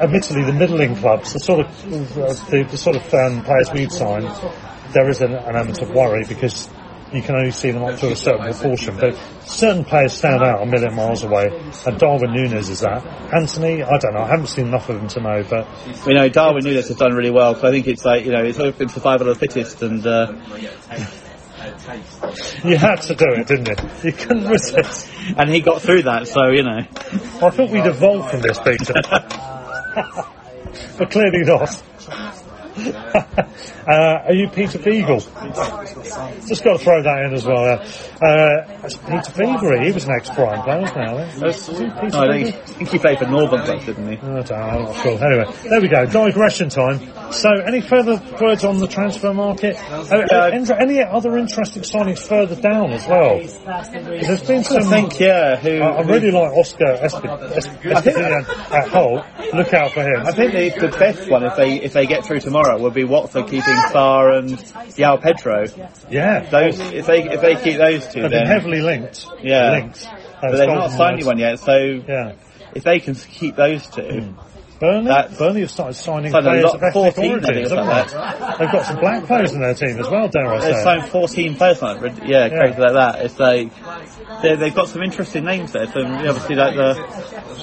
admittedly, 0.00 0.44
the 0.44 0.52
middling 0.52 0.96
clubs, 0.96 1.32
the 1.32 1.40
sort 1.40 1.60
of 1.60 1.66
uh, 1.66 2.32
the, 2.50 2.66
the 2.70 2.76
sort 2.76 2.96
of 2.96 3.14
um, 3.14 3.42
players 3.44 3.70
we've 3.72 3.92
signed, 3.92 4.28
there 4.92 5.08
is 5.08 5.20
an, 5.20 5.34
an 5.34 5.56
element 5.56 5.80
of 5.82 5.90
worry 5.90 6.24
because 6.28 6.68
you 7.12 7.22
can 7.22 7.36
only 7.36 7.50
see 7.50 7.70
them 7.70 7.84
up 7.84 7.98
to 8.00 8.10
a 8.10 8.16
certain 8.16 8.52
proportion. 8.52 8.96
But 8.96 9.16
certain 9.42 9.84
players 9.84 10.14
stand 10.14 10.42
out 10.42 10.62
a 10.62 10.66
million 10.66 10.94
miles 10.94 11.22
away, 11.22 11.46
and 11.86 11.98
Darwin 11.98 12.32
Nunez 12.32 12.68
is 12.68 12.80
that. 12.80 13.06
Antony, 13.34 13.82
I 13.82 13.98
don't 13.98 14.14
know. 14.14 14.22
I 14.22 14.28
haven't 14.28 14.48
seen 14.48 14.66
enough 14.66 14.88
of 14.88 15.00
him 15.00 15.08
to 15.08 15.20
know, 15.20 15.42
but 15.48 15.68
you 16.06 16.14
know, 16.14 16.28
Darwin 16.28 16.64
Nunez 16.64 16.88
has 16.88 16.96
done 16.96 17.14
really 17.14 17.30
well. 17.30 17.54
So 17.54 17.68
I 17.68 17.70
think 17.70 17.86
it's 17.86 18.04
like 18.04 18.24
you 18.24 18.32
know, 18.32 18.42
it's 18.42 18.58
always 18.58 18.74
been 18.74 18.88
survival 18.88 19.28
of 19.28 19.38
the 19.38 19.46
fittest, 19.46 19.82
and 19.82 20.06
uh, 20.06 20.32
you 22.64 22.76
had 22.76 23.00
to 23.02 23.14
do 23.14 23.26
it, 23.28 23.46
didn't 23.46 23.68
you? 23.68 24.10
You 24.10 24.12
couldn't 24.12 24.48
resist. 24.48 25.10
and 25.36 25.50
he 25.50 25.60
got 25.60 25.82
through 25.82 26.04
that. 26.04 26.28
So 26.28 26.50
you 26.50 26.62
know, 26.62 26.78
I 26.78 27.50
thought 27.50 27.70
we'd 27.70 27.86
evolved 27.86 28.30
from 28.30 28.40
this, 28.40 28.58
Peter. 28.58 28.94
but 30.98 31.10
clearly 31.10 31.44
not. 31.44 31.82
uh, 33.86 34.24
are 34.26 34.34
you 34.34 34.48
Peter 34.48 34.78
Beagle? 34.78 35.20
Just 35.20 36.64
got 36.64 36.78
to 36.78 36.84
throw 36.84 37.02
that 37.02 37.24
in 37.26 37.34
as 37.34 37.44
well. 37.46 37.64
Uh, 37.64 38.24
uh, 38.24 38.80
that's 38.82 38.96
Peter 38.96 39.32
Beagle, 39.36 39.84
he 39.84 39.92
was 39.92 40.04
an 40.04 40.10
ex-Prime 40.16 40.62
player, 40.62 40.80
wasn't 40.80 40.98
he? 40.98 41.44
I 41.44 41.52
think? 41.52 41.78
He 41.78 42.00
Peter 42.00 42.08
No, 42.10 42.20
I 42.22 42.50
think, 42.50 42.88
he 42.88 42.98
played 42.98 43.18
for 43.18 43.26
Northern 43.26 43.62
Club, 43.64 43.84
didn't 43.84 44.08
he? 44.08 44.16
I 44.16 44.20
don't 44.20 44.50
know, 44.50 44.56
I'm 44.56 44.82
not 44.84 44.96
sure. 45.02 45.24
Anyway, 45.24 45.54
there 45.70 45.80
we 45.80 45.88
go. 45.88 46.06
Digression 46.06 46.68
time. 46.68 47.00
So, 47.32 47.50
any 47.66 47.80
further 47.80 48.20
words 48.40 48.64
on 48.64 48.78
the 48.78 48.88
transfer 48.88 49.32
market? 49.32 49.76
Uh, 49.90 50.26
uh, 50.30 50.50
any- 50.52 51.02
other 51.04 51.36
interesting 51.36 51.82
signings 51.82 52.26
further 52.26 52.56
down 52.56 52.90
as 52.92 53.06
well? 53.06 53.38
There's 53.38 54.42
been 54.42 54.64
some. 54.64 54.82
I 54.82 54.86
think 54.86 55.20
yeah. 55.20 55.56
Who 55.56 55.80
I 55.80 55.98
I 55.98 56.00
really 56.02 56.30
like 56.30 56.52
Oscar 56.52 56.96
Estupiñán 57.02 58.48
at 58.72 58.88
Hull. 58.88 59.24
Look 59.52 59.74
out 59.74 59.92
for 59.92 60.02
him. 60.02 60.26
I 60.26 60.32
think 60.32 60.52
the, 60.52 60.88
the 60.88 60.96
best 60.96 61.28
one, 61.28 61.44
if 61.44 61.56
they 61.56 61.74
if 61.80 61.92
they 61.92 62.06
get 62.06 62.24
through 62.24 62.40
tomorrow, 62.40 62.63
would 62.80 62.94
be 62.94 63.04
Watford 63.04 63.44
keeping 63.46 63.74
Sarr 63.92 64.38
and 64.38 64.50
João 64.50 65.20
Pedro. 65.20 65.66
Yeah, 66.10 66.40
Those 66.40 66.80
if 66.80 67.06
they 67.06 67.22
if 67.22 67.40
they 67.40 67.56
keep 67.56 67.78
those 67.78 68.06
two, 68.08 68.22
they've 68.22 68.30
been 68.30 68.46
heavily 68.46 68.80
linked. 68.80 69.26
Yeah. 69.42 69.72
linked. 69.72 70.08
but 70.40 70.56
they've 70.56 70.68
not 70.68 70.90
signed 70.90 71.14
anyone 71.14 71.38
yet. 71.38 71.58
So 71.58 71.76
Yeah, 71.76 72.32
if 72.74 72.84
they 72.84 73.00
can 73.00 73.14
keep 73.14 73.56
those 73.56 73.86
two, 73.88 74.02
hmm. 74.02 74.53
Burnley. 74.84 75.08
That's- 75.08 75.38
Burnley 75.38 75.60
have 75.62 75.70
started 75.70 75.94
signing 75.94 76.30
players 76.32 76.64
of 76.64 76.82
ethnic 76.82 76.92
14 76.92 77.30
origins, 77.30 77.70
haven't 77.70 77.86
they? 77.86 78.58
They've 78.58 78.72
got 78.72 78.84
some 78.86 79.00
black 79.00 79.24
players 79.24 79.52
in 79.52 79.60
their 79.60 79.74
team 79.74 79.98
as 79.98 80.08
well. 80.08 80.28
Dare 80.28 80.46
I 80.46 80.60
they've 80.60 80.76
say? 80.76 80.82
signed 80.82 81.08
14 81.08 81.56
players 81.56 81.82
on 81.82 82.04
it. 82.04 82.12
Yeah, 82.26 82.48
crazy 82.48 82.80
like 82.80 82.92
that. 82.92 83.22
It's 83.22 83.38
like 83.38 83.72
they 84.42 84.56
they've 84.56 84.74
got 84.74 84.88
some 84.88 85.02
interesting 85.02 85.44
names 85.44 85.72
there. 85.72 85.86
So 85.86 86.04
obviously 86.04 86.54
like 86.56 86.76
the 86.76 86.94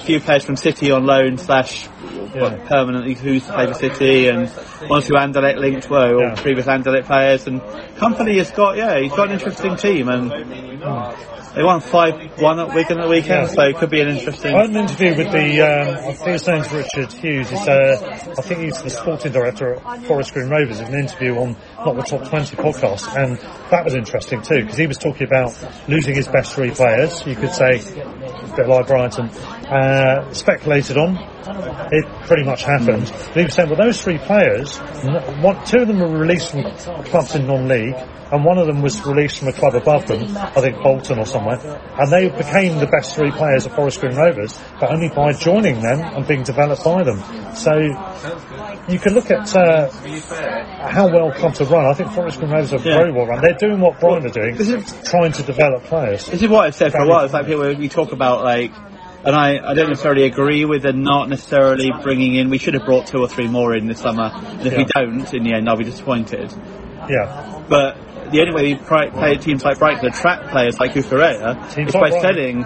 few 0.04 0.20
players 0.20 0.44
from 0.44 0.56
City 0.56 0.90
on 0.90 1.06
loan 1.06 1.38
slash 1.38 1.88
Yeah. 2.34 2.56
permanently 2.66 3.14
who's 3.14 3.46
to 3.46 3.52
play 3.52 3.66
for 3.66 3.74
City 3.74 4.28
and 4.28 4.50
ones 4.88 5.06
who 5.06 5.14
Anderlecht 5.14 5.58
linked 5.58 5.88
were 5.90 6.14
or 6.14 6.22
Yeah. 6.22 6.34
previous 6.34 6.66
Anderlecht 6.66 7.04
players 7.04 7.46
and 7.46 7.60
company 7.96 8.38
has 8.38 8.50
got 8.50 8.76
yeah 8.76 8.98
he's 8.98 9.12
got 9.12 9.28
an 9.28 9.34
interesting 9.34 9.76
team 9.76 10.08
and 10.08 10.32
hmm. 10.32 11.31
They 11.54 11.62
won 11.62 11.80
five 11.80 12.14
one 12.40 12.58
at 12.60 12.74
Wigan 12.74 12.98
at 12.98 13.04
the 13.04 13.08
weekend 13.10 13.48
Yeah. 13.48 13.54
so 13.54 13.62
it 13.64 13.76
could 13.76 13.90
be 13.90 14.00
an 14.00 14.08
interesting. 14.08 14.54
I 14.54 14.60
had 14.62 14.70
an 14.70 14.76
interview 14.76 15.16
with 15.16 15.30
the, 15.32 15.60
um, 15.60 15.96
I 16.08 16.12
think 16.14 16.30
his 16.30 16.46
name's 16.48 16.72
Richard 16.72 17.12
Hughes. 17.12 17.50
He's, 17.50 17.68
uh, 17.68 18.34
I 18.38 18.42
think 18.42 18.60
he's 18.60 18.82
the 18.82 18.90
sporting 18.90 19.32
director 19.32 19.74
at 19.74 20.02
Forest 20.04 20.32
Green 20.34 20.48
Rovers. 20.48 20.80
An 20.80 20.94
interview 20.94 21.36
on 21.36 21.56
Not 21.78 21.96
the 21.96 22.02
Top 22.02 22.28
20 22.28 22.56
podcast, 22.56 23.14
and 23.16 23.36
that 23.70 23.84
was 23.84 23.94
interesting 23.94 24.40
too, 24.42 24.62
because 24.62 24.76
he 24.78 24.86
was 24.86 24.98
talking 24.98 25.26
about 25.26 25.52
losing 25.88 26.14
his 26.14 26.28
best 26.28 26.54
three 26.54 26.70
players. 26.70 27.26
You 27.26 27.36
could 27.36 27.52
say, 27.52 27.80
a 28.00 28.56
bit 28.56 28.68
like 28.68 28.86
Brighton, 28.86 29.28
uh, 29.72 30.32
speculated 30.32 30.96
on. 30.96 31.16
It 31.92 32.04
pretty 32.26 32.44
much 32.44 32.62
happened. 32.62 33.10
But 33.10 33.36
he 33.36 33.44
was 33.44 33.54
saying, 33.54 33.68
well, 33.68 33.78
those 33.78 34.00
three 34.02 34.18
players, 34.18 34.76
one, 34.78 35.64
two 35.66 35.78
of 35.78 35.88
them 35.88 35.98
were 35.98 36.08
released 36.18 36.50
from 36.52 36.64
clubs 37.04 37.34
in 37.34 37.46
non-league, 37.46 37.94
and 38.32 38.44
one 38.44 38.58
of 38.58 38.66
them 38.66 38.80
was 38.80 39.04
released 39.04 39.40
from 39.40 39.48
a 39.48 39.52
club 39.52 39.74
above 39.74 40.06
them, 40.06 40.22
I 40.36 40.60
think 40.60 40.76
Bolton 40.82 41.18
or 41.18 41.26
somewhere, 41.26 41.58
and 41.98 42.10
they 42.12 42.28
became 42.28 42.78
the 42.78 42.86
best 42.86 43.14
three 43.16 43.30
players 43.32 43.66
at 43.66 43.74
Forest 43.74 44.00
Green 44.00 44.14
Rovers, 44.16 44.58
but 44.80 44.90
only 44.92 45.08
by 45.08 45.32
joining 45.32 45.82
them 45.82 46.00
and 46.00 46.26
being 46.26 46.42
developed 46.44 46.84
by 46.84 47.02
them. 47.02 47.18
So 47.56 47.74
you 48.88 48.98
can 48.98 49.14
look 49.14 49.30
at 49.30 49.54
uh, 49.54 49.90
how 50.88 51.08
well 51.12 51.32
clubs 51.32 51.60
are 51.60 51.64
run. 51.66 51.84
I 51.86 51.94
think 51.94 52.12
Forest 52.12 52.38
Green 52.38 52.52
Rovers 52.52 52.72
are 52.72 52.76
Yeah. 52.78 52.98
very 52.98 53.12
well 53.12 53.26
run. 53.26 53.42
They're 53.42 53.54
doing 53.54 53.80
what 53.80 53.98
Brighton 54.00 54.26
are 54.26 54.32
doing, 54.32 54.54
is- 54.56 55.10
trying 55.10 55.32
to 55.32 55.42
develop 55.42 55.84
players. 55.84 56.26
This 56.26 56.42
is 56.42 56.48
what 56.48 56.66
I've 56.66 56.74
said 56.74 56.92
for 56.92 56.98
a 57.02 57.06
while. 57.08 57.24
It's 57.24 57.34
like 57.34 57.46
people 57.46 57.74
we 57.74 57.88
talk 57.88 58.12
about 58.12 58.44
like, 58.44 58.72
and 59.24 59.36
I, 59.36 59.70
I 59.70 59.74
don't 59.74 59.88
necessarily 59.88 60.24
agree 60.24 60.64
with 60.64 60.82
the 60.82 60.92
not 60.92 61.28
necessarily 61.28 61.90
bringing 62.02 62.34
in. 62.34 62.50
We 62.50 62.58
should 62.58 62.74
have 62.74 62.84
brought 62.84 63.06
two 63.06 63.18
or 63.18 63.28
three 63.28 63.48
more 63.48 63.74
in 63.74 63.86
this 63.86 64.00
summer, 64.00 64.30
and 64.34 64.66
if 64.66 64.76
we 64.76 64.84
don't, 64.94 65.32
in 65.32 65.44
the 65.44 65.54
end, 65.54 65.68
I'll 65.68 65.76
be 65.76 65.84
disappointed. 65.84 66.52
Yeah, 67.08 67.64
But 67.68 67.96
the 68.32 68.40
only 68.40 68.54
way 68.54 68.62
we 68.62 68.74
pri- 68.74 69.10
play 69.10 69.36
teams 69.36 69.64
like 69.64 69.78
Brighton 69.78 70.06
attract 70.06 70.48
players 70.50 70.80
like 70.80 70.92
Cucurella 70.92 71.72
Teams 71.74 71.90
is 71.90 71.94
by 71.94 72.10
selling 72.10 72.64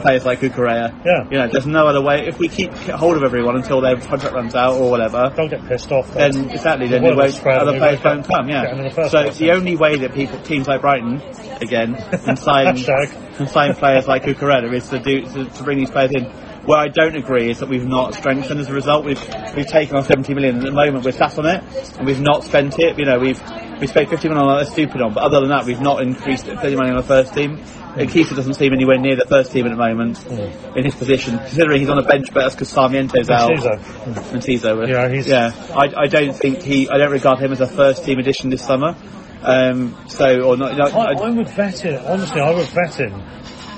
players 0.00 0.24
like 0.24 0.40
Cucurella. 0.40 0.94
Yeah. 1.04 1.24
You 1.30 1.38
know, 1.38 1.48
there's 1.48 1.66
no 1.66 1.86
other 1.86 2.00
way. 2.02 2.26
If 2.26 2.38
we 2.38 2.48
keep 2.48 2.72
hold 2.72 3.16
of 3.16 3.22
everyone 3.24 3.56
until 3.56 3.80
their 3.80 3.96
contract 3.96 4.34
runs 4.34 4.54
out 4.54 4.74
or 4.80 4.90
whatever, 4.90 5.32
don't 5.36 5.50
get 5.50 5.66
pissed 5.66 5.90
off. 5.92 6.12
then 6.14 6.50
exactly, 6.50 6.88
then 6.88 7.02
The 7.02 7.08
they 7.08 7.14
word 7.14 7.16
won't, 7.18 7.28
is 7.28 7.36
spread 7.36 7.58
other 7.58 7.78
players 7.78 8.02
won't 8.02 8.26
won't 8.28 8.48
come. 8.48 8.48
in 8.48 8.78
the 8.78 8.94
Yeah. 8.96 9.08
So 9.08 9.30
the 9.30 9.50
only 9.52 9.76
way 9.76 9.96
that 9.98 10.14
people, 10.14 10.40
teams 10.40 10.68
like 10.68 10.80
Brighton, 10.80 11.20
again, 11.60 11.94
can 12.24 12.36
sign 12.36 12.76
can 13.36 13.46
sign 13.48 13.74
players 13.74 14.06
like 14.08 14.22
Cucurella 14.22 14.72
is 14.72 14.88
to 14.90 14.98
do 14.98 15.22
to, 15.22 15.44
to 15.44 15.62
bring 15.62 15.78
these 15.78 15.90
players 15.90 16.12
in. 16.14 16.30
Where 16.64 16.78
I 16.78 16.88
don't 16.88 17.16
agree 17.16 17.50
is 17.50 17.60
that 17.60 17.68
we've 17.68 17.86
not 17.86 18.14
strengthened 18.14 18.60
as 18.60 18.68
a 18.68 18.74
result. 18.74 19.04
We've 19.04 19.20
we've 19.56 19.66
taken 19.66 19.96
on 19.96 20.04
70 20.04 20.34
million 20.34 20.56
at 20.58 20.64
the 20.64 20.72
moment. 20.72 21.04
We're 21.04 21.12
sat 21.12 21.38
on 21.38 21.46
it 21.46 21.62
and 21.96 22.06
we've 22.06 22.20
not 22.20 22.44
spent 22.44 22.78
it. 22.78 22.98
You 22.98 23.06
know, 23.06 23.18
we've 23.18 23.40
we 23.80 23.86
spent 23.86 24.10
50 24.10 24.28
million 24.28 24.46
on 24.48 24.60
a 24.60 24.66
stupid 24.66 25.00
on, 25.00 25.14
but 25.14 25.22
other 25.22 25.40
than 25.40 25.50
that, 25.50 25.64
we've 25.64 25.80
not 25.80 26.02
increased 26.02 26.46
50 26.46 26.76
money 26.76 26.90
on 26.90 26.96
the 26.96 27.02
first 27.02 27.32
team. 27.34 27.56
Hmm. 27.58 28.00
And 28.00 28.10
Keita 28.10 28.36
doesn't 28.36 28.54
seem 28.54 28.72
anywhere 28.72 28.98
near 28.98 29.16
the 29.16 29.24
first 29.26 29.50
team 29.50 29.66
at 29.66 29.70
the 29.70 29.76
moment 29.76 30.18
hmm. 30.18 30.78
in 30.78 30.84
his 30.84 30.94
position, 30.94 31.38
considering 31.38 31.80
he's 31.80 31.88
on 31.88 31.98
a 31.98 32.02
bench, 32.02 32.32
but 32.32 32.42
that's 32.42 32.54
because 32.54 32.72
Sarmiento's 32.72 33.30
out. 33.30 33.50
Ciso. 33.50 33.78
Hmm. 33.78 34.34
And 34.34 34.42
Tizo. 34.42 34.88
Yeah, 34.88 35.08
he's- 35.08 35.26
yeah. 35.26 35.52
I, 35.74 36.02
I 36.02 36.06
don't 36.06 36.34
think 36.34 36.62
he. 36.62 36.88
I 36.88 36.98
don't 36.98 37.12
regard 37.12 37.38
him 37.38 37.52
as 37.52 37.60
a 37.60 37.66
first 37.66 38.04
team 38.04 38.18
addition 38.18 38.50
this 38.50 38.64
summer. 38.64 38.96
Um, 39.42 39.96
so 40.08 40.42
or 40.42 40.56
not. 40.56 40.76
not 40.76 40.92
I, 40.92 41.12
I 41.12 41.30
would 41.30 41.48
vet 41.48 41.78
him. 41.78 42.02
Honestly, 42.04 42.40
I 42.40 42.50
would 42.50 42.66
vet 42.66 42.94
him. 42.94 43.22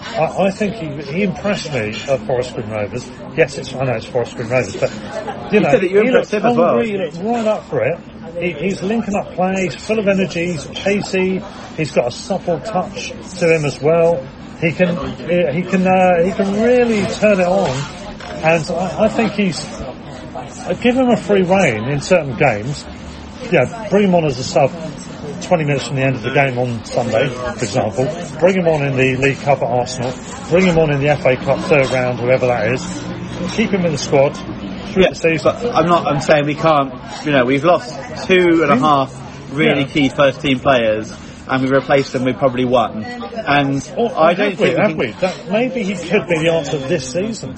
I, 0.00 0.46
I 0.46 0.50
think 0.50 0.74
he, 0.76 1.12
he 1.12 1.22
impressed 1.24 1.72
me 1.72 1.94
at 2.08 2.26
Forest 2.26 2.54
Green 2.54 2.70
Rovers. 2.70 3.08
Yes, 3.36 3.58
it's 3.58 3.74
I 3.74 3.84
know 3.84 3.92
it's 3.94 4.06
Forest 4.06 4.34
Green 4.36 4.48
Rovers, 4.48 4.76
but 4.76 5.52
you 5.52 5.60
know 5.60 5.72
you 5.74 6.02
he 6.02 6.10
looked 6.10 6.32
as 6.32 6.42
well. 6.42 6.54
hungry, 6.54 6.90
He 6.90 6.98
looked 6.98 7.16
right 7.18 7.46
up 7.46 7.64
for 7.64 7.82
it. 7.84 7.98
He, 8.40 8.52
he's 8.52 8.82
linking 8.82 9.14
up 9.14 9.32
plays, 9.32 9.74
full 9.76 9.98
of 9.98 10.08
energy. 10.08 10.52
He's 10.52 10.66
pacey. 10.66 11.42
He's 11.76 11.92
got 11.92 12.08
a 12.08 12.10
supple 12.10 12.60
touch 12.60 13.10
to 13.38 13.54
him 13.54 13.64
as 13.64 13.80
well. 13.80 14.24
He 14.60 14.72
can 14.72 14.96
he 15.54 15.62
can 15.62 15.86
uh, 15.86 16.24
he 16.24 16.32
can 16.32 16.62
really 16.62 17.06
turn 17.14 17.40
it 17.40 17.46
on, 17.46 17.70
and 18.42 18.70
I, 18.70 19.04
I 19.04 19.08
think 19.08 19.32
he's 19.32 19.64
I 20.66 20.74
give 20.74 20.96
him 20.96 21.10
a 21.10 21.16
free 21.16 21.42
rein 21.42 21.84
in 21.84 22.00
certain 22.00 22.36
games. 22.36 22.84
Yeah, 23.50 23.88
bring 23.90 24.08
him 24.08 24.14
on 24.14 24.24
as 24.24 24.38
a 24.38 24.44
sub 24.44 24.70
20 25.42 25.64
minutes 25.64 25.86
from 25.86 25.96
the 25.96 26.02
end 26.02 26.16
of 26.16 26.22
the 26.22 26.32
game 26.32 26.58
on 26.58 26.84
Sunday, 26.84 27.28
for 27.28 27.64
example. 27.64 28.04
Bring 28.40 28.56
him 28.56 28.68
on 28.68 28.82
in 28.84 28.96
the 28.96 29.16
League 29.16 29.38
Cup 29.40 29.58
at 29.58 29.64
Arsenal. 29.68 30.12
Bring 30.50 30.64
him 30.66 30.78
on 30.78 30.92
in 30.92 31.00
the 31.00 31.16
FA 31.16 31.36
Cup 31.36 31.58
third 31.68 31.86
round, 31.90 32.18
whoever 32.20 32.46
that 32.46 32.72
is. 32.72 32.82
Keep 33.56 33.70
him 33.70 33.84
in 33.86 33.92
the 33.92 33.98
squad 33.98 34.30
through 34.92 35.02
Yeah, 35.04 35.10
the 35.10 35.14
season. 35.14 35.52
I'm 35.72 35.86
not. 35.86 36.06
I'm 36.06 36.20
saying 36.20 36.46
we 36.46 36.54
can't. 36.54 36.92
You 37.24 37.32
know, 37.32 37.44
we've 37.44 37.64
lost 37.64 37.94
two 38.26 38.62
and 38.62 38.70
a 38.70 38.76
half 38.76 39.12
really 39.52 39.82
Yeah. 39.82 39.86
key 39.88 40.08
first 40.08 40.40
team 40.42 40.60
players, 40.60 41.12
and 41.50 41.62
we 41.64 41.68
replaced 41.70 42.12
them 42.12 42.24
with 42.24 42.36
probably 42.38 42.64
one. 42.64 43.02
And 43.04 43.82
Or, 43.96 44.16
I 44.16 44.34
don't 44.34 44.50
we, 44.50 44.56
think 44.56 44.78
have 44.78 44.96
we? 44.96 45.10
That, 45.12 45.50
maybe 45.50 45.82
he 45.82 45.94
could 45.94 46.26
be 46.28 46.38
the 46.38 46.52
answer 46.52 46.78
this 46.78 47.10
season. 47.12 47.56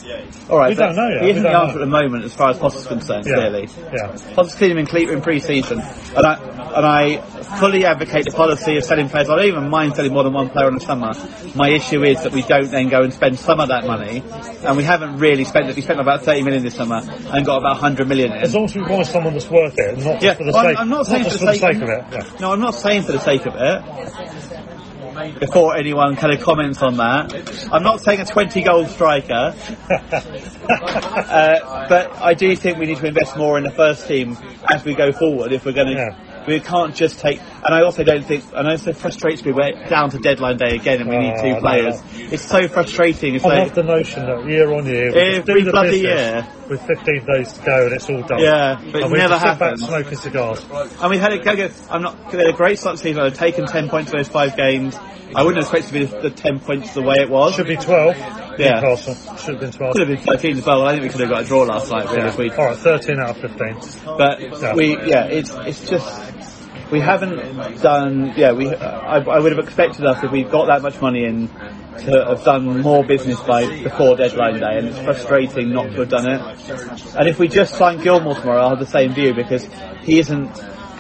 All 0.49 0.59
right, 0.59 0.70
we 0.70 0.74
don't 0.74 0.97
know 0.97 1.09
yet, 1.09 1.20
He 1.20 1.24
we 1.26 1.30
isn't 1.32 1.43
the 1.43 1.51
answer 1.51 1.76
know. 1.76 1.82
at 1.82 1.84
the 1.84 1.90
moment, 2.03 2.24
as 2.24 2.34
far 2.34 2.51
as 2.51 2.59
Potter's 2.59 2.86
concerned. 2.86 3.26
Yeah. 3.26 3.34
Clearly, 3.34 3.68
Yeah. 3.93 4.16
Poss 4.34 4.55
clean 4.55 4.72
him 4.72 4.78
in, 4.78 4.86
cle- 4.86 5.11
in 5.11 5.20
pre-season, 5.20 5.80
and 5.80 6.26
I 6.26 6.34
and 6.72 6.86
I 6.86 7.16
fully 7.61 7.84
advocate 7.84 8.24
the 8.24 8.30
policy 8.30 8.78
of 8.78 8.84
selling 8.84 9.11
players. 9.11 9.28
I 9.28 9.36
don't 9.36 9.45
even 9.47 9.68
mind 9.68 9.95
selling 9.95 10.12
more 10.14 10.24
than 10.24 10.32
one 10.32 10.49
player 10.49 10.68
in 10.68 10.74
the 10.76 10.80
summer. 10.80 11.12
My 11.55 11.68
issue 11.68 12.03
is 12.03 12.22
that 12.22 12.32
we 12.32 12.40
don't 12.43 12.70
then 12.70 12.88
go 12.88 13.03
and 13.03 13.12
spend 13.12 13.38
some 13.38 13.61
of 13.61 13.68
that 13.68 13.84
money, 13.86 14.22
and 14.64 14.76
we 14.78 14.82
haven't 14.84 15.18
really 15.18 15.45
spent 15.45 15.68
it. 15.68 15.76
We 15.76 15.82
spent 15.82 16.01
about 16.01 16.22
30 16.22 16.43
million 16.45 16.62
this 16.64 16.74
summer 16.76 17.03
and 17.05 17.45
got 17.45 17.59
about 17.59 17.72
100 17.82 18.09
million 18.09 18.32
in. 18.32 18.38
As 18.38 18.55
long 18.55 18.64
as 18.64 18.74
we 18.74 18.80
buy 18.82 19.03
someone 19.03 19.34
that's 19.34 19.51
worth 19.51 19.74
it, 19.78 19.99
not 19.99 20.20
just 20.20 20.22
Yeah, 20.24 20.34
for 20.34 20.45
the 20.45 20.53
sake, 20.53 20.78
I'm 20.78 20.88
not 20.88 21.07
saying 21.07 21.24
for 21.24 21.30
for 21.30 21.38
the 21.38 21.45
the 21.47 21.53
sake- 21.53 21.61
sake 21.74 21.82
of 21.82 21.88
it. 21.90 22.05
Yeah. 22.11 22.38
No, 22.40 22.53
I'm 22.53 22.61
not 22.61 22.74
saying 22.74 23.03
for 23.03 23.12
the 23.12 23.20
sake 23.20 23.45
of 23.45 23.55
it. 23.55 23.82
Before 25.39 25.76
anyone 25.76 26.16
kind 26.16 26.33
of 26.33 26.41
comments 26.41 26.83
on 26.83 26.97
that, 26.97 27.68
I'm 27.70 27.83
not 27.83 28.01
saying 28.03 28.20
a 28.20 28.24
20 28.24 28.62
goal 28.62 28.87
striker, 28.87 29.55
uh, 30.70 31.89
but 31.89 32.12
I 32.20 32.35
do 32.35 32.55
think 32.57 32.78
we 32.78 32.87
need 32.87 32.99
to 32.99 33.07
invest 33.07 33.37
more 33.37 33.59
in 33.59 33.64
the 33.64 33.70
first 33.70 34.07
team 34.09 34.37
as 34.72 34.85
we 34.85 34.95
go 34.95 35.12
forward. 35.12 35.53
If 35.53 35.64
we're 35.64 35.72
going 35.72 35.89
to, 35.89 35.93
Yeah. 35.95 36.32
We 36.47 36.61
can't 36.61 36.95
just 36.95 37.20
take. 37.20 37.40
And 37.40 37.74
I 37.74 37.82
also 37.82 38.05
don't 38.05 38.24
think. 38.24 38.45
I 38.55 38.62
know 38.62 38.74
it 38.74 38.97
frustrates 38.97 39.45
me. 39.45 39.53
We're 39.53 39.72
down 39.88 40.11
to 40.11 40.18
deadline 40.18 40.57
day 40.57 40.76
again, 40.76 41.01
and 41.01 41.09
we 41.09 41.18
need 41.18 41.34
two 41.40 41.57
oh, 41.57 41.61
players. 41.61 42.03
It's 42.14 42.45
so 42.45 42.68
frustrating. 42.68 43.34
It's 43.34 43.45
I 43.45 43.49
like, 43.49 43.59
love 43.59 43.74
the 43.74 43.82
notion 43.82 44.26
that 44.26 44.47
year 44.47 44.72
on 44.72 44.86
year, 44.86 45.16
Every 45.16 45.64
bloody 45.64 46.01
year. 46.01 46.47
with 46.68 46.80
15 46.82 47.26
days 47.26 47.53
to 47.53 47.64
go 47.64 47.86
and 47.86 47.95
it's 47.95 48.09
all 48.09 48.22
done. 48.22 48.40
Yeah, 48.40 48.80
but 48.93 49.03
and 49.03 49.12
we 49.12 49.18
never 49.18 49.34
just 49.34 49.43
sit 49.43 49.59
back 49.59 49.78
happens. 49.78 49.86
smoking 49.86 50.18
cigars. 50.18 50.64
And 51.01 51.11
we 51.11 51.18
had 51.18 51.32
a 51.32 51.38
go. 51.38 51.70
I'm 51.90 52.03
not. 52.03 52.32
We 52.32 52.38
had 52.38 52.49
a 52.49 52.53
great 52.53 52.78
start 52.78 52.99
season. 52.99 53.22
I'd 53.22 53.34
taken 53.34 53.66
10 53.66 53.88
points 53.88 54.11
in 54.11 54.18
those 54.18 54.28
five 54.28 54.57
games. 54.57 54.97
I 55.35 55.43
wouldn't 55.43 55.62
expect 55.62 55.85
it 55.85 55.89
to 55.89 55.93
be 55.93 56.05
the, 56.05 56.28
the 56.28 56.30
10 56.30 56.61
points 56.61 56.95
the 56.95 57.03
way 57.03 57.16
it 57.16 57.30
was. 57.30 57.55
Should 57.55 57.66
be 57.66 57.76
12. 57.76 58.16
Yeah. 58.59 58.80
Newcastle. 58.80 59.14
Should 59.37 59.55
have 59.55 59.61
been 59.61 59.72
12. 59.72 59.93
Could 59.95 60.09
have 60.09 60.24
been 60.24 60.26
13 60.26 60.59
as 60.59 60.66
well. 60.66 60.87
I 60.87 60.93
think 60.93 61.03
we 61.05 61.09
could 61.09 61.20
have 61.20 61.30
got 61.30 61.43
a 61.43 61.47
draw 61.47 61.62
last 61.62 61.91
night, 61.91 62.11
really, 62.11 62.28
if 62.28 62.39
we 62.39 62.51
All 62.51 62.66
right, 62.66 62.76
13 62.76 63.18
out 63.18 63.30
of 63.30 63.37
15. 63.39 64.16
But 64.18 64.41
Yeah. 64.41 64.74
we, 64.74 64.97
yeah, 65.07 65.24
it's 65.24 65.51
it's 65.51 65.89
just 65.89 66.33
we 66.91 67.01
haven't 67.01 67.80
done. 67.80 68.35
Yeah, 68.37 68.53
we. 68.53 68.68
I, 68.68 69.16
I 69.16 69.39
would 69.39 69.53
have 69.53 69.64
expected 69.64 70.05
us 70.05 70.22
if 70.22 70.30
we 70.30 70.45
got 70.45 70.66
that 70.66 70.83
much 70.83 71.01
money 71.01 71.24
in 71.24 71.49
to 71.49 72.24
have 72.28 72.45
done 72.45 72.83
more 72.83 73.03
business 73.05 73.41
by 73.41 73.83
before 73.83 74.16
deadline 74.16 74.61
day, 74.61 74.78
and 74.78 74.89
it's 74.89 74.99
frustrating 74.99 75.72
not 75.72 75.85
to 75.93 76.01
have 76.01 76.09
done 76.11 76.28
it. 76.28 77.16
And 77.16 77.28
if 77.28 77.39
we 77.39 77.49
just 77.49 77.74
sign 77.74 77.99
Gilmour 77.99 78.39
tomorrow, 78.39 78.62
I'll 78.62 78.70
have 78.70 78.78
the 78.78 78.87
same 78.87 79.14
view 79.14 79.33
because 79.35 79.66
he 80.03 80.18
isn't 80.18 80.51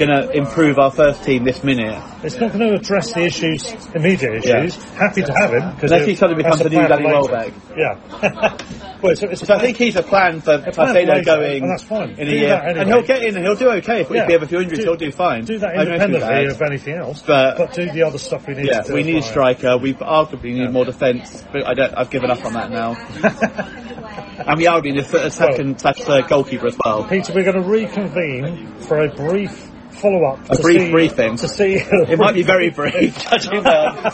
going 0.06 0.28
to 0.28 0.30
improve 0.36 0.78
our 0.78 0.90
first 0.90 1.22
team 1.24 1.44
this 1.44 1.62
minute. 1.62 2.02
It's 2.22 2.36
not 2.38 2.52
going 2.52 2.70
to 2.70 2.74
address 2.74 3.12
the 3.12 3.20
issues, 3.24 3.72
immediate 3.94 4.44
Yeah. 4.44 4.64
issues. 4.64 4.82
Happy 4.94 5.22
to 5.22 5.32
have 5.32 5.50
him. 5.52 5.74
because 5.74 5.92
Unless 5.92 6.08
he 6.08 6.14
suddenly 6.14 6.42
becomes 6.42 6.62
the 6.62 6.70
new 6.70 6.86
Danny. 6.88 7.04
Welbeck. 7.06 7.52
Yeah. 7.76 7.98
well, 9.02 9.12
it's, 9.12 9.22
it's 9.22 9.46
So 9.46 9.54
I 9.54 9.58
think 9.58 9.76
he's 9.76 9.96
a 9.96 10.02
plan 10.02 10.40
for 10.40 10.58
later, 10.58 11.22
going 11.24 11.62
and 11.62 11.70
that's 11.70 11.82
fine. 11.84 12.10
in 12.10 12.28
a 12.28 12.30
year, 12.30 12.54
anyway. 12.54 12.80
and 12.80 12.88
he'll 12.88 13.02
get 13.02 13.22
in 13.22 13.36
and 13.36 13.44
he'll 13.44 13.56
do 13.56 13.70
okay. 13.70 14.02
If, 14.02 14.10
Yeah. 14.10 14.26
we 14.26 14.32
have 14.32 14.42
a 14.42 14.46
few 14.46 14.60
injuries, 14.60 14.80
Do- 14.80 14.84
he'll 14.84 14.96
do 14.96 15.12
fine. 15.12 15.44
do 15.44 15.58
that 15.58 15.70
I 15.70 15.84
know 15.84 15.90
he'll 15.90 15.98
do 15.98 16.04
independently 16.14 16.46
of 16.46 16.62
anything 16.62 16.94
else, 16.96 17.22
But- 17.22 17.72
do 17.74 17.90
the 17.90 18.02
other 18.02 18.18
stuff 18.18 18.46
we 18.46 18.54
need 18.54 18.66
Yeah, 18.66 18.82
to 18.82 18.88
do. 18.88 18.94
we 18.94 19.02
need 19.02 19.18
a 19.18 19.22
striker. 19.22 19.78
We 19.78 19.94
arguably 19.94 20.54
need 20.54 20.70
more 20.70 20.84
defence, 20.84 21.44
but 21.52 21.66
I 21.66 21.74
don't. 21.74 21.94
I've 21.96 22.10
given 22.10 22.30
up 22.30 22.44
on 22.44 22.52
that 22.54 22.70
now. 22.70 22.92
and 24.46 24.58
we 24.58 24.64
arguably 24.66 24.94
need 24.94 24.98
a 25.14 25.30
second 25.30 25.80
slash 25.80 26.00
third 26.00 26.24
uh, 26.24 26.26
goalkeeper 26.26 26.66
as 26.66 26.76
well. 26.84 27.04
Peter, 27.04 27.32
we're 27.34 27.44
going 27.44 27.62
to 27.62 27.68
reconvene 27.68 28.74
for 28.80 28.98
a 29.04 29.08
brief 29.14 29.70
follow-up. 30.02 30.50
A 30.50 30.56
to 30.56 30.62
brief 30.62 30.80
see, 30.82 30.90
briefing. 30.90 31.36
To 31.36 31.48
see, 31.48 31.74
It 32.12 32.18
might 32.18 32.34
be 32.34 32.42
very 32.42 32.70
brief, 32.70 33.16
judging 33.30 33.62
by. 33.62 34.10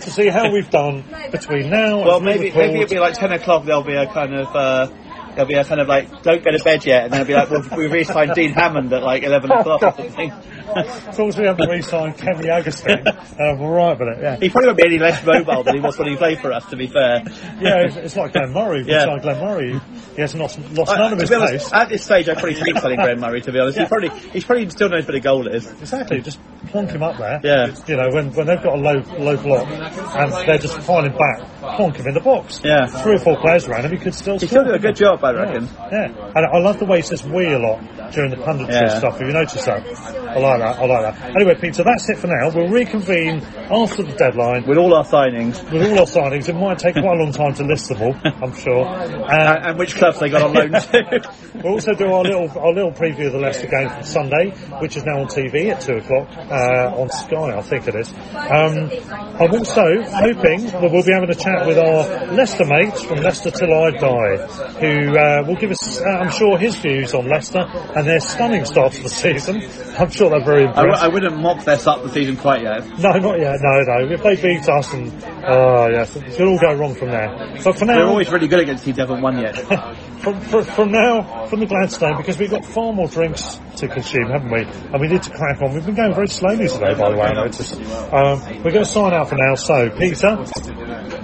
to 0.00 0.10
see 0.10 0.28
how 0.28 0.50
we've 0.52 0.70
done 0.70 1.04
between 1.30 1.68
now 1.68 1.98
Well, 2.04 2.16
and 2.16 2.24
maybe 2.24 2.46
record. 2.46 2.58
maybe 2.68 2.80
it'll 2.80 2.94
be 2.94 3.00
like 3.00 3.14
ten 3.14 3.32
o'clock. 3.32 3.64
There'll 3.66 3.82
be 3.84 3.94
a 3.94 4.06
kind 4.06 4.34
of. 4.34 4.46
Uh, 4.54 4.88
There'll 5.34 5.46
be 5.48 5.54
a 5.54 5.64
kind 5.64 5.80
of 5.80 5.88
like, 5.88 6.22
don't 6.22 6.44
go 6.44 6.50
to 6.50 6.62
bed 6.62 6.84
yet, 6.84 7.04
and 7.04 7.12
then 7.12 7.20
it'll 7.22 7.28
be 7.28 7.34
like, 7.34 7.50
well, 7.50 7.64
we 7.78 7.86
re-signed 7.86 8.34
Dean 8.34 8.52
Hammond 8.52 8.92
at 8.92 9.02
like 9.02 9.22
11 9.22 9.50
o'clock 9.50 9.82
or 9.82 9.92
something. 9.96 10.30
As 10.74 11.18
long 11.18 11.28
as 11.28 11.36
we 11.38 11.44
haven't 11.44 11.68
re-signed 11.68 12.16
Kenny 12.16 12.48
Agustin, 12.48 13.06
uh, 13.08 13.22
we're 13.38 13.78
all 13.78 13.88
right 13.90 13.98
with 13.98 14.08
it. 14.08 14.22
Yeah. 14.22 14.36
He 14.36 14.48
probably 14.48 14.68
won't 14.68 14.78
be 14.78 14.86
any 14.86 14.98
less 14.98 15.24
mobile 15.24 15.62
than 15.64 15.74
he 15.74 15.80
was 15.80 15.98
when 15.98 16.08
he 16.08 16.16
played 16.16 16.38
for 16.40 16.52
us, 16.52 16.64
to 16.66 16.76
be 16.76 16.86
fair. 16.86 17.22
Yeah, 17.60 17.84
it's, 17.86 17.96
it's 17.96 18.16
like 18.16 18.32
Glenn 18.32 18.52
Murray. 18.52 18.84
Yeah. 18.86 18.98
It's 19.02 19.06
like 19.08 19.22
Glenn 19.22 19.40
Murray. 19.40 19.80
He 20.14 20.20
has 20.20 20.34
lost, 20.34 20.58
lost 20.72 20.90
Uh, 20.92 20.96
none 20.96 21.12
of 21.14 21.20
his 21.20 21.30
be 21.30 21.36
honest, 21.36 21.64
pace. 21.66 21.72
at 21.72 21.88
this 21.88 22.04
stage, 22.04 22.28
I 22.28 22.34
probably 22.34 22.54
take 22.54 22.78
selling 22.78 22.98
Graham 23.00 23.20
Murray. 23.20 23.40
To 23.42 23.52
be 23.52 23.58
honest, 23.58 23.76
Yeah. 23.78 23.84
he 23.84 23.88
probably 23.88 24.10
he's 24.30 24.44
probably 24.44 24.68
still 24.70 24.88
knows 24.90 25.06
what 25.06 25.14
a 25.14 25.20
goal 25.20 25.46
is. 25.48 25.70
Exactly, 25.70 26.20
just 26.20 26.38
plonk 26.68 26.90
him 26.90 27.02
up 27.02 27.16
there. 27.18 27.40
Yeah. 27.42 27.74
You 27.86 27.96
know, 27.96 28.08
when, 28.12 28.32
when 28.34 28.46
they've 28.46 28.62
got 28.62 28.74
a 28.74 28.80
low 28.80 29.00
low 29.18 29.36
block 29.36 29.68
and 29.68 30.32
they're 30.46 30.58
just 30.58 30.78
filing 30.80 31.16
back, 31.16 31.40
plonk 31.76 31.96
him 31.96 32.06
in 32.08 32.14
the 32.14 32.20
box. 32.20 32.60
Yeah. 32.64 32.86
Three 32.86 33.14
or 33.14 33.18
four 33.18 33.36
players 33.38 33.66
around 33.68 33.84
him, 33.86 33.92
he 33.92 33.98
could 33.98 34.14
still 34.14 34.38
He 34.38 34.46
still 34.46 34.64
do 34.64 34.72
a 34.72 34.78
good 34.78 34.96
job. 34.96 35.21
Up, 35.22 35.24
I 35.24 35.32
reckon. 35.32 35.68
Yeah, 35.90 36.32
and 36.34 36.46
I 36.46 36.58
love 36.58 36.78
the 36.78 36.84
way 36.86 36.98
he 36.98 37.02
says 37.02 37.24
"we" 37.24 37.46
a 37.52 37.58
lot 37.58 37.80
during 38.12 38.30
the 38.30 38.36
punditry 38.36 38.72
Yeah. 38.72 38.98
stuff. 38.98 39.18
Have 39.18 39.26
you 39.26 39.32
noticed 39.34 39.64
that? 39.66 39.86
I 39.86 40.38
like 40.38 40.58
that. 40.60 40.78
I 40.78 40.84
like 40.86 41.14
that. 41.14 41.36
Anyway, 41.36 41.54
Peter, 41.60 41.82
that's 41.84 42.08
it 42.10 42.18
for 42.18 42.26
now. 42.26 42.50
We'll 42.54 42.68
reconvene 42.68 43.42
after 43.70 44.02
the 44.02 44.12
deadline 44.12 44.66
With 44.66 44.78
all 44.78 44.94
our 44.94 45.04
signings 45.04 45.62
with 45.70 45.82
all 45.82 45.98
our 46.00 46.06
signings. 46.06 46.48
It 46.48 46.54
might 46.54 46.78
take 46.78 46.94
quite 46.94 47.04
a 47.18 47.22
long 47.22 47.32
time 47.32 47.54
to 47.54 47.64
list 47.64 47.88
them 47.88 48.02
all. 48.02 48.14
I'm 48.24 48.54
sure. 48.54 48.86
and, 48.86 49.22
Uh, 49.24 49.60
and 49.68 49.78
which 49.78 49.94
clubs 49.96 50.20
they 50.20 50.28
got 50.30 50.42
on 50.42 50.52
loan 50.54 50.72
to. 50.72 51.30
We'll 51.62 51.74
also 51.74 51.92
do 51.94 52.06
our 52.12 52.22
little 52.22 52.48
our 52.58 52.72
little 52.72 52.90
preview 52.92 53.26
of 53.26 53.32
the 53.32 53.38
Leicester 53.38 53.66
game 53.68 53.88
from 53.88 54.02
Sunday, 54.02 54.50
which 54.80 54.96
is 54.96 55.04
now 55.04 55.20
on 55.20 55.26
TV 55.26 55.70
at 55.70 55.80
two 55.82 55.94
o'clock 55.96 56.28
uh, 56.36 57.00
on 57.00 57.08
Sky, 57.10 57.56
I 57.56 57.60
think 57.62 57.86
it 57.88 57.94
is. 57.94 58.08
Um, 58.34 58.90
I'm 59.38 59.52
also 59.52 59.84
hoping 60.02 60.66
that 60.66 60.90
we'll 60.90 61.04
be 61.04 61.12
having 61.12 61.30
a 61.30 61.34
chat 61.34 61.66
with 61.66 61.78
our 61.78 62.32
Leicester 62.32 62.64
mates 62.64 63.02
from 63.02 63.18
Leicester 63.18 63.50
Till 63.50 63.72
I 63.72 63.90
Die, 63.90 64.36
who 64.80 65.11
uh, 65.16 65.42
will 65.46 65.56
give 65.56 65.70
us, 65.70 66.00
uh, 66.00 66.04
I'm 66.04 66.30
sure, 66.30 66.58
his 66.58 66.76
views 66.76 67.14
on 67.14 67.28
Leicester 67.28 67.60
and 67.96 68.06
their 68.06 68.20
stunning 68.20 68.64
start 68.64 68.92
to 68.94 69.02
the 69.02 69.08
season. 69.08 69.62
I'm 69.98 70.10
sure 70.10 70.30
they're 70.30 70.44
very 70.44 70.64
I, 70.64 70.72
w- 70.72 70.84
impressed. 70.84 71.02
I 71.02 71.08
wouldn't 71.08 71.36
mock 71.38 71.64
their 71.64 71.78
start 71.78 72.00
of 72.00 72.08
the 72.08 72.12
season 72.12 72.36
quite 72.36 72.62
yet. 72.62 72.86
no, 72.98 73.12
not 73.12 73.38
yet. 73.38 73.56
No, 73.60 73.80
no. 73.82 74.12
If 74.12 74.22
they 74.22 74.36
beat 74.36 74.68
us, 74.68 74.92
and 74.94 75.12
oh 75.46 75.88
yes, 75.88 76.16
it 76.16 76.24
could 76.36 76.46
all 76.48 76.58
go 76.58 76.74
wrong 76.74 76.94
from 76.94 77.08
there. 77.10 77.28
But 77.62 77.78
for 77.78 77.84
now, 77.84 77.96
They're 77.96 78.06
always 78.06 78.30
really 78.30 78.48
good 78.48 78.60
against 78.60 78.84
teams 78.84 78.96
that 78.96 79.08
haven't 79.08 79.22
won 79.22 79.38
yet. 79.38 79.56
from, 80.22 80.40
from, 80.40 80.64
from 80.64 80.92
now, 80.92 81.46
from 81.46 81.60
the 81.60 81.66
Gladstone, 81.66 82.16
because 82.16 82.38
we've 82.38 82.50
got 82.50 82.64
far 82.64 82.92
more 82.92 83.08
drinks 83.08 83.58
to 83.76 83.88
consume, 83.88 84.28
haven't 84.30 84.50
we? 84.50 84.62
And 84.62 85.00
we 85.00 85.08
need 85.08 85.22
to 85.22 85.30
crack 85.30 85.60
on. 85.60 85.74
We've 85.74 85.84
been 85.84 85.94
going 85.96 86.14
very 86.14 86.28
slowly 86.28 86.68
today, 86.68 86.94
by 86.94 87.10
the 87.10 87.16
way, 87.16 87.26
I 87.26 87.32
noticed. 87.34 87.74
Um, 87.74 88.40
we're 88.62 88.70
going 88.70 88.84
to 88.84 88.86
sign 88.86 89.12
out 89.12 89.28
for 89.28 89.36
now. 89.36 89.54
So, 89.56 89.90
Peter, 89.90 90.44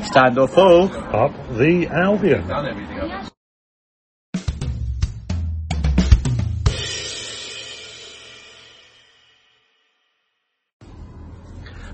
Stand 0.03 0.39
or 0.39 0.49
fall. 0.49 0.85
up 1.15 1.33
the 1.57 1.87
Albion. 1.91 3.29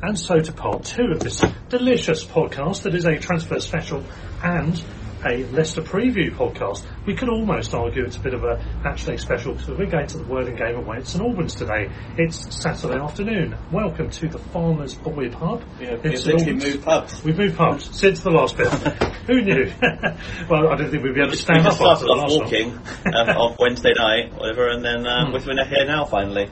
And 0.06 0.18
so 0.18 0.38
to 0.38 0.52
part 0.52 0.84
two 0.84 1.12
of 1.12 1.20
this 1.20 1.42
delicious 1.70 2.26
podcast 2.26 2.82
that 2.82 2.94
is 2.94 3.06
a 3.06 3.18
transfer 3.18 3.58
special 3.58 4.04
and 4.42 4.84
a 5.24 5.44
Leicester 5.44 5.80
preview 5.80 6.30
podcast. 6.30 6.84
We 7.06 7.16
could 7.16 7.30
almost 7.30 7.72
argue 7.72 8.04
it's 8.04 8.16
a 8.16 8.20
bit 8.20 8.34
of 8.34 8.44
a 8.44 8.62
match 8.84 9.06
day 9.06 9.16
special 9.16 9.54
because 9.54 9.70
we're 9.70 9.86
going 9.86 10.06
to 10.08 10.18
the 10.18 10.24
Worthing 10.24 10.56
game 10.56 10.76
away 10.76 10.98
at 10.98 11.06
St 11.06 11.24
Albans 11.24 11.54
today. 11.54 11.88
It's 12.18 12.54
Saturday 12.54 13.00
afternoon. 13.00 13.56
Welcome 13.72 14.10
to 14.10 14.28
the 14.28 14.38
Farmers 14.38 14.94
Boy 14.94 15.30
Pub. 15.30 15.64
in 15.80 16.16
St 16.18 16.38
Albans. 16.38 16.76
pubs. 16.84 17.24
We've 17.24 17.38
moved 17.38 17.56
pubs 17.56 17.98
since 17.98 18.20
the 18.20 18.30
last 18.30 18.58
bit. 18.58 18.68
Who 19.26 19.40
knew? 19.40 19.72
well, 20.50 20.68
I 20.68 20.76
don't 20.76 20.90
think 20.90 21.02
we'd 21.02 21.14
be 21.14 21.20
able 21.22 21.30
to 21.30 21.30
We 21.30 21.36
stand 21.36 21.64
just 21.64 21.80
up 21.80 21.92
after 21.92 22.04
started 22.04 22.04
the 22.04 22.12
off 22.12 22.28
last 22.28 22.36
one. 22.36 22.44
walking 22.44 23.14
um, 23.14 23.28
on 23.38 23.56
Wednesday 23.58 23.94
night, 23.96 24.34
whatever, 24.34 24.68
and 24.68 24.84
then 24.84 25.06
um, 25.06 25.32
we're 25.32 25.40
we're 25.46 25.64
here 25.64 25.86
now 25.86 26.04
finally. 26.04 26.50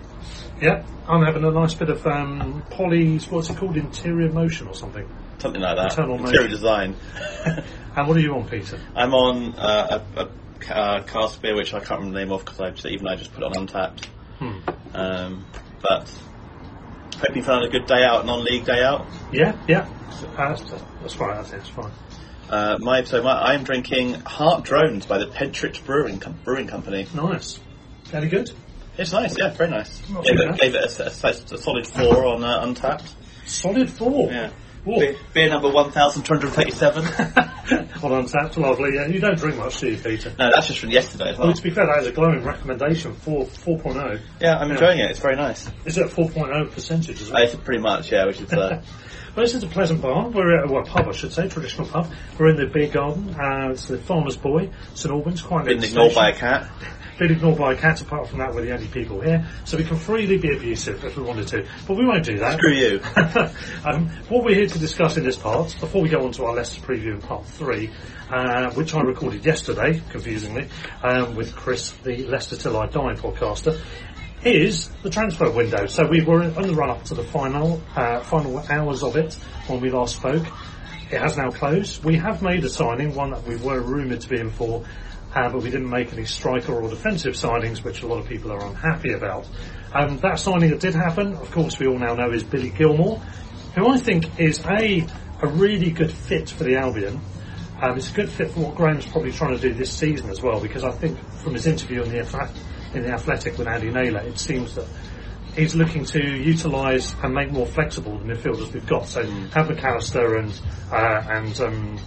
Yeah, 0.62 0.84
I'm 1.08 1.24
having 1.24 1.44
a 1.44 1.50
nice 1.50 1.74
bit 1.74 1.90
of 1.90 2.06
um, 2.06 2.62
Polly's, 2.70 3.28
what's 3.28 3.50
it 3.50 3.56
called, 3.56 3.76
interior 3.76 4.30
motion 4.30 4.68
or 4.68 4.74
something. 4.74 5.08
Something 5.38 5.60
like 5.60 5.76
that. 5.76 5.90
Internal 5.90 6.18
Interior 6.18 6.42
motion. 6.42 6.50
design. 6.50 6.96
And 7.94 8.08
what 8.08 8.16
are 8.16 8.20
you 8.20 8.34
on, 8.34 8.48
Peter? 8.48 8.80
I'm 8.96 9.12
on 9.12 9.52
uh, 9.54 10.02
a, 10.16 10.20
a 10.22 10.28
ca- 10.60 10.74
uh, 10.74 11.02
cask 11.02 11.42
beer 11.42 11.54
which 11.54 11.74
I 11.74 11.78
can't 11.80 12.00
remember 12.00 12.14
the 12.18 12.24
name 12.24 12.32
of 12.32 12.42
because 12.42 12.86
even 12.86 13.06
I 13.06 13.16
just 13.16 13.34
put 13.34 13.42
it 13.42 13.54
on 13.54 13.66
Untappd. 13.66 14.06
Hmm. 14.38 14.58
Um, 14.94 15.44
but 15.82 16.08
hope 17.18 17.36
you 17.36 17.42
found 17.42 17.66
a 17.66 17.68
good 17.68 17.84
day 17.84 18.02
out, 18.02 18.24
non-league 18.24 18.64
day 18.64 18.82
out. 18.82 19.06
Yeah, 19.30 19.54
yeah. 19.68 19.86
Uh, 20.38 20.54
that's, 20.54 20.62
that's 21.02 21.12
fine, 21.14 21.34
That's, 21.36 21.50
think 21.50 21.60
it's 21.60 21.68
fine. 21.70 21.92
Uh, 22.48 22.78
my 22.80 23.04
so 23.04 23.22
my, 23.22 23.52
I'm 23.52 23.62
drinking 23.62 24.14
Heart 24.20 24.64
Drones 24.64 25.04
by 25.04 25.18
the 25.18 25.26
Pentrich 25.26 25.84
Brewing 25.84 26.18
Com- 26.18 26.38
Brewing 26.44 26.68
Company. 26.68 27.06
Nice. 27.14 27.60
Very 28.04 28.28
good. 28.28 28.50
It's 28.98 29.12
nice, 29.12 29.38
yeah, 29.38 29.50
very 29.54 29.70
nice. 29.70 30.08
Not 30.10 30.24
Gave 30.24 30.36
too 30.36 30.42
it, 30.42 30.50
bad. 30.50 30.60
gave 30.60 30.74
it 30.74 30.98
a, 30.98 31.04
a- 31.04 31.08
a 31.54 31.58
solid 31.58 31.86
four 31.86 32.26
on 32.26 32.44
uh, 32.44 32.60
Untappd. 32.66 33.12
Solid 33.46 33.88
four. 33.90 34.30
Yeah. 34.30 34.50
Whoa. 34.84 34.98
Beer, 34.98 35.16
beer 35.32 35.48
number 35.48 35.70
1,237. 35.70 37.04
well, 38.02 38.22
that's 38.24 38.56
lovely. 38.56 38.90
Yeah, 38.96 39.06
you 39.06 39.20
don't 39.20 39.38
drink 39.38 39.56
much, 39.56 39.78
do 39.80 39.90
you, 39.92 39.96
Peter? 39.96 40.32
no, 40.36 40.50
that's 40.52 40.66
just 40.66 40.80
from 40.80 40.90
yesterday 40.90 41.30
as 41.30 41.38
well. 41.38 41.46
Well, 41.48 41.56
to 41.56 41.62
be 41.62 41.70
fair, 41.70 41.86
that 41.86 42.00
is 42.00 42.08
a 42.08 42.12
glowing 42.12 42.42
recommendation 42.42 43.14
for 43.14 43.46
4.0. 43.46 44.20
Yeah, 44.40 44.58
I'm 44.58 44.70
enjoying 44.72 44.98
it. 44.98 45.10
It's 45.12 45.20
very 45.20 45.36
nice. 45.36 45.70
Is 45.84 45.98
it 45.98 46.06
a 46.06 46.08
4.0 46.08 46.72
percentage 46.72 47.20
as 47.22 47.30
Uh, 47.30 47.34
well? 47.34 47.42
It's 47.44 47.54
pretty 47.54 47.80
much, 47.80 48.10
yeah, 48.10 48.26
which 48.26 48.40
is 48.40 48.52
uh, 48.52 48.82
Well, 49.36 49.46
this 49.46 49.54
is 49.54 49.62
a 49.62 49.68
pleasant 49.68 50.02
bar. 50.02 50.28
We're 50.28 50.58
at, 50.64 50.68
well, 50.68 50.82
pub, 50.82 51.08
I 51.08 51.12
should 51.12 51.32
say, 51.32 51.48
traditional 51.48 51.86
pub. 51.86 52.12
We're 52.38 52.48
in 52.48 52.56
the 52.56 52.66
beer 52.66 52.88
garden. 52.88 53.34
Uh, 53.38 53.70
it's 53.70 53.86
the 53.86 53.96
Farmer's 53.98 54.36
Boy, 54.36 54.68
St 54.94 55.10
Albans, 55.14 55.40
quite 55.42 55.64
near 55.64 55.74
been 55.74 55.80
the 55.80 55.86
ignored 55.86 56.14
by 56.14 56.30
a 56.30 56.34
cat. 56.36 56.68
Been 57.18 57.30
ignored 57.30 57.58
by 57.58 57.74
a 57.74 57.76
cat. 57.76 58.00
Apart 58.00 58.28
from 58.28 58.38
that, 58.38 58.54
we're 58.54 58.62
the 58.62 58.72
only 58.72 58.88
people 58.88 59.20
here, 59.20 59.46
so 59.64 59.76
we 59.76 59.84
can 59.84 59.96
freely 59.96 60.38
be 60.38 60.56
abusive 60.56 61.04
if 61.04 61.16
we 61.16 61.22
wanted 61.22 61.46
to. 61.48 61.66
But 61.86 61.96
we 61.96 62.06
won't 62.06 62.24
do 62.24 62.38
that. 62.38 62.58
Screw 62.58 62.72
you. 62.72 63.00
um, 63.84 64.08
what 64.28 64.44
we're 64.44 64.54
here 64.54 64.66
to 64.66 64.78
discuss 64.78 65.16
in 65.16 65.24
this 65.24 65.36
part, 65.36 65.76
before 65.78 66.02
we 66.02 66.08
go 66.08 66.24
on 66.24 66.32
to 66.32 66.44
our 66.44 66.54
Leicester 66.54 66.80
preview 66.80 67.12
in 67.12 67.20
part 67.20 67.44
three, 67.46 67.90
uh, 68.30 68.72
which 68.72 68.94
I 68.94 69.00
recorded 69.02 69.44
yesterday, 69.44 70.00
confusingly, 70.10 70.68
um, 71.02 71.34
with 71.36 71.54
Chris, 71.54 71.92
the 72.02 72.24
Leicester 72.26 72.56
Till 72.56 72.76
I 72.78 72.86
Die 72.86 73.14
podcaster, 73.14 73.78
is 74.44 74.88
the 75.02 75.10
transfer 75.10 75.50
window. 75.50 75.86
So 75.86 76.06
we 76.08 76.22
were 76.22 76.42
on 76.42 76.62
the 76.62 76.74
run 76.74 76.90
up 76.90 77.04
to 77.04 77.14
the 77.14 77.22
final, 77.22 77.80
uh, 77.94 78.20
final 78.20 78.58
hours 78.70 79.02
of 79.02 79.16
it 79.16 79.34
when 79.66 79.80
we 79.80 79.90
last 79.90 80.16
spoke. 80.16 80.46
It 81.10 81.20
has 81.20 81.36
now 81.36 81.50
closed. 81.50 82.02
We 82.02 82.16
have 82.16 82.42
made 82.42 82.64
a 82.64 82.70
signing, 82.70 83.14
one 83.14 83.30
that 83.32 83.46
we 83.46 83.56
were 83.56 83.80
rumoured 83.80 84.22
to 84.22 84.28
be 84.28 84.40
in 84.40 84.50
for, 84.50 84.84
uh, 85.34 85.50
but 85.50 85.62
we 85.62 85.70
didn't 85.70 85.88
make 85.90 86.12
any 86.12 86.24
striker 86.24 86.72
or 86.72 86.88
defensive 86.88 87.34
signings, 87.34 87.82
which 87.82 88.02
a 88.02 88.06
lot 88.06 88.18
of 88.18 88.26
people 88.26 88.52
are 88.52 88.64
unhappy 88.64 89.12
about. 89.12 89.48
Um, 89.92 90.18
that 90.18 90.38
signing 90.38 90.70
that 90.70 90.80
did 90.80 90.94
happen, 90.94 91.34
of 91.34 91.50
course, 91.50 91.78
we 91.78 91.86
all 91.86 91.98
now 91.98 92.14
know 92.14 92.30
is 92.30 92.42
Billy 92.42 92.70
Gilmour, 92.70 93.18
who 93.74 93.88
I 93.88 93.98
think 93.98 94.40
is 94.40 94.64
a 94.66 95.06
a 95.42 95.46
really 95.48 95.90
good 95.90 96.12
fit 96.12 96.48
for 96.48 96.64
the 96.64 96.76
Albion. 96.76 97.20
Um, 97.82 97.96
it's 97.96 98.10
a 98.10 98.14
good 98.14 98.30
fit 98.30 98.52
for 98.52 98.60
what 98.60 98.76
Graham's 98.76 99.06
probably 99.06 99.32
trying 99.32 99.56
to 99.56 99.60
do 99.60 99.74
this 99.74 99.92
season 99.92 100.30
as 100.30 100.40
well, 100.40 100.60
because 100.60 100.84
I 100.84 100.92
think 100.92 101.18
from 101.42 101.54
his 101.54 101.66
interview 101.66 102.02
in 102.02 102.10
the 102.10 102.20
Athletic, 102.20 102.56
in 102.94 103.02
the 103.02 103.10
Athletic 103.10 103.58
with 103.58 103.66
Andy 103.66 103.90
Naylor, 103.90 104.20
it 104.20 104.38
seems 104.38 104.76
that 104.76 104.86
he's 105.56 105.74
looking 105.74 106.04
to 106.04 106.20
utilise 106.22 107.14
and 107.22 107.34
make 107.34 107.50
more 107.50 107.66
flexible 107.66 108.16
the 108.18 108.24
midfielders 108.24 108.72
we've 108.72 108.86
got. 108.86 109.08
So 109.08 109.24
have 109.24 109.66
McAllister 109.66 110.38
and 110.38 110.60
uh, 110.92 111.24
and 111.28 111.60
um, 111.60 111.98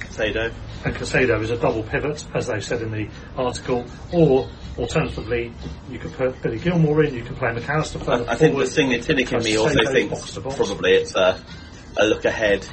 Caicedo. 0.00 0.52
And 0.88 0.96
Caicedo 0.96 1.42
is 1.42 1.50
a 1.50 1.58
double 1.58 1.82
pivot, 1.82 2.24
as 2.34 2.46
they 2.46 2.60
said 2.60 2.80
in 2.80 2.90
the 2.90 3.10
article, 3.36 3.84
or 4.10 4.48
alternatively, 4.78 5.52
you 5.90 5.98
could 5.98 6.14
put 6.14 6.40
Billy 6.40 6.58
Gilmour 6.58 7.04
in, 7.04 7.12
you 7.12 7.22
can 7.22 7.36
play 7.36 7.50
McAllister 7.50 8.08
I, 8.08 8.32
I 8.32 8.36
think 8.36 8.56
the 8.56 8.64
forward. 8.64 8.68
thing 8.68 8.88
that 8.88 9.02
Tinnick 9.02 9.30
in 9.36 9.44
me 9.44 9.58
also 9.58 9.74
Caicedo 9.80 9.92
thinks 9.92 10.18
box 10.18 10.38
box. 10.38 10.56
probably 10.56 10.92
it's 10.92 11.14
a, 11.14 11.44
a 11.98 12.06
look 12.06 12.24
ahead. 12.24 12.66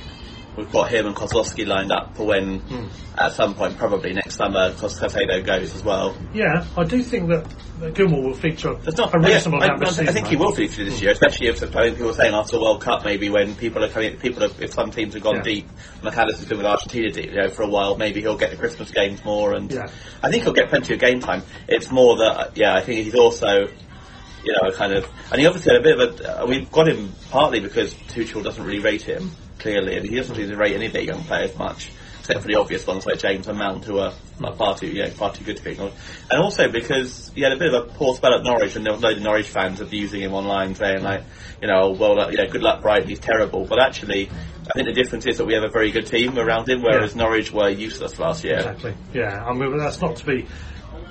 We've 0.58 0.72
got 0.72 0.89
him 0.89 1.06
and 1.06 1.16
Kozlowski 1.16 1.68
lined 1.68 1.91
up 1.91 2.16
for 2.16 2.26
when, 2.26 2.60
Hmm. 2.60 2.86
at 3.18 3.34
some 3.34 3.53
point, 3.56 3.78
probably 3.78 4.14
next 4.14 4.36
summer, 4.36 4.72
Cos- 4.74 4.99
goes 4.99 5.76
as 5.76 5.84
well. 5.84 6.16
Yeah, 6.34 6.66
I 6.78 6.84
do 6.86 7.01
think 7.03 7.28
that 7.30 7.45
Gilmour 7.93 8.22
will 8.24 8.34
feature 8.34 8.74
There's 8.76 8.95
not, 8.97 9.14
a 9.14 9.20
yeah, 9.22 9.36
reasonable 9.36 9.62
I, 9.62 9.66
amount 9.66 9.82
of 9.84 9.88
I 9.89 9.91
season. 9.91 10.14
think 10.14 10.28
he 10.28 10.36
will 10.38 10.53
feature 10.53 10.86
this 10.86 11.01
year, 11.01 11.12
especially 11.12 11.47
if 11.47 11.62
I 11.62 11.68
think 11.68 11.95
people 11.95 12.08
were 12.08 12.14
saying 12.14 12.34
after 12.34 12.53
the 12.53 12.62
World 12.62 12.82
Cup, 12.82 13.03
maybe 13.03 13.30
when 13.30 13.53
people 13.56 13.84
are 13.84 13.89
coming, 13.89 14.16
people 14.18 14.43
have, 14.43 14.62
if 14.62 14.74
some 14.74 14.91
teams 14.91 15.14
have 15.14 15.24
gone 15.24 15.36
Yeah. 15.38 15.41
deep, 15.41 15.70
McAllister's 16.01 16.45
been 16.45 16.58
with 16.60 16.68
Argentina 16.68 17.12
deep, 17.12 17.32
you 17.32 17.38
know, 17.38 17.49
for 17.49 17.64
a 17.64 17.68
while, 17.68 17.97
maybe 17.97 18.22
he'll 18.22 18.38
get 18.38 18.51
the 18.51 18.58
Christmas 18.58 18.91
games 18.91 19.24
more, 19.26 19.53
and 19.56 19.72
Yeah. 19.72 19.88
I 20.24 20.32
think 20.32 20.43
he'll 20.43 20.53
get 20.53 20.70
plenty 20.70 20.93
of 20.93 20.99
game 21.01 21.20
time. 21.20 21.43
It's 21.68 21.91
more 21.91 22.16
that, 22.18 22.51
yeah, 22.56 22.74
I 22.76 22.82
think 22.82 23.03
he's 23.03 23.16
also, 23.16 23.68
you 24.46 24.54
know, 24.54 24.72
kind 24.72 24.93
of, 24.93 25.10
and 25.32 25.41
he 25.41 25.48
obviously 25.48 25.74
had 25.74 25.82
a 25.82 25.84
bit 25.84 26.00
of 26.00 26.20
a, 26.22 26.41
uh, 26.41 26.46
we've 26.46 26.72
got 26.72 26.88
him 26.88 27.12
partly 27.32 27.60
because 27.60 27.93
Tuchel 27.93 28.43
doesn't 28.43 28.64
really 28.64 28.80
rate 28.80 29.02
him 29.02 29.32
clearly, 29.60 29.98
and 29.98 30.08
he 30.08 30.16
doesn't 30.16 30.38
really 30.38 30.54
rate 30.56 30.76
any 30.76 30.86
of 30.86 30.93
their 30.93 31.02
young 31.02 31.24
players 31.24 31.58
much. 31.58 31.91
Except 32.20 32.41
for 32.41 32.48
the 32.48 32.56
obvious 32.56 32.88
ones 32.88 33.06
like 33.06 33.20
James 33.20 33.48
and 33.48 33.60
Mount, 33.60 33.86
who 33.86 34.00
are 34.00 34.12
like, 34.39 34.58
far 34.58 34.76
too, 34.76 34.91
know, 34.91 35.08
far 35.12 35.32
too 35.32 35.43
good 35.43 35.58
to 35.58 35.64
be 35.64 35.72
ignored. 35.72 35.93
And 36.32 36.41
also 36.41 36.68
because 36.68 37.32
he 37.36 37.41
had 37.41 37.52
a 37.52 37.56
bit 37.56 37.72
of 37.72 37.84
a 37.84 37.93
poor 37.93 38.16
spell 38.16 38.34
at 38.34 38.43
Norwich, 38.43 38.76
and 38.76 38.84
there 38.84 38.93
was 38.93 39.04
loads 39.04 39.18
of 39.18 39.24
Norwich 39.24 39.48
fans 39.48 39.80
abusing 39.80 40.22
him 40.22 40.34
online, 40.34 40.74
saying 40.74 41.04
like, 41.04 41.24
you 41.62 41.68
know, 41.68 41.91
well, 41.91 42.20
uh, 42.20 42.30
you 42.30 42.38
know, 42.38 42.48
good 42.48 42.64
luck, 42.64 42.82
Brighton, 42.82 43.10
he's 43.10 43.20
terrible. 43.20 43.66
But 43.66 43.80
actually, 43.80 44.30
I 44.68 44.74
think 44.74 44.88
the 44.88 44.93
difference 44.93 45.28
is 45.28 45.38
that 45.38 45.46
we 45.46 45.54
have 45.54 45.64
a 45.64 45.70
very 45.70 45.91
good 45.91 46.08
team 46.08 46.39
around 46.39 46.68
him, 46.68 46.82
whereas 46.82 47.16
Yeah. 47.16 47.22
Norwich 47.24 47.52
were 47.52 47.70
useless 47.70 48.18
last 48.18 48.43
year. 48.43 48.58
Exactly. 48.58 48.96
Yeah, 49.14 49.43
I 49.46 49.54
mean 49.54 49.78
that's 49.78 50.02
not 50.02 50.16
to 50.16 50.26
be 50.26 50.48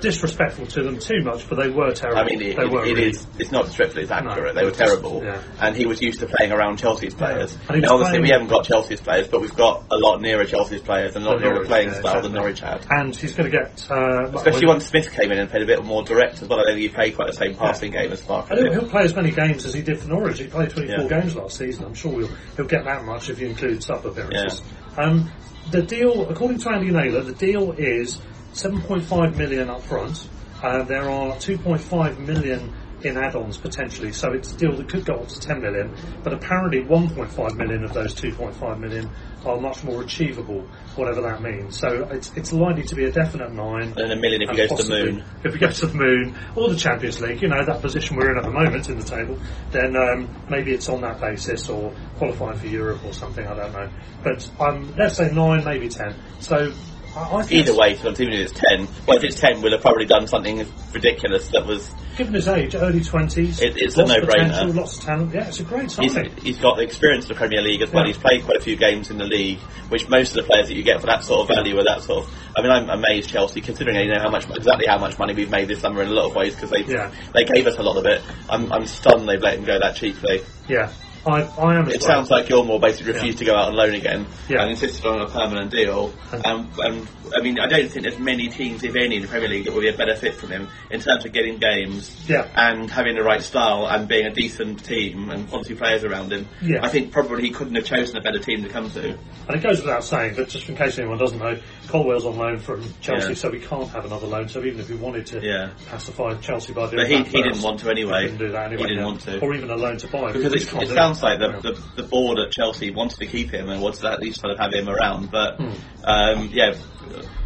disrespectful 0.05 0.67
to 0.67 0.83
them 0.83 0.99
too 0.99 1.23
much, 1.23 1.49
but 1.49 1.57
they 1.57 1.71
were 1.71 1.91
terrible. 1.93 2.21
I 2.21 2.25
mean, 2.25 2.43
it, 2.43 2.57
they 2.57 2.65
were 2.67 2.85
it 2.85 2.95
really- 2.95 3.11
is. 3.11 3.27
It's 3.39 3.51
not 3.51 3.65
disrespectful. 3.65 4.03
It's 4.03 4.11
accurate. 4.11 4.55
No, 4.55 4.61
they 4.61 4.67
were 4.67 4.77
terrible, 4.77 5.23
yeah. 5.25 5.41
and 5.61 5.75
he 5.75 5.87
was 5.87 6.01
used 6.03 6.21
to 6.21 6.27
playing 6.27 6.53
around 6.53 6.79
Chelsea's 6.79 7.15
players. 7.15 7.57
Was 7.69 7.81
Now, 7.81 7.95
obviously, 7.95 8.21
we 8.21 8.29
haven't 8.29 8.49
got 8.49 8.65
Chelsea's 8.65 9.01
players, 9.01 9.27
but 9.29 9.41
we've 9.41 9.57
got 9.57 9.85
a 9.91 9.97
lot 9.97 10.21
nearer 10.21 10.45
Chelsea's 10.45 10.83
players 10.83 11.17
and 11.17 11.25
a 11.25 11.29
lot 11.29 11.41
nearer 11.41 11.55
Norwich, 11.55 11.69
playing 11.69 11.89
yeah, 11.89 12.01
style 12.01 12.23
than. 12.23 12.33
Norwich 12.35 12.61
had. 12.61 12.87
And 12.91 13.17
he's 13.17 13.35
going 13.35 13.51
to 13.51 13.57
get, 13.59 13.91
uh, 13.91 14.31
Especially 14.35 14.67
once 14.67 14.87
Smith 14.87 15.11
came 15.13 15.33
in 15.33 15.39
and 15.39 15.49
played 15.51 15.63
a 15.63 15.67
bit 15.67 15.83
more 15.85 16.03
direct 16.03 16.43
as 16.43 16.49
well. 16.49 16.61
I 16.61 16.65
don't 16.65 16.75
think 16.75 16.83
he 16.83 16.89
played 16.89 17.15
quite 17.17 17.29
the 17.29 17.37
same 17.37 17.55
passing 17.55 17.91
game 17.93 18.13
as 18.13 18.21
Farke. 18.21 18.53
I 18.53 18.57
don't 18.57 18.65
think 18.65 18.81
he'll 18.81 18.91
play 18.91 19.05
as 19.05 19.15
many 19.15 19.31
games 19.31 19.65
as 19.65 19.73
he 19.73 19.83
did 19.83 19.99
for 20.01 20.09
Norwich. 20.09 20.39
He 20.39 20.47
played 20.49 20.71
24 20.71 21.05
Yeah. 21.05 21.21
games 21.21 21.35
last 21.35 21.57
season. 21.57 21.85
I'm 21.85 21.95
sure 21.95 22.13
he'll, 22.21 22.31
he'll 22.57 22.67
get 22.67 22.85
that 22.85 23.05
much 23.05 23.31
if 23.31 23.41
you 23.41 23.49
include 23.49 23.83
sub 23.83 24.05
appearances. 24.05 24.63
Um, 24.99 25.31
the 25.71 25.83
deal, 25.83 26.29
according 26.29 26.59
to 26.59 26.71
Andy 26.71 26.91
Naylor, 26.91 27.23
the 27.23 27.33
deal 27.33 27.73
is 27.73 28.21
7.5 28.55 29.37
million 29.37 29.69
up 29.69 29.83
front. 29.83 30.29
Uh, 30.63 30.85
there 30.85 31.11
are 31.11 31.33
2.5 31.35 32.19
million 32.19 32.73
in 33.03 33.17
add-ons 33.19 33.59
potentially, 33.59 34.13
so 34.13 34.33
it's 34.33 34.53
a 34.53 34.57
deal 34.57 34.75
that 34.77 34.89
could 34.89 35.05
go 35.05 35.15
up 35.17 35.29
to 35.29 35.41
10 35.41 35.61
million. 35.61 35.95
But 36.23 36.33
apparently, 36.33 36.83
1.5 36.83 37.57
million 37.57 37.85
of 37.85 37.93
those 37.93 38.15
2.5 38.15 38.79
million 38.79 39.11
are 39.45 39.61
much 39.61 39.85
more 39.85 40.03
achievable, 40.03 40.63
whatever 40.97 41.21
that 41.23 41.43
means. 41.43 41.79
So 41.79 42.09
it's 42.11 42.33
it's 42.35 42.53
likely 42.53 42.85
to 42.85 42.95
be 42.95 43.05
a 43.05 43.13
definite 43.13 43.53
nine. 43.53 43.93
And 43.97 44.13
a 44.13 44.17
million 44.17 44.43
if 44.43 44.57
you 44.57 44.63
and 44.63 44.71
go 44.71 44.77
to 44.77 44.83
the 44.83 44.89
moon. 44.89 45.25
If 45.43 45.53
we 45.53 45.59
go 45.59 45.71
to 45.71 45.87
the 45.87 45.95
moon 45.95 46.37
or 46.57 46.71
the 46.71 46.77
Champions 46.77 47.21
League, 47.21 47.43
you 47.43 47.49
know 47.49 47.63
that 47.65 47.83
position 47.83 48.17
we're 48.17 48.31
in 48.31 48.39
at 48.39 48.45
the 48.45 48.51
moment 48.51 48.89
in 48.89 48.99
the 48.99 49.05
table, 49.05 49.39
then 49.71 49.97
um, 49.97 50.29
maybe 50.49 50.73
it's 50.73 50.89
on 50.89 51.03
that 51.03 51.21
basis 51.21 51.69
or 51.69 51.93
qualifying 52.17 52.59
for 52.59 52.69
Europe 52.69 53.05
or 53.05 53.13
something. 53.13 53.47
I 53.47 53.55
don't 53.55 53.73
know. 53.73 53.91
But 54.23 54.49
um, 54.61 54.95
let's 54.97 55.17
say 55.17 55.31
nine, 55.31 55.65
maybe 55.65 55.89
ten. 55.89 56.15
So 56.41 56.73
Oh, 57.17 57.41
Think 57.43 57.69
Either 57.69 57.77
way, 57.79 57.95
so 57.97 58.11
even 58.11 58.33
if 58.33 58.51
it's 58.51 58.61
10, 58.61 58.89
well, 59.07 59.17
if 59.19 59.23
it's 59.25 59.39
10, 59.39 59.63
we'll 59.63 59.71
have 59.73 59.83
probably 59.83 60.05
done 60.05 60.27
something 60.27 60.67
ridiculous 60.93 61.47
that 61.51 61.65
was. 61.65 61.89
given 62.17 62.35
his 62.35 62.49
age, 62.49 62.75
early 62.75 63.01
twenties, 63.03 63.61
It- 63.61 63.75
it's 63.77 63.97
a 63.97 64.05
no-brainer. 64.05 64.75
Lots 64.75 64.99
of 64.99 65.05
talent. 65.05 65.35
Yeah, 65.35 65.47
it's 65.47 65.61
a 65.61 65.63
great 65.65 65.93
He's, 65.93 66.13
signing. 66.15 66.33
he's 66.43 66.59
got 66.59 66.77
the 66.77 66.83
experience 66.83 67.25
of 67.27 67.29
the 67.31 67.35
Premier 67.37 67.61
League 67.63 67.83
as 67.83 67.93
well. 67.93 68.03
Yeah. 68.05 68.09
He's 68.15 68.19
played 68.19 68.45
quite 68.45 68.57
a 68.57 68.61
few 68.61 68.75
games 68.77 69.11
in 69.11 69.19
the 69.19 69.25
league, 69.25 69.59
which 69.91 70.09
most 70.09 70.31
of 70.31 70.37
the 70.37 70.43
players 70.43 70.67
that 70.69 70.75
you 70.75 70.83
get 70.83 71.01
for 71.01 71.07
that 71.07 71.23
sort 71.23 71.49
of 71.49 71.55
value 71.57 71.79
are 71.79 71.85
that 71.85 72.03
sort 72.03 72.25
of. 72.25 72.35
I 72.57 72.63
mean, 72.63 72.71
I'm 72.73 72.91
amazed 72.91 73.31
Chelsea, 73.31 73.61
considering 73.61 73.97
you 73.97 74.13
know 74.13 74.21
how 74.21 74.31
much 74.31 74.49
exactly 74.51 74.87
how 74.87 74.99
much 74.99 75.17
money 75.19 75.35
we've 75.35 75.51
made 75.51 75.69
this 75.69 75.81
summer 75.81 76.03
in 76.03 76.09
a 76.09 76.13
lot 76.13 76.27
of 76.31 76.35
ways 76.35 76.55
because 76.57 76.71
they 76.71 76.83
Yeah. 76.85 77.11
they 77.33 77.45
gave 77.45 77.67
us 77.69 77.77
a 77.79 77.83
lot 77.83 77.97
of 77.97 78.07
it. 78.07 78.23
I'm, 78.49 78.73
I'm 78.73 78.87
stunned 78.87 79.29
they've 79.29 79.41
let 79.41 79.59
him 79.59 79.65
go 79.65 79.79
that 79.79 79.95
cheaply. 79.97 80.43
Yeah, 80.69 80.91
I, 81.27 81.43
I 81.43 81.77
am. 81.79 81.89
It 81.89 82.03
sounds 82.03 82.31
like 82.31 82.47
Gilmour 82.47 82.81
basically 82.81 83.13
refused 83.13 83.41
Yeah. 83.41 83.47
to 83.47 83.53
go 83.53 83.57
out 83.57 83.69
on 83.69 83.75
loan 83.75 83.95
again 83.95 84.27
Yeah. 84.49 84.63
and 84.63 84.71
insisted 84.71 85.07
on 85.07 85.21
a 85.23 85.29
permanent 85.29 85.71
deal. 85.71 86.13
And- 86.33 86.45
Um, 86.47 86.71
and 86.79 87.07
I 87.37 87.41
mean, 87.43 87.59
I 87.59 87.67
don't 87.67 87.89
think 87.91 88.03
there's 88.05 88.19
many 88.19 88.49
teams, 88.49 88.85
if 88.85 88.95
any, 88.95 89.17
in 89.17 89.23
the 89.23 89.29
Premier 89.29 89.49
League 89.49 89.65
that 89.65 89.73
will 89.75 89.81
be 89.81 89.89
a 89.89 89.97
better 89.97 90.15
fit 90.15 90.35
for 90.35 90.47
him 90.47 90.69
in 90.91 91.01
terms 91.01 91.25
of 91.25 91.33
getting 91.33 91.57
games 91.59 92.15
Yeah. 92.29 92.47
and 92.55 92.91
having 92.91 93.17
the 93.17 93.23
right 93.23 93.43
style 93.43 93.87
and 93.87 94.07
being 94.07 94.27
a 94.27 94.31
decent 94.31 94.85
team 94.85 95.31
and 95.31 95.49
quality 95.49 95.75
players 95.75 96.05
around 96.05 96.33
him. 96.33 96.47
I 96.83 96.89
think 96.89 97.11
probably 97.13 97.43
he 97.43 97.51
couldn't 97.51 97.75
have 97.75 97.85
chosen 97.87 98.17
a 98.19 98.21
better 98.21 98.39
team 98.39 98.63
to 98.63 98.69
come 98.69 98.91
to. 98.91 99.17
And 99.49 99.57
it 99.57 99.63
goes 99.63 99.81
without 99.81 100.05
saying, 100.05 100.35
but 100.37 100.49
just 100.49 100.69
in 100.69 100.77
case 100.77 100.99
anyone 100.99 101.19
doesn't 101.19 101.39
know, 101.39 101.57
Colwill's 101.89 102.27
on 102.27 102.37
loan 102.37 102.59
from 102.59 102.83
Chelsea, 103.01 103.35
so 103.35 103.51
we 103.51 103.61
can't 103.61 103.89
have 103.89 104.05
another 104.05 104.27
loan. 104.27 104.49
So 104.49 104.63
even 104.65 104.81
if 104.81 104.91
we 104.91 104.97
wanted 104.97 105.27
to 105.27 105.41
Yeah. 105.43 105.71
pacify 105.91 106.35
Chelsea 106.35 106.73
by 106.73 106.87
doing 106.91 106.97
But 106.97 107.07
he- 107.09 107.17
that 107.23 107.27
he 107.29 107.43
didn't 107.43 107.63
want 107.63 107.81
to 107.81 107.91
anyway. 107.91 108.23
we 108.25 108.27
didn't 108.29 108.39
do 108.39 108.53
that 108.53 108.71
He 108.71 108.77
didn't 108.77 109.05
want 109.05 109.21
to. 109.23 109.41
or 109.41 109.55
even 109.55 109.71
a 109.71 109.77
loan 109.77 109.97
to 109.99 110.07
buy 110.09 110.33
Because 110.33 110.53
we 110.53 110.59
it, 110.59 110.83
it 110.83 110.89
do 110.89 110.95
sounds 111.15 111.23
like 111.23 111.39
the, 111.63 111.73
the, 111.73 112.03
the 112.03 112.09
board 112.09 112.39
at 112.39 112.51
Chelsea 112.53 112.91
wanted 112.91 113.19
to 113.19 113.27
keep 113.27 113.51
him 113.53 113.69
and 113.69 113.81
wanted 113.81 114.01
to 114.01 114.13
at 114.13 114.21
least 114.21 114.41
sort 114.41 114.53
of 114.53 114.59
have 114.59 114.73
him 114.73 114.89
around. 114.89 115.31
But 115.31 115.57
Hmm. 115.57 115.71
um, 116.05 116.49
yeah, 116.53 116.75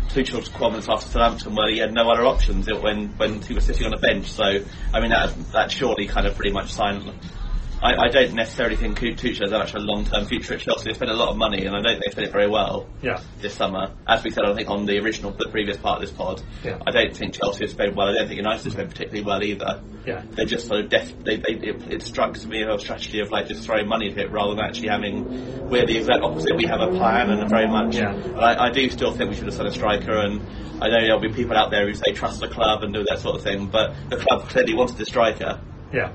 Tuchel's 0.08 0.48
comments 0.48 0.88
after 0.88 1.06
Southampton 1.06 1.54
where 1.54 1.70
he 1.70 1.78
had 1.78 1.92
no 1.92 2.08
other 2.10 2.24
options 2.24 2.66
when 2.66 3.08
when 3.18 3.42
he 3.42 3.54
was 3.54 3.64
sitting 3.64 3.86
on 3.86 3.92
a 3.92 3.98
bench. 3.98 4.26
So 4.26 4.42
I 4.92 5.00
mean 5.00 5.10
that 5.10 5.34
that 5.52 5.70
surely 5.70 6.06
kind 6.06 6.26
of 6.26 6.34
pretty 6.34 6.52
much 6.52 6.72
signed. 6.72 7.10
I, 7.80 7.94
I 8.06 8.08
don't 8.08 8.34
necessarily 8.34 8.76
think 8.76 8.98
Tuchel 8.98 9.42
has 9.42 9.52
actually 9.52 9.84
a 9.84 9.86
long-term 9.86 10.26
future 10.26 10.54
at 10.54 10.60
Chelsea. 10.60 10.88
They 10.90 10.94
spent 10.94 11.10
a 11.10 11.14
lot 11.14 11.28
of 11.28 11.36
money, 11.36 11.64
and 11.64 11.76
I 11.76 11.80
don't 11.80 11.92
think 12.00 12.04
they 12.06 12.10
spent 12.10 12.26
it 12.28 12.32
very 12.32 12.48
well 12.48 12.86
yeah, 13.02 13.20
this 13.40 13.54
summer. 13.54 13.92
As 14.06 14.24
we 14.24 14.30
said, 14.30 14.44
I 14.44 14.54
think 14.54 14.68
on 14.68 14.84
the 14.86 14.98
original, 14.98 15.30
the 15.32 15.48
previous 15.48 15.76
part 15.76 16.02
of 16.02 16.08
this 16.08 16.16
pod, 16.16 16.42
Yeah. 16.64 16.78
I 16.86 16.90
don't 16.90 17.16
think 17.16 17.34
Chelsea 17.34 17.64
has 17.64 17.70
spent 17.70 17.94
well. 17.94 18.08
I 18.08 18.14
don't 18.14 18.26
think 18.26 18.38
United 18.38 18.64
has 18.64 18.72
spent 18.72 18.90
particularly 18.90 19.24
well 19.24 19.42
either 19.42 19.80
yeah. 20.06 20.22
they 20.30 20.44
just 20.44 20.66
sort 20.66 20.80
of 20.80 20.88
def- 20.90 21.22
they, 21.22 21.36
they, 21.36 21.52
it, 21.68 21.92
it 21.92 22.02
strikes 22.02 22.44
me 22.46 22.62
a 22.62 22.78
strategy 22.78 23.20
of 23.20 23.30
like 23.30 23.46
just 23.46 23.64
throwing 23.64 23.86
money 23.86 24.10
at 24.10 24.16
it 24.18 24.30
rather 24.30 24.54
than 24.54 24.64
actually 24.64 24.88
having 24.88 25.68
we're 25.68 25.84
the 25.86 25.98
exact 25.98 26.22
opposite 26.22 26.56
we 26.56 26.64
have 26.64 26.80
a 26.80 26.88
plan 26.88 27.30
and 27.30 27.42
a 27.42 27.46
very 27.48 27.68
much 27.68 27.94
Yeah. 27.96 28.14
I, 28.36 28.68
I 28.68 28.70
do 28.70 28.88
still 28.90 29.12
think 29.12 29.30
we 29.30 29.36
should 29.36 29.44
have 29.46 29.54
signed 29.54 29.68
a 29.68 29.72
striker 29.72 30.12
and 30.18 30.40
I 30.82 30.88
know 30.88 31.00
there'll 31.00 31.20
be 31.20 31.28
people 31.32 31.56
out 31.56 31.70
there 31.70 31.86
who 31.86 31.92
say 31.94 32.12
trust 32.12 32.40
the 32.40 32.48
club 32.48 32.82
and 32.84 32.94
do 32.94 33.04
that 33.04 33.18
sort 33.18 33.36
of 33.36 33.42
thing 33.42 33.66
but 33.66 33.94
the 34.08 34.16
club 34.16 34.48
clearly 34.48 34.74
wanted 34.74 34.98
a 35.00 35.04
striker 35.04 35.60
Yeah. 35.92 36.12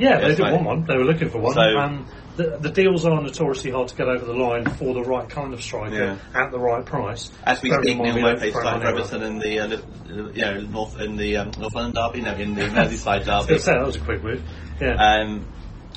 Yeah, 0.00 0.20
they 0.20 0.28
did 0.28 0.40
right. 0.40 0.52
want 0.54 0.64
one. 0.66 0.84
They 0.86 0.96
were 0.96 1.04
looking 1.04 1.30
for 1.30 1.38
one. 1.40 1.54
So- 1.54 1.60
um, 1.60 2.06
the, 2.36 2.56
the 2.58 2.70
deals 2.70 3.04
are 3.04 3.20
notoriously 3.20 3.70
hard 3.70 3.88
to 3.88 3.96
get 3.96 4.08
over 4.08 4.24
the 4.24 4.32
line 4.32 4.64
for 4.64 4.94
the 4.94 5.02
right 5.02 5.28
kind 5.28 5.52
of 5.52 5.60
striker 5.60 6.18
at 6.34 6.50
the 6.50 6.58
right 6.58 6.86
price. 6.86 7.30
as 7.44 7.60
we 7.60 7.70
speak 7.70 7.98
Neal 7.98 8.14
Maupay 8.14 8.50
throw 8.52 8.62
starting 8.62 8.80
for 8.80 8.86
money 8.86 8.98
Everton 8.98 9.22
around. 9.22 9.32
in 9.32 9.38
the 9.40 9.58
uh, 9.58 10.30
you 10.32 10.40
know 10.42 10.60
North 10.62 11.00
in 11.00 11.16
the 11.16 11.36
um, 11.36 11.50
North 11.58 11.74
London 11.74 11.92
derby 12.02 12.22
no 12.22 12.34
in 12.34 12.54
the 12.54 12.62
Merseyside 12.70 13.26
derby 13.26 13.58
say, 13.58 13.72
that 13.72 13.84
was 13.84 13.96
a 13.96 14.00
quick 14.00 14.22
move. 14.22 14.42
Yeah. 14.80 14.94
um, 14.94 15.46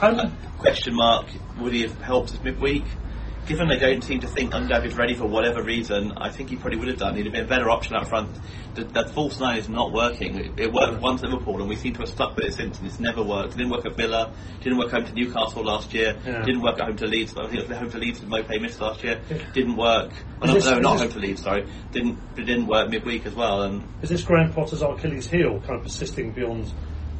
Um, 0.02 0.36
question 0.58 0.96
mark 0.96 1.28
would 1.60 1.72
he 1.72 1.84
have 1.84 2.02
helped 2.02 2.32
us 2.32 2.40
midweek? 2.44 2.84
Given 3.48 3.68
they 3.68 3.78
don't 3.78 4.02
seem 4.04 4.22
to 4.22 4.28
think 4.28 4.54
Undav 4.54 4.86
is 4.86 4.96
ready 4.96 5.16
for 5.16 5.26
whatever 5.26 5.62
reason, 5.62 6.14
I 6.16 6.30
think 6.30 6.50
he 6.50 6.56
probably 6.56 6.80
would 6.80 6.88
have 6.88 6.98
done. 6.98 7.16
He'd 7.16 7.26
have 7.26 7.34
been 7.34 7.44
a 7.44 7.48
better 7.48 7.70
option 7.70 7.96
up 7.96 8.08
front. 8.08 8.30
The, 8.76 8.86
that 8.86 9.10
false 9.10 9.40
nine 9.40 9.58
is 9.58 9.68
not 9.68 9.92
working. 9.92 10.36
It, 10.38 10.52
it 10.58 10.72
worked 10.74 11.02
once 11.02 11.24
at 11.24 11.30
Liverpool, 11.30 11.60
and 11.60 11.68
we 11.68 11.76
seem 11.76 11.94
to 11.94 12.00
have 12.00 12.10
stuck 12.10 12.36
with 12.38 12.46
it 12.46 12.54
since. 12.54 12.78
And 12.80 12.88
it's 12.88 13.00
never 13.02 13.22
worked. 13.22 13.54
It 13.54 13.58
didn't 13.58 13.72
work 13.72 13.86
at 13.86 13.96
Villa. 13.98 14.34
Didn't 14.62 14.78
work 14.80 14.92
home 14.92 15.06
to 15.06 15.14
Newcastle 15.14 15.64
last 15.64 15.94
year. 15.94 16.16
Yeah. 16.26 16.42
Didn't 16.44 16.62
work 16.62 16.80
at 16.80 16.86
home 16.88 16.96
to 16.98 17.06
Leeds. 17.06 17.36
I 17.38 17.44
think 17.48 17.60
it 17.64 17.68
was 17.70 17.78
home 17.78 17.92
to 17.92 17.98
Leeds 17.98 18.22
with 18.22 18.30
Maupay 18.30 18.62
missed 18.62 18.80
last 18.80 19.04
year. 19.04 19.20
Yeah. 19.30 19.38
Didn't 19.54 19.76
work. 19.76 20.12
Well, 20.42 20.54
this- 20.54 20.66
no, 20.66 20.80
not 20.80 21.00
home 21.00 21.10
to 21.10 21.20
Leeds. 21.20 21.42
Sorry. 21.44 21.68
Didn't. 21.92 22.18
It 22.38 22.46
didn't 22.46 22.68
work 22.68 22.90
midweek 22.90 23.26
as 23.26 23.36
well. 23.36 23.64
And 23.64 23.84
is 24.02 24.10
this 24.10 24.24
Graham 24.24 24.54
Potter's 24.54 24.82
Achilles 24.82 25.28
heel 25.28 25.60
kind 25.60 25.76
of 25.76 25.84
persisting 25.84 26.32
beyond 26.32 26.72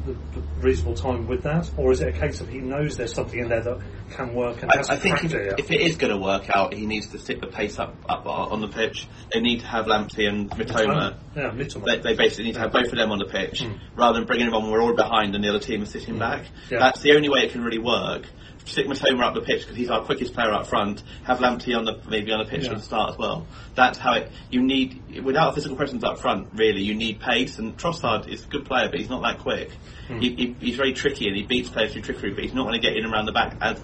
the, 0.04 0.12
the 0.12 0.46
reasonable 0.60 0.94
time 0.94 1.26
with 1.26 1.42
that? 1.42 1.70
Or 1.76 1.92
is 1.92 2.00
it 2.00 2.14
a 2.14 2.18
case 2.18 2.40
of 2.40 2.48
he 2.48 2.58
knows 2.58 2.96
there's 2.96 3.14
something 3.14 3.38
in 3.38 3.48
there 3.48 3.62
that 3.62 3.80
can 4.10 4.34
work 4.34 4.62
and 4.62 4.70
I, 4.70 4.94
I 4.94 4.96
think 4.96 5.24
if, 5.24 5.32
if 5.32 5.70
it 5.70 5.80
is 5.80 5.96
going 5.96 6.12
to 6.12 6.18
work 6.18 6.50
out, 6.50 6.74
he 6.74 6.86
needs 6.86 7.08
to 7.08 7.18
stick 7.18 7.40
the 7.40 7.46
pace 7.46 7.78
up, 7.78 7.96
up 8.08 8.26
uh, 8.26 8.30
on 8.30 8.60
the 8.60 8.68
pitch. 8.68 9.08
They 9.32 9.40
need 9.40 9.60
to 9.60 9.66
have 9.66 9.86
Lamptey 9.86 10.28
and 10.28 10.50
Mitoma. 10.50 11.18
Yeah, 11.34 11.50
Mitoma. 11.50 11.86
They, 11.86 11.98
they 11.98 12.14
basically 12.14 12.44
need 12.44 12.54
to 12.54 12.60
have 12.60 12.72
both 12.72 12.86
of 12.86 12.96
them 12.96 13.10
on 13.10 13.18
the 13.18 13.26
pitch 13.26 13.62
hmm. 13.62 13.74
rather 13.96 14.18
than 14.18 14.26
bringing 14.26 14.46
them 14.46 14.54
on 14.54 14.62
when 14.64 14.72
we're 14.72 14.82
all 14.82 14.94
behind 14.94 15.34
and 15.34 15.42
the 15.42 15.48
other 15.48 15.60
team 15.60 15.82
is 15.82 15.90
sitting 15.90 16.14
hmm. 16.14 16.20
back. 16.20 16.46
Yeah. 16.70 16.78
That's 16.78 17.00
the 17.00 17.14
only 17.16 17.28
way 17.28 17.40
it 17.40 17.52
can 17.52 17.62
really 17.62 17.78
work. 17.78 18.26
Stick 18.66 18.86
Mitoma 18.86 19.22
up 19.24 19.34
the 19.34 19.42
pitch 19.42 19.60
because 19.62 19.76
he's 19.76 19.90
our 19.90 20.02
quickest 20.02 20.32
player 20.32 20.50
up 20.52 20.66
front. 20.66 21.02
Have 21.24 21.38
Lamptey 21.38 21.76
on 21.76 21.84
the 21.84 22.00
maybe 22.08 22.32
on 22.32 22.38
the 22.42 22.50
pitch 22.50 22.62
Yeah. 22.62 22.70
from 22.70 22.78
the 22.78 22.84
start 22.84 23.10
as 23.12 23.18
well. 23.18 23.46
That's 23.74 23.98
how 23.98 24.14
it. 24.14 24.30
You 24.50 24.62
need 24.62 25.22
without 25.22 25.50
a 25.50 25.52
physical 25.52 25.76
presence 25.76 26.02
up 26.02 26.18
front. 26.18 26.48
Really, 26.54 26.80
you 26.82 26.94
need 26.94 27.20
pace. 27.20 27.58
And 27.58 27.76
Trossard 27.76 28.26
is 28.28 28.44
a 28.44 28.48
good 28.48 28.64
player, 28.64 28.88
but 28.88 28.98
he's 29.00 29.10
not 29.10 29.22
that 29.22 29.40
quick. 29.40 29.70
Hmm. 30.08 30.18
He, 30.20 30.34
he, 30.34 30.56
he's 30.60 30.76
very 30.76 30.94
tricky 30.94 31.26
and 31.28 31.36
he 31.36 31.42
beats 31.42 31.68
players 31.68 31.92
through 31.92 32.02
trickery, 32.02 32.32
but 32.32 32.42
he's 32.42 32.54
not 32.54 32.62
going 32.62 32.80
to 32.80 32.86
get 32.86 32.96
in 32.96 33.04
and 33.04 33.12
around 33.12 33.26
the 33.26 33.32
back 33.32 33.56
as 33.60 33.78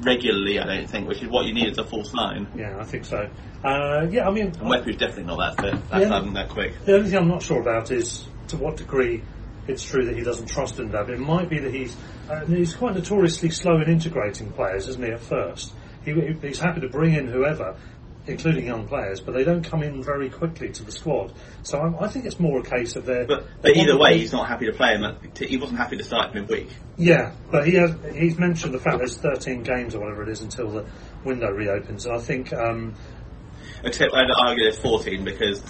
regularly. 0.00 0.58
I 0.58 0.64
don't 0.66 0.88
think, 0.90 1.08
which 1.08 1.22
is 1.22 1.28
what 1.28 1.46
you 1.46 1.54
need 1.54 1.68
as 1.68 1.78
a 1.78 1.84
false 1.84 2.12
nine. 2.12 2.48
yeah, 2.56 2.76
I 2.78 2.84
think 2.84 3.04
so. 3.04 3.28
Uh, 3.64 4.06
yeah, 4.10 4.28
I 4.28 4.30
mean, 4.32 4.46
And 4.46 4.68
Wepu's 4.70 4.96
definitely 4.96 5.24
not 5.24 5.56
that 5.56 5.62
fit. 5.62 5.88
That's 5.90 6.02
Yeah. 6.02 6.08
not 6.08 6.32
that 6.34 6.48
quick. 6.48 6.72
The 6.84 6.96
only 6.96 7.10
thing 7.10 7.18
I'm 7.18 7.28
not 7.28 7.42
sure 7.42 7.60
about 7.60 7.90
is 7.90 8.24
to 8.48 8.56
what 8.56 8.76
degree 8.76 9.22
it's 9.68 9.84
true 9.84 10.04
that 10.06 10.16
he 10.16 10.22
doesn't 10.22 10.46
trust 10.46 10.76
Undav. 10.76 11.08
It 11.10 11.18
might 11.18 11.48
be 11.48 11.58
that 11.60 11.72
he's 11.72 11.96
uh, 12.28 12.44
he's 12.46 12.74
quite 12.74 12.94
notoriously 12.94 13.50
slow 13.50 13.76
in 13.80 13.88
integrating 13.88 14.50
players, 14.52 14.88
isn't 14.88 15.04
he? 15.04 15.12
At 15.12 15.20
first, 15.20 15.72
he, 16.04 16.12
he's 16.42 16.58
happy 16.58 16.80
to 16.80 16.88
bring 16.88 17.14
in 17.14 17.26
whoever, 17.28 17.76
including 18.26 18.66
young 18.66 18.86
players, 18.88 19.20
but 19.20 19.32
they 19.34 19.44
don't 19.44 19.62
come 19.62 19.82
in 19.82 20.02
very 20.02 20.28
quickly 20.30 20.70
to 20.70 20.82
the 20.82 20.92
squad. 20.92 21.32
So 21.62 21.78
I, 21.78 22.04
I 22.04 22.08
think 22.08 22.24
it's 22.24 22.40
more 22.40 22.60
a 22.60 22.62
case 22.62 22.96
of 22.96 23.04
their. 23.06 23.26
But, 23.26 23.46
but 23.62 23.76
either 23.76 23.96
way, 23.98 24.18
he's 24.18 24.32
not 24.32 24.48
happy 24.48 24.66
to 24.66 24.72
play 24.72 24.94
him. 24.94 25.04
at- 25.04 25.38
He 25.38 25.56
wasn't 25.56 25.78
happy 25.78 25.96
to 25.98 26.04
start 26.04 26.32
him 26.32 26.44
in 26.44 26.46
week. 26.48 26.68
Yeah, 26.96 27.32
but 27.50 27.66
he 27.66 27.74
has 27.74 27.94
he's 28.14 28.38
mentioned 28.38 28.74
the 28.74 28.80
fact 28.80 28.98
there's 28.98 29.16
13 29.16 29.62
games 29.62 29.94
or 29.94 30.00
whatever 30.00 30.22
it 30.22 30.28
is 30.30 30.40
until 30.42 30.70
the 30.70 30.86
window 31.24 31.50
reopens, 31.50 32.06
and 32.06 32.14
I 32.16 32.18
think. 32.20 32.52
Um, 32.52 32.94
Except 33.84 34.12
I'd 34.12 34.28
argue 34.36 34.64
there's 34.64 34.78
14 34.78 35.24
because 35.24 35.62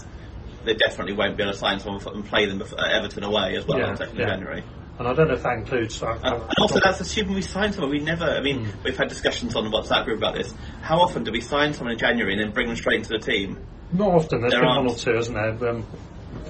they 0.65 0.75
definitely 0.75 1.15
won't 1.15 1.37
be 1.37 1.43
able 1.43 1.53
to 1.53 1.59
sign 1.59 1.81
someone 1.81 2.03
and 2.15 2.25
play 2.25 2.47
them 2.47 2.61
at 2.63 2.73
Everton 2.93 3.25
away 3.25 3.57
as 3.57 3.67
well 3.67 3.79
Yeah, 3.79 3.87
on 3.91 3.97
2nd 3.97 4.15
yeah. 4.17 4.23
of 4.25 4.29
January. 4.31 4.65
and 4.99 5.09
I 5.09 5.15
don't 5.15 5.29
know 5.29 5.35
if 5.35 5.43
that 5.45 5.59
includes. 5.59 6.03
Uh, 6.03 6.19
And 6.23 6.43
also, 6.61 6.81
that's 6.81 7.01
assuming 7.01 7.35
we 7.35 7.43
sign 7.43 7.73
someone. 7.73 7.91
We 7.91 8.01
never. 8.01 8.25
I 8.25 8.41
mean, 8.41 8.69
we've 8.85 8.97
had 8.97 9.09
discussions 9.09 9.55
on 9.55 9.65
the 9.65 9.71
WhatsApp 9.71 10.05
group 10.05 10.19
about 10.19 10.35
this. 10.35 10.53
How 10.83 10.99
often 11.01 11.23
do 11.25 11.31
we 11.33 11.41
sign 11.41 11.73
someone 11.75 11.93
in 11.93 11.99
January 11.99 12.33
and 12.35 12.43
then 12.43 12.51
bring 12.53 12.67
them 12.67 12.77
straight 12.77 12.97
into 12.99 13.11
the 13.11 13.19
team? 13.21 13.59
not 13.93 14.09
often. 14.11 14.41
There's 14.43 14.53
There 14.53 14.61
been 14.61 14.69
aren't. 14.69 14.87
one 14.87 14.95
or 14.95 14.99
two, 14.99 15.17
isn't 15.17 15.33
there? 15.35 15.71
Um, 15.71 15.87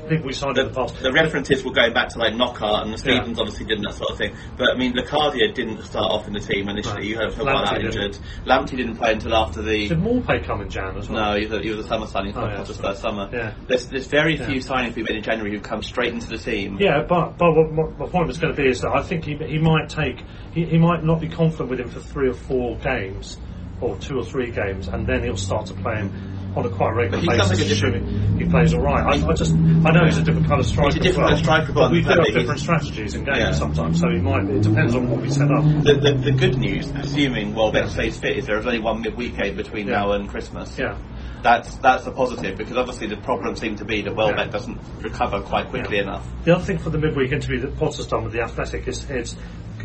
people 0.08 0.26
we 0.26 0.32
signed 0.32 0.56
The, 0.56 0.62
in 0.62 0.68
the 0.68 0.74
past. 0.74 1.00
the 1.02 1.12
references 1.12 1.64
were 1.64 1.72
going 1.72 1.92
back 1.92 2.08
to 2.10 2.18
like 2.18 2.34
Knockout 2.34 2.84
and 2.84 2.92
the 2.92 2.98
Stevens 2.98 3.38
obviously 3.38 3.66
didn't 3.66 3.84
that 3.84 3.94
sort 3.94 4.10
of 4.10 4.18
thing. 4.18 4.34
But 4.56 4.70
I 4.70 4.74
mean, 4.76 4.94
Locadia 4.94 5.54
didn't 5.54 5.82
start 5.82 6.10
off 6.10 6.26
in 6.26 6.32
the 6.32 6.40
team 6.40 6.68
initially. 6.68 6.94
Right. 6.96 7.04
You 7.04 7.16
heard 7.16 7.32
him 7.32 7.46
Lamptey 7.46 7.66
out 7.66 7.84
injured. 7.84 8.18
Lamptey 8.46 8.76
didn't 8.76 8.96
play 8.96 9.12
until 9.12 9.34
after 9.34 9.62
the. 9.62 9.88
Did 9.88 9.98
Maupay 9.98 10.44
come 10.44 10.60
in 10.62 10.70
Jan 10.70 10.96
as 10.96 11.08
well? 11.08 11.32
No, 11.32 11.38
he 11.38 11.46
was 11.46 11.52
a, 11.58 11.62
he 11.62 11.70
was 11.70 11.84
a 11.84 11.88
summer 11.88 12.06
signing 12.06 12.32
for 12.32 12.40
Oh, 12.40 12.46
yeah, 12.48 12.64
sorry. 12.64 12.78
first 12.88 13.02
summer. 13.02 13.28
Yeah. 13.32 13.54
There's, 13.66 13.86
there's 13.88 14.06
very 14.06 14.36
Yeah. 14.36 14.46
few 14.46 14.60
signings 14.60 14.94
we've 14.96 15.08
made 15.08 15.16
in 15.16 15.22
January 15.22 15.52
who 15.52 15.60
come 15.60 15.82
straight 15.82 16.12
into 16.12 16.26
the 16.28 16.38
team. 16.38 16.78
Yeah, 16.80 17.04
but 17.08 17.36
but 17.38 17.52
what, 17.54 17.72
what 17.72 17.98
my 17.98 18.06
point 18.06 18.26
was 18.28 18.38
going 18.38 18.54
to 18.54 18.60
be 18.62 18.68
is 18.68 18.80
that 18.80 18.90
I 18.92 19.02
think 19.02 19.24
he 19.24 19.34
he 19.36 19.58
might 19.58 19.88
take 19.88 20.24
he, 20.52 20.64
he 20.64 20.78
might 20.78 21.04
not 21.04 21.20
be 21.20 21.28
confident 21.28 21.70
with 21.70 21.80
him 21.80 21.88
for 21.88 22.00
three 22.00 22.28
or 22.28 22.34
four 22.34 22.76
games, 22.78 23.36
or 23.80 23.96
two 23.98 24.18
or 24.18 24.24
three 24.24 24.50
games, 24.50 24.88
and 24.88 25.06
then 25.06 25.22
he'll 25.22 25.36
start 25.36 25.66
to 25.66 25.74
play 25.74 25.96
him 25.96 26.34
on 26.56 26.64
a 26.64 26.70
quite 26.70 26.90
regular 26.94 27.22
But 27.24 27.36
basis. 27.38 27.60
like 27.60 27.70
assuming 27.70 28.38
he 28.38 28.44
plays 28.46 28.72
all 28.74 28.80
right. 28.80 29.04
I, 29.22 29.26
I 29.28 29.32
just 29.34 29.52
I 29.54 29.90
know 29.92 30.04
he's 30.06 30.16
a 30.18 30.22
different 30.22 30.48
kind 30.48 30.60
of 30.60 30.66
striker. 30.66 30.88
He's 30.88 30.96
a 30.96 31.00
different 31.00 31.18
well, 31.18 31.28
kind 31.28 31.38
of 31.40 31.44
striker, 31.44 31.72
but 31.72 31.80
but 31.82 31.90
we 31.92 32.00
do 32.02 32.08
have 32.08 32.18
he's- 32.24 32.34
different 32.34 32.60
strategies 32.60 33.14
in 33.14 33.24
games 33.24 33.38
Yeah. 33.38 33.52
sometimes. 33.52 34.00
So 34.00 34.08
he 34.10 34.18
might. 34.18 34.44
It 34.48 34.62
depends 34.62 34.94
on 34.94 35.10
what 35.10 35.20
we 35.20 35.30
set 35.30 35.50
up. 35.50 35.62
The, 35.84 35.94
the, 36.02 36.12
the 36.24 36.32
good 36.32 36.58
news, 36.58 36.88
assuming 36.90 37.54
Welbeck 37.54 37.88
stays 37.90 38.18
fit, 38.18 38.36
is 38.38 38.46
there 38.46 38.58
is 38.58 38.66
only 38.66 38.80
one 38.80 39.02
midweek 39.02 39.36
game 39.36 39.56
between 39.56 39.86
Yeah. 39.86 39.94
now 40.00 40.12
and 40.12 40.28
Christmas. 40.28 40.76
Yeah. 40.78 40.96
that's 41.42 41.76
that's 41.76 42.04
a 42.06 42.10
positive 42.10 42.56
because 42.58 42.76
obviously 42.76 43.06
the 43.06 43.16
problem 43.18 43.54
seemed 43.54 43.78
to 43.78 43.84
be 43.84 44.02
that 44.02 44.16
Welbeck 44.16 44.46
Yeah. 44.46 44.50
doesn't 44.52 44.78
recover 45.02 45.40
quite 45.42 45.68
quickly 45.68 45.98
Yeah. 45.98 46.02
enough. 46.04 46.26
The 46.44 46.56
other 46.56 46.64
thing 46.64 46.78
for 46.78 46.90
the 46.90 46.98
midweek 46.98 47.30
interview 47.30 47.60
that 47.60 47.76
Potter's 47.78 48.06
done 48.08 48.24
with 48.24 48.32
the 48.32 48.40
Athletic 48.40 48.88
is, 48.88 49.08
is, 49.10 49.36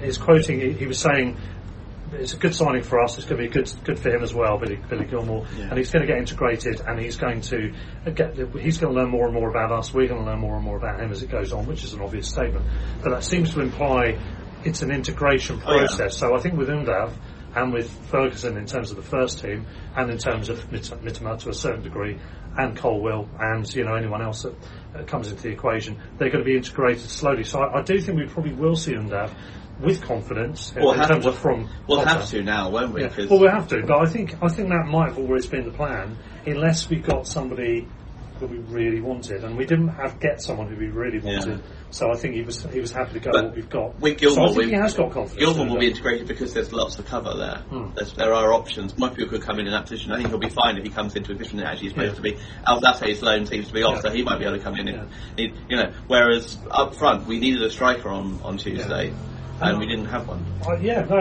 is 0.02 0.18
quoting. 0.18 0.60
He, 0.62 0.72
he 0.72 0.88
was 0.88 0.98
saying 0.98 1.38
it's 2.14 2.34
a 2.34 2.38
good 2.38 2.54
signing 2.56 2.84
for 2.84 3.02
us. 3.02 3.18
It's 3.18 3.28
going 3.28 3.42
to 3.42 3.48
be 3.48 3.54
good 3.54 3.72
good 3.84 4.00
for 4.00 4.10
him 4.10 4.24
as 4.24 4.34
well, 4.34 4.58
Billy, 4.58 4.78
Billy 4.90 5.06
Gilmour, 5.06 5.46
Yeah. 5.58 5.70
and 5.70 5.78
he's 5.78 5.92
going 5.92 6.06
to 6.06 6.12
get 6.12 6.18
integrated 6.20 6.82
and 6.82 7.00
he's 7.00 7.18
going 7.18 7.42
to 7.42 7.74
get. 8.14 8.36
He's 8.60 8.78
going 8.78 8.94
to 8.94 9.00
learn 9.02 9.10
more 9.10 9.26
and 9.26 9.34
more 9.34 9.50
about 9.50 9.72
us. 9.72 9.94
We're 9.94 10.08
going 10.08 10.24
to 10.24 10.26
learn 10.30 10.40
more 10.40 10.56
and 10.56 10.64
more 10.64 10.78
about 10.78 11.00
him 11.00 11.12
as 11.12 11.24
it 11.24 11.30
goes 11.30 11.54
on, 11.54 11.66
which 11.66 11.84
is 11.84 11.94
an 11.94 12.02
obvious 12.02 12.28
statement. 12.28 12.66
But 13.02 13.12
that 13.12 13.24
seems 13.24 13.54
to 13.54 13.62
imply 13.62 14.18
it's 14.64 14.82
an 14.82 14.92
integration 14.92 15.62
Oh, 15.66 15.72
yeah. 15.74 15.80
process. 15.88 16.18
So 16.18 16.36
I 16.36 16.40
think 16.40 16.56
with 16.56 16.70
Undav 16.70 17.12
and 17.56 17.72
with 17.74 17.90
Ferguson 18.10 18.58
in 18.58 18.66
terms 18.66 18.90
of 18.92 18.98
the 18.98 19.04
first 19.04 19.40
team 19.40 19.66
and 19.96 20.10
in 20.10 20.18
terms 20.18 20.50
of 20.50 20.60
Mittermeier 20.72 21.38
to 21.40 21.50
a 21.50 21.54
certain 21.54 21.84
degree 21.84 22.18
and 22.58 22.76
Colwill 22.78 23.28
and 23.40 23.72
you 23.76 23.84
know 23.84 23.96
anyone 23.96 24.22
else 24.22 24.44
that 24.44 25.08
comes 25.08 25.30
into 25.30 25.44
the 25.44 25.50
equation, 25.50 26.00
they're 26.18 26.30
going 26.30 26.44
to 26.44 26.50
be 26.50 26.56
integrated 26.56 27.02
slowly. 27.02 27.44
So 27.44 27.60
I, 27.60 27.80
I 27.80 27.82
do 27.84 28.00
think 28.00 28.18
we 28.18 28.26
probably 28.28 28.54
will 28.54 28.76
see 28.76 28.94
Undav 28.94 29.32
with 29.80 30.02
confidence 30.02 30.74
We'll 30.76 30.92
in 30.94 31.00
have- 31.00 31.08
terms 31.10 31.26
we'll- 31.26 31.34
of 31.34 31.40
from. 31.40 31.70
We'll 31.88 31.98
Potter. 32.00 32.10
have 32.20 32.30
to 32.30 32.44
now, 32.44 32.70
won't 32.70 32.94
we? 32.94 33.02
Yeah. 33.02 33.10
Well, 33.30 33.40
we 33.40 33.48
have 33.48 33.68
to, 33.70 33.82
but 33.86 34.00
I 34.02 34.06
think 34.06 34.36
I 34.42 34.48
think 34.48 34.70
that 34.70 34.88
might 34.88 35.10
have 35.10 35.18
always 35.20 35.46
been 35.48 35.66
the 35.66 35.72
plan, 35.72 36.18
unless 36.46 36.90
we 36.90 36.98
got 36.98 37.28
somebody 37.28 37.88
that 38.40 38.50
we 38.50 38.58
really 38.58 39.00
wanted, 39.00 39.44
and 39.44 39.56
we 39.56 39.64
didn't 39.66 39.90
have 39.90 40.20
get 40.20 40.42
someone 40.42 40.68
who 40.68 40.76
we 40.76 40.88
really 40.88 41.20
wanted. 41.20 41.62
So 41.92 42.12
I 42.12 42.16
think 42.16 42.34
he 42.34 42.42
was 42.42 42.64
he 42.74 42.80
was 42.80 42.92
happy 42.92 43.14
to 43.14 43.20
go 43.20 43.32
But 43.32 43.36
with 43.36 43.46
what 43.46 43.56
we've 43.56 43.70
got. 43.70 44.00
with 44.02 44.20
so 44.22 44.44
I 44.44 44.54
think 44.54 44.70
he 44.72 44.76
has 44.76 44.94
got 44.96 45.12
confidence. 45.12 45.40
Gilmour 45.56 45.70
will 45.72 45.80
be 45.80 45.88
integrated 45.90 46.28
because 46.28 46.52
there's 46.54 46.74
lots 46.74 46.98
of 46.98 47.06
cover 47.06 47.34
there. 47.38 47.58
Hmm. 47.70 47.90
There 48.18 48.34
are 48.34 48.52
options. 48.54 48.98
Most 48.98 49.16
people 49.16 49.30
could 49.32 49.44
come 49.44 49.60
in 49.60 49.68
in 49.68 49.72
that 49.74 49.84
position. 49.84 50.12
I 50.12 50.18
think 50.18 50.30
he'll 50.30 50.40
be 50.40 50.50
fine 50.50 50.78
if 50.78 50.84
he 50.84 50.90
comes 50.90 51.16
into 51.16 51.32
a 51.32 51.36
position 51.36 51.58
that 51.60 51.68
actually 51.68 51.90
he's 51.90 51.92
supposed 51.94 52.12
Yeah. 52.12 52.16
to 52.16 52.22
be. 52.22 52.38
Alzate's 52.68 53.22
loan 53.22 53.46
seems 53.46 53.68
to 53.68 53.74
be 53.74 53.84
off, 53.84 53.96
Yeah. 53.96 54.02
so 54.02 54.10
he 54.10 54.24
might 54.24 54.40
be 54.40 54.46
able 54.46 54.58
to 54.58 54.64
come 54.64 54.76
in. 54.78 54.88
Yeah. 54.88 55.04
And, 55.38 55.52
you 55.70 55.78
know, 55.78 55.92
whereas 56.08 56.58
up 56.72 56.96
front 56.96 57.28
we 57.28 57.40
needed 57.40 57.62
a 57.62 57.70
striker 57.70 58.10
on 58.10 58.40
on 58.44 58.58
Tuesday, 58.58 59.14
and 59.70 59.80
we 59.80 59.86
didn't 59.88 60.06
have 60.06 60.28
one. 60.28 60.44
Uh, 60.68 60.76
yeah, 60.80 61.04
no, 61.06 61.16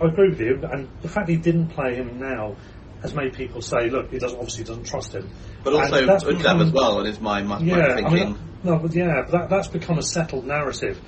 I, 0.00 0.04
I- 0.04 0.08
agree 0.08 0.30
with 0.30 0.40
you. 0.40 0.60
And 0.70 0.88
the 1.02 1.08
fact 1.08 1.28
he 1.28 1.36
didn't 1.36 1.68
play 1.68 1.94
him 1.94 2.18
now 2.20 2.56
has 3.02 3.14
made 3.14 3.32
people 3.34 3.62
say, 3.62 3.90
look, 3.90 4.10
he 4.10 4.18
doesn't 4.18 4.38
obviously 4.38 4.64
doesn't 4.64 4.84
trust 4.84 5.14
him. 5.14 5.28
But 5.64 5.74
also 5.74 6.06
that's 6.06 6.24
become- 6.24 6.60
as 6.60 6.72
well, 6.72 6.98
and 6.98 7.08
is 7.08 7.20
my 7.20 7.42
my, 7.42 7.60
Yeah, 7.60 7.76
my 7.76 7.82
I 7.84 7.94
thinking. 7.96 8.14
mean, 8.14 8.38
no, 8.64 8.78
but 8.78 8.92
yeah, 8.94 9.22
but 9.22 9.32
that, 9.32 9.50
that's 9.50 9.68
become 9.68 9.98
a 9.98 10.02
settled 10.02 10.46
narrative 10.46 11.00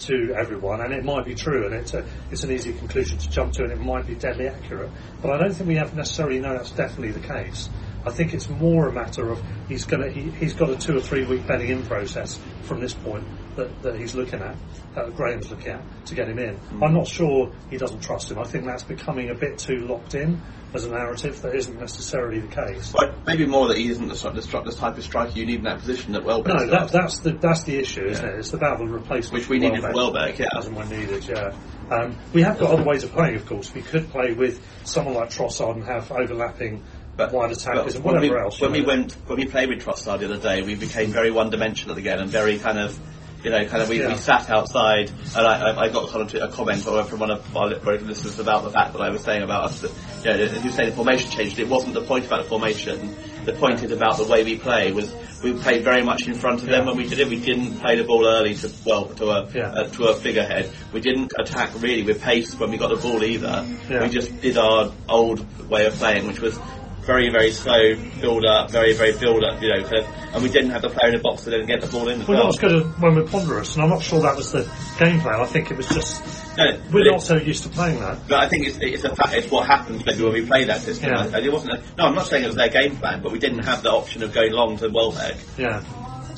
to 0.00 0.34
everyone, 0.36 0.80
and 0.80 0.92
it 0.92 1.04
might 1.04 1.24
be 1.24 1.34
true, 1.34 1.66
and 1.66 1.74
it's 1.74 1.94
a, 1.94 2.04
it's 2.30 2.42
an 2.42 2.50
easy 2.50 2.72
conclusion 2.72 3.16
to 3.18 3.30
jump 3.30 3.52
to, 3.52 3.62
and 3.62 3.72
it 3.72 3.78
might 3.80 4.06
be 4.06 4.14
deadly 4.14 4.48
accurate. 4.48 4.90
But 5.22 5.30
I 5.32 5.38
don't 5.38 5.52
think 5.52 5.68
we 5.68 5.76
have 5.76 5.94
necessarily 5.94 6.40
know 6.40 6.52
that's 6.56 6.72
definitely 6.72 7.12
the 7.12 7.20
case. 7.26 7.68
I 8.06 8.10
think 8.10 8.34
it's 8.34 8.48
more 8.48 8.88
a 8.88 8.92
matter 8.92 9.30
of 9.30 9.42
he's 9.68 9.84
going 9.84 10.02
to 10.02 10.10
he, 10.10 10.30
he's 10.30 10.54
got 10.54 10.70
a 10.70 10.76
two 10.76 10.96
or 10.96 11.00
three 11.00 11.24
week 11.24 11.46
bedding 11.46 11.70
in 11.70 11.84
process 11.84 12.38
from 12.62 12.80
this 12.80 12.94
point 12.94 13.24
that, 13.56 13.82
that 13.82 13.98
he's 13.98 14.14
looking 14.14 14.40
at, 14.40 14.56
that 14.94 15.14
Graham's 15.16 15.50
looking 15.50 15.68
at 15.68 16.06
to 16.06 16.14
get 16.14 16.28
him 16.28 16.38
in. 16.38 16.58
I'm 16.82 16.92
not 16.92 17.06
sure 17.06 17.52
he 17.70 17.78
doesn't 17.78 18.02
trust 18.02 18.30
him. 18.30 18.38
I 18.38 18.44
think 18.44 18.64
that's 18.64 18.82
becoming 18.82 19.30
a 19.30 19.34
bit 19.34 19.58
too 19.58 19.86
locked 19.86 20.14
in 20.14 20.40
as 20.74 20.84
a 20.84 20.90
narrative 20.90 21.40
that 21.42 21.54
isn't 21.54 21.78
necessarily 21.78 22.40
the 22.40 22.48
case. 22.48 22.92
But 22.92 23.24
maybe 23.26 23.46
more 23.46 23.68
that 23.68 23.78
he 23.78 23.88
isn't 23.90 24.08
the, 24.08 24.14
the, 24.14 24.40
the 24.40 24.72
type 24.72 24.98
of 24.98 25.04
striker 25.04 25.38
you 25.38 25.46
need 25.46 25.58
in 25.58 25.64
that 25.64 25.78
position 25.78 26.12
that 26.12 26.24
Welbeck 26.24 26.54
No, 26.54 26.66
that, 26.66 26.90
that's 26.90 27.18
the 27.20 27.32
that's 27.32 27.62
the 27.62 27.76
issue, 27.76 28.04
isn't 28.06 28.24
it? 28.24 28.38
It's 28.38 28.52
about 28.52 28.78
the 28.78 28.86
replacement 28.86 29.42
Which 29.42 29.48
we 29.48 29.58
needed 29.60 29.82
for 29.82 29.92
Welbeck, 29.92 30.38
yeah. 30.38 30.48
as 30.56 30.66
and 30.66 30.76
when 30.76 30.88
needed. 30.88 31.26
Yeah, 31.28 31.56
um, 31.90 32.18
we 32.32 32.42
have 32.42 32.58
got 32.58 32.72
other 32.72 32.84
ways 32.84 33.04
of 33.04 33.12
playing. 33.12 33.36
Of 33.36 33.46
course, 33.46 33.72
we 33.72 33.82
could 33.82 34.10
play 34.10 34.32
with 34.32 34.60
someone 34.84 35.14
like 35.14 35.30
Trossard 35.30 35.76
and 35.76 35.84
have 35.84 36.10
overlapping 36.10 36.82
but 37.16 37.32
and 37.32 38.04
when 38.04 38.20
we, 38.20 38.30
else. 38.36 38.60
When 38.60 38.72
we 38.72 38.80
know. 38.80 38.86
went, 38.88 39.12
when 39.26 39.38
we 39.38 39.46
played 39.46 39.68
with 39.68 39.84
Trossard 39.84 40.20
the 40.20 40.26
other 40.26 40.38
day, 40.38 40.62
we 40.62 40.74
became 40.74 41.10
very 41.10 41.30
one-dimensional 41.30 41.96
again 41.96 42.18
and 42.18 42.28
very 42.30 42.58
kind 42.58 42.78
of, 42.78 42.98
you 43.44 43.50
know, 43.50 43.64
kind 43.66 43.82
of. 43.82 43.88
We, 43.88 44.00
Yeah. 44.00 44.08
we 44.08 44.16
sat 44.16 44.50
outside, 44.50 45.10
and 45.36 45.46
I, 45.46 45.70
I, 45.70 45.80
I 45.84 45.88
got 45.90 46.08
kind 46.10 46.22
of 46.22 46.42
a 46.42 46.48
comment 46.52 46.82
from 46.82 47.20
one 47.20 47.30
of 47.30 47.56
our 47.56 47.68
listeners 47.68 48.38
about 48.38 48.64
the 48.64 48.70
fact 48.70 48.94
that 48.94 49.02
I 49.02 49.10
was 49.10 49.22
saying 49.22 49.42
about 49.42 49.64
us 49.64 49.80
that, 49.80 49.92
you 50.24 50.30
know, 50.30 50.46
he 50.60 50.66
was 50.66 50.74
saying 50.74 50.90
the 50.90 50.96
formation 50.96 51.30
changed. 51.30 51.58
It 51.58 51.68
wasn't 51.68 51.94
the 51.94 52.02
point 52.02 52.26
about 52.26 52.42
the 52.42 52.48
formation. 52.48 53.14
The 53.44 53.52
point 53.52 53.82
is 53.82 53.92
about 53.92 54.16
the 54.16 54.24
way 54.24 54.42
we 54.42 54.56
play. 54.56 54.90
Was 54.92 55.14
we 55.42 55.52
played 55.52 55.84
very 55.84 56.02
much 56.02 56.26
in 56.26 56.32
front 56.34 56.62
of 56.62 56.66
them 56.68 56.84
Yeah. 56.86 56.90
when 56.90 56.96
we 56.96 57.06
did 57.06 57.18
it. 57.18 57.28
We 57.28 57.38
didn't 57.38 57.78
play 57.80 57.96
the 57.96 58.04
ball 58.04 58.26
early 58.26 58.54
to 58.54 58.72
well 58.86 59.04
to 59.06 59.28
a 59.30 59.48
Yeah. 59.54 59.68
uh, 59.72 59.88
to 59.88 60.04
a 60.06 60.14
figurehead. 60.14 60.70
We 60.94 61.00
didn't 61.00 61.34
attack 61.38 61.70
really 61.82 62.02
with 62.02 62.22
pace 62.22 62.58
when 62.58 62.70
we 62.70 62.78
got 62.78 62.88
the 62.88 62.96
ball 62.96 63.22
either. 63.22 63.66
We 63.90 64.08
just 64.08 64.40
did 64.40 64.56
our 64.56 64.90
old 65.06 65.68
way 65.68 65.84
of 65.84 65.92
playing, 65.96 66.26
which 66.26 66.40
was 66.40 66.58
very, 67.06 67.28
very 67.30 67.50
slow 67.52 67.94
build 68.20 68.44
up, 68.44 68.70
very, 68.70 68.92
very 68.94 69.12
build 69.18 69.44
up, 69.44 69.60
you 69.62 69.68
know, 69.68 69.82
kind 69.82 69.98
of, 69.98 70.06
and 70.34 70.42
we 70.42 70.48
didn't 70.48 70.70
have 70.70 70.82
the 70.82 70.88
player 70.88 71.10
in 71.10 71.16
the 71.16 71.22
box 71.22 71.44
to 71.44 71.50
then 71.50 71.66
get 71.66 71.80
the 71.80 71.86
ball 71.86 72.08
in 72.08 72.20
We're 72.20 72.34
well. 72.34 72.44
not 72.44 72.54
as 72.54 72.58
good 72.58 72.72
as 72.72 72.84
when 73.00 73.14
we're 73.14 73.26
ponderous, 73.26 73.74
and 73.74 73.84
I'm 73.84 73.90
not 73.90 74.02
sure 74.02 74.20
that 74.22 74.36
was 74.36 74.52
the 74.52 74.62
game 74.98 75.20
plan. 75.20 75.40
I 75.40 75.44
think 75.46 75.70
it 75.70 75.76
was 75.76 75.86
just 75.88 76.56
No, 76.56 76.64
we're 76.92 77.04
not 77.10 77.20
it, 77.22 77.26
so 77.26 77.36
used 77.36 77.62
to 77.64 77.68
playing 77.68 78.00
that. 78.00 78.26
but 78.28 78.38
I 78.42 78.48
think 78.48 78.66
it's, 78.66 78.78
it's 78.80 79.04
a 79.04 79.14
fact, 79.14 79.34
it's 79.34 79.50
what 79.50 79.66
happens 79.66 80.04
maybe 80.04 80.22
when 80.24 80.32
we 80.32 80.46
play 80.46 80.64
that 80.64 80.80
system. 80.80 81.10
Yeah. 81.10 81.24
And 81.26 81.36
it 81.46 81.52
wasn't, 81.52 81.74
a, 81.74 81.82
no, 81.98 82.04
I'm 82.06 82.14
not 82.14 82.26
saying 82.26 82.44
it 82.44 82.48
was 82.48 82.56
their 82.56 82.68
game 82.70 82.96
plan, 82.96 83.22
but 83.22 83.32
we 83.32 83.38
didn't 83.38 83.64
have 83.64 83.82
the 83.82 83.90
option 83.92 84.22
of 84.22 84.32
going 84.32 84.52
long 84.52 84.76
to 84.78 84.88
Welbeck. 84.88 85.36
Yeah, 85.58 85.82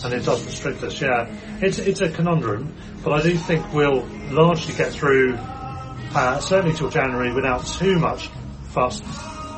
and 0.05 0.13
it 0.13 0.25
does 0.25 0.45
restrict 0.45 0.83
us. 0.83 1.01
Yeah, 1.01 1.27
it's 1.63 1.79
it's 1.79 2.01
a 2.03 2.11
conundrum, 2.11 2.75
but 3.03 3.13
I 3.13 3.23
do 3.23 3.37
think 3.37 3.73
we'll 3.73 4.05
largely 4.31 4.75
get 4.75 4.93
through, 4.93 5.35
uh, 5.39 6.39
certainly 6.41 6.77
till 6.77 6.91
January, 6.91 7.33
without 7.33 7.67
too 7.67 7.99
much 7.99 8.29
fuss. 8.71 9.01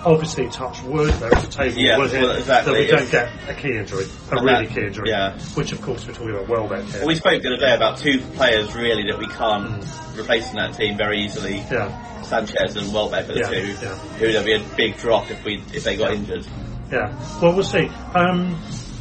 Obviously, 0.08 0.48
touch 0.48 0.82
wood. 0.84 1.12
There 1.14 1.36
is 1.36 1.44
a 1.44 1.48
table 1.48 1.76
Yeah, 1.78 1.98
wood 1.98 2.10
here 2.10 2.22
well, 2.22 2.36
exactly. 2.36 2.72
that 2.72 2.80
we 2.80 2.86
don't 2.96 3.10
get 3.10 3.28
a 3.46 3.52
key 3.54 3.76
injury, 3.76 4.04
a 4.30 4.36
And 4.36 4.44
really 4.46 4.66
that- 4.66 4.74
key 4.74 4.86
injury. 4.86 5.10
yeah. 5.10 5.38
Which, 5.54 5.72
of 5.72 5.82
course, 5.82 6.06
we're 6.06 6.14
talking 6.14 6.30
about 6.30 6.48
Welbeck 6.48 6.84
here. 6.86 6.98
Well, 7.00 7.08
we 7.08 7.14
spoke 7.16 7.42
the 7.42 7.48
other 7.48 7.58
day 7.58 7.74
about 7.74 7.98
two 7.98 8.18
players 8.34 8.74
really 8.74 9.02
that 9.10 9.18
we 9.18 9.26
can't 9.26 9.84
replace 10.18 10.48
in 10.50 10.56
that 10.56 10.72
team 10.74 10.96
very 10.96 11.20
easily. 11.20 11.56
yeah, 11.70 12.22
Sanchez 12.22 12.74
and 12.76 12.90
Welbeck 12.92 13.28
are 13.28 13.34
the 13.34 13.40
Yeah, 13.40 13.48
two. 13.50 13.66
yeah. 13.66 13.94
Who 14.18 14.32
there'd 14.32 14.46
be 14.46 14.54
a 14.54 14.62
big 14.76 14.96
drop 14.96 15.30
if 15.30 15.44
we 15.44 15.62
if 15.74 15.84
they 15.84 15.96
got 15.96 16.12
injured. 16.14 16.46
yeah. 16.90 17.12
Well, 17.42 17.52
we'll 17.52 17.62
see. 17.62 17.90
Um, 18.14 18.54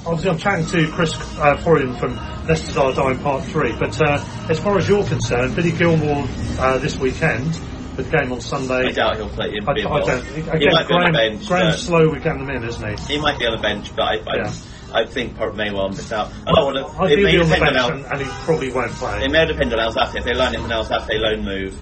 obviously, 0.06 0.30
I'm 0.32 0.38
chatting 0.38 0.66
to 0.68 0.92
Chris 0.92 1.14
uh, 1.40 1.56
Forryan 1.64 1.98
from 1.98 2.16
Leicester's 2.48 2.76
Dying 2.96 3.20
Part 3.20 3.46
Three. 3.46 3.74
But 3.80 4.02
uh, 4.02 4.22
as 4.50 4.60
far 4.60 4.78
as 4.78 4.90
you're 4.90 5.06
concerned, 5.06 5.56
Billy 5.56 5.72
Gilmour 5.72 6.28
uh, 6.60 6.78
this 6.80 6.98
weekend 6.98 7.58
the 7.98 8.04
game 8.04 8.32
on 8.32 8.42
Sunday. 8.42 8.88
I 8.88 8.92
doubt 8.92 9.18
he'll 9.18 9.30
play. 9.30 9.48
I, 9.48 9.72
I 9.72 9.74
don't. 10.02 10.26
he 10.26 10.42
Again, 10.42 10.70
might 10.72 10.88
be 10.88 10.94
on 10.94 11.12
the 11.12 11.18
bench. 11.18 11.48
Graham's 11.48 11.76
but- 11.76 11.80
slow 11.80 12.10
with 12.12 12.24
getting 12.24 12.46
them 12.46 12.56
in, 12.56 12.64
isn't 12.64 12.98
he? 13.08 13.16
He 13.16 13.20
might 13.22 13.38
be 13.40 13.46
on 13.46 13.56
the 13.58 13.62
bench, 13.62 13.96
but 13.96 14.04
I, 14.04 14.14
I, 14.26 14.36
Yeah. 14.38 14.54
I 14.94 15.06
think 15.06 15.36
probably 15.36 15.66
may 15.66 15.72
well 15.74 15.90
miss 15.90 16.14
out. 16.14 16.32
I 16.48 16.52
don't 16.54 16.74
want 16.74 16.78
to. 17.10 17.14
It 17.14 17.22
may 17.22 17.32
he'll 17.34 17.44
be 17.44 17.44
on 17.44 17.50
the 17.50 17.56
depend 17.56 17.78
on 17.78 17.92
and, 17.92 18.06
and 18.06 18.22
he 18.22 18.28
probably 18.46 18.72
won't 18.72 18.92
play. 18.94 19.22
it 19.26 19.32
may 19.32 19.46
depend 19.46 19.74
on 19.74 19.80
Alzate. 19.80 20.16
If 20.16 20.24
they 20.24 20.34
line 20.34 20.54
him 20.56 20.64
an 20.64 20.72
Alzate 20.72 21.10
loan 21.20 21.44
move 21.44 21.78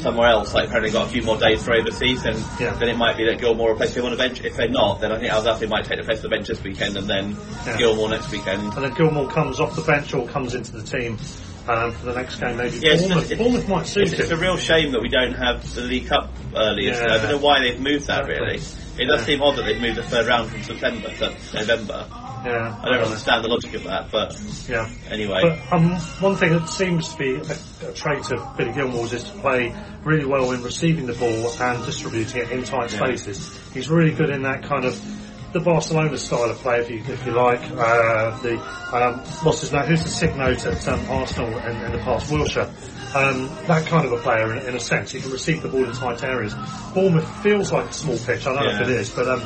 somewhere 0.00 0.28
else, 0.30 0.54
like 0.54 0.68
apparently 0.68 0.90
got 0.90 1.06
a 1.08 1.10
few 1.10 1.22
more 1.22 1.36
days 1.36 1.62
for 1.62 1.74
overseas, 1.74 2.22
then 2.22 2.36
Yeah. 2.58 2.72
then 2.76 2.88
it 2.88 2.96
might 2.96 3.18
be 3.18 3.26
that 3.26 3.38
Gilmour 3.38 3.68
replaces 3.72 3.98
him 3.98 4.06
on 4.06 4.12
the 4.12 4.16
bench. 4.16 4.40
If 4.42 4.56
they're 4.56 4.70
not, 4.70 5.02
then 5.02 5.12
I 5.12 5.18
think 5.18 5.30
Alzate 5.30 5.68
might 5.68 5.84
take 5.84 5.98
the 5.98 6.04
place 6.04 6.18
of 6.18 6.22
the 6.24 6.28
bench 6.30 6.48
this 6.48 6.62
weekend, 6.64 6.96
and 6.96 7.06
then 7.06 7.36
Yeah. 7.66 7.76
Gilmour 7.76 8.08
next 8.08 8.30
weekend. 8.32 8.62
And 8.72 8.84
then 8.84 8.92
Gilmour 8.94 9.28
comes 9.30 9.60
off 9.60 9.76
the 9.76 9.82
bench 9.82 10.14
or 10.14 10.26
comes 10.26 10.54
into 10.54 10.72
the 10.72 10.82
team 10.82 11.18
um, 11.68 11.92
for 11.92 12.06
the 12.06 12.14
next 12.14 12.36
game. 12.40 12.56
Maybe 12.56 12.78
Yeah, 12.78 12.92
it's 12.94 13.02
Bournemouth, 13.02 13.28
just- 13.28 13.38
Bournemouth 13.40 13.68
might 13.68 13.86
suit 13.86 14.04
It's, 14.12 14.20
it's 14.20 14.30
a 14.30 14.36
real 14.36 14.56
shame 14.56 14.92
that 14.92 15.02
we 15.02 15.08
don't 15.08 15.34
have 15.34 15.74
the 15.74 15.82
League 15.82 16.06
Cup 16.08 16.30
earlier. 16.56 16.92
Yeah. 16.92 17.04
I 17.14 17.18
don't 17.18 17.28
know 17.30 17.38
why 17.38 17.60
they've 17.60 17.80
moved 17.80 18.06
that 18.08 18.26
really. 18.26 18.56
It 18.98 19.06
does 19.06 19.20
Yeah. 19.20 19.26
seem 19.26 19.42
odd 19.42 19.56
that 19.56 19.62
they've 19.64 19.80
moved 19.80 19.96
the 19.98 20.02
third 20.02 20.26
round 20.26 20.50
from 20.50 20.62
September 20.62 21.08
to 21.08 21.34
November. 21.54 22.06
Yeah, 22.42 22.74
I 22.82 22.88
don't 22.88 23.04
understand 23.04 23.44
the 23.44 23.48
logic 23.48 23.74
of 23.74 23.84
that, 23.84 24.10
but 24.10 24.34
Yeah. 24.66 24.88
anyway. 25.10 25.40
But 25.42 25.76
um, 25.76 25.90
one 26.20 26.36
thing 26.36 26.52
that 26.54 26.68
seems 26.70 27.12
to 27.12 27.18
be 27.18 27.34
a, 27.34 27.88
a 27.90 27.92
trait 27.92 28.30
of 28.32 28.56
Billy 28.56 28.72
Gilmour's 28.72 29.12
is 29.12 29.24
to 29.24 29.30
play 29.40 29.74
really 30.04 30.24
well 30.24 30.50
in 30.52 30.62
receiving 30.62 31.04
the 31.06 31.12
ball 31.12 31.52
and 31.60 31.84
distributing 31.84 32.40
it 32.42 32.50
in 32.50 32.64
tight 32.64 32.90
spaces. 32.90 33.58
He's 33.74 33.90
really 33.90 34.12
good 34.12 34.30
in 34.30 34.42
that 34.44 34.62
kind 34.62 34.86
of 34.86 34.98
the 35.52 35.60
Barcelona 35.60 36.16
style 36.18 36.50
of 36.50 36.56
play, 36.58 36.80
if 36.80 36.90
you 36.90 36.98
if 37.12 37.24
you 37.26 37.32
like. 37.32 37.60
Uh, 37.70 38.36
the 38.42 38.54
um, 38.92 39.18
what's 39.44 39.60
his 39.62 39.72
name? 39.72 39.84
Who's 39.86 40.02
the 40.02 40.08
sick 40.08 40.34
note 40.36 40.64
at 40.66 40.86
um, 40.88 41.00
Arsenal 41.10 41.56
in, 41.58 41.76
in 41.82 41.92
the 41.92 41.98
past? 41.98 42.30
Wilshere. 42.30 42.68
Um, 43.14 43.48
that 43.66 43.86
kind 43.86 44.06
of 44.06 44.12
a 44.12 44.18
player, 44.18 44.54
in, 44.56 44.68
in 44.68 44.76
a 44.76 44.80
sense, 44.80 45.10
he 45.10 45.20
can 45.20 45.30
receive 45.32 45.62
the 45.62 45.68
ball 45.68 45.84
in 45.84 45.92
tight 45.92 46.22
areas. 46.22 46.54
Bournemouth 46.94 47.28
feels 47.42 47.72
like 47.72 47.86
a 47.86 47.92
small 47.92 48.16
pitch. 48.18 48.46
I 48.46 48.54
don't 48.54 48.62
know 48.64 48.70
if 48.70 48.80
it 48.82 48.90
is, 48.90 49.10
but 49.10 49.28
um, 49.28 49.42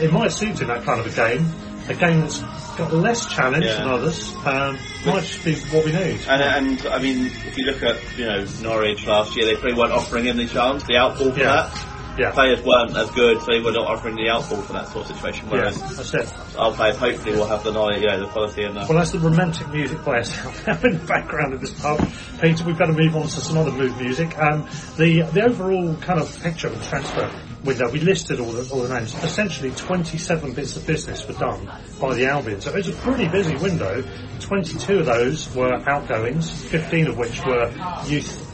it 0.00 0.12
might 0.12 0.30
suit 0.30 0.60
in 0.60 0.68
that 0.68 0.84
kind 0.84 1.00
of 1.00 1.06
a 1.06 1.16
game. 1.16 1.46
A 1.88 1.94
game 1.94 2.20
that's 2.20 2.40
got 2.78 2.92
less 2.92 3.26
challenge 3.26 3.64
Yeah. 3.64 3.78
than 3.78 3.88
others. 3.88 4.32
Um, 4.44 4.78
might 5.06 5.24
just 5.24 5.44
be 5.44 5.56
what 5.74 5.84
we 5.84 5.90
need. 5.90 6.20
And, 6.28 6.40
and 6.78 6.86
I 6.86 7.02
mean, 7.02 7.26
if 7.26 7.58
you 7.58 7.64
look 7.64 7.82
at 7.82 7.96
you 8.16 8.26
know 8.26 8.46
Norwich 8.62 9.04
last 9.08 9.34
year, 9.36 9.46
they 9.46 9.54
probably 9.54 9.74
weren't 9.74 9.92
offering 9.92 10.26
him 10.26 10.36
the 10.36 10.46
chance, 10.46 10.84
the 10.84 10.94
outball 10.94 11.32
for 11.34 11.40
Yeah. 11.40 11.68
that. 11.68 11.86
Yeah. 12.18 12.32
Players 12.32 12.62
weren't 12.64 12.96
as 12.96 13.10
good, 13.10 13.40
so 13.40 13.46
they 13.52 13.60
were 13.60 13.72
not 13.72 13.86
offering 13.86 14.16
the 14.16 14.26
outball 14.26 14.62
for 14.64 14.72
that 14.74 14.88
sort 14.88 15.08
of 15.08 15.16
situation. 15.16 15.46
Yeah, 15.46 15.52
Whereas 15.52 15.96
that's 15.96 16.14
it. 16.14 16.56
our 16.58 16.72
players 16.72 16.96
hopefully 16.96 17.36
will 17.36 17.46
have 17.46 17.64
the 17.64 17.72
knowledge, 17.72 18.02
you 18.02 18.08
know, 18.08 18.20
the 18.20 18.26
quality 18.26 18.64
and 18.64 18.76
the. 18.76 18.80
Well, 18.80 18.98
that's 18.98 19.12
the 19.12 19.20
romantic 19.20 19.68
music 19.70 19.98
players 19.98 20.30
out 20.66 20.84
in 20.84 20.98
the 20.98 21.04
background 21.06 21.54
of 21.54 21.60
this 21.60 21.72
pub. 21.80 21.98
Peter, 22.40 22.64
we've 22.64 22.78
got 22.78 22.86
to 22.86 22.92
move 22.92 23.16
on 23.16 23.22
to 23.22 23.28
some 23.28 23.56
other 23.56 23.72
move 23.72 23.98
music. 24.00 24.36
Um, 24.38 24.68
the 24.96 25.22
the 25.32 25.44
overall 25.44 25.94
kind 25.96 26.20
of 26.20 26.42
picture 26.42 26.68
of 26.68 26.78
the 26.78 26.84
transfer 26.86 27.30
window. 27.64 27.90
We 27.90 28.00
listed 28.00 28.40
all 28.40 28.52
the, 28.52 28.68
all 28.72 28.82
the 28.82 28.94
names. 28.94 29.14
Essentially, 29.22 29.70
27 29.72 30.52
bits 30.54 30.76
of 30.76 30.86
business 30.86 31.26
were 31.26 31.34
done 31.34 31.68
by 32.00 32.14
the 32.14 32.26
Albion. 32.26 32.60
So 32.60 32.70
it 32.70 32.76
was 32.76 32.88
a 32.88 32.92
pretty 32.92 33.28
busy 33.28 33.56
window. 33.56 34.02
22 34.40 35.00
of 35.00 35.06
those 35.06 35.54
were 35.54 35.74
outgoings, 35.88 36.50
15 36.50 37.08
of 37.08 37.18
which 37.18 37.44
were 37.44 37.70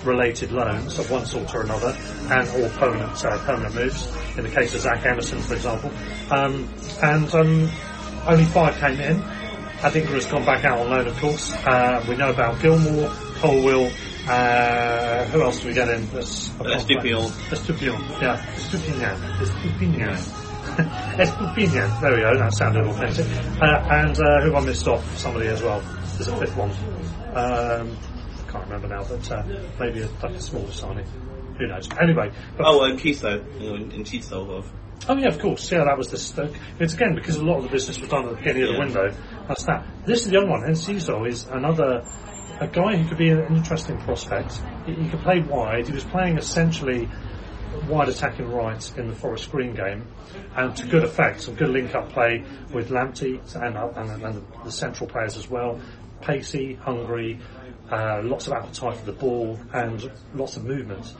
youth-related 0.06 0.52
loans 0.52 0.98
of 0.98 1.10
one 1.10 1.26
sort 1.26 1.52
or 1.54 1.62
another, 1.62 1.96
and 2.30 2.48
all 2.48 2.70
permanent 2.78 3.24
uh, 3.24 3.38
permanent 3.44 3.74
moves. 3.74 4.06
In 4.36 4.44
the 4.44 4.50
case 4.50 4.74
of 4.74 4.80
Zach 4.80 5.04
Emerson, 5.04 5.40
for 5.40 5.54
example, 5.54 5.90
um, 6.30 6.68
and 7.02 7.34
um, 7.34 7.70
only 8.26 8.44
five 8.44 8.76
came 8.76 9.00
in. 9.00 9.20
I 9.82 9.90
think 9.90 10.06
has 10.06 10.26
gone 10.26 10.44
back 10.44 10.64
out 10.64 10.78
on 10.78 10.90
loan, 10.90 11.06
of 11.06 11.18
course. 11.18 11.52
Uh, 11.52 12.04
we 12.08 12.16
know 12.16 12.30
about 12.30 12.60
Gilmour, 12.60 13.10
Colwill, 13.40 13.90
uh, 14.26 15.24
who 15.26 15.42
else 15.42 15.60
do 15.60 15.68
we 15.68 15.74
get 15.74 15.88
in? 15.88 16.02
Estupiñán. 16.06 17.30
Estupiñán, 17.50 18.22
yeah. 18.22 18.42
Estupiñán. 18.56 19.20
Estupiñán. 19.38 20.16
Estupiñán. 21.18 22.00
There 22.00 22.14
we 22.14 22.20
go, 22.22 22.38
that 22.38 22.54
sounded 22.54 22.86
authentic. 22.86 23.26
Uh, 23.60 23.86
and 23.90 24.18
uh, 24.18 24.40
who 24.42 24.56
I 24.56 24.60
missed 24.64 24.88
off? 24.88 25.18
Somebody 25.18 25.48
as 25.48 25.62
well. 25.62 25.82
There's 26.14 26.28
a 26.28 26.36
fifth 26.38 26.56
one. 26.56 26.70
Um, 27.34 27.98
can't 28.56 28.70
remember 28.70 28.88
now, 28.88 29.04
but 29.04 29.30
uh, 29.30 29.42
maybe 29.78 30.02
a, 30.02 30.08
like 30.22 30.34
a 30.34 30.40
smaller 30.40 30.72
signing. 30.72 31.06
Who 31.58 31.66
knows? 31.66 31.88
Anyway. 32.00 32.30
But 32.56 32.66
Oh, 32.66 32.84
and 32.84 32.98
Kiso, 32.98 33.60
you 33.60 33.70
know, 33.70 33.76
in, 33.76 33.90
Enciso 33.90 34.50
of. 34.50 34.70
Oh 35.08 35.16
yeah, 35.16 35.28
of 35.28 35.38
course. 35.38 35.70
Yeah, 35.70 35.84
that 35.84 35.96
was 35.96 36.08
the. 36.08 36.18
St- 36.18 36.52
it's 36.80 36.94
again 36.94 37.14
because 37.14 37.36
a 37.36 37.44
lot 37.44 37.58
of 37.58 37.64
the 37.64 37.68
business 37.68 37.98
was 37.98 38.08
done 38.08 38.24
at 38.24 38.30
the 38.30 38.36
beginning 38.36 38.62
of 38.64 38.72
the 38.72 38.78
window. 38.78 39.14
That's 39.48 39.64
that. 39.64 39.86
This 40.06 40.20
is 40.20 40.26
the 40.28 40.32
young 40.34 40.48
one, 40.48 40.62
Enciso, 40.62 41.28
is 41.28 41.46
another 41.46 42.04
a 42.60 42.66
guy 42.66 42.96
who 42.96 43.08
could 43.08 43.18
be 43.18 43.28
an 43.28 43.54
interesting 43.54 43.98
prospect. 43.98 44.58
He, 44.86 44.94
he 44.94 45.08
could 45.10 45.20
play 45.20 45.40
wide. 45.40 45.86
He 45.86 45.92
was 45.92 46.04
playing 46.04 46.38
essentially 46.38 47.08
wide 47.88 48.08
attacking 48.08 48.50
right 48.50 48.98
in 48.98 49.08
the 49.08 49.14
Forest 49.14 49.50
Green 49.52 49.74
game, 49.74 50.06
and 50.56 50.74
to 50.76 50.86
good 50.86 51.04
effect. 51.04 51.42
Some 51.42 51.54
good 51.54 51.68
link-up 51.68 52.10
play 52.10 52.44
with 52.72 52.88
Lamptey 52.88 53.38
and, 53.54 53.76
uh, 53.76 53.90
and, 53.96 54.22
and 54.22 54.46
the 54.64 54.72
central 54.72 55.08
players 55.08 55.36
as 55.36 55.48
well. 55.48 55.78
Pacey, 56.22 56.74
hungry, 56.74 57.38
uh, 57.90 58.20
lots 58.22 58.46
of 58.46 58.52
appetite 58.54 58.96
for 58.96 59.06
the 59.06 59.12
ball, 59.12 59.58
and 59.72 60.10
lots 60.34 60.56
of 60.56 60.64
movement. 60.64 61.14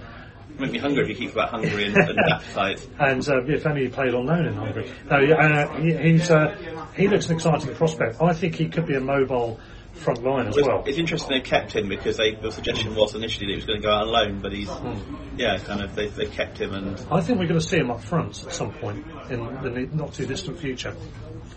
Make 0.59 0.73
me 0.73 0.79
hungry 0.79 1.03
if 1.03 1.09
you 1.11 1.15
keep 1.27 1.33
about 1.33 1.51
hungry 1.51 1.87
and, 1.87 1.97
and 1.97 2.19
appetite. 2.31 2.87
and 2.99 3.29
uh, 3.29 3.45
if 3.45 3.67
only 3.67 3.83
he 3.83 3.89
played 3.89 4.15
on 4.15 4.25
loan 4.27 4.47
in 4.47 4.55
Hungary. 4.55 4.91
No, 5.11 5.17
uh, 5.17 5.81
he, 5.81 5.95
he's 6.13 6.31
uh, 6.31 6.57
he 6.97 7.09
looks 7.09 7.29
an 7.29 7.35
exciting 7.37 7.75
prospect. 7.75 8.23
I 8.23 8.33
think 8.33 8.55
he 8.55 8.69
could 8.69 8.87
be 8.87 8.95
a 8.95 9.01
mobile 9.01 9.61
front 9.93 10.23
line 10.23 10.47
as 10.47 10.57
It's, 10.57 10.67
well. 10.67 10.83
it's 10.87 10.99
interesting 10.99 11.31
they 11.39 11.41
kept 11.41 11.73
him 11.73 11.89
because 11.89 12.17
they, 12.19 12.35
the 12.35 12.51
suggestion 12.51 12.95
was 12.95 13.15
initially 13.15 13.47
that 13.47 13.53
he 13.53 13.57
was 13.57 13.65
going 13.65 13.81
to 13.81 13.87
go 13.87 13.93
out 13.93 14.03
on 14.03 14.09
loan, 14.13 14.41
but 14.41 14.53
he's 14.53 14.69
yeah, 15.37 15.59
kind 15.59 15.81
of 15.83 15.95
they, 15.95 16.09
they 16.09 16.27
kept 16.27 16.59
him 16.59 16.75
and 16.75 16.99
I 17.11 17.21
think 17.23 17.39
we're 17.39 17.47
going 17.47 17.61
to 17.61 17.67
see 17.67 17.79
him 17.79 17.91
up 17.91 18.03
front 18.03 18.45
at 18.47 18.53
some 18.53 18.73
point 18.73 19.07
in 19.31 19.41
the 19.63 19.89
not 19.95 20.13
too 20.15 20.27
distant 20.27 20.59
future. 20.59 20.95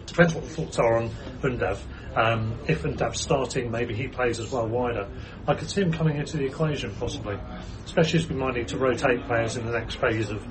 Depends 0.10 0.34
what 0.34 0.44
the 0.44 0.50
thoughts 0.50 0.80
are 0.80 0.98
on 0.98 1.10
Undav. 1.42 1.80
Um, 2.16 2.58
if 2.68 2.84
Undav's 2.84 3.22
starting, 3.22 3.70
maybe 3.70 3.94
he 3.94 4.08
plays 4.08 4.40
as 4.40 4.52
well 4.52 4.68
wider. 4.68 5.08
I 5.48 5.54
could 5.54 5.70
see 5.70 5.82
him 5.82 5.92
coming 5.92 6.18
into 6.18 6.38
the 6.38 6.46
equation 6.46 6.94
possibly, 6.96 7.38
especially 7.86 8.20
as 8.20 8.28
we 8.28 8.36
might 8.36 8.56
need 8.56 8.68
to 8.70 8.78
rotate 8.78 9.24
players 9.26 9.58
in 9.58 9.66
the 9.66 9.72
next 9.72 9.96
phase 9.96 10.30
of 10.30 10.46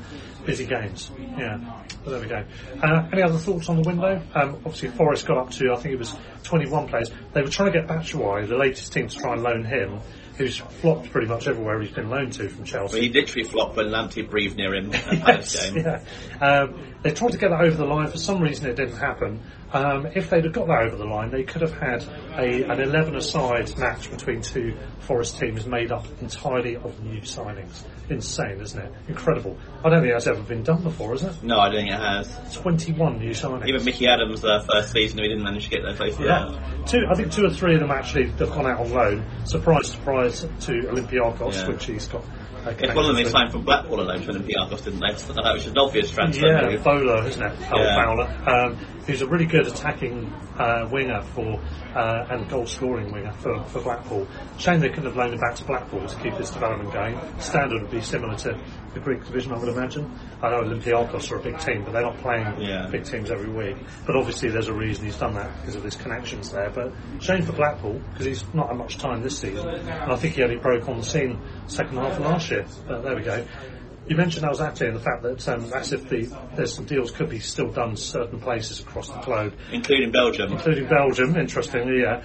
busy 0.46 0.66
games. 0.66 1.10
Yeah, 1.36 1.58
but 2.04 2.10
there 2.12 2.20
we 2.20 2.28
go. 2.28 2.44
Uh, 2.82 3.08
any 3.12 3.22
other 3.22 3.38
thoughts 3.38 3.68
on 3.68 3.82
the 3.82 3.88
window? 3.88 4.22
Um, 4.34 4.54
obviously, 4.64 4.88
Forest 4.90 5.26
got 5.26 5.38
up 5.38 5.50
to 5.50 5.72
I 5.72 5.76
think 5.76 5.94
it 5.94 5.98
was 5.98 6.14
21 6.44 6.88
players. 6.88 7.10
They 7.32 7.42
were 7.42 7.48
trying 7.48 7.72
to 7.72 7.78
get 7.80 7.88
Batshuayi, 7.88 8.48
the 8.48 8.56
latest 8.56 8.92
team, 8.92 9.08
to 9.08 9.16
try 9.16 9.34
and 9.34 9.42
loan 9.42 9.64
him. 9.64 10.00
Who's 10.38 10.56
flopped 10.56 11.10
pretty 11.10 11.26
much 11.26 11.48
everywhere 11.48 11.80
he's 11.80 11.90
been 11.90 12.08
loaned 12.08 12.32
to 12.34 12.48
from 12.48 12.64
Chelsea. 12.64 12.96
but 12.96 13.02
he 13.02 13.08
literally 13.12 13.42
flopped 13.48 13.76
when 13.76 13.86
Lamptey 13.88 14.22
breathed 14.30 14.56
near 14.56 14.72
him 14.74 14.94
at 14.94 15.04
the 15.10 15.16
Palace 15.24 15.54
Yes, 15.54 15.70
game. 15.70 15.84
yeah. 15.84 16.46
Um, 16.46 16.80
they 17.02 17.10
tried 17.10 17.32
to 17.32 17.38
get 17.38 17.50
that 17.50 17.60
over 17.60 17.76
the 17.76 17.84
line. 17.84 18.06
For 18.06 18.18
some 18.18 18.40
reason, 18.40 18.70
it 18.70 18.76
didn't 18.76 18.96
happen. 18.98 19.40
Um, 19.72 20.06
if 20.14 20.30
they'd 20.30 20.44
have 20.44 20.52
got 20.52 20.68
that 20.68 20.82
over 20.84 20.96
the 20.96 21.04
line, 21.04 21.30
they 21.30 21.42
could 21.42 21.62
have 21.62 21.76
had 21.76 22.02
a, 22.38 22.62
an 22.70 22.78
11-a-side 22.78 23.76
match 23.78 24.10
between 24.10 24.40
two 24.42 24.76
Forest 25.00 25.38
teams 25.40 25.66
made 25.66 25.90
up 25.90 26.06
entirely 26.20 26.76
of 26.76 27.02
new 27.02 27.20
signings. 27.22 27.82
Insane, 28.10 28.60
isn't 28.60 28.80
it? 28.80 28.92
Incredible. 29.08 29.56
I 29.84 29.90
don't 29.90 30.00
think 30.00 30.12
that's 30.14 30.26
ever 30.26 30.40
been 30.42 30.62
done 30.62 30.82
before, 30.82 31.14
is 31.14 31.22
it? 31.22 31.42
No, 31.42 31.58
I 31.58 31.68
don't 31.68 31.80
think 31.80 31.90
it 31.90 32.00
has. 32.00 32.54
21 32.56 33.18
new 33.18 33.30
signings. 33.30 33.68
Even 33.68 33.84
Micky 33.84 34.06
Adams' 34.08 34.42
uh, 34.44 34.64
first 34.72 34.92
season, 34.92 35.20
we 35.20 35.28
didn't 35.28 35.44
manage 35.44 35.64
to 35.64 35.70
get 35.70 35.82
there 35.82 35.94
close 35.94 36.18
Yeah, 36.18 36.26
that. 36.50 36.86
two. 36.86 37.04
I 37.10 37.14
think 37.14 37.32
two 37.32 37.44
or 37.44 37.50
three 37.50 37.74
of 37.74 37.80
them 37.80 37.90
actually 37.90 38.28
have 38.30 38.38
gone 38.38 38.66
out 38.66 38.80
on 38.80 38.90
loan. 38.92 39.24
Surprise, 39.44 39.88
surprise 39.90 40.40
to 40.60 40.72
Olympiacos, 40.72 41.54
Yeah. 41.54 41.68
which 41.68 41.84
he's 41.84 42.06
got. 42.08 42.24
It's 42.66 42.94
one 42.94 43.04
of 43.04 43.06
them 43.06 43.16
they 43.16 43.22
connections 43.22 43.24
with. 43.24 43.32
signed 43.32 43.52
from 43.52 43.62
Blackpool 43.64 44.00
alone 44.00 44.20
to 44.22 44.32
Olympiacos, 44.32 44.84
didn't 44.84 45.00
they? 45.00 45.14
So 45.16 45.32
that 45.32 45.52
was 45.54 45.66
an 45.66 45.78
obvious 45.78 46.10
transfer 46.10 46.46
Yeah, 46.46 46.68
move. 46.68 46.84
Bowler, 46.84 47.26
isn't 47.26 47.42
it? 47.42 47.60
Paul 47.68 47.80
Yeah. 47.80 48.04
Bowler. 48.04 48.28
Um, 48.46 48.76
who's 49.06 49.22
a 49.22 49.26
really 49.26 49.46
good 49.46 49.66
attacking 49.66 50.30
uh, 50.58 50.86
winger 50.92 51.22
for 51.34 51.58
uh, 51.94 52.26
and 52.30 52.48
goal 52.50 52.66
scoring 52.66 53.10
winger 53.10 53.32
for, 53.32 53.62
for 53.64 53.80
Blackpool. 53.80 54.26
Shame 54.58 54.80
they 54.80 54.88
couldn't 54.90 55.06
have 55.06 55.16
loaned 55.16 55.32
him 55.34 55.40
back 55.40 55.54
to 55.56 55.64
Blackpool 55.64 56.06
to 56.06 56.16
keep 56.20 56.34
his 56.34 56.50
development 56.50 56.92
going. 56.92 57.18
Standard 57.40 57.82
would 57.82 57.90
be 57.90 58.02
similar 58.02 58.36
to 58.36 58.58
the 58.98 59.04
Greek 59.04 59.24
division, 59.24 59.52
I 59.52 59.58
would 59.58 59.68
imagine. 59.68 60.10
I 60.42 60.50
know 60.50 60.62
Olympiacos 60.62 61.30
are 61.30 61.36
a 61.36 61.42
big 61.42 61.58
team, 61.60 61.84
but 61.84 61.92
they're 61.92 62.02
not 62.02 62.18
playing 62.18 62.60
Yeah. 62.60 62.88
big 62.90 63.04
teams 63.04 63.30
every 63.30 63.50
week. 63.50 63.76
But 64.06 64.16
obviously, 64.16 64.48
there's 64.50 64.68
a 64.68 64.74
reason 64.74 65.04
he's 65.04 65.16
done 65.16 65.34
that 65.34 65.50
because 65.60 65.76
of 65.76 65.84
his 65.84 65.94
connections 65.96 66.50
there. 66.50 66.70
But 66.70 66.92
shame 67.20 67.42
for 67.42 67.52
Blackpool 67.52 68.00
because 68.12 68.26
he's 68.26 68.44
not 68.54 68.68
had 68.68 68.76
much 68.76 68.98
time 68.98 69.22
this 69.22 69.38
season, 69.38 69.68
and 69.68 70.12
I 70.12 70.16
think 70.16 70.34
he 70.34 70.42
only 70.42 70.56
broke 70.56 70.88
on 70.88 70.98
the 70.98 71.04
scene 71.04 71.38
second 71.66 71.96
half 71.98 72.12
of 72.18 72.20
last 72.20 72.50
year. 72.50 72.64
But 72.86 73.02
there 73.02 73.14
we 73.16 73.22
go. 73.22 73.44
You 74.08 74.16
mentioned 74.16 74.46
Alzate 74.46 74.86
and 74.88 74.96
the 74.96 75.00
fact 75.00 75.22
that 75.22 75.46
um, 75.48 75.68
that's 75.68 75.92
if 75.92 76.08
the, 76.08 76.34
there's 76.56 76.74
some 76.74 76.86
deals 76.86 77.10
could 77.10 77.28
be 77.28 77.40
still 77.40 77.70
done 77.70 77.94
certain 77.94 78.40
places 78.40 78.80
across 78.80 79.10
the 79.10 79.18
globe, 79.20 79.52
Including 79.70 80.10
Belgium. 80.12 80.50
including 80.52 80.88
Belgium. 80.88 81.36
Interestingly, 81.36 82.00
yeah. 82.00 82.24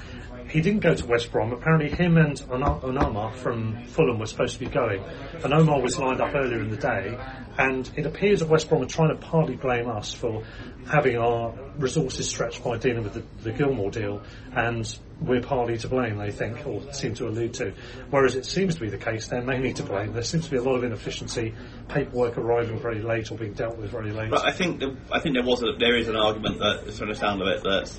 He 0.54 0.62
didn't 0.62 0.82
go 0.82 0.94
to 0.94 1.06
West 1.08 1.32
Brom. 1.32 1.52
Apparently, 1.52 1.90
him 1.90 2.16
and 2.16 2.38
Onomah 2.42 3.34
from 3.34 3.84
Fulham 3.86 4.20
were 4.20 4.28
supposed 4.28 4.54
to 4.54 4.60
be 4.60 4.68
going, 4.68 5.04
and 5.44 5.52
Omar 5.52 5.82
was 5.82 5.98
lined 5.98 6.22
up 6.22 6.36
earlier 6.36 6.60
in 6.60 6.70
the 6.70 6.78
day. 6.78 7.18
And 7.58 7.90
it 7.96 8.06
appears 8.06 8.40
that 8.42 8.50
West 8.50 8.70
Brom 8.70 8.84
are 8.84 8.88
trying 8.88 9.10
to 9.10 9.16
partly 9.16 9.56
blame 9.56 9.90
us 9.90 10.14
for 10.14 10.44
having 10.86 11.18
our 11.18 11.56
resources 11.80 12.30
stretched 12.30 12.64
by 12.64 12.78
dealing 12.78 13.04
with 13.04 13.16
the, 13.16 13.24
the 13.42 13.52
Gilmour 13.52 13.90
deal, 13.90 14.22
and 14.56 14.96
we're 15.22 15.42
partly 15.42 15.76
to 15.80 15.88
blame, 15.88 16.18
they 16.18 16.30
think, 16.30 16.68
or 16.68 16.94
seem 16.94 17.16
to 17.16 17.28
allude 17.28 17.56
to. 17.56 17.74
Whereas 18.12 18.36
it 18.36 18.46
seems 18.46 18.76
to 18.76 18.82
be 18.82 18.90
the 18.90 18.98
case 19.00 19.30
they're 19.30 19.42
mainly 19.42 19.74
to 19.74 19.84
blame. 19.84 20.14
There 20.14 20.22
seems 20.22 20.46
to 20.46 20.52
be 20.52 20.58
a 20.58 20.64
lot 20.64 20.76
of 20.76 20.84
inefficiency, 20.84 21.56
paperwork 21.88 22.38
arriving 22.38 22.80
very 22.80 23.02
late 23.02 23.32
or 23.32 23.40
being 23.40 23.54
dealt 23.54 23.80
with 23.80 23.90
very 23.90 24.12
late. 24.12 24.30
But 24.30 24.46
I 24.46 24.52
think 24.52 24.82
the, 24.82 24.96
I 25.12 25.20
think 25.20 25.34
there 25.34 25.44
was 25.44 25.64
a, 25.64 25.72
there 25.80 25.96
is 25.96 26.10
an 26.10 26.16
argument 26.16 26.60
that, 26.60 26.94
from 26.94 27.10
the 27.10 27.16
sound 27.16 27.42
of 27.42 27.48
it, 27.48 27.64
that 27.64 27.92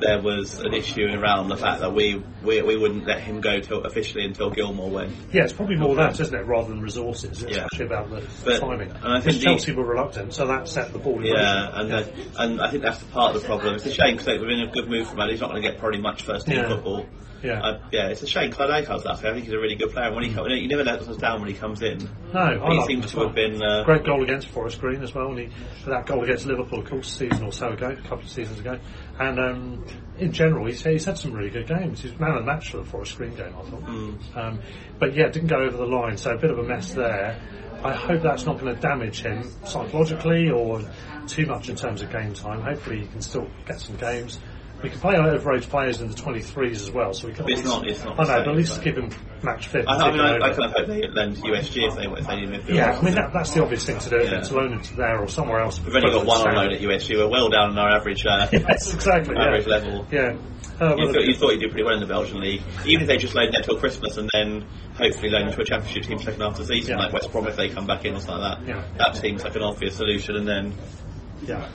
there 0.00 0.20
was 0.20 0.58
an 0.60 0.74
issue 0.74 1.06
around 1.06 1.48
the 1.48 1.56
fact 1.56 1.80
that 1.80 1.92
we 1.94 2.22
we, 2.42 2.62
we 2.62 2.76
wouldn't 2.76 3.06
let 3.06 3.20
him 3.20 3.40
go 3.40 3.60
till 3.60 3.84
officially 3.84 4.24
until 4.24 4.50
Gilmour 4.50 4.88
went. 4.90 5.12
Yeah, 5.32 5.44
it's 5.44 5.52
probably 5.52 5.76
more 5.76 5.94
that, 5.96 6.18
isn't 6.18 6.34
it, 6.34 6.46
rather 6.46 6.68
than 6.68 6.80
resources. 6.80 7.42
It's 7.42 7.56
Yeah. 7.56 7.64
actually 7.64 7.86
about 7.86 8.10
the 8.10 8.22
But- 8.44 8.60
timing. 8.60 8.90
and 8.90 9.12
I 9.12 9.20
think 9.20 9.36
the- 9.38 9.44
Chelsea 9.44 9.72
were 9.72 9.84
reluctant, 9.84 10.32
so 10.34 10.46
that 10.46 10.68
set 10.68 10.92
the 10.92 10.98
ball 10.98 11.18
in 11.20 11.26
Yeah, 11.26 11.70
and 11.80 11.88
yeah. 11.88 12.00
The, 12.02 12.42
and 12.42 12.60
I 12.60 12.70
think 12.70 12.82
that's 12.82 12.98
the 12.98 13.10
part 13.12 13.34
of 13.36 13.42
the 13.42 13.46
problem. 13.46 13.74
It's 13.74 13.86
a 13.86 13.92
shame 13.92 14.12
because 14.12 14.26
they've 14.26 14.40
been 14.40 14.60
a 14.60 14.70
good 14.72 14.88
move 14.88 15.08
from 15.08 15.20
him. 15.20 15.28
He's 15.30 15.40
not 15.40 15.50
going 15.50 15.62
to 15.62 15.68
get 15.68 15.78
probably 15.78 16.00
much 16.00 16.22
first 16.22 16.46
team 16.46 16.56
Yeah. 16.56 16.68
football. 16.68 17.06
Yeah. 17.42 17.58
Uh, 17.62 17.78
yeah, 17.90 18.08
it's 18.08 18.22
a 18.22 18.26
shame 18.26 18.50
because 18.50 18.68
I 18.68 18.80
like 18.80 18.86
Alzate. 18.88 19.24
I 19.24 19.32
think 19.32 19.44
he's 19.46 19.54
a 19.54 19.58
really 19.58 19.74
good 19.74 19.92
player. 19.92 20.08
And 20.08 20.14
when 20.14 20.24
he 20.24 20.34
comes, 20.34 20.48
you 20.50 20.68
never 20.68 20.84
let 20.84 21.00
us 21.00 21.16
down 21.16 21.40
when 21.40 21.48
he 21.48 21.56
comes 21.56 21.80
in. 21.80 21.96
no, 22.34 22.38
I 22.38 22.52
he 22.70 22.76
like 22.78 22.86
seems 22.86 23.10
to 23.12 23.20
have 23.20 23.34
been. 23.34 23.62
Uh, 23.62 23.82
Great 23.84 24.04
goal 24.04 24.22
against 24.22 24.48
Forest 24.48 24.78
Green 24.78 25.02
as 25.02 25.14
well, 25.14 25.28
and 25.28 25.38
he, 25.38 25.48
that 25.86 26.04
goal 26.04 26.22
against 26.22 26.44
Liverpool, 26.44 26.80
of 26.80 26.90
course, 26.90 27.08
a 27.14 27.18
season 27.30 27.46
or 27.46 27.50
so 27.52 27.68
ago, 27.70 27.88
a 27.98 28.02
couple 28.02 28.18
of 28.24 28.28
seasons 28.28 28.60
ago. 28.60 28.78
And 29.18 29.40
um, 29.40 29.84
in 30.18 30.32
general, 30.32 30.66
he's, 30.66 30.82
he's 30.84 31.04
had 31.04 31.18
some 31.18 31.32
really 31.32 31.50
good 31.50 31.66
games. 31.66 32.02
He's 32.02 32.18
man 32.18 32.30
of 32.30 32.44
the 32.44 32.52
match 32.52 32.70
for 32.70 32.78
the 32.78 32.84
Forest 32.84 33.16
Green 33.16 33.34
game, 33.34 33.54
I 33.58 33.62
thought. 33.62 33.84
Mm. 33.84 34.36
Um, 34.36 34.60
but 34.98 35.14
yeah, 35.14 35.28
didn't 35.28 35.48
go 35.48 35.56
over 35.56 35.76
the 35.76 35.86
line, 35.86 36.16
so 36.16 36.32
a 36.32 36.38
bit 36.38 36.50
of 36.50 36.58
a 36.58 36.62
mess 36.62 36.92
there. 36.92 37.40
I 37.82 37.94
hope 37.94 38.22
that's 38.22 38.44
not 38.44 38.60
going 38.60 38.74
to 38.74 38.80
damage 38.80 39.22
him 39.22 39.50
psychologically 39.64 40.50
or 40.50 40.82
too 41.26 41.46
much 41.46 41.70
in 41.70 41.76
terms 41.76 42.02
of 42.02 42.12
game 42.12 42.34
time. 42.34 42.60
Hopefully, 42.60 43.00
he 43.00 43.06
can 43.06 43.22
still 43.22 43.48
get 43.66 43.80
some 43.80 43.96
games. 43.96 44.38
We 44.82 44.88
can 44.88 44.98
play 45.00 45.14
overage 45.14 45.68
players 45.68 46.00
in 46.00 46.08
the 46.08 46.14
23s 46.14 46.72
as 46.76 46.90
well, 46.90 47.12
so 47.12 47.28
we 47.28 47.34
can. 47.34 47.44
But 47.44 47.52
it's 47.52 47.64
not- 47.64 47.86
it's 47.86 48.02
not 48.02 48.18
I 48.18 48.22
know, 48.22 48.28
same, 48.28 48.44
but 48.44 48.48
at 48.48 48.56
least 48.56 48.74
but- 48.76 48.84
give 48.84 48.96
him 48.96 49.10
match 49.42 49.66
fit. 49.68 49.84
I, 49.86 49.94
I 49.96 50.10
mean, 50.10 50.20
I, 50.20 50.36
I 50.36 50.50
kind 50.50 50.64
of 50.64 50.72
hope 50.72 50.86
they 50.86 51.06
lend 51.08 51.36
USG 51.36 51.88
if 51.88 51.96
they 51.96 52.06
if 52.06 52.26
they 52.26 52.36
need 52.40 52.48
midfield. 52.48 52.74
Yeah, 52.74 52.98
I 52.98 53.02
mean 53.04 53.14
that, 53.14 53.30
that's 53.34 53.52
the 53.52 53.62
obvious 53.62 53.84
thing 53.84 53.98
to 53.98 54.10
do. 54.10 54.16
Yeah. 54.24 54.40
To 54.40 54.54
loan 54.54 54.72
him 54.72 54.82
to 54.82 54.96
there 54.96 55.18
or 55.20 55.28
somewhere 55.28 55.60
else. 55.60 55.78
We've 55.80 55.94
only 55.94 56.10
got 56.10 56.24
one 56.24 56.48
on 56.48 56.54
loan 56.54 56.72
at 56.72 56.80
USG. 56.80 57.16
We're 57.16 57.28
well 57.28 57.50
down 57.50 57.70
on 57.70 57.78
our 57.78 57.90
average 57.90 58.24
uh, 58.24 58.46
Yes, 58.52 58.94
exactly. 58.94 59.36
average 59.36 59.66
Yeah. 59.66 59.70
level. 59.72 60.06
Yeah. 60.10 60.36
Uh, 60.80 60.96
You 60.96 61.04
well, 61.04 61.12
thought, 61.12 61.24
you 61.24 61.34
thought 61.34 61.50
you 61.52 61.58
did 61.58 61.70
pretty 61.72 61.84
well 61.84 61.94
in 61.94 62.00
the 62.00 62.06
Belgian 62.06 62.40
league, 62.40 62.62
even 62.86 63.02
if 63.02 63.08
they 63.08 63.18
just 63.18 63.34
loaned 63.34 63.52
that 63.52 63.64
till 63.64 63.76
Christmas 63.78 64.16
and 64.16 64.30
then 64.32 64.64
hopefully 64.96 65.28
loan 65.28 65.48
him 65.48 65.52
to 65.52 65.60
a 65.60 65.64
championship 65.64 66.04
team 66.04 66.18
second 66.20 66.40
half 66.40 66.52
of 66.58 66.66
the 66.66 66.74
season, 66.74 66.96
Yeah. 66.96 67.04
like 67.04 67.12
West 67.12 67.30
Brom 67.32 67.46
if 67.48 67.56
they 67.56 67.68
come 67.68 67.86
back 67.86 68.06
in 68.06 68.14
or 68.14 68.20
something 68.20 68.38
like 68.40 68.58
that. 68.60 68.66
Yeah. 68.66 68.82
That 68.96 69.14
seems 69.16 69.44
like 69.44 69.54
an 69.56 69.62
obvious 69.62 69.96
solution. 69.96 70.36
And 70.36 70.48
then, 70.48 70.72
yeah. 71.42 71.68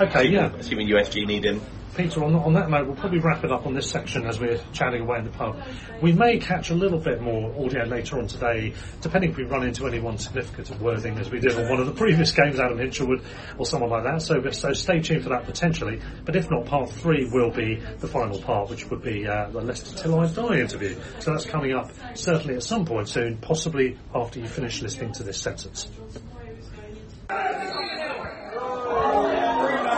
Okay. 0.00 0.28
Yeah. 0.28 0.52
assuming 0.58 0.88
USG 0.88 1.26
need 1.26 1.44
him, 1.44 1.60
Peter, 1.96 2.22
on, 2.22 2.34
on 2.34 2.52
that 2.52 2.68
note, 2.68 2.86
we'll 2.86 2.96
probably 2.96 3.20
wrap 3.20 3.42
it 3.42 3.50
up 3.50 3.66
on 3.66 3.74
this 3.74 3.90
section 3.90 4.26
as 4.26 4.38
we're 4.38 4.60
chatting 4.72 5.00
away 5.00 5.18
in 5.18 5.24
the 5.24 5.30
pub. 5.30 5.56
We 6.02 6.12
may 6.12 6.38
catch 6.38 6.70
a 6.70 6.74
little 6.74 6.98
bit 6.98 7.22
more 7.22 7.50
audio 7.64 7.84
later 7.84 8.18
on 8.18 8.26
today, 8.26 8.74
depending 9.00 9.30
if 9.30 9.36
we 9.36 9.44
run 9.44 9.64
into 9.64 9.86
anyone 9.86 10.18
significant 10.18 10.70
at 10.70 10.80
Worthing, 10.80 11.18
as 11.18 11.30
we 11.30 11.40
did 11.40 11.56
on 11.56 11.70
one 11.70 11.80
of 11.80 11.86
the 11.86 11.94
previous 11.94 12.32
games, 12.32 12.60
Adam 12.60 12.78
Hinshelwood 12.78 13.24
or 13.58 13.64
someone 13.64 13.90
like 13.90 14.04
that. 14.04 14.20
So, 14.20 14.42
so 14.50 14.72
stay 14.74 15.00
tuned 15.00 15.22
for 15.22 15.30
that 15.30 15.46
potentially. 15.46 16.00
But 16.24 16.36
if 16.36 16.50
not, 16.50 16.66
part 16.66 16.90
three 16.90 17.28
will 17.32 17.50
be 17.50 17.82
the 17.98 18.08
final 18.08 18.40
part, 18.40 18.68
which 18.68 18.88
would 18.90 19.02
be 19.02 19.26
uh, 19.26 19.48
the 19.50 19.60
Leicester 19.60 19.96
Till 19.96 20.20
I 20.20 20.26
Die 20.26 20.60
interview. 20.60 20.96
So 21.20 21.32
that's 21.32 21.46
coming 21.46 21.72
up 21.72 21.90
certainly 22.14 22.56
at 22.56 22.62
some 22.62 22.84
point 22.84 23.08
soon, 23.08 23.38
possibly 23.38 23.98
after 24.14 24.38
you 24.38 24.46
finish 24.46 24.82
listening 24.82 25.12
to 25.14 25.22
this 25.22 25.40
sentence. 25.40 25.88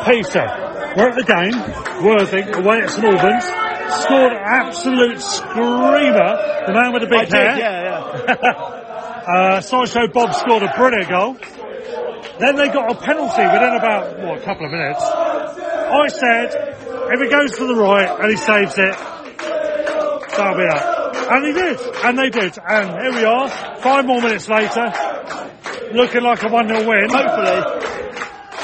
Peter, 0.06 0.67
we're 0.96 1.08
at 1.10 1.16
the 1.16 1.24
game, 1.26 2.04
Worthing, 2.04 2.54
away 2.54 2.80
at 2.82 2.90
St 2.90 3.04
Albans, 3.04 3.44
scored 4.02 4.32
an 4.32 4.42
absolute 4.44 5.20
screamer, 5.20 6.30
the 6.66 6.72
man 6.72 6.92
with 6.92 7.02
the 7.02 7.08
big 7.08 7.32
I 7.32 7.36
hair. 7.36 7.50
did, 7.54 7.58
yeah, 7.58 8.26
yeah. 8.26 9.32
uh, 9.56 9.60
Sideshow 9.60 10.08
Bob 10.08 10.34
scored 10.34 10.62
a 10.62 10.72
brilliant 10.76 11.08
goal. 11.08 11.36
Then 12.38 12.54
they 12.56 12.68
got 12.68 12.92
a 12.92 12.94
penalty 12.94 13.42
within 13.42 13.74
about, 13.74 14.18
what, 14.20 14.38
a 14.38 14.44
couple 14.44 14.66
of 14.66 14.72
minutes. 14.72 15.02
I 15.02 16.08
said, 16.08 16.54
if 17.12 17.20
it 17.20 17.30
goes 17.30 17.52
to 17.58 17.66
the 17.66 17.74
right 17.74 18.08
and 18.20 18.30
he 18.30 18.36
saves 18.36 18.78
it, 18.78 18.94
that'll 20.36 20.56
be 20.56 20.66
that. 20.68 20.98
And 21.30 21.46
he 21.46 21.52
did, 21.52 21.78
and 22.04 22.18
they 22.18 22.30
did. 22.30 22.58
And 22.58 22.90
here 23.02 23.12
we 23.12 23.24
are, 23.24 23.48
five 23.78 24.06
more 24.06 24.20
minutes 24.20 24.48
later, 24.48 24.92
looking 25.92 26.22
like 26.22 26.42
a 26.42 26.46
1-0 26.46 26.86
win. 26.86 27.10
Hopefully. 27.10 27.84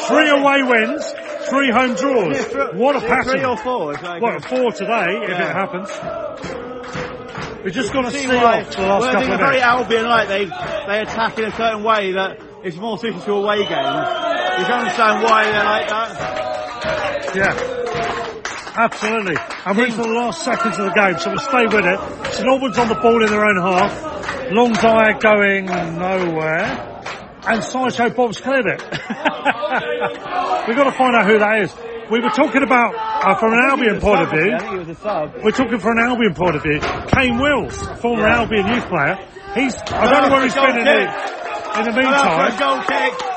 Three 0.07 0.29
away 0.31 0.63
wins, 0.63 1.15
three 1.55 1.71
home 1.71 1.95
draws. 1.95 2.37
Yeah, 2.37 2.77
what 2.77 2.97
a 2.97 3.01
Three 3.01 3.09
pattern. 3.09 3.45
or 3.45 3.57
four. 3.57 3.93
Like, 3.95 4.21
What, 4.23 4.45
four 4.45 4.73
today, 4.73 5.11
if 5.23 5.31
it 5.31 5.53
happens. 5.55 5.89
We've 7.65 7.73
just 7.73 7.93
got 7.93 8.03
to 8.03 8.11
See 8.11 8.27
why- 8.29 8.61
off 8.61 8.71
the 8.77 8.83
last 8.83 9.01
Worthing 9.03 9.21
couple 9.21 9.35
of 9.35 9.41
very. 9.41 9.61
Albion 9.61 10.07
like 10.07 10.29
they 10.29 10.45
they 10.45 11.01
attack 11.01 11.39
in 11.39 11.45
a 11.47 11.57
certain 11.57 11.83
way 11.83 12.13
that 12.13 12.39
is 12.63 12.77
more 12.77 12.99
suited 12.99 13.23
to 13.23 13.33
away 13.33 13.59
games. 13.59 13.69
You 14.59 14.65
can 14.67 14.79
understand 14.81 15.23
why 15.25 15.45
they're 15.45 15.65
like 15.65 15.89
that. 15.89 17.35
Yeah. 17.35 17.71
Absolutely. 18.77 19.37
And 19.67 19.79
we're 19.79 19.87
into 19.87 20.03
the 20.03 20.09
last 20.09 20.43
seconds 20.45 20.79
of 20.79 20.87
the 20.87 20.93
game, 20.93 21.17
so 21.19 21.31
we'll 21.31 21.39
stay 21.39 21.65
with 21.67 21.87
it. 21.87 22.33
St 22.35 22.49
Albans 22.49 22.77
on 22.77 22.89
the 22.89 22.97
ball 22.97 23.23
in 23.25 23.31
their 23.31 23.45
own 23.47 23.57
half. 23.63 24.51
Long 24.51 24.73
dive 24.73 25.21
going 25.21 25.65
nowhere. 25.67 26.94
And 27.47 27.63
Sideshow 27.63 28.11
Bob's 28.11 28.41
cleared 28.41 28.67
it. 28.67 28.83
We've 30.67 30.77
got 30.77 30.85
to 30.85 30.93
find 30.93 31.15
out 31.17 31.27
who 31.27 31.39
that 31.39 31.63
is. 31.63 31.75
We 32.11 32.21
were 32.21 32.31
talking 32.31 32.63
about, 32.63 32.95
uh, 32.95 33.35
from 33.37 33.53
an 33.55 33.61
Albion 33.65 34.01
point 34.01 34.23
of 34.23 34.31
view, 34.31 34.53
I 34.55 34.59
think 34.59 34.71
he 34.73 34.79
was 34.79 34.89
a 34.89 34.95
sub. 34.95 35.35
we're 35.43 35.51
talking 35.53 35.79
from 35.79 35.99
an 35.99 36.05
Albion 36.05 36.35
point 36.35 36.57
of 36.57 36.63
view. 36.63 36.81
Kane 37.09 37.39
Wills, 37.39 37.77
former 38.01 38.27
Yeah. 38.29 38.41
Albion 38.41 38.67
youth 38.69 38.87
player. 38.89 39.17
He's, 39.55 39.75
I 39.77 40.11
don't 40.11 40.29
know 40.29 40.35
where 40.35 40.43
he's 40.45 40.55
been 40.55 40.79
in 40.79 40.85
the, 40.85 41.01
in 41.79 41.85
the 41.85 41.93
meantime. 41.93 42.51
for 42.51 42.57
a 42.57 42.59
goal 42.59 42.81
kick. 42.83 43.35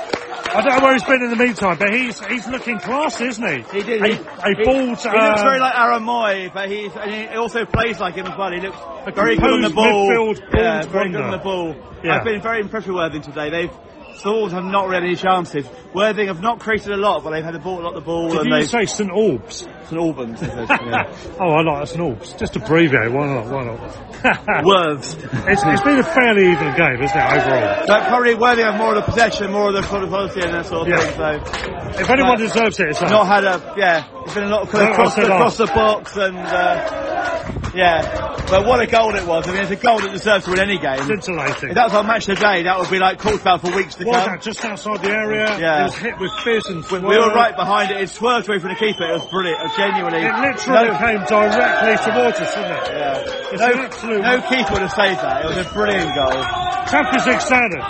I 0.48 0.62
don't 0.62 0.80
know 0.80 0.84
where 0.86 0.94
he's 0.94 1.04
been 1.04 1.22
in 1.24 1.30
the 1.30 1.36
meantime, 1.36 1.78
but 1.78 1.94
he's 1.94 2.20
he's 2.26 2.48
looking 2.48 2.80
classy, 2.80 3.26
isn't 3.28 3.46
he? 3.72 3.78
He 3.78 3.84
did. 3.84 4.02
A, 4.02 4.08
he, 4.08 4.14
a 4.14 4.58
he, 4.58 4.64
bald. 4.64 4.78
he 4.78 4.90
looks 4.90 5.06
uh, 5.06 5.44
very 5.44 5.60
like 5.60 5.76
Aaron 5.78 6.04
Mooy, 6.04 6.54
but 6.54 6.72
he's 6.72 6.96
and 6.96 7.12
he 7.12 7.28
also 7.36 7.66
plays 7.66 8.00
like 8.00 8.16
him 8.16 8.26
as 8.26 8.38
well. 8.38 8.52
He 8.52 8.62
looks 8.62 8.78
very 9.14 9.36
good 9.36 9.54
on 9.54 9.62
the 9.62 9.70
ball. 9.70 10.10
midfield 10.10 10.42
yeah, 10.54 10.82
very 10.84 11.12
good 11.12 11.22
on 11.22 11.32
the 11.32 11.38
ball. 11.38 11.76
Yeah. 12.04 12.16
I've 12.16 12.24
been 12.24 12.42
very 12.42 12.62
impressed 12.62 12.88
with 12.88 12.96
Worthing 12.96 13.22
today. 13.22 13.50
They've 13.50 13.72
Swords 14.18 14.54
have 14.54 14.64
not 14.64 14.88
really 14.88 15.08
any 15.08 15.16
chances. 15.16 15.66
Worthing 15.94 16.28
have 16.28 16.42
not 16.42 16.60
created 16.60 16.92
a 16.92 16.98
lot, 16.98 17.24
but 17.24 17.32
they've 17.32 17.44
had 17.44 17.54
the 17.54 17.60
ball, 17.60 17.80
a 17.80 17.84
lot 17.84 17.90
of 17.96 18.04
the 18.04 18.06
ball, 18.06 18.30
Did 18.30 18.40
and 18.42 18.46
you 18.50 18.56
they've 18.60 18.70
say 18.70 18.86
St 18.86 19.10
Albans? 19.12 19.68
St 19.86 19.94
Albans. 20.02 20.42
yeah. 20.42 21.14
Oh, 21.40 21.50
I 21.52 21.62
like 21.62 21.80
that 21.82 21.88
St 21.90 22.02
Albans. 22.02 22.34
Just 22.34 22.56
abbreviate. 22.56 23.12
Why 23.12 23.28
not? 23.28 23.46
Why 23.48 23.64
not? 23.66 23.80
Worths. 24.66 25.14
it's, 25.22 25.62
it's 25.66 25.82
been 25.84 26.00
a 26.00 26.04
fairly 26.04 26.52
even 26.52 26.76
game, 26.76 27.02
isn't 27.04 27.18
it, 27.18 27.34
overall? 27.34 27.84
But 27.88 28.08
probably 28.08 28.36
Worthing 28.36 28.66
have 28.66 28.78
more 28.78 28.96
of 28.96 29.06
the 29.06 29.12
possession, 29.12 29.52
more 29.52 29.68
of 29.70 29.74
the 29.76 29.84
sort 29.84 30.04
of 30.04 30.10
quality 30.10 30.42
and 30.42 30.54
that 30.54 30.66
sort 30.66 30.88
of 30.88 30.88
Yeah. 30.90 31.00
thing. 31.00 31.94
So 31.94 32.00
If 32.02 32.10
anyone 32.10 32.38
deserves 32.40 32.80
it, 32.80 32.90
it's 32.90 33.02
us. 33.02 33.12
not 33.12 33.28
had 33.28 33.44
a 33.44 33.76
yeah. 33.78 34.06
It's 34.26 34.34
been 34.34 34.44
a 34.46 34.50
lot 34.50 34.64
of 34.64 34.74
No, 34.74 34.92
across, 34.92 35.16
the, 35.16 35.22
across 35.24 35.58
the 35.58 35.66
box 35.68 36.18
and 36.18 36.38
uh, 36.38 37.72
yeah. 37.74 38.34
But 38.50 38.66
what 38.66 38.82
a 38.82 38.88
goal 38.88 39.14
it 39.16 39.26
was! 39.28 39.46
I 39.48 39.52
mean, 39.52 39.62
it's 39.64 39.72
a 39.72 39.76
goal 39.76 40.00
that 40.00 40.12
deserves 40.12 40.46
to 40.46 40.52
win 40.52 40.60
any 40.62 40.78
game. 40.78 41.00
Scintillating. 41.04 41.70
If 41.70 41.76
that 41.76 41.84
was 41.86 41.94
our 41.94 42.04
match 42.04 42.26
today, 42.26 42.64
that 42.64 42.80
would 42.80 42.90
be 42.90 42.98
like 42.98 43.22
talked 43.22 43.42
about 43.42 43.60
for 43.62 43.76
weeks 43.76 43.96
to 43.96 44.06
was 44.08 44.26
that 44.26 44.42
just 44.42 44.64
outside 44.66 45.02
the 45.02 45.10
area? 45.12 45.46
Yeah. 45.60 45.82
It 45.82 45.84
was 45.84 45.98
hit 45.98 46.20
with 46.20 46.32
fizz 46.44 46.66
and 46.68 46.86
When 46.86 47.04
we 47.04 47.18
were 47.18 47.34
right 47.34 47.56
behind 47.56 47.92
it, 47.92 48.02
it 48.02 48.10
swerved 48.10 48.48
away 48.48 48.60
from 48.60 48.70
the 48.70 48.76
keeper. 48.80 49.04
It 49.04 49.14
was 49.14 49.26
brilliant. 49.28 49.60
It 49.62 49.72
genuinely. 49.78 50.20
It 50.24 50.34
literally 50.34 50.90
no, 50.90 50.98
came 50.98 51.22
directly 51.28 51.96
towards 52.12 52.38
us, 52.40 52.56
didn't 52.56 52.72
it? 52.72 52.84
yeah. 52.96 53.52
It's 53.52 53.62
no, 53.62 53.72
an 53.72 53.80
absolute 53.80 54.22
no 54.22 54.42
keeper 54.50 54.74
would 54.74 54.82
have 54.82 54.94
saved 54.94 55.20
that. 55.22 55.46
It 55.46 55.48
was 55.48 55.58
a 55.66 55.70
brilliant 55.74 56.16
goal. 56.16 56.44
Champions 56.88 57.26
League 57.28 57.42
standard. 57.42 57.84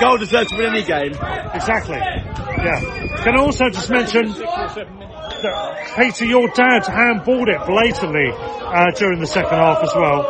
Goal 0.00 0.18
deserves 0.18 0.50
to 0.50 0.56
win 0.56 0.70
any 0.70 0.82
game. 0.84 1.12
Exactly. 1.54 1.96
Yeah. 1.98 2.80
Can 3.24 3.34
I 3.34 3.38
also 3.40 3.68
just 3.70 3.90
mention 3.90 4.28
that 4.30 5.94
Peter, 5.96 6.24
your 6.24 6.48
dad 6.48 6.82
handballed 6.84 7.48
it 7.48 7.64
blatantly 7.66 8.30
uh, 8.32 8.90
during 8.96 9.20
the 9.20 9.26
second 9.26 9.58
half 9.58 9.82
as 9.82 9.94
well. 9.94 10.26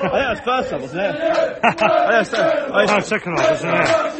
think 0.00 0.12
that 0.12 0.30
was 0.30 0.40
first 0.40 0.70
half, 0.70 0.80
wasn't 0.80 1.00
it? 1.02 1.20
I 1.64 1.70
think 1.70 1.78
that's- 1.78 2.34
I- 2.34 2.86
No, 2.86 3.00
second 3.00 3.38
half, 3.38 3.50
wasn't 3.50 3.74
it? 3.74 4.19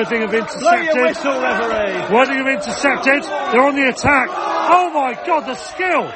Worthing 0.00 0.22
have 0.22 0.32
intercepted. 0.32 1.02
whistle. 1.02 1.40
Worthing 2.16 2.38
have 2.40 2.48
intercepted. 2.48 3.22
They're 3.52 3.60
on 3.68 3.74
the 3.76 3.88
attack. 3.92 4.28
Oh 4.32 4.88
my 4.94 5.12
god, 5.26 5.44
the 5.44 5.54
skill! 5.56 6.08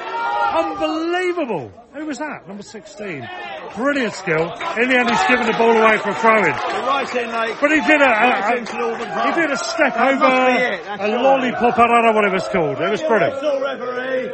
Unbelievable! 0.56 1.70
Who 1.92 2.06
was 2.06 2.16
that? 2.18 2.48
Number 2.48 2.62
16. 2.62 3.28
Brilliant 3.76 4.14
skill. 4.14 4.50
In 4.80 4.88
the 4.88 4.96
end, 4.96 5.10
he's 5.10 5.26
given 5.28 5.46
the 5.46 5.52
ball 5.58 5.76
away 5.76 5.98
for 5.98 6.10
a 6.10 6.14
throw-in. 6.14 6.50
Right 6.50 7.14
in 7.14 7.28
like. 7.30 7.60
But 7.60 7.70
he 7.72 7.80
did 7.82 8.00
a, 8.00 8.04
a, 8.04 8.08
right 8.08 8.56
a 8.56 9.26
he 9.26 9.32
did 9.42 9.50
a 9.50 9.56
step 9.58 9.92
That 9.94 10.14
over 10.14 10.24
must 10.24 10.46
be 10.46 10.62
it, 10.64 10.84
that's 10.86 11.02
a 11.02 11.04
right. 11.04 11.20
lollipop. 11.22 11.78
I 11.78 11.86
don't 11.86 12.04
know 12.06 12.12
what 12.12 12.24
it 12.24 12.32
was 12.32 12.48
called. 12.48 12.80
It 12.80 12.90
was 12.90 13.02
brilliant. 13.02 13.34
whistle, 13.34 13.60
referee. 13.60 14.32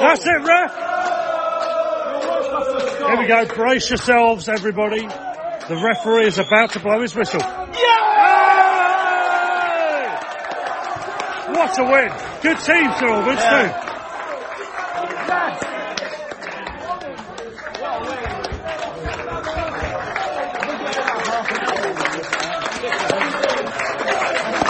That's 0.00 0.26
it, 0.26 0.42
ref. 0.46 0.87
Here 3.08 3.16
we 3.18 3.26
go. 3.26 3.46
Brace 3.46 3.88
yourselves, 3.88 4.48
everybody. 4.48 5.00
The 5.00 5.80
referee 5.82 6.26
is 6.26 6.38
about 6.38 6.72
to 6.72 6.80
blow 6.80 7.00
his 7.00 7.14
whistle. 7.14 7.40
Yay! 7.40 7.46
What 11.54 11.78
a 11.78 11.84
win! 11.84 12.12
Good 12.42 12.58
team, 12.58 12.92
Sir 12.98 13.08
Albans, 13.08 13.40
Yeah. 13.40 13.82
too. 13.82 13.88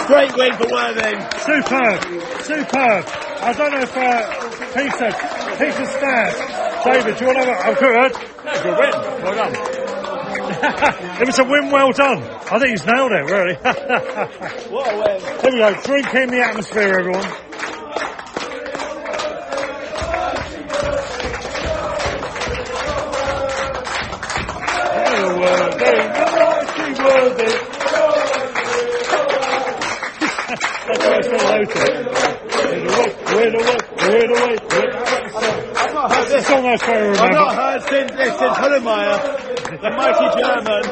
Great 0.07 0.35
win 0.35 0.53
for 0.57 0.67
Worthing. 0.73 1.19
Superb, 1.45 2.01
superb. 2.41 3.05
I 3.41 3.53
don't 3.55 3.71
know 3.71 3.81
if 3.81 3.95
uh, 3.95 4.25
Peter, 4.73 5.11
Peter 5.59 5.85
Stan, 5.85 6.33
David, 6.83 7.17
do 7.17 7.25
you 7.25 7.31
want 7.33 7.43
to 7.43 7.53
have 7.53 7.75
a, 7.75 7.79
good? 7.79 8.13
Good 8.63 8.77
win. 8.79 8.91
Well 9.21 9.35
done. 9.35 9.53
it 11.21 11.27
was 11.27 11.39
a 11.39 11.43
win 11.43 11.71
well 11.71 11.91
done. 11.91 12.23
I 12.23 12.57
think 12.57 12.69
he's 12.71 12.85
nailed 12.85 13.11
it, 13.11 13.25
really. 13.29 13.55
What 14.71 14.93
a 14.93 14.97
win. 14.97 15.19
Here 15.41 15.51
we 15.51 15.59
go, 15.59 15.81
drink 15.81 16.13
in 16.13 16.29
the 16.29 16.41
atmosphere, 16.41 16.99
everyone. 16.99 17.25
Worthing, 25.39 26.07
mighty 26.15 26.93
Worthing. 27.03 27.55
That's 30.87 31.03
why 31.05 31.15
it's 31.19 31.29
not 31.29 31.43
loaded. 31.43 32.29
Wait 32.59 32.83
away, 32.85 33.09
wait 33.27 33.53
away, 33.55 33.77
wait 33.97 34.29
away, 34.29 34.55
wait 34.69 34.91
I've 34.95 35.18
not 35.99 36.11
heard 36.13 36.29
this. 36.29 36.49
nice 36.49 36.81
fair 36.81 37.11
I've 37.11 37.31
not 37.31 37.55
heard 37.55 37.81
since 37.83 38.11
since 38.11 38.57
Hullenmeyer, 38.61 39.17
the 39.81 39.89
mighty 39.99 40.27
German. 40.39 40.83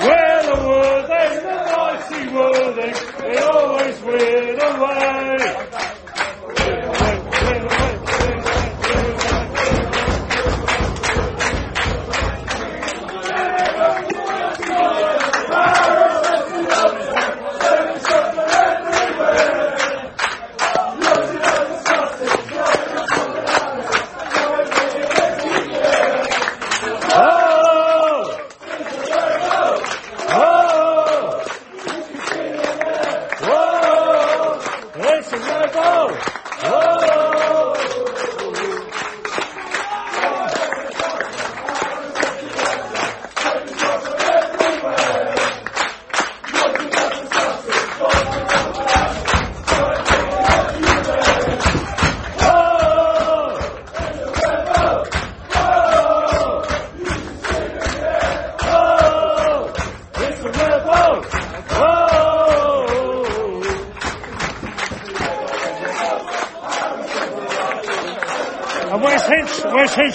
Well, 0.00 0.42
the 0.46 0.56
Worthing, 0.68 1.34
the 1.46 1.56
mighty 1.76 2.22
Worthing, 2.34 2.94
they 3.20 3.36
always 3.42 3.96
win 4.02 4.60
away. 4.60 5.89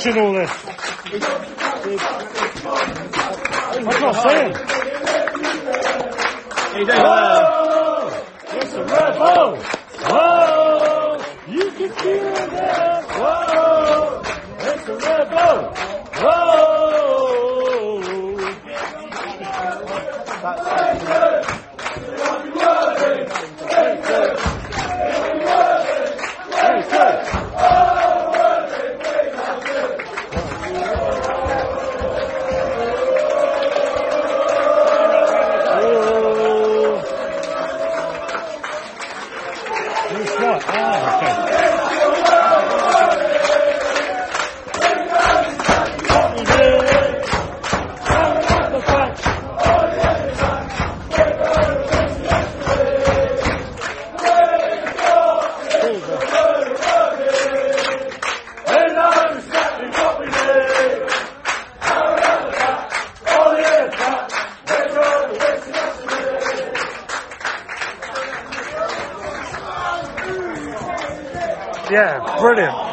In 0.07 0.17
all 0.19 0.33
this? 0.33 0.64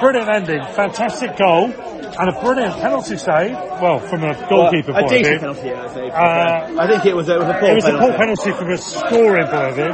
Brilliant, 0.02 0.28
ending, 0.28 0.62
fantastic 0.74 1.36
goal, 1.36 1.70
and 1.70 2.28
a 2.28 2.40
brilliant 2.42 2.74
penalty 2.82 3.16
save. 3.16 3.52
Well, 3.80 4.00
from 4.00 4.24
a 4.24 4.34
goalkeeper 4.50 4.92
Well, 4.92 5.04
a 5.04 5.08
point 5.08 5.12
of 5.12 5.22
decent 5.22 5.24
view. 5.24 5.38
penalty, 5.38 5.72
I 5.72 5.88
think. 5.88 6.12
Uh, 6.12 6.82
I 6.82 6.86
think 6.88 7.06
it 7.06 7.14
was, 7.16 7.28
it 7.28 7.38
was 7.38 7.48
a 7.48 7.54
poor 7.54 7.70
It 7.70 7.74
was 7.76 7.84
a 7.84 7.88
penalty. 7.92 8.06
poor 8.10 8.18
penalty 8.18 8.50
from 8.52 8.70
a 8.70 8.76
scoring 8.78 9.46
point 9.46 9.68
of 9.70 9.74
view. 9.76 9.92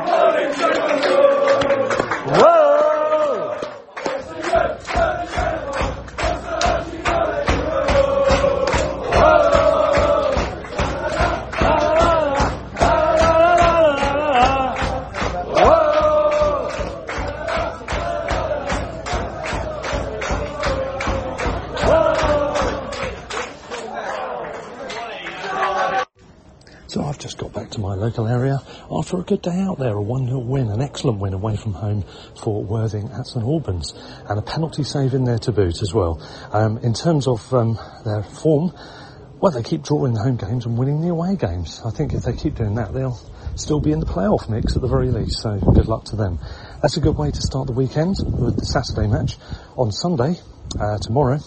After 29.09 29.21
a 29.21 29.25
good 29.25 29.41
day 29.41 29.59
out 29.61 29.79
there, 29.79 29.97
a 29.97 30.05
1-0 30.05 30.45
win, 30.45 30.69
an 30.69 30.83
excellent 30.83 31.19
win 31.19 31.33
away 31.33 31.57
from 31.57 31.73
home 31.73 32.05
for 32.43 32.63
Worthing 32.63 33.09
at 33.13 33.27
St 33.27 33.43
Albans, 33.43 33.95
and 34.29 34.39
a 34.39 34.43
penalty 34.43 34.85
save 34.85 35.15
in 35.15 35.25
there 35.25 35.39
to 35.39 35.51
boot 35.51 35.81
as 35.81 35.95
well. 35.95 36.21
Um, 36.53 36.77
in 36.83 36.93
terms 36.93 37.27
of 37.27 37.55
um, 37.55 37.79
their 38.05 38.23
form, 38.23 38.71
well, 39.41 39.51
they 39.51 39.63
keep 39.63 39.83
drawing 39.83 40.13
the 40.13 40.21
home 40.21 40.37
games 40.37 40.67
and 40.67 40.77
winning 40.77 41.01
the 41.01 41.09
away 41.09 41.37
games. 41.37 41.81
I 41.87 41.91
think 41.91 42.13
if 42.13 42.25
they 42.25 42.35
keep 42.35 42.57
doing 42.57 42.75
that, 42.75 42.93
they'll 42.93 43.19
still 43.57 43.81
be 43.81 43.93
in 43.93 44.01
the 44.01 44.05
playoff 44.05 44.51
mix 44.51 44.77
at 44.77 44.83
the 44.83 44.89
very 44.89 45.11
least, 45.11 45.41
so 45.41 45.59
good 45.59 45.89
luck 45.89 46.05
to 46.07 46.17
them. 46.17 46.39
That's 46.83 46.99
a 46.99 47.01
good 47.01 47.17
way 47.17 47.31
to 47.31 47.41
start 47.41 47.67
the 47.67 47.73
weekend 47.73 48.17
with 48.23 48.59
the 48.59 48.67
Saturday 48.67 49.09
match. 49.09 49.39
On 49.79 49.91
Sunday, 49.91 50.35
uh, 50.79 50.99
tomorrow, 50.99 51.39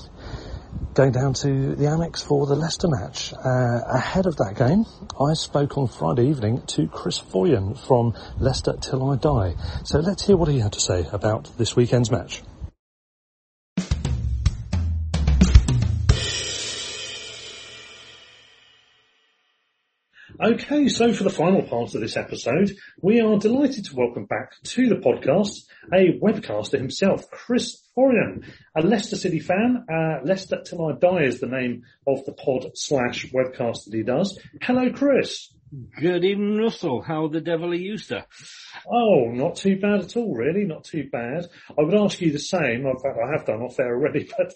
going 0.93 1.11
down 1.11 1.33
to 1.33 1.75
the 1.75 1.85
Amex 1.85 2.25
for 2.25 2.45
the 2.47 2.55
Leicester 2.55 2.87
match. 2.87 3.33
Uh, 3.33 3.81
ahead 3.93 4.25
of 4.25 4.37
that 4.37 4.55
game, 4.57 4.85
I 5.21 5.33
spoke 5.33 5.77
on 5.77 5.87
Friday 5.87 6.29
evening 6.29 6.63
to 6.67 6.87
Chris 6.87 7.19
Forryan 7.19 7.77
from 7.77 8.15
Leicester 8.39 8.73
Till 8.81 9.07
I 9.07 9.17
Die. 9.17 9.55
So 9.83 9.99
let's 9.99 10.25
hear 10.25 10.35
what 10.35 10.47
he 10.47 10.59
had 10.59 10.73
to 10.73 10.79
say 10.79 11.05
about 11.11 11.55
this 11.59 11.75
weekend's 11.75 12.09
match. 12.09 12.41
Okay, 20.71 20.87
so 20.87 21.11
for 21.11 21.25
the 21.25 21.29
final 21.29 21.63
part 21.63 21.93
of 21.95 21.99
this 21.99 22.15
episode, 22.15 22.71
we 23.01 23.19
are 23.19 23.37
delighted 23.37 23.83
to 23.83 23.95
welcome 23.97 24.23
back 24.23 24.53
to 24.63 24.87
the 24.87 24.95
podcast 24.95 25.65
a 25.93 26.17
webcaster 26.19 26.77
himself, 26.77 27.29
Chris 27.29 27.83
Forryan, 27.93 28.45
a 28.73 28.81
Leicester 28.81 29.17
City 29.17 29.39
fan. 29.39 29.85
Uh, 29.91 30.19
Leicester 30.23 30.61
Till 30.63 30.87
I 30.87 30.93
Die 30.93 31.23
is 31.23 31.41
the 31.41 31.47
name 31.47 31.83
of 32.07 32.23
the 32.23 32.31
pod 32.31 32.71
slash 32.75 33.25
webcast 33.33 33.83
that 33.83 33.93
he 33.93 34.03
does. 34.03 34.39
Hello, 34.61 34.89
Chris. 34.93 35.53
Good 36.01 36.25
evening, 36.25 36.57
Russell. 36.57 37.01
How 37.01 37.29
the 37.29 37.39
devil 37.39 37.71
are 37.71 37.75
you, 37.75 37.97
sir? 37.97 38.25
Oh, 38.91 39.31
not 39.31 39.55
too 39.55 39.79
bad 39.79 40.01
at 40.01 40.17
all, 40.17 40.35
really. 40.35 40.65
Not 40.65 40.83
too 40.83 41.07
bad. 41.09 41.47
I 41.77 41.83
would 41.83 41.95
ask 41.95 42.19
you 42.19 42.31
the 42.33 42.39
same. 42.39 42.85
In 42.85 42.99
fact, 43.01 43.17
I 43.17 43.31
have 43.31 43.45
done 43.45 43.61
off 43.61 43.77
there 43.77 43.95
already, 43.95 44.29
but 44.37 44.53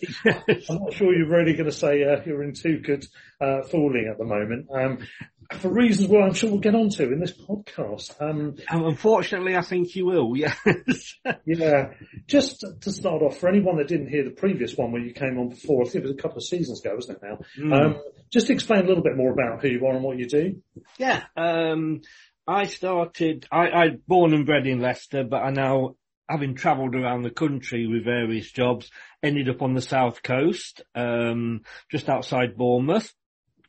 I'm 0.69 0.79
not 0.79 0.93
sure 0.93 1.15
you're 1.15 1.29
really 1.29 1.53
going 1.53 1.69
to 1.69 1.71
say 1.71 2.03
uh, 2.03 2.21
you're 2.25 2.43
in 2.43 2.53
too 2.53 2.79
good 2.79 3.05
uh, 3.39 3.61
fooling 3.61 4.09
at 4.11 4.17
the 4.17 4.25
moment. 4.25 4.67
Um, 4.73 5.07
for 5.53 5.69
reasons 5.69 6.09
well, 6.09 6.23
I'm 6.23 6.33
sure 6.33 6.49
we'll 6.49 6.59
get 6.59 6.75
onto 6.75 7.03
in 7.03 7.19
this 7.19 7.33
podcast. 7.33 8.19
Um, 8.21 8.55
Um, 8.69 8.85
Unfortunately, 8.85 9.55
I 9.55 9.61
think 9.61 9.95
you 9.95 10.05
will, 10.05 10.35
yes. 10.37 11.15
yeah, 11.45 11.91
just 12.27 12.65
to 12.81 12.91
start 12.91 13.21
off, 13.21 13.37
for 13.37 13.49
anyone 13.49 13.77
that 13.77 13.87
didn't 13.87 14.09
hear 14.09 14.23
the 14.23 14.31
previous 14.31 14.75
one 14.75 14.91
where 14.91 15.01
you 15.01 15.13
came 15.13 15.37
on 15.37 15.49
before, 15.49 15.83
I 15.83 15.85
think 15.85 16.03
it 16.03 16.07
was 16.07 16.17
a 16.17 16.21
couple 16.21 16.37
of 16.37 16.43
seasons 16.43 16.81
ago, 16.81 16.95
wasn't 16.95 17.19
it 17.21 17.27
now? 17.27 17.39
Mm. 17.59 17.85
Um, 17.85 18.01
just 18.31 18.49
explain 18.49 18.85
a 18.85 18.87
little 18.87 19.03
bit 19.03 19.17
more 19.17 19.31
about 19.31 19.61
who 19.61 19.69
you 19.69 19.85
are 19.85 19.93
and 19.93 20.03
what 20.03 20.17
you 20.17 20.27
do. 20.27 20.61
yeah, 20.97 21.23
um, 21.37 22.01
I 22.47 22.65
started, 22.65 23.47
I, 23.51 23.69
I 23.69 23.89
born 24.07 24.33
and 24.33 24.45
bred 24.45 24.67
in 24.67 24.79
Leicester, 24.79 25.23
but 25.23 25.41
I 25.43 25.51
now, 25.51 25.95
having 26.29 26.55
travelled 26.55 26.95
around 26.95 27.21
the 27.23 27.29
country 27.31 27.87
with 27.87 28.03
various 28.03 28.51
jobs, 28.51 28.89
ended 29.23 29.49
up 29.49 29.61
on 29.61 29.73
the 29.73 29.81
south 29.81 30.21
coast, 30.23 30.81
um, 30.95 31.61
just 31.91 32.09
outside 32.09 32.55
Bournemouth. 32.57 33.11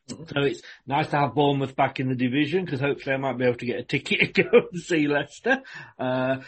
So 0.08 0.42
it's 0.42 0.62
nice 0.86 1.08
to 1.08 1.16
have 1.16 1.34
Bournemouth 1.34 1.74
back 1.74 1.98
in 1.98 2.08
the 2.08 2.14
division 2.14 2.64
because 2.64 2.80
hopefully 2.80 3.14
I 3.14 3.18
might 3.18 3.38
be 3.38 3.44
able 3.44 3.58
to 3.58 3.66
get 3.66 3.80
a 3.80 3.84
ticket 3.84 4.34
to 4.36 4.42
go 4.44 4.50
and 4.72 4.80
see 4.80 5.08
Leicester. 5.08 5.62
Uh, 5.98 6.38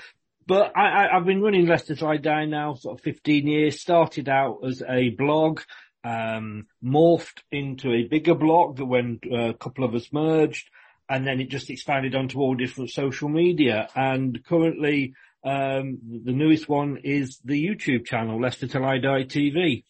but 0.46 0.76
I, 0.76 1.08
I've 1.14 1.26
been 1.26 1.42
running 1.42 1.66
Leicester 1.66 1.94
Till 1.94 2.08
I 2.08 2.16
Die 2.16 2.44
now 2.46 2.74
sort 2.74 2.98
of 2.98 3.04
15 3.04 3.46
years. 3.46 3.80
Started 3.80 4.28
out 4.28 4.60
as 4.66 4.82
a 4.88 5.10
blog, 5.10 5.60
um, 6.04 6.66
morphed 6.82 7.42
into 7.50 7.92
a 7.92 8.04
bigger 8.04 8.34
blog 8.34 8.80
when 8.80 9.20
uh, 9.30 9.50
a 9.50 9.54
couple 9.54 9.84
of 9.84 9.94
us 9.94 10.12
merged, 10.12 10.70
and 11.08 11.26
then 11.26 11.40
it 11.40 11.50
just 11.50 11.68
expanded 11.68 12.14
onto 12.14 12.38
all 12.38 12.54
different 12.54 12.90
social 12.90 13.28
media. 13.28 13.88
And 13.94 14.42
currently, 14.44 15.14
um, 15.44 15.98
the 16.24 16.32
newest 16.32 16.68
one 16.68 16.98
is 17.04 17.40
the 17.44 17.62
YouTube 17.62 18.06
channel, 18.06 18.40
Leicester 18.40 18.68
Till 18.68 18.84
I 18.84 18.98
Die 18.98 19.24
TV. 19.24 19.84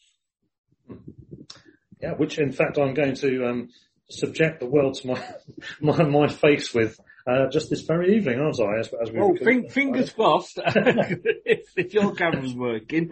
Yeah, 2.01 2.13
which 2.13 2.39
in 2.39 2.53
fact 2.53 2.79
I'm 2.79 2.95
going 2.95 3.15
to 3.17 3.47
um, 3.47 3.69
subject 4.11 4.61
the 4.61 4.67
world 4.67 4.95
to 4.95 5.09
my 5.09 5.25
my, 5.81 6.03
my 6.05 6.29
face 6.29 6.73
with 6.73 6.99
uh, 7.27 7.49
just 7.51 7.69
this 7.69 7.83
very 7.83 8.17
evening, 8.17 8.41
aren't 8.41 8.59
I? 8.59 8.79
As, 8.79 8.91
as 9.03 9.11
we 9.11 9.21
Oh, 9.21 9.37
fing- 9.37 9.69
fingers 9.69 10.11
crossed 10.11 10.59
if, 10.65 11.67
if 11.77 11.93
your 11.93 12.15
camera's 12.15 12.55
working. 12.55 13.11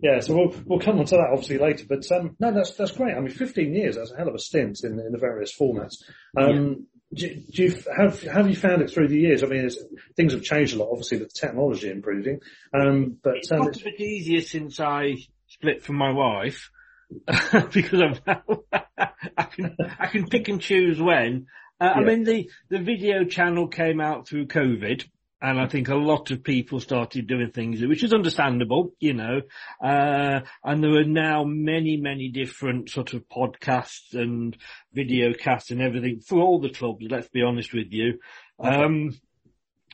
Yeah, 0.00 0.20
so 0.20 0.34
we'll 0.36 0.54
we'll 0.66 0.80
come 0.80 0.98
on 0.98 1.04
to 1.06 1.16
that 1.16 1.28
obviously 1.32 1.58
later. 1.58 1.84
But 1.88 2.10
um, 2.10 2.36
no, 2.40 2.52
that's 2.52 2.72
that's 2.72 2.92
great. 2.92 3.14
I 3.14 3.20
mean, 3.20 3.30
15 3.30 3.72
years 3.74 3.96
that's 3.96 4.10
a 4.10 4.16
hell 4.16 4.28
of 4.28 4.34
a 4.34 4.38
stint 4.38 4.80
in 4.82 4.98
in 4.98 5.12
the 5.12 5.18
various 5.18 5.56
formats. 5.56 6.02
Um, 6.36 6.86
do, 7.14 7.34
do 7.34 7.62
you 7.62 7.82
have 7.96 8.20
have 8.22 8.48
you 8.48 8.56
found 8.56 8.82
it 8.82 8.90
through 8.90 9.08
the 9.08 9.18
years? 9.18 9.42
I 9.42 9.46
mean, 9.46 9.64
it's, 9.64 9.78
things 10.16 10.32
have 10.32 10.42
changed 10.42 10.74
a 10.74 10.78
lot, 10.78 10.90
obviously, 10.90 11.18
with 11.18 11.32
technology 11.32 11.90
improving. 11.90 12.40
Um, 12.74 13.16
but 13.22 13.36
It's 13.36 13.52
um, 13.52 13.58
got 13.58 13.80
a 13.80 13.84
bit 13.84 14.00
easier 14.00 14.40
since 14.42 14.80
I 14.80 15.16
split 15.46 15.82
from 15.82 15.96
my 15.96 16.10
wife 16.10 16.70
because 17.72 18.20
I 18.26 19.42
can 19.44 19.76
I 19.98 20.06
can 20.06 20.28
pick 20.28 20.48
and 20.48 20.60
choose 20.60 21.00
when. 21.00 21.46
Uh, 21.80 21.92
I 21.96 22.00
mean 22.00 22.24
the 22.24 22.50
the 22.68 22.78
video 22.78 23.24
channel 23.24 23.68
came 23.68 24.00
out 24.00 24.28
through 24.28 24.46
COVID. 24.46 25.04
And 25.40 25.60
I 25.60 25.68
think 25.68 25.88
a 25.88 25.94
lot 25.94 26.32
of 26.32 26.42
people 26.42 26.80
started 26.80 27.28
doing 27.28 27.52
things, 27.52 27.80
which 27.80 28.02
is 28.02 28.12
understandable, 28.12 28.94
you 28.98 29.14
know, 29.14 29.42
uh, 29.80 30.40
and 30.64 30.82
there 30.82 30.96
are 30.96 31.04
now 31.04 31.44
many, 31.44 31.96
many 31.96 32.28
different 32.28 32.90
sort 32.90 33.12
of 33.12 33.22
podcasts 33.28 34.14
and 34.14 34.56
video 34.92 35.32
casts 35.34 35.70
and 35.70 35.80
everything 35.80 36.18
for 36.26 36.40
all 36.40 36.58
the 36.58 36.70
clubs, 36.70 37.06
let's 37.08 37.28
be 37.28 37.42
honest 37.42 37.72
with 37.72 37.86
you. 37.92 38.18
Um, 38.58 39.12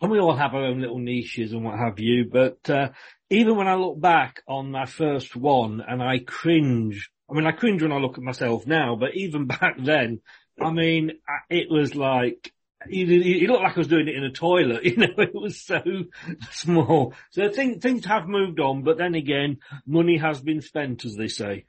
and 0.02 0.10
we 0.10 0.18
all 0.18 0.34
have 0.36 0.54
our 0.54 0.64
own 0.64 0.80
little 0.80 0.98
niches 0.98 1.52
and 1.52 1.64
what 1.64 1.78
have 1.78 1.98
you, 1.98 2.24
but, 2.30 2.68
uh, 2.68 2.90
even 3.30 3.56
when 3.56 3.68
I 3.68 3.74
look 3.74 4.00
back 4.00 4.42
on 4.46 4.70
my 4.70 4.86
first 4.86 5.34
one 5.34 5.82
and 5.86 6.02
I 6.02 6.18
cringe, 6.18 7.10
I 7.30 7.34
mean, 7.34 7.46
I 7.46 7.52
cringe 7.52 7.82
when 7.82 7.92
I 7.92 7.98
look 7.98 8.18
at 8.18 8.24
myself 8.24 8.66
now, 8.66 8.96
but 8.96 9.14
even 9.14 9.46
back 9.46 9.76
then, 9.78 10.20
I 10.60 10.70
mean, 10.70 11.12
it 11.50 11.68
was 11.70 11.94
like, 11.94 12.52
it 12.86 13.48
looked 13.48 13.62
like 13.62 13.76
I 13.76 13.80
was 13.80 13.88
doing 13.88 14.08
it 14.08 14.14
in 14.14 14.24
a 14.24 14.30
toilet, 14.30 14.84
you 14.84 14.96
know, 14.96 15.14
it 15.18 15.34
was 15.34 15.60
so 15.60 15.80
small. 16.50 17.14
So 17.30 17.48
things, 17.50 17.82
things 17.82 18.04
have 18.04 18.28
moved 18.28 18.60
on, 18.60 18.82
but 18.82 18.98
then 18.98 19.14
again, 19.14 19.58
money 19.86 20.18
has 20.18 20.40
been 20.40 20.60
spent, 20.60 21.04
as 21.04 21.16
they 21.16 21.28
say. 21.28 21.64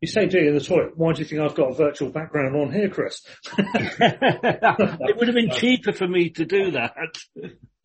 You 0.00 0.08
say 0.08 0.26
do 0.26 0.38
it 0.38 0.46
in 0.46 0.54
the 0.54 0.60
toilet. 0.60 0.96
Why 0.96 1.12
do 1.12 1.18
you 1.20 1.26
think 1.26 1.42
I've 1.42 1.54
got 1.54 1.72
a 1.72 1.74
virtual 1.74 2.08
background 2.08 2.56
on 2.56 2.72
here, 2.72 2.88
Chris? 2.88 3.20
it 3.58 5.16
would 5.16 5.28
have 5.28 5.34
been 5.34 5.50
cheaper 5.50 5.92
for 5.92 6.08
me 6.08 6.30
to 6.30 6.46
do 6.46 6.70
that. 6.70 6.94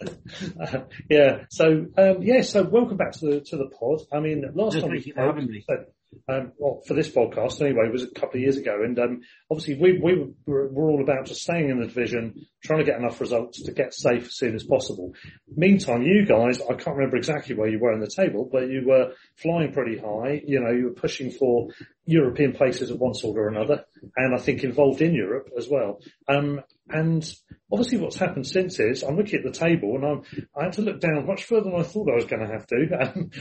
Uh, 0.02 0.80
yeah. 1.10 1.44
So 1.50 1.88
um, 1.98 2.22
yeah. 2.22 2.42
So 2.42 2.64
welcome 2.64 2.96
back 2.96 3.12
to 3.14 3.26
the 3.26 3.42
to 3.42 3.58
the 3.58 3.68
pod. 3.68 4.00
I 4.14 4.22
mean, 4.22 4.46
last 4.54 4.80
time 4.80 4.92
we 4.92 5.02
spoke, 5.02 5.90
um, 6.28 6.54
well, 6.58 6.82
for 6.88 6.94
this 6.94 7.10
podcast 7.10 7.62
anyway, 7.62 7.90
was 7.92 8.04
a 8.04 8.12
couple 8.12 8.38
of 8.38 8.42
years 8.42 8.58
ago. 8.58 8.82
And 8.84 8.98
um, 9.00 9.22
obviously 9.52 9.76
we, 9.76 10.00
we 10.00 10.34
were, 10.46 10.68
were, 10.68 10.90
all 10.90 11.02
about 11.02 11.26
just 11.26 11.42
staying 11.42 11.70
in 11.70 11.80
the 11.80 11.88
division, 11.88 12.46
trying 12.66 12.80
to 12.80 12.86
get 12.86 13.00
enough 13.00 13.22
results 13.22 13.62
to 13.64 13.72
get 13.72 13.94
safe 13.94 14.26
as 14.26 14.36
soon 14.36 14.56
as 14.56 14.64
possible. 14.64 15.14
Meantime, 15.56 16.02
you 16.02 16.26
guys, 16.26 16.62
I 16.62 16.74
can't 16.74 16.98
remember 16.98 17.18
exactly 17.18 17.56
where 17.56 17.70
you 17.70 17.80
were 17.80 17.94
in 17.94 18.00
the 18.00 18.12
table, 18.14 18.50
but 18.52 18.70
you 18.70 18.84
were 18.86 19.14
flying 19.36 19.72
pretty 19.72 19.98
high. 19.98 20.42
You 20.46 20.62
know, 20.62 20.72
you 20.72 20.86
were 20.86 20.94
pushing 20.94 21.32
for 21.32 21.70
European 22.06 22.54
places 22.54 22.92
of 22.92 23.00
one 23.00 23.14
sort 23.14 23.38
or 23.38 23.48
another, 23.48 23.86
and 24.16 24.36
I 24.36 24.38
think 24.38 24.64
involved 24.64 25.02
in 25.02 25.14
Europe 25.14 25.50
as 25.58 25.68
well. 25.70 26.00
Um, 26.28 26.62
and 26.90 27.28
obviously 27.72 27.98
what's 27.98 28.18
happened 28.18 28.46
since 28.46 28.80
is 28.80 29.04
I'm 29.04 29.18
looking 29.18 29.40
at 29.40 29.52
the 29.52 29.58
table 29.58 29.96
and 29.96 30.06
I'm, 30.06 30.48
I 30.56 30.66
had 30.66 30.74
to 30.74 30.82
look 30.82 31.00
down 31.00 31.26
much 31.26 31.46
further 31.46 31.72
than 31.72 31.80
I 31.80 31.84
thought 31.84 32.12
I 32.12 32.16
was 32.16 32.26
going 32.26 32.46
to 32.46 32.52
have 32.52 32.68
to. 32.68 32.76
Um, 33.16 33.32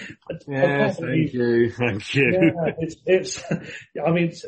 yeah, 0.48 0.90
thank 0.90 1.32
you. 1.32 1.70
Thank 1.70 2.14
you. 2.14 2.30
Yeah, 2.32 2.72
it's, 2.78 2.96
it's, 3.06 3.42
I 4.04 4.10
mean, 4.10 4.28
it's, 4.28 4.44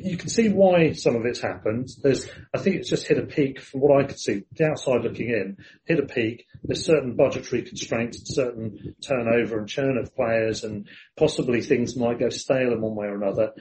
you 0.00 0.16
can 0.16 0.28
see 0.28 0.48
why 0.48 0.92
some 0.92 1.16
of 1.16 1.24
it's 1.26 1.40
happened. 1.40 1.88
There's, 2.02 2.28
I 2.54 2.58
think 2.58 2.76
it's 2.76 2.90
just 2.90 3.06
hit 3.06 3.18
a 3.18 3.26
peak 3.26 3.60
from 3.60 3.80
what 3.80 4.02
I 4.02 4.06
could 4.06 4.18
see, 4.18 4.42
the 4.52 4.66
outside 4.66 5.02
looking 5.02 5.28
in, 5.28 5.56
hit 5.86 5.98
a 5.98 6.06
peak. 6.06 6.46
There's 6.62 6.84
certain 6.84 7.16
budgetary 7.16 7.62
constraints, 7.62 8.34
certain 8.34 8.94
turnover 9.06 9.58
and 9.58 9.68
churn 9.68 9.98
of 9.98 10.14
players 10.14 10.64
and 10.64 10.88
possibly 11.16 11.62
things 11.62 11.96
might 11.96 12.18
go 12.18 12.28
stale 12.28 12.72
in 12.72 12.80
one 12.80 12.94
way 12.94 13.06
or 13.06 13.16
another. 13.16 13.52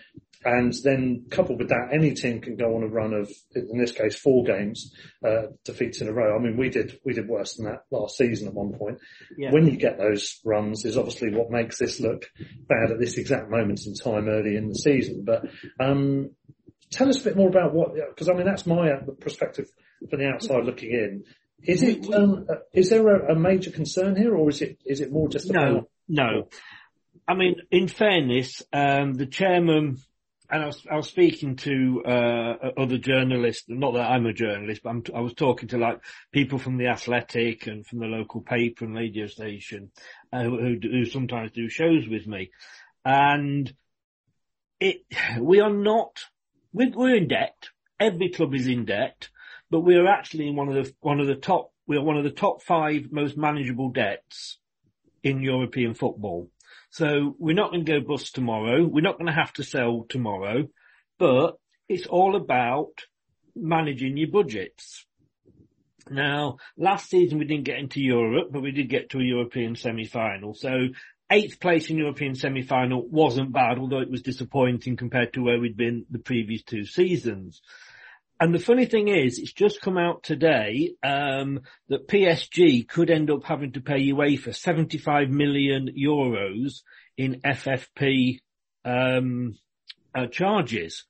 And 0.44 0.74
then 0.84 1.26
coupled 1.30 1.60
with 1.60 1.70
that, 1.70 1.90
any 1.94 2.14
team 2.14 2.42
can 2.42 2.56
go 2.56 2.76
on 2.76 2.84
a 2.84 2.88
run 2.88 3.14
of, 3.14 3.32
in 3.54 3.78
this 3.78 3.92
case, 3.92 4.16
four 4.16 4.44
games, 4.44 4.92
uh, 5.26 5.48
defeats 5.64 6.02
in 6.02 6.08
a 6.08 6.14
row. 6.14 6.36
I 6.36 6.40
mean, 6.40 6.58
we 6.58 6.70
did, 6.70 7.00
we 7.06 7.14
did 7.14 7.28
worse 7.28 7.56
than 7.56 7.66
that 7.66 7.84
last 7.92 8.18
season 8.18 8.48
at 8.48 8.54
one 8.54 8.74
point. 8.74 8.98
Yeah. 9.38 9.52
When 9.52 9.68
you 9.68 9.78
get 9.78 10.00
those 10.00 10.40
runs 10.44 10.84
is 10.84 10.98
obviously 10.98 11.32
what 11.32 11.52
makes 11.52 11.78
this 11.78 12.00
look 12.00 12.26
bad 12.68 12.92
at 12.92 13.00
this 13.00 13.18
exact 13.18 13.52
moment 13.52 13.86
in 13.86 13.94
time 13.94 14.28
early 14.28 14.56
in 14.56 14.70
the 14.70 14.76
season. 14.76 15.24
But, 15.26 15.46
um, 15.80 16.32
tell 16.90 17.10
us 17.10 17.22
a 17.22 17.24
bit 17.24 17.38
more 17.38 17.50
about 17.50 17.74
what, 17.74 17.94
because 17.94 18.28
I 18.28 18.34
mean, 18.34 18.46
that's 18.46 18.66
my 18.66 18.92
uh, 18.92 19.02
perspective 19.20 19.68
from 20.10 20.20
the 20.20 20.28
outside 20.28 20.66
looking 20.66 20.92
in. 20.92 21.24
Is 21.64 21.84
it, 21.84 22.12
um, 22.12 22.48
uh, 22.50 22.56
is 22.74 22.90
there 22.90 23.08
a, 23.08 23.34
a, 23.34 23.40
major 23.40 23.70
concern 23.70 24.16
here 24.16 24.36
or 24.36 24.50
is 24.50 24.64
it, 24.64 24.80
is 24.84 25.00
it 25.02 25.12
more 25.12 25.30
just 25.30 25.52
about? 25.52 25.88
No, 26.08 26.24
no. 26.26 26.48
I 27.28 27.36
mean, 27.36 27.58
in 27.70 27.88
fairness, 27.88 28.64
um, 28.74 29.14
the 29.14 29.28
chairman 29.28 29.98
and 30.52 30.64
I 30.64 30.66
was, 30.66 30.86
I 30.92 30.96
was 30.98 31.08
speaking 31.08 31.56
to 31.58 32.04
uh, 32.06 32.72
other 32.78 32.98
journalists. 32.98 33.66
Not 33.70 33.94
that 33.94 34.12
I'm 34.12 34.26
a 34.26 34.34
journalist, 34.34 34.82
but 34.84 34.90
I'm, 34.90 35.04
i 35.16 35.22
was 35.22 35.34
talking 35.34 35.70
to 35.70 35.78
like 35.78 36.02
people 36.34 36.60
from 36.60 36.78
the 36.78 36.88
Athletic 36.88 37.68
and 37.68 37.86
from 37.86 38.00
the 38.00 38.08
local 38.08 38.42
paper 38.42 38.84
and 38.84 38.94
radio 38.94 39.28
station 39.28 39.92
uh, 40.34 40.44
who, 40.44 40.78
who 40.82 41.06
sometimes 41.06 41.52
do 41.52 41.70
shows 41.70 42.06
with 42.06 42.28
me, 42.28 42.52
and 43.06 43.74
it 44.82 45.04
we 45.40 45.62
are 45.62 45.74
not 45.74 46.20
we're, 46.74 46.92
we're 46.92 47.16
in 47.16 47.30
debt. 47.30 47.70
Every 47.98 48.30
club 48.30 48.54
is 48.54 48.68
in 48.68 48.84
debt, 48.84 49.30
but 49.70 49.82
we 49.82 49.96
are 49.96 50.08
actually 50.08 50.50
in 50.50 50.58
one 50.58 50.68
of 50.68 50.76
the 50.76 50.94
one 51.00 51.22
of 51.22 51.28
the 51.28 51.36
top. 51.36 51.72
We 51.88 51.96
are 51.96 52.04
one 52.04 52.18
of 52.18 52.26
the 52.26 52.30
top 52.30 52.62
five 52.62 53.08
most 53.10 53.38
manageable 53.38 53.90
debts 53.90 54.58
in 55.24 55.42
European 55.42 55.94
football. 55.94 56.50
So 56.92 57.36
we're 57.40 57.56
not 57.56 57.72
going 57.72 57.86
to 57.86 58.00
go 58.00 58.06
bust 58.06 58.36
tomorrow. 58.36 58.86
We're 58.86 59.02
not 59.02 59.18
going 59.18 59.28
to 59.28 59.34
have 59.34 59.54
to 59.54 59.64
sell 59.64 60.06
tomorrow, 60.10 60.68
but 61.18 61.56
it's 61.88 62.06
all 62.06 62.36
about 62.36 62.92
managing 63.56 64.18
your 64.18 64.30
budgets. 64.30 65.06
Now, 66.10 66.58
last 66.78 67.10
season 67.10 67.40
we 67.40 67.46
didn't 67.46 67.64
get 67.64 67.80
into 67.80 68.02
Europe, 68.02 68.50
but 68.52 68.62
we 68.62 68.72
did 68.72 68.90
get 68.90 69.12
to 69.12 69.20
a 69.20 69.24
European 69.24 69.76
semi-final. 69.76 70.54
So 70.54 70.90
eighth 71.30 71.62
place 71.62 71.90
in 71.90 71.98
European 71.98 72.36
semi-final 72.36 73.08
wasn't 73.08 73.54
bad, 73.54 73.78
although 73.78 74.02
it 74.02 74.12
was 74.12 74.22
disappointing 74.22 74.98
compared 74.98 75.34
to 75.34 75.42
where 75.42 75.60
we'd 75.60 75.78
been 75.78 76.06
the 76.10 76.20
previous 76.20 76.64
two 76.64 76.86
seasons. 76.86 77.62
And 78.42 78.56
the 78.56 78.60
funny 78.60 78.88
thing 78.88 79.08
is, 79.08 79.38
it's 79.38 79.54
just 79.54 79.82
come 79.82 80.00
out 80.00 80.24
today 80.24 80.96
um, 81.04 81.60
that 81.90 82.08
PSG 82.08 82.88
could 82.88 83.12
end 83.12 83.30
up 83.30 83.44
having 83.44 83.74
to 83.74 83.82
pay 83.82 84.02
UEFA 84.08 84.56
75 84.56 85.30
million 85.30 85.90
euros 85.96 86.82
in 87.16 87.42
FFP 87.46 88.40
um, 88.84 89.60
uh, 90.16 90.26
charges. 90.26 91.06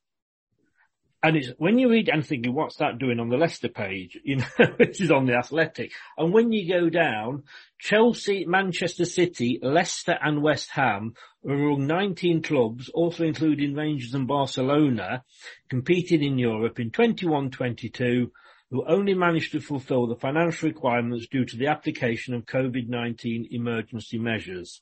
And 1.23 1.37
it's 1.37 1.49
when 1.57 1.79
you 1.79 1.89
read 1.89 2.09
and 2.09 2.25
thinking, 2.25 2.53
what's 2.53 2.75
that 2.77 2.97
doing 2.97 3.21
on 3.21 3.29
the 3.29 3.37
Leicester 3.37 3.69
page? 3.69 4.19
You 4.25 4.37
know, 4.37 4.65
which 4.75 4.99
is 4.99 5.09
on 5.09 5.25
the 5.25 5.35
Athletic. 5.35 5.93
And 6.17 6.33
when 6.33 6.51
you 6.51 6.67
go 6.67 6.89
down, 6.89 7.43
Chelsea, 7.79 8.43
Manchester 8.45 9.05
City, 9.05 9.57
Leicester 9.63 10.17
and 10.21 10.41
West 10.41 10.69
Ham 10.71 11.13
among 11.43 11.88
19 11.88 12.41
clubs, 12.43 12.89
also 12.89 13.23
including 13.23 13.73
Rangers 13.73 14.13
and 14.13 14.27
Barcelona, 14.27 15.23
competing 15.69 16.23
in 16.23 16.38
Europe 16.38 16.80
in 16.80 16.91
21-22, 16.91 18.30
who 18.69 18.85
only 18.88 19.13
managed 19.13 19.51
to 19.51 19.59
fulfill 19.59 20.07
the 20.07 20.15
financial 20.15 20.69
requirements 20.69 21.27
due 21.27 21.45
to 21.45 21.57
the 21.57 21.68
application 21.68 22.34
of 22.34 22.45
COVID-19 22.45 23.47
emergency 23.51 24.18
measures. 24.18 24.81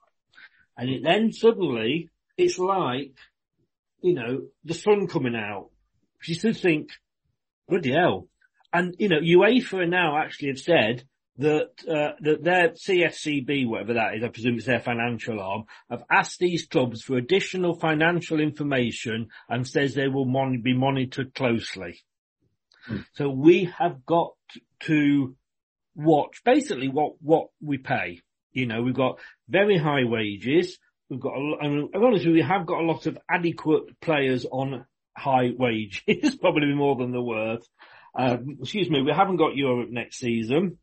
And 0.78 0.90
it 0.90 1.04
then 1.04 1.32
suddenly, 1.32 2.10
it's 2.38 2.60
like, 2.60 3.14
you 4.02 4.14
know, 4.14 4.48
the 4.64 4.74
sun 4.74 5.08
coming 5.08 5.36
out 5.36 5.70
you 6.28 6.36
still 6.36 6.54
think, 6.54 6.92
bloody 7.68 7.92
hell. 7.92 8.28
And, 8.74 8.96
you 9.00 9.10
know, 9.10 9.20
UEFA 9.20 9.90
now 9.90 10.18
actually 10.18 10.50
have 10.50 10.60
said 10.60 11.04
that, 11.40 11.70
uh, 11.88 12.12
that 12.22 12.44
their 12.44 12.70
CFCB, 12.70 13.68
whatever 13.68 13.94
that 13.94 14.16
is, 14.16 14.24
I 14.24 14.28
presume 14.28 14.58
it's 14.58 14.66
their 14.66 14.80
financial 14.80 15.40
arm, 15.40 15.64
have 15.90 16.04
asked 16.12 16.40
these 16.40 16.68
clubs 16.68 17.02
for 17.02 17.18
additional 17.18 17.76
financial 17.76 18.40
information 18.40 19.30
and 19.48 19.68
says 19.68 19.94
they 19.94 20.10
will 20.10 20.26
mon- 20.26 20.62
be 20.62 20.74
monitored 20.74 21.34
closely. 21.34 22.02
Mm. 22.90 23.06
So 23.14 23.30
we 23.30 23.72
have 23.78 24.06
got 24.06 24.34
to 24.82 25.36
watch 25.96 26.42
basically 26.44 26.90
what, 26.90 27.14
what 27.22 27.48
we 27.62 27.78
pay. 27.78 28.22
You 28.52 28.66
know, 28.66 28.82
we've 28.82 28.94
got 28.94 29.20
very 29.48 29.78
high 29.78 30.04
wages. 30.04 30.78
We've 31.10 31.22
got, 31.22 31.34
a, 31.34 31.56
I 31.62 31.68
mean, 31.70 31.90
honestly, 31.96 32.34
we 32.34 32.42
have 32.42 32.66
got 32.66 32.82
a 32.82 32.86
lot 32.86 33.06
of 33.06 33.18
adequate 33.30 34.00
players 34.02 34.46
on 34.46 34.86
high 35.16 35.52
wages, 35.58 36.36
probably 36.42 36.74
more 36.74 36.98
than 36.98 37.12
they're 37.12 37.22
worth. 37.22 37.66
Um, 38.14 38.58
excuse 38.60 38.90
me, 38.90 39.02
we 39.02 39.12
haven't 39.12 39.38
got 39.38 39.56
Europe 39.56 39.90
next 39.90 40.18
season. 40.18 40.80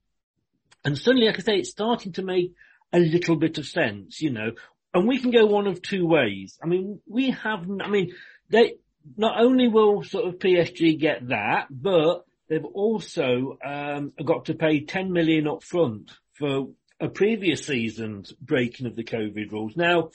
And 0.86 0.96
suddenly, 0.96 1.26
like 1.26 1.40
I 1.40 1.42
say, 1.42 1.56
it's 1.56 1.70
starting 1.70 2.12
to 2.12 2.22
make 2.22 2.54
a 2.92 3.00
little 3.00 3.34
bit 3.34 3.58
of 3.58 3.66
sense, 3.66 4.22
you 4.22 4.30
know, 4.30 4.52
and 4.94 5.08
we 5.08 5.18
can 5.18 5.32
go 5.32 5.44
one 5.44 5.66
of 5.66 5.82
two 5.82 6.06
ways. 6.06 6.56
I 6.62 6.66
mean, 6.68 7.00
we 7.08 7.32
have, 7.32 7.68
I 7.80 7.88
mean, 7.88 8.14
they, 8.50 8.76
not 9.16 9.40
only 9.40 9.66
will 9.66 10.04
sort 10.04 10.26
of 10.26 10.38
PSG 10.38 10.96
get 10.96 11.26
that, 11.28 11.66
but 11.70 12.24
they've 12.48 12.64
also, 12.64 13.58
um, 13.64 14.12
got 14.24 14.44
to 14.44 14.54
pay 14.54 14.84
10 14.84 15.12
million 15.12 15.48
up 15.48 15.64
front 15.64 16.12
for 16.34 16.68
a 17.00 17.08
previous 17.08 17.66
season's 17.66 18.32
breaking 18.32 18.86
of 18.86 18.94
the 18.94 19.02
COVID 19.02 19.50
rules. 19.50 19.76
Now, 19.76 20.10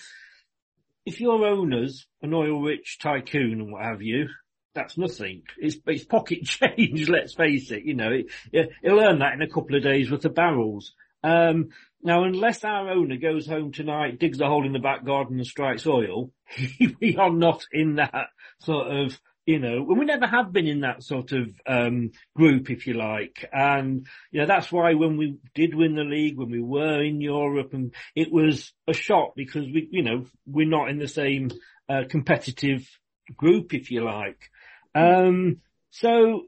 if 1.06 1.19
your 1.19 1.45
owner's 1.45 2.07
an 2.22 2.34
oil-rich 2.34 2.98
tycoon 2.99 3.60
and 3.60 3.73
what 3.73 3.84
have 3.84 4.02
you, 4.02 4.30
that's 4.73 4.98
nothing. 4.98 5.43
It's, 5.57 5.77
it's 5.85 6.03
pocket 6.03 6.43
change, 6.45 7.10
let's 7.10 7.34
face 7.34 7.72
it. 7.72 7.84
You 7.84 7.95
know, 7.95 8.11
it, 8.52 8.69
he'll 8.81 8.99
earn 8.99 9.19
that 9.19 9.34
in 9.34 9.41
a 9.41 9.49
couple 9.49 9.76
of 9.76 9.84
days 9.84 10.11
worth 10.11 10.26
of 10.26 10.35
barrels. 10.35 10.93
Um, 11.23 11.69
now, 12.03 12.23
unless 12.23 12.64
our 12.64 12.89
owner 12.89 13.18
goes 13.18 13.45
home 13.45 13.72
tonight, 13.72 14.19
digs 14.19 14.41
a 14.41 14.48
hole 14.48 14.65
in 14.65 14.73
the 14.73 14.80
back 14.80 15.06
garden 15.06 15.38
and 15.38 15.45
strikes 15.45 15.85
oil, 15.85 16.31
we 16.99 17.15
are 17.18 17.31
not 17.31 17.65
in 17.72 17.95
that 17.95 18.30
sort 18.60 18.88
of 18.88 19.19
you 19.45 19.60
know, 19.60 19.77
and 19.89 19.98
we 19.98 20.06
never 20.06 20.27
have 20.27 20.53
been 20.53 20.68
in 20.68 20.81
that 20.81 21.02
sort 21.03 21.31
of 21.31 21.49
um, 21.65 22.11
group, 22.35 22.69
if 22.69 22.85
you 22.85 22.93
like. 22.93 23.43
And, 23.52 24.06
you 24.31 24.41
know, 24.41 24.45
that's 24.45 24.72
why 24.72 24.93
when 24.93 25.18
we 25.18 25.39
did 25.56 25.73
win 25.73 25.95
the 25.95 26.03
league, 26.03 26.38
when 26.38 26.52
we 26.52 26.61
were 26.61 27.03
in 27.03 27.22
Europe, 27.22 27.73
and 27.73 27.93
it 28.15 28.31
was 28.31 28.72
a 28.88 28.93
shock 28.93 29.34
because 29.35 29.65
we, 29.65 29.88
you 29.91 30.03
know, 30.03 30.26
we're 30.45 30.68
not 30.68 30.89
in 30.89 30.99
the 30.99 31.07
same 31.07 31.49
uh, 31.89 32.03
competitive 32.07 32.88
group, 33.35 33.73
if 33.73 33.89
you 33.89 34.03
like. 34.03 34.51
Um, 34.94 35.62
so 35.90 36.44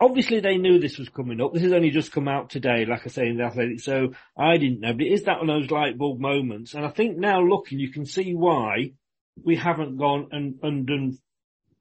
obviously 0.00 0.40
they 0.40 0.56
knew 0.56 0.78
this 0.78 0.98
was 0.98 1.08
coming 1.08 1.40
up. 1.40 1.52
This 1.52 1.62
has 1.62 1.72
only 1.72 1.90
just 1.90 2.12
come 2.12 2.28
out 2.28 2.50
today, 2.50 2.84
like 2.86 3.02
I 3.04 3.08
say 3.08 3.26
in 3.28 3.36
the 3.36 3.44
athletic, 3.44 3.80
so 3.80 4.12
I 4.36 4.56
didn't 4.56 4.80
know, 4.80 4.92
but 4.92 5.02
it 5.02 5.12
is 5.12 5.24
that 5.24 5.40
one 5.40 5.50
of 5.50 5.60
those 5.60 5.70
light 5.70 5.98
bulb 5.98 6.20
moments. 6.20 6.74
And 6.74 6.84
I 6.84 6.90
think 6.90 7.16
now 7.16 7.40
looking, 7.40 7.78
you 7.78 7.90
can 7.90 8.06
see 8.06 8.34
why 8.34 8.92
we 9.42 9.56
haven't 9.56 9.96
gone 9.96 10.28
and, 10.32 10.58
and 10.62 10.86
done 10.86 11.18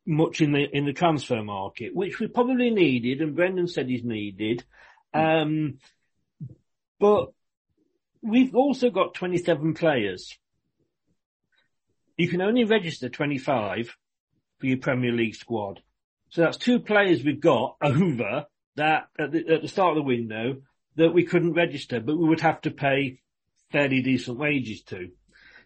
much 0.05 0.41
in 0.41 0.53
the, 0.53 0.65
in 0.71 0.85
the 0.85 0.93
transfer 0.93 1.43
market, 1.43 1.93
which 1.93 2.19
we 2.19 2.27
probably 2.27 2.69
needed 2.69 3.21
and 3.21 3.35
Brendan 3.35 3.67
said 3.67 3.87
he's 3.87 4.03
needed. 4.03 4.63
Um, 5.13 5.79
but 6.99 7.31
we've 8.21 8.55
also 8.55 8.89
got 8.89 9.13
27 9.13 9.73
players. 9.73 10.37
You 12.15 12.27
can 12.27 12.41
only 12.41 12.63
register 12.63 13.09
25 13.09 13.95
for 14.59 14.67
your 14.67 14.77
Premier 14.77 15.11
League 15.11 15.35
squad. 15.35 15.81
So 16.29 16.41
that's 16.41 16.57
two 16.57 16.79
players 16.79 17.23
we've 17.23 17.39
got 17.39 17.77
over 17.81 18.45
that 18.75 19.07
at 19.19 19.31
the, 19.31 19.47
at 19.47 19.61
the 19.61 19.67
start 19.67 19.91
of 19.91 19.95
the 19.95 20.01
window 20.03 20.57
that 20.95 21.13
we 21.13 21.25
couldn't 21.25 21.53
register, 21.53 21.99
but 21.99 22.17
we 22.17 22.27
would 22.27 22.41
have 22.41 22.61
to 22.61 22.71
pay 22.71 23.19
fairly 23.71 24.01
decent 24.01 24.37
wages 24.37 24.81
to. 24.83 25.09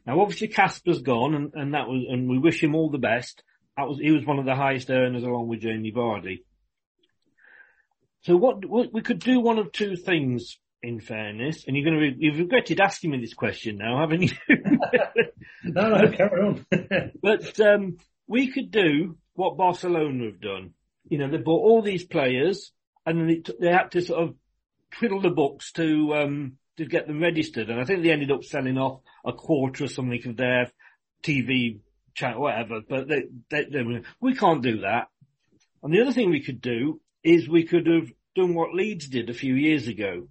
Now 0.06 0.20
obviously 0.20 0.48
Kasper's 0.48 1.02
gone 1.02 1.36
and, 1.36 1.54
and 1.54 1.74
that 1.74 1.88
was, 1.88 2.06
and 2.10 2.30
we 2.30 2.38
wish 2.38 2.62
him 2.64 2.76
all 2.76 2.90
the 2.90 2.98
best. 2.98 3.44
That 3.78 3.88
was, 3.88 4.00
he 4.00 4.12
was 4.12 4.26
one 4.26 4.40
of 4.40 4.46
the 4.46 4.56
highest 4.56 4.90
earners 4.90 5.24
along 5.24 5.48
with 5.48 5.62
Jamie 5.62 5.94
Vardy. 5.94 6.44
So 8.24 8.36
what, 8.36 8.64
what, 8.66 8.94
we 8.94 9.02
could 9.02 9.20
do 9.20 9.40
one 9.40 9.58
of 9.58 9.72
two 9.72 9.96
things 9.96 10.60
in 10.84 11.00
fairness, 11.00 11.66
and 11.66 11.76
you're 11.76 11.86
going 11.86 11.96
to, 11.96 12.02
re- 12.02 12.16
you've 12.18 12.40
regretted 12.40 12.80
asking 12.80 13.12
me 13.12 13.20
this 13.20 13.34
question 13.34 13.78
now, 13.78 14.00
haven't 14.00 14.24
you? 14.24 14.30
no, 15.64 15.90
no, 15.90 16.12
carry 16.12 16.42
on. 16.42 16.66
but, 17.22 17.60
um, 17.60 17.98
we 18.32 18.50
could 18.50 18.72
do 18.72 19.18
what 19.34 19.58
Barcelona 19.58 20.28
have 20.28 20.40
done. 20.40 20.74
You 21.10 21.18
know, 21.18 21.30
they 21.30 21.36
bought 21.36 21.66
all 21.66 21.82
these 21.82 22.06
players 22.06 22.72
and 23.06 23.20
then 23.20 23.30
it, 23.30 23.50
they 23.60 23.68
had 23.68 23.92
to 23.92 24.02
sort 24.02 24.24
of 24.24 24.36
twiddle 24.92 25.22
the 25.22 25.32
books 25.32 25.74
to, 25.74 26.16
um, 26.16 26.54
to 26.78 26.86
get 26.86 27.08
them 27.08 27.22
registered. 27.22 27.70
And 27.70 27.78
I 27.78 27.84
think 27.84 28.04
they 28.04 28.12
ended 28.12 28.32
up 28.32 28.46
selling 28.46 28.78
off 28.78 29.02
a 29.26 29.34
quarter 29.34 29.84
or 29.84 29.88
something 29.90 30.26
of 30.26 30.38
their 30.38 30.72
TV 31.24 31.80
channel, 32.14 32.44
whatever, 32.44 32.80
but 32.88 33.10
they, 33.10 33.24
they, 33.50 33.66
they, 33.66 34.02
we 34.22 34.34
can't 34.34 34.64
do 34.64 34.80
that. 34.80 35.10
And 35.84 35.94
the 35.94 36.02
other 36.02 36.14
thing 36.14 36.30
we 36.30 36.46
could 36.46 36.62
do 36.62 37.02
is 37.26 37.50
we 37.50 37.66
could 37.66 37.88
have 37.88 38.10
done 38.38 38.56
what 38.56 38.74
Leeds 38.74 39.10
did 39.10 39.30
a 39.30 39.34
few 39.34 39.56
years 39.56 39.90
ago, 39.90 40.30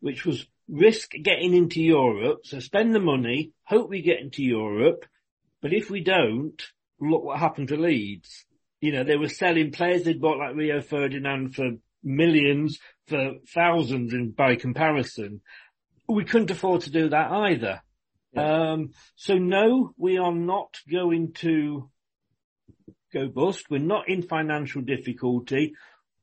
which 0.00 0.26
was 0.26 0.46
risk 0.68 1.12
getting 1.12 1.54
into 1.54 1.80
Europe. 1.80 2.40
So 2.44 2.60
spend 2.60 2.94
the 2.94 3.00
money, 3.00 3.52
hope 3.64 3.88
we 3.88 4.02
get 4.02 4.20
into 4.20 4.42
Europe. 4.42 5.06
But 5.62 5.72
if 5.72 5.88
we 5.88 6.02
don't, 6.02 6.62
look 7.00 7.24
what 7.24 7.38
happened 7.38 7.68
to 7.68 7.76
Leeds. 7.76 8.44
You 8.80 8.92
know, 8.92 9.04
they 9.04 9.16
were 9.16 9.28
selling 9.28 9.72
players 9.72 10.04
they'd 10.04 10.20
bought 10.20 10.38
like 10.38 10.54
Rio 10.54 10.80
Ferdinand 10.80 11.54
for 11.54 11.72
millions, 12.02 12.78
for 13.06 13.34
thousands 13.52 14.12
in, 14.12 14.30
by 14.30 14.56
comparison. 14.56 15.40
We 16.08 16.24
couldn't 16.24 16.50
afford 16.50 16.82
to 16.82 16.90
do 16.90 17.08
that 17.08 17.30
either. 17.30 17.82
Yeah. 18.32 18.72
Um, 18.72 18.90
so 19.16 19.34
no, 19.34 19.92
we 19.96 20.18
are 20.18 20.34
not 20.34 20.76
going 20.90 21.32
to 21.34 21.90
go 23.12 23.28
bust. 23.28 23.70
We're 23.70 23.78
not 23.78 24.08
in 24.08 24.22
financial 24.22 24.82
difficulty. 24.82 25.74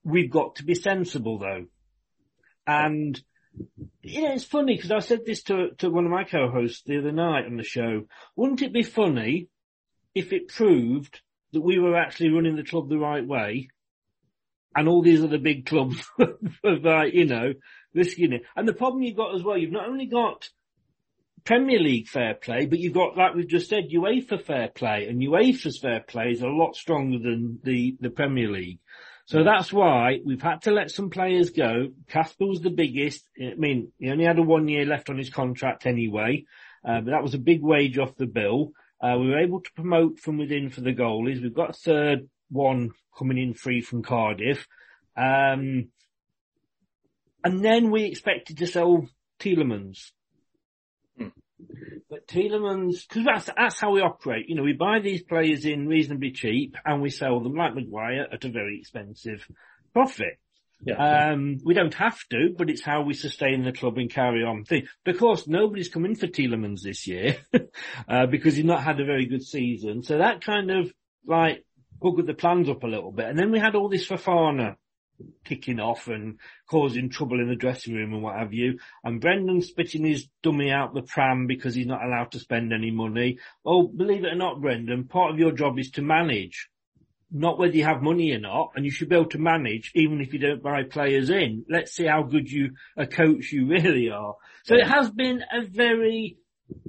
We've 0.03 0.31
got 0.31 0.55
to 0.55 0.63
be 0.63 0.75
sensible 0.75 1.39
though. 1.39 1.65
And, 2.67 3.19
you 4.01 4.21
know, 4.21 4.33
it's 4.33 4.43
funny 4.43 4.75
because 4.75 4.91
I 4.91 4.99
said 4.99 5.25
this 5.25 5.43
to, 5.43 5.71
to 5.79 5.89
one 5.89 6.05
of 6.05 6.11
my 6.11 6.23
co-hosts 6.23 6.83
the 6.85 6.99
other 6.99 7.11
night 7.11 7.45
on 7.45 7.57
the 7.57 7.63
show. 7.63 8.03
Wouldn't 8.35 8.61
it 8.61 8.73
be 8.73 8.83
funny 8.83 9.49
if 10.15 10.33
it 10.33 10.47
proved 10.47 11.21
that 11.51 11.61
we 11.61 11.77
were 11.77 11.95
actually 11.95 12.29
running 12.29 12.55
the 12.55 12.63
club 12.63 12.89
the 12.89 12.97
right 12.97 13.25
way 13.25 13.69
and 14.75 14.87
all 14.87 15.01
these 15.01 15.23
other 15.23 15.37
big 15.37 15.65
clubs 15.65 16.05
were, 16.63 17.05
you 17.05 17.25
know, 17.25 17.53
risking 17.93 18.33
it. 18.33 18.43
And 18.55 18.67
the 18.67 18.73
problem 18.73 19.03
you've 19.03 19.15
got 19.15 19.35
as 19.35 19.43
well, 19.43 19.57
you've 19.57 19.71
not 19.71 19.87
only 19.87 20.05
got 20.05 20.49
Premier 21.45 21.79
League 21.79 22.07
fair 22.07 22.33
play, 22.33 22.65
but 22.65 22.79
you've 22.79 22.93
got, 22.93 23.15
like 23.15 23.35
we've 23.35 23.47
just 23.47 23.69
said, 23.69 23.89
UEFA 23.89 24.43
fair 24.43 24.67
play, 24.67 25.07
and 25.07 25.21
UEFA's 25.21 25.79
fair 25.79 26.01
play 26.01 26.31
is 26.31 26.41
a 26.41 26.47
lot 26.47 26.75
stronger 26.75 27.19
than 27.19 27.59
the, 27.63 27.95
the 28.01 28.09
Premier 28.09 28.51
League. 28.51 28.79
So 29.27 29.43
that's 29.43 29.71
why 29.71 30.19
we've 30.23 30.41
had 30.41 30.63
to 30.63 30.71
let 30.71 30.91
some 30.91 31.09
players 31.09 31.49
go. 31.49 31.89
Kasper 32.09 32.45
was 32.45 32.61
the 32.61 32.69
biggest. 32.69 33.23
I 33.41 33.55
mean, 33.55 33.91
he 33.97 34.11
only 34.11 34.25
had 34.25 34.37
a 34.37 34.43
one 34.43 34.67
year 34.67 34.85
left 34.85 35.09
on 35.09 35.17
his 35.17 35.31
contract 35.31 35.87
anyway, 35.87 36.45
uh, 36.87 37.01
but 37.01 37.11
that 37.11 37.23
was 37.23 37.33
a 37.33 37.39
big 37.39 37.63
wage 37.63 37.97
off 37.97 38.15
the 38.17 38.27
bill. 38.27 38.73
Uh, 39.05 39.17
we 39.19 39.29
were 39.29 39.39
able 39.39 39.61
to 39.61 39.71
promote 39.73 40.19
from 40.19 40.37
within 40.37 40.71
for 40.71 40.81
the 40.81 40.93
goalies. 40.93 41.41
We've 41.41 41.53
got 41.53 41.71
a 41.71 41.73
third 41.73 42.27
one 42.49 42.91
coming 43.15 43.37
in 43.37 43.53
free 43.53 43.81
from 43.81 44.01
Cardiff. 44.01 44.65
Um, 45.15 45.89
and 47.43 47.63
then 47.63 47.91
we 47.91 48.05
expected 48.05 48.57
to 48.57 48.67
sell 48.67 49.07
Tielemans. 49.39 50.11
Hmm. 51.19 51.27
But 52.09 52.27
Tielemans, 52.27 53.07
cause 53.07 53.23
that's, 53.23 53.49
that's 53.55 53.79
how 53.79 53.91
we 53.91 54.01
operate. 54.01 54.49
You 54.49 54.55
know, 54.55 54.63
we 54.63 54.73
buy 54.73 54.99
these 54.99 55.21
players 55.21 55.65
in 55.65 55.87
reasonably 55.87 56.31
cheap 56.31 56.75
and 56.83 56.99
we 57.03 57.11
sell 57.11 57.39
them 57.41 57.53
like 57.53 57.75
Maguire 57.75 58.25
at 58.31 58.43
a 58.43 58.49
very 58.49 58.79
expensive 58.79 59.47
profit. 59.93 60.39
Yeah. 60.83 61.31
Um, 61.31 61.57
we 61.63 61.73
don't 61.73 61.93
have 61.95 62.19
to, 62.31 62.53
but 62.57 62.69
it's 62.69 62.83
how 62.83 63.01
we 63.01 63.13
sustain 63.13 63.63
the 63.63 63.71
club 63.71 63.97
and 63.97 64.09
carry 64.09 64.43
on. 64.43 64.65
Because 65.03 65.47
nobody's 65.47 65.89
come 65.89 66.05
in 66.05 66.15
for 66.15 66.27
Tielemans 66.27 66.81
this 66.81 67.07
year, 67.07 67.37
uh, 68.07 68.27
because 68.27 68.55
he's 68.55 68.65
not 68.65 68.83
had 68.83 68.99
a 68.99 69.05
very 69.05 69.25
good 69.25 69.43
season. 69.43 70.03
So 70.03 70.17
that 70.17 70.43
kind 70.43 70.69
of 70.71 70.91
like 71.25 71.65
buggered 72.01 72.27
the 72.27 72.33
plans 72.33 72.69
up 72.69 72.83
a 72.83 72.87
little 72.87 73.11
bit. 73.11 73.25
And 73.25 73.39
then 73.39 73.51
we 73.51 73.59
had 73.59 73.75
all 73.75 73.89
this 73.89 74.07
Fofana 74.07 74.75
kicking 75.45 75.79
off 75.79 76.07
and 76.07 76.39
causing 76.69 77.09
trouble 77.09 77.39
in 77.39 77.47
the 77.47 77.55
dressing 77.55 77.95
room 77.95 78.13
and 78.13 78.21
what 78.21 78.37
have 78.37 78.53
you. 78.53 78.79
And 79.03 79.21
Brendan 79.21 79.61
spitting 79.61 80.05
his 80.05 80.27
dummy 80.43 80.71
out 80.71 80.93
the 80.93 81.01
pram 81.01 81.47
because 81.47 81.73
he's 81.73 81.87
not 81.87 82.03
allowed 82.03 82.31
to 82.31 82.39
spend 82.39 82.73
any 82.73 82.91
money. 82.91 83.39
Oh, 83.65 83.87
believe 83.87 84.25
it 84.25 84.33
or 84.33 84.35
not, 84.35 84.61
Brendan, 84.61 85.05
part 85.05 85.31
of 85.31 85.39
your 85.39 85.53
job 85.53 85.79
is 85.79 85.91
to 85.91 86.01
manage 86.01 86.69
not 87.31 87.57
whether 87.57 87.75
you 87.75 87.83
have 87.83 88.01
money 88.01 88.31
or 88.31 88.39
not, 88.39 88.71
and 88.75 88.85
you 88.85 88.91
should 88.91 89.09
be 89.09 89.15
able 89.15 89.29
to 89.29 89.39
manage 89.39 89.91
even 89.95 90.21
if 90.21 90.33
you 90.33 90.39
don't 90.39 90.63
buy 90.63 90.83
players 90.83 91.29
in. 91.29 91.65
Let's 91.69 91.93
see 91.93 92.05
how 92.05 92.23
good 92.23 92.49
you, 92.49 92.71
a 92.97 93.07
coach 93.07 93.51
you 93.51 93.67
really 93.67 94.09
are. 94.09 94.35
So 94.63 94.75
it 94.75 94.87
has 94.87 95.09
been 95.11 95.41
a 95.51 95.65
very 95.65 96.37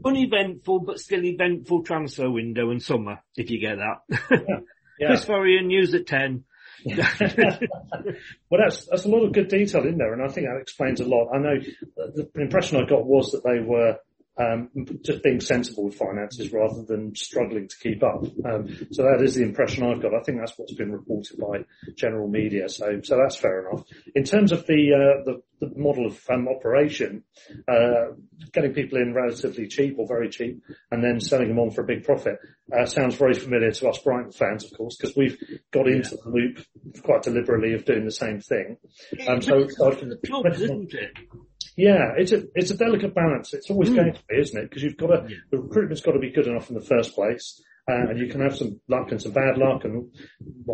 uneventful 0.04 0.80
but 0.80 0.98
still 0.98 1.24
eventful 1.24 1.82
transfer 1.82 2.30
window 2.30 2.70
in 2.70 2.80
summer, 2.80 3.18
if 3.36 3.50
you 3.50 3.60
get 3.60 3.76
that. 3.76 4.20
Yeah. 4.30 4.38
yeah. 4.98 5.06
Chris 5.08 5.24
Forryan, 5.24 5.66
news 5.66 5.94
at 5.94 6.06
10. 6.06 6.44
well, 6.86 8.60
that's 8.62 8.86
that's 8.86 9.06
a 9.06 9.08
lot 9.08 9.24
of 9.24 9.32
good 9.32 9.48
detail 9.48 9.82
in 9.82 9.98
there, 9.98 10.12
and 10.12 10.22
I 10.22 10.28
think 10.28 10.46
that 10.46 10.60
explains 10.60 11.00
a 11.00 11.04
lot. 11.04 11.30
I 11.34 11.38
know 11.38 11.58
the 11.96 12.28
impression 12.36 12.76
I 12.78 12.86
got 12.86 13.04
was 13.04 13.32
that 13.32 13.42
they 13.42 13.58
were 13.58 13.96
um, 14.38 14.70
just 15.02 15.22
being 15.22 15.40
sensible 15.40 15.84
with 15.84 15.94
finances 15.94 16.52
rather 16.52 16.82
than 16.82 17.14
struggling 17.14 17.68
to 17.68 17.76
keep 17.78 18.02
up. 18.02 18.24
Um, 18.44 18.68
so 18.92 19.02
that 19.02 19.22
is 19.22 19.34
the 19.34 19.42
impression 19.42 19.84
I've 19.84 20.02
got. 20.02 20.14
I 20.14 20.20
think 20.20 20.38
that's 20.38 20.54
what's 20.56 20.74
been 20.74 20.92
reported 20.92 21.38
by 21.38 21.64
general 21.94 22.28
media. 22.28 22.68
So, 22.68 23.00
so 23.02 23.16
that's 23.16 23.36
fair 23.36 23.68
enough. 23.68 23.84
In 24.14 24.24
terms 24.24 24.52
of 24.52 24.66
the 24.66 24.92
uh, 24.92 25.24
the, 25.24 25.42
the, 25.60 25.78
model 25.78 26.06
of 26.06 26.20
um, 26.28 26.48
operation, 26.48 27.24
uh, 27.66 28.12
getting 28.52 28.74
people 28.74 28.98
in 28.98 29.14
relatively 29.14 29.68
cheap 29.68 29.96
or 29.98 30.06
very 30.06 30.28
cheap, 30.28 30.62
and 30.90 31.02
then 31.02 31.20
selling 31.20 31.48
them 31.48 31.58
on 31.58 31.70
for 31.70 31.82
a 31.82 31.86
big 31.86 32.04
profit 32.04 32.38
uh, 32.72 32.84
sounds 32.84 33.14
very 33.14 33.34
familiar 33.34 33.70
to 33.70 33.88
us 33.88 33.98
Brighton 33.98 34.32
fans, 34.32 34.64
of 34.64 34.76
course, 34.76 34.96
because 34.96 35.16
we've 35.16 35.38
got 35.72 35.86
into 35.86 36.16
the 36.16 36.28
loop 36.28 36.64
quite 37.02 37.22
deliberately 37.22 37.74
of 37.74 37.84
doing 37.84 38.04
the 38.04 38.10
same 38.10 38.40
thing. 38.40 38.76
Um, 39.28 39.40
so, 39.40 39.68
so 39.68 39.90
the 39.90 40.18
club, 40.26 40.46
isn't 40.52 40.92
it? 40.92 41.10
Yeah, 41.76 42.14
it's 42.16 42.32
a 42.32 42.44
it's 42.54 42.70
a 42.70 42.76
delicate 42.76 43.14
balance. 43.14 43.52
It's 43.52 43.70
always 43.70 43.90
mm. 43.90 43.96
going 43.96 44.12
to 44.14 44.20
be, 44.28 44.38
isn't 44.38 44.58
it? 44.58 44.70
Because 44.70 44.82
you've 44.82 44.96
got 44.96 45.08
to 45.08 45.26
yeah. 45.28 45.36
the 45.50 45.58
recruitment's 45.58 46.00
got 46.02 46.12
to 46.12 46.18
be 46.18 46.30
good 46.30 46.46
enough 46.46 46.70
in 46.70 46.74
the 46.74 46.84
first 46.84 47.14
place, 47.14 47.62
uh, 47.88 48.08
and 48.08 48.18
you 48.18 48.26
can 48.28 48.40
have 48.40 48.56
some 48.56 48.80
luck 48.88 49.12
and 49.12 49.20
some 49.20 49.32
bad 49.32 49.58
luck, 49.58 49.84
and 49.84 50.10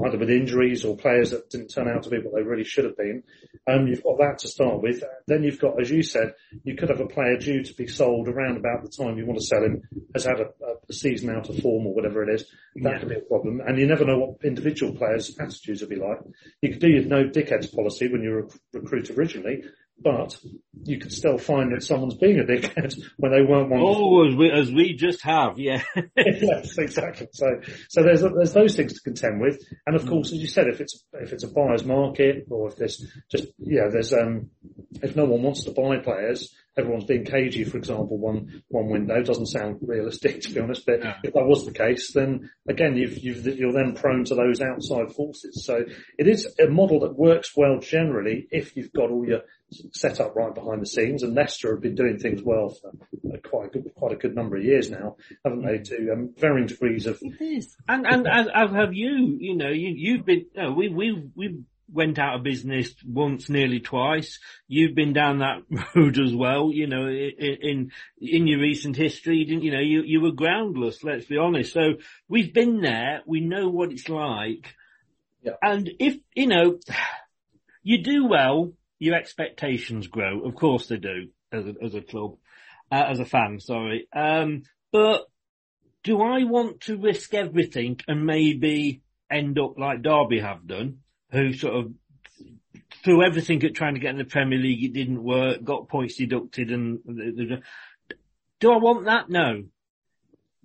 either 0.07 0.17
with 0.17 0.31
injuries 0.31 0.85
or 0.85 0.97
players 0.97 1.31
that 1.31 1.51
didn't 1.51 1.69
turn 1.69 1.89
out 1.89 2.05
to 2.05 2.11
be 2.11 2.19
what 2.19 2.35
they 2.35 2.43
really 2.43 2.65
should 2.65 2.85
have 2.85 2.97
been. 2.97 3.23
Um, 3.69 3.87
you've 3.87 4.03
got 4.03 4.19
that 4.19 4.39
to 4.39 4.49
start 4.49 4.81
with. 4.81 5.03
Then 5.27 5.43
you've 5.43 5.61
got, 5.61 5.81
as 5.81 5.91
you 5.91 6.03
said, 6.03 6.35
you 6.65 6.77
could 6.77 6.89
have 6.89 7.01
a 7.01 7.07
player 7.07 7.37
due 7.37 7.63
to 7.65 7.75
be 7.75 7.87
sold 7.87 8.29
around 8.29 8.57
about 8.57 8.83
the 8.83 8.89
time 8.89 9.19
you 9.19 9.27
want 9.27 9.41
to 9.41 9.45
sell 9.45 9.63
him 9.63 9.83
has 10.15 10.25
had 10.25 10.41
a, 10.41 10.47
a 10.89 10.93
season 10.93 11.31
out 11.31 11.51
of 11.51 11.59
form 11.59 11.87
or 11.87 11.95
whatever 11.95 12.23
it 12.23 12.33
is. 12.33 12.47
That 12.77 12.93
yeah. 12.93 12.99
could 13.01 13.09
be 13.09 13.17
a 13.17 13.21
problem, 13.21 13.61
and 13.61 13.79
you 13.79 13.87
never 13.87 14.07
know 14.07 14.19
what 14.19 14.45
individual 14.45 14.95
players' 14.95 15.37
attitudes 15.39 15.83
will 15.83 15.89
be 15.89 15.97
like. 15.97 16.19
You 16.63 16.71
could 16.71 16.81
do 16.81 16.89
your 16.89 17.05
no 17.05 17.25
dickheads 17.25 17.75
policy 17.75 18.09
when 18.09 18.23
you 18.23 18.35
rec- 18.35 18.61
recruit 18.73 19.11
originally, 19.11 19.65
but 20.03 20.37
you 20.85 20.99
could 20.99 21.13
still 21.13 21.39
find 21.39 21.73
that 21.73 21.83
someone's 21.83 22.17
being 22.17 22.41
a 22.41 22.45
dickhead 22.45 22.95
when 23.17 23.33
they 23.33 23.43
weren't 23.43 23.71
one. 23.71 23.81
Oh, 23.83 24.27
as 24.29 24.35
we, 24.35 24.51
as 24.51 24.73
we 24.73 24.95
just 24.95 25.23
have, 25.23 25.59
yeah. 25.59 25.83
yes, 26.17 26.79
exactly. 26.79 27.29
So, 27.33 27.47
so 27.89 28.03
there's 28.03 28.23
there's 28.23 28.53
those 28.53 28.77
things 28.77 28.95
to 28.95 29.01
contend 29.01 29.41
with, 29.41 29.63
and 29.87 29.97
of 29.97 30.07
course, 30.07 30.33
as 30.33 30.39
you 30.39 30.49
said, 30.49 30.69
if 30.69 30.81
it's 30.81 31.05
if 31.15 31.33
it's 31.33 31.45
a 31.45 31.49
buyer's 31.49 31.85
market, 31.85 32.47
or 32.51 32.69
if 32.69 32.77
there's 32.77 33.05
just 33.31 33.47
yeah, 33.59 33.89
there's 33.91 34.13
um, 34.13 34.51
if 35.03 35.17
no 35.17 35.25
one 35.25 35.43
wants 35.43 35.65
to 35.65 35.71
buy 35.71 35.99
players, 35.99 36.55
everyone's 36.77 37.05
being 37.05 37.25
cagey, 37.25 37.65
for 37.65 37.77
example, 37.77 38.19
one 38.19 38.63
one 38.69 38.89
window 38.89 39.23
doesn't 39.23 39.47
sound 39.47 39.79
realistic 39.83 40.43
to 40.43 40.53
be 40.53 40.61
honest. 40.61 40.87
But 40.87 41.01
if 41.23 41.35
that 41.35 41.47
was 41.47 41.65
the 41.65 41.73
case, 41.73 42.13
then 42.13 42.51
again, 42.69 42.97
you've, 42.97 43.19
you've, 43.19 43.47
you're 43.47 43.73
then 43.73 43.95
prone 43.95 44.25
to 44.27 44.35
those 44.35 44.61
outside 44.61 45.13
forces. 45.15 45.65
So 45.65 45.85
it 46.19 46.29
is 46.29 46.49
a 46.59 46.69
model 46.69 47.01
that 47.01 47.17
works 47.17 47.53
well 47.57 47.79
generally 47.79 48.47
if 48.51 48.77
you've 48.77 48.93
got 48.93 49.11
all 49.11 49.27
your 49.27 49.43
set 49.93 50.21
up 50.21 50.37
right 50.37 50.55
behind 50.55 50.83
the 50.83 50.87
scenes. 50.87 51.23
And 51.23 51.35
Leicester 51.35 51.73
have 51.73 51.83
been 51.83 51.95
doing 51.95 52.19
things 52.19 52.43
well 52.43 52.71
for 52.71 52.93
quite 53.39 53.69
a 53.69 53.71
good, 53.71 53.95
quite 53.95 54.13
a 54.13 54.17
good 54.17 54.35
number 54.35 54.57
of 54.57 54.65
years 54.65 54.91
now, 54.91 55.17
haven't 55.45 55.65
they? 55.65 55.79
To 55.79 56.13
um, 56.13 56.35
varying 56.37 56.67
degrees 56.67 57.07
of. 57.07 57.19
It 57.23 57.43
is, 57.43 57.77
and 57.89 58.07
and 58.07 58.27
as, 58.27 58.49
as 58.53 58.71
have 58.71 58.93
you. 58.93 59.37
You 59.39 59.57
know, 59.57 59.71
you 59.71 59.93
you've 59.97 60.25
been. 60.25 60.47
You 60.55 60.63
know, 60.63 60.73
we 60.73 60.89
we 60.89 61.31
we 61.35 61.63
went 61.93 62.19
out 62.19 62.37
of 62.37 62.43
business 62.43 62.95
once, 63.07 63.49
nearly 63.49 63.81
twice. 63.81 64.39
You've 64.67 64.95
been 64.95 65.13
down 65.13 65.39
that 65.39 65.63
road 65.95 66.19
as 66.19 66.35
well. 66.35 66.71
You 66.73 66.87
know, 66.87 67.09
in 67.09 67.91
in, 68.19 68.47
your 68.47 68.61
recent 68.61 68.97
history, 68.97 69.39
you 69.39 69.47
didn't. 69.47 69.65
You 69.65 69.73
know, 69.73 69.81
you 69.81 70.03
you 70.03 70.21
were 70.21 70.33
groundless. 70.33 71.05
Let's 71.05 71.27
be 71.27 71.37
honest. 71.37 71.73
So 71.73 71.95
we've 72.29 72.53
been 72.53 72.81
there. 72.81 73.23
We 73.27 73.41
know 73.41 73.69
what 73.69 73.93
it's 73.93 74.09
like. 74.09 74.75
Yeah. 75.43 75.53
And 75.63 75.91
if 75.99 76.17
you 76.35 76.47
know, 76.47 76.79
you 77.83 78.03
do 78.03 78.27
well, 78.27 78.73
your 78.99 79.15
expectations 79.15 80.07
grow. 80.07 80.45
Of 80.45 80.55
course 80.55 80.89
they 80.89 80.97
do 80.97 81.29
as 81.51 81.67
a, 81.67 81.75
as 81.83 81.95
a 81.95 82.01
club, 82.01 82.37
uh, 82.91 83.05
as 83.09 83.21
a 83.21 83.25
fan. 83.25 83.61
Sorry. 83.61 84.09
Um, 84.15 84.63
but 84.91 85.27
do 86.05 86.21
I 86.21 86.45
want 86.45 86.83
to 86.83 86.97
risk 86.97 87.35
everything 87.35 88.01
and 88.09 88.27
maybe 88.27 89.03
end 89.31 89.59
up 89.59 89.79
like 89.79 90.03
Derby 90.03 90.41
have 90.41 90.67
done, 90.67 90.99
who 91.33 91.53
sort 91.55 91.75
of 91.75 91.93
threw 93.03 93.25
everything 93.25 93.65
at 93.65 93.75
trying 93.75 93.95
to 93.95 94.01
get 94.01 94.11
in 94.11 94.19
the 94.19 94.25
Premier 94.25 94.59
League, 94.59 94.85
it 94.85 94.93
didn't 94.93 95.23
work, 95.23 95.65
got 95.65 95.89
points 95.89 96.17
deducted 96.17 96.71
and 96.71 97.01
do 98.63 98.71
I 98.71 98.77
want 98.77 99.07
that? 99.07 99.29
No. 99.29 99.65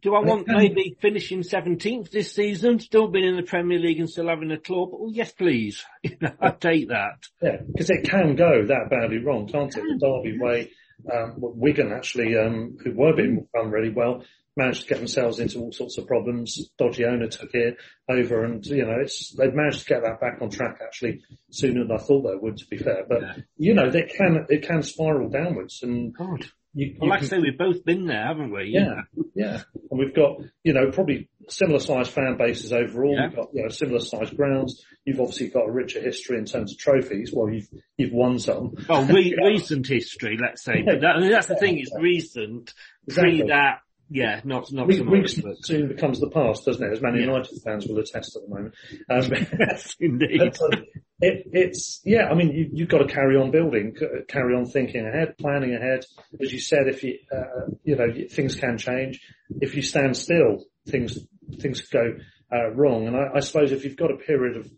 Do 0.03 0.14
I 0.14 0.19
want 0.19 0.48
maybe 0.48 0.95
finishing 1.02 1.41
17th 1.41 2.11
this 2.11 2.31
season, 2.31 2.80
still 2.80 3.07
being 3.07 3.26
in 3.26 3.35
the 3.35 3.41
Premier 3.41 3.80
League 3.80 3.99
and 3.99 4.07
still 4.07 4.27
having 4.27 4.52
a 4.52 4.60
club? 4.60 4.89
Oh 4.94 5.10
yes, 5.11 5.31
please. 5.31 5.84
I'd 6.39 6.61
take 6.61 6.89
that. 6.89 7.26
Yeah, 7.41 7.57
because 7.65 7.89
it 7.89 8.07
can 8.07 8.35
go 8.35 8.68
that 8.68 8.91
badly 8.91 9.18
wrong, 9.18 9.48
can't 9.48 9.76
it? 9.76 9.81
The 9.81 9.98
Derby 9.98 10.38
way, 10.39 10.72
um, 11.11 11.34
Wigan 11.38 11.91
actually, 11.91 12.38
um, 12.38 12.77
who 12.84 12.91
were 12.91 13.15
being 13.15 13.48
run 13.52 13.72
really 13.72 13.89
well, 13.89 14.23
managed 14.57 14.84
to 14.84 14.88
get 14.88 14.97
themselves 14.97 15.39
into 15.39 15.59
all 15.59 15.71
sorts 15.71 15.97
of 15.97 16.07
problems. 16.07 16.69
Dodgy 16.77 17.05
owner 17.05 17.27
took 17.27 17.53
it 17.53 17.77
over 18.09 18.43
and, 18.43 18.65
you 18.65 18.85
know, 18.85 18.97
it's, 18.99 19.34
they've 19.35 19.53
managed 19.53 19.81
to 19.81 19.85
get 19.85 20.01
that 20.03 20.19
back 20.19 20.41
on 20.41 20.49
track 20.49 20.79
actually 20.84 21.21
sooner 21.51 21.85
than 21.85 21.95
I 21.95 21.99
thought 21.99 22.23
they 22.23 22.35
would, 22.35 22.57
to 22.57 22.65
be 22.67 22.77
fair. 22.77 23.05
But, 23.07 23.21
yeah. 23.21 23.34
you 23.57 23.73
know, 23.73 23.89
they 23.89 24.03
can, 24.03 24.45
it 24.49 24.67
can 24.67 24.84
spiral 24.84 25.29
downwards 25.29 25.84
and. 25.84 26.13
God. 26.13 26.45
You, 26.73 26.95
well, 26.99 27.09
like 27.09 27.21
can, 27.21 27.25
I 27.25 27.29
say, 27.29 27.39
we've 27.39 27.57
both 27.57 27.84
been 27.85 28.05
there, 28.05 28.23
haven't 28.23 28.51
we? 28.51 28.65
Yeah, 28.65 29.01
yeah. 29.34 29.63
And 29.89 29.99
we've 29.99 30.13
got, 30.13 30.41
you 30.63 30.73
know, 30.73 30.91
probably 30.91 31.27
similar 31.49 31.79
sized 31.79 32.11
fan 32.11 32.38
bases 32.38 32.71
overall. 32.71 33.15
Yeah. 33.15 33.27
We've 33.27 33.35
got, 33.35 33.47
you 33.51 33.63
know, 33.63 33.69
similar 33.69 33.99
sized 33.99 34.38
grounds. 34.38 34.85
You've 35.03 35.19
obviously 35.19 35.49
got 35.49 35.67
a 35.67 35.71
richer 35.71 35.99
history 35.99 36.38
in 36.38 36.45
terms 36.45 36.73
of 36.73 36.77
trophies. 36.77 37.31
Well, 37.34 37.51
you've, 37.51 37.67
you've 37.97 38.13
won 38.13 38.38
some. 38.38 38.75
Well, 38.88 39.05
re- 39.05 39.35
recent 39.43 39.88
history, 39.88 40.38
let's 40.39 40.63
say. 40.63 40.84
But 40.84 41.01
that, 41.01 41.15
I 41.15 41.19
mean, 41.19 41.31
that's 41.31 41.47
the 41.47 41.55
thing, 41.55 41.79
it's 41.79 41.95
recent. 41.99 42.71
Exactly. 43.07 43.39
Pre 43.39 43.47
that, 43.47 43.79
yeah, 44.09 44.41
not 44.43 44.71
not 44.71 44.88
we, 44.88 44.97
so 44.97 45.03
much. 45.03 45.41
But... 45.41 45.65
soon 45.65 45.89
becomes 45.89 46.19
the 46.19 46.29
past, 46.29 46.65
doesn't 46.65 46.84
it? 46.84 46.93
As 46.93 47.01
Man 47.01 47.15
United 47.15 47.51
yeah. 47.51 47.59
fans 47.63 47.88
will 47.88 47.99
attest 47.99 48.35
at 48.35 48.43
the 48.43 48.49
moment. 48.49 48.75
Um, 49.09 49.47
yes, 49.59 49.95
indeed. 49.99 50.39
But, 50.59 50.73
uh, 50.73 50.81
it, 51.19 51.47
it's 51.51 52.01
yeah. 52.05 52.27
I 52.29 52.35
mean, 52.35 52.51
you, 52.51 52.69
you've 52.71 52.89
got 52.89 52.99
to 52.99 53.07
carry 53.07 53.35
on 53.38 53.51
building, 53.51 53.95
carry 54.27 54.55
on 54.55 54.65
thinking 54.65 55.05
ahead, 55.05 55.38
planning 55.38 55.75
ahead. 55.75 56.05
As 56.41 56.53
you 56.53 56.59
said, 56.59 56.88
if 56.88 57.03
you 57.03 57.17
uh, 57.31 57.71
you 57.84 57.95
know 57.95 58.07
things 58.29 58.55
can 58.55 58.77
change. 58.77 59.19
If 59.61 59.75
you 59.75 59.81
stand 59.81 60.15
still, 60.15 60.63
things 60.88 61.17
things 61.59 61.81
go 61.81 62.17
uh, 62.53 62.71
wrong. 62.71 63.07
And 63.07 63.15
I, 63.15 63.38
I, 63.38 63.39
suppose 63.39 63.71
if 63.71 63.84
you've 63.84 63.97
got 63.97 64.11
a 64.11 64.17
period 64.17 64.57
of 64.57 64.71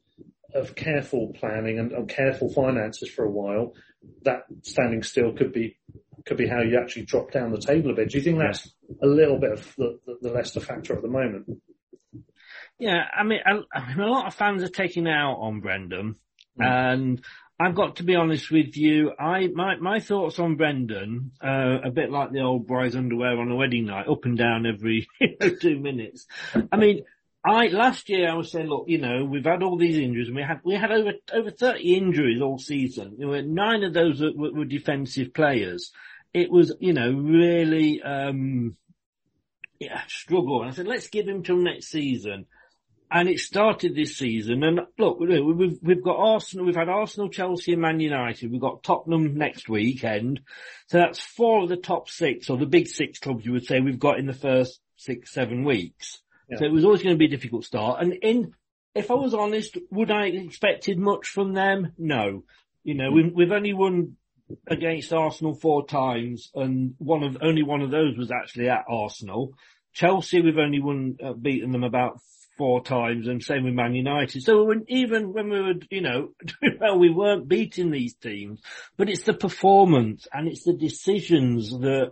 of 0.56 0.76
careful 0.76 1.34
planning 1.40 1.78
and, 1.78 1.92
and 1.92 2.10
careful 2.10 2.52
finances 2.52 3.10
for 3.10 3.26
a 3.26 3.30
while, 3.30 3.74
that 4.24 4.44
standing 4.64 5.04
still 5.04 5.34
could 5.34 5.52
be 5.52 5.78
could 6.26 6.38
be 6.38 6.48
how 6.48 6.62
you 6.62 6.80
actually 6.80 7.06
drop 7.06 7.32
down 7.32 7.52
the 7.52 7.60
table 7.60 7.92
a 7.92 7.94
bit. 7.94 8.10
Do 8.10 8.18
you 8.18 8.24
think 8.24 8.40
that's 8.40 8.74
a 9.02 9.08
little 9.08 9.40
bit 9.40 9.52
of 9.54 9.76
the, 9.78 10.00
the, 10.06 10.18
the 10.22 10.32
Leicester 10.32 10.60
factor 10.60 10.94
at 10.94 11.02
the 11.02 11.08
moment? 11.08 11.62
Yeah, 12.80 13.04
I 13.14 13.24
mean, 13.24 13.40
I, 13.46 13.60
I 13.78 13.90
mean, 13.90 14.00
a 14.00 14.12
lot 14.12 14.28
of 14.28 14.36
fans 14.36 14.64
are 14.64 14.70
taking 14.70 15.08
out 15.08 15.36
on 15.36 15.60
Brendan, 15.60 16.16
mm. 16.60 16.66
and 16.66 17.22
I've 17.60 17.76
got 17.76 17.98
to 17.98 18.04
be 18.04 18.16
honest 18.16 18.50
with 18.50 18.78
you. 18.78 19.12
I 19.20 19.48
my 19.48 19.76
my 19.76 20.00
thoughts 20.00 20.40
on 20.40 20.56
Brendan, 20.56 21.32
uh, 21.44 21.80
a 21.84 21.92
bit 21.92 22.10
like 22.10 22.32
the 22.32 22.40
old 22.40 22.68
bride's 22.68 22.96
underwear 22.96 23.38
on 23.38 23.52
a 23.52 23.56
wedding 23.56 23.88
night, 23.88 24.08
up 24.08 24.24
and 24.24 24.38
down 24.38 24.66
every 24.66 25.10
two 25.62 25.78
minutes. 25.78 26.26
I 26.72 26.78
mean, 26.78 27.04
I 27.44 27.68
last 27.68 28.08
year 28.08 28.30
I 28.30 28.36
was 28.36 28.50
saying, 28.50 28.68
look, 28.68 28.86
you 28.88 28.98
know, 28.98 29.26
we've 29.26 29.44
had 29.44 29.62
all 29.62 29.78
these 29.78 29.98
injuries, 29.98 30.28
and 30.28 30.38
we 30.38 30.42
had 30.42 30.62
we 30.64 30.76
had 30.76 30.92
over 30.92 31.12
over 31.34 31.52
thirty 31.52 31.96
injuries 31.96 32.42
all 32.42 32.60
season. 32.60 33.18
You 33.18 33.28
know, 33.28 33.42
nine 33.42 33.84
of 33.84 33.94
those 33.94 34.22
were, 34.22 34.54
were 34.54 34.66
defensive 34.66 35.34
players 35.34 35.92
it 36.34 36.52
was, 36.52 36.76
you 36.80 36.94
know, 36.94 37.12
really, 37.12 38.02
um, 38.02 38.76
yeah, 39.80 40.02
struggle. 40.08 40.62
And 40.62 40.72
I 40.72 40.74
said, 40.74 40.88
let's 40.88 41.10
give 41.10 41.28
him 41.28 41.44
till 41.44 41.58
next 41.58 41.88
season. 41.88 42.46
And 43.12 43.28
it 43.28 43.40
started 43.40 43.96
this 43.96 44.18
season. 44.18 44.64
And 44.64 44.82
look, 45.00 45.20
we've, 45.20 45.80
we've 45.82 46.04
got 46.04 46.18
Arsenal, 46.18 46.66
we've 46.66 46.76
had 46.76 46.90
Arsenal, 46.90 47.30
Chelsea 47.30 47.74
and 47.74 47.82
Man 47.82 48.00
United. 48.00 48.52
We've 48.52 48.62
got 48.62 48.84
Tottenham 48.84 49.36
next 49.36 49.68
weekend. 49.68 50.42
So 50.88 51.00
that's 51.00 51.20
four 51.20 51.64
of 51.64 51.70
the 51.70 51.78
top 51.78 52.10
six 52.10 52.52
or 52.52 52.58
the 52.58 52.68
big 52.68 52.88
six 52.88 53.18
clubs 53.18 53.46
you 53.46 53.54
would 53.54 53.66
say 53.66 53.80
we've 53.80 53.98
got 53.98 54.20
in 54.20 54.28
the 54.28 54.34
first 54.34 54.80
six, 54.96 55.34
seven 55.34 55.64
weeks. 55.64 56.22
Yeah. 56.50 56.58
So 56.60 56.66
it 56.66 56.72
was 56.72 56.86
always 56.86 57.02
going 57.02 57.16
to 57.16 57.20
be 57.20 57.26
a 57.26 57.36
difficult 57.36 57.66
start. 57.66 58.00
And 58.02 58.14
in, 58.14 58.54
if 58.94 59.10
I 59.10 59.16
was 59.16 59.34
honest, 59.34 59.78
would 59.90 60.12
I 60.12 60.28
expected 60.28 61.00
much 61.00 61.30
from 61.30 61.54
them? 61.54 61.94
No. 61.98 62.44
You 62.84 62.94
know, 62.94 63.12
we've, 63.12 63.34
we've 63.34 63.52
only 63.52 63.74
won 63.74 64.18
against 64.68 65.14
Arsenal 65.14 65.54
four 65.54 65.86
times, 65.86 66.52
and 66.56 66.96
one 66.98 67.24
of 67.24 67.38
only 67.42 67.64
one 67.64 67.82
of 67.82 67.92
those 67.92 68.18
was 68.18 68.32
actually 68.32 68.70
at 68.70 68.86
Arsenal. 68.90 69.54
Chelsea, 69.94 70.42
we've 70.42 70.58
only 70.58 70.80
won 70.80 71.18
uh, 71.24 71.34
beaten 71.34 71.72
them 71.72 71.84
about 71.84 72.20
four 72.58 72.84
times, 72.84 73.28
and 73.28 73.44
same 73.44 73.64
with 73.64 73.74
Man 73.74 73.96
United. 73.96 74.44
So 74.44 74.64
when, 74.64 74.86
even 74.88 75.34
when 75.34 75.50
we 75.50 75.62
were, 75.62 75.74
you 75.90 76.02
know, 76.02 76.30
well, 76.80 77.00
we 77.00 77.10
weren't 77.10 77.48
beating 77.48 77.92
these 77.92 78.16
teams, 78.16 78.62
but 78.98 79.10
it's 79.10 79.24
the 79.24 79.34
performance 79.34 80.28
and 80.34 80.48
it's 80.48 80.64
the 80.64 80.74
decisions 80.74 81.72
that 81.72 82.12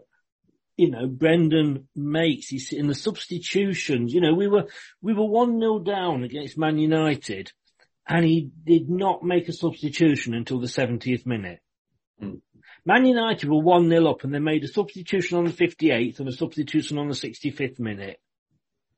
you 0.78 0.92
know, 0.92 1.08
Brendan 1.08 1.88
makes 1.96 2.50
he's 2.50 2.72
in 2.72 2.86
the 2.86 2.94
substitutions. 2.94 4.14
You 4.14 4.22
know, 4.22 4.36
we 4.36 4.48
were, 4.48 4.68
we 5.02 5.14
were 5.14 5.26
one 5.26 5.60
0 5.60 5.80
down 5.80 6.24
against 6.24 6.56
Man 6.56 6.78
United 6.78 7.52
and 8.08 8.24
he 8.24 8.50
did 8.64 8.90
not 8.90 9.24
make 9.24 9.50
a 9.50 9.54
substitution 9.54 10.34
until 10.34 10.60
the 10.60 10.68
70th 10.68 11.26
minute. 11.26 11.60
Mm. 12.22 12.42
Man 12.86 13.06
United 13.06 13.50
were 13.50 13.62
1-0 13.62 14.10
up 14.10 14.24
and 14.24 14.34
they 14.34 14.40
made 14.40 14.64
a 14.64 14.68
substitution 14.68 15.38
on 15.38 15.46
the 15.46 15.52
58th 15.52 16.20
and 16.20 16.30
a 16.30 16.32
substitution 16.32 16.98
on 16.98 17.10
the 17.10 17.14
65th 17.14 17.80
minute. 17.80 18.20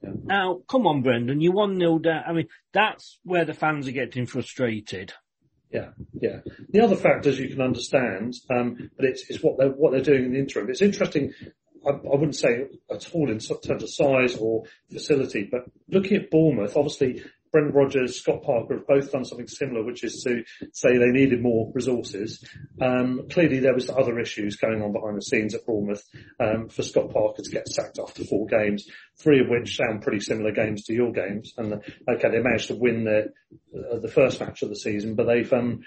Yeah. 0.02 0.12
Now, 0.24 0.62
come 0.70 0.88
on, 0.88 1.02
Brendan, 1.02 1.42
you 1.42 1.52
1-0 1.52 2.04
down. 2.04 2.24
I 2.28 2.34
mean, 2.34 2.48
that's 2.72 3.20
where 3.24 3.46
the 3.46 3.54
fans 3.54 3.88
are 3.88 3.92
getting 3.92 4.26
frustrated. 4.26 5.14
Yeah, 5.72 5.90
yeah. 6.20 6.40
The 6.70 6.82
other 6.82 6.96
factors 6.96 7.40
you 7.40 7.50
can 7.50 7.62
understand, 7.62 8.36
um, 8.50 8.90
but 8.96 9.06
it's, 9.06 9.30
it's 9.30 9.44
what 9.44 9.58
they're, 9.58 9.70
what 9.70 9.92
they're 9.92 10.02
doing 10.02 10.26
in 10.26 10.34
the 10.34 10.40
interim. 10.40 10.70
It's 10.70 10.82
interesting. 10.82 11.34
I, 11.86 11.90
I 11.90 12.16
wouldn't 12.16 12.36
say 12.36 12.66
at 12.90 13.10
all 13.14 13.30
in 13.30 13.40
terms 13.40 13.84
of 13.84 13.90
size 13.90 14.36
or 14.38 14.64
facility, 14.92 15.48
but 15.52 15.66
looking 15.88 16.18
at 16.18 16.32
Bournemouth, 16.32 16.76
obviously 16.76 17.24
Brendan 17.52 17.74
Rodgers, 17.74 18.22
Scott 18.22 18.44
Parker 18.44 18.76
have 18.76 18.88
both 18.88 19.12
done 19.12 19.26
something 19.26 19.48
similar, 19.48 19.84
which 19.84 20.04
is 20.04 20.24
to 20.24 20.44
say 20.72 20.98
they 20.98 21.12
needed 21.12 21.42
more 21.42 21.72
resources. 21.74 22.44
Um, 22.80 23.28
clearly 23.32 23.60
there 23.60 23.74
was 23.74 23.90
other 23.90 24.20
issues 24.20 24.58
going 24.58 24.82
on 24.82 24.94
behind 24.94 25.18
the 25.18 25.22
scenes 25.22 25.56
at 25.56 25.66
Bournemouth, 25.66 26.04
um, 26.40 26.70
for 26.70 26.84
Scott 26.84 27.12
Parker 27.12 27.42
to 27.42 27.52
get 27.52 27.68
sacked 27.68 28.00
after 28.00 28.24
four 28.24 28.46
games, 28.46 28.88
three 29.22 29.42
of 29.42 29.48
which 29.50 29.78
sound 29.78 30.02
pretty 30.02 30.20
similar 30.20 30.52
games 30.52 30.84
to 30.86 30.94
your 30.94 31.12
games. 31.12 31.54
And 31.58 31.74
okay, 31.74 32.30
they 32.30 32.40
managed 32.40 32.68
to 32.68 32.76
win 32.76 33.04
the, 33.04 33.32
uh, 33.76 34.00
the 34.00 34.12
first 34.12 34.40
match 34.40 34.62
of 34.62 34.70
the 34.70 34.76
season, 34.76 35.16
but 35.16 35.26
they've, 35.26 35.52
um, 35.52 35.82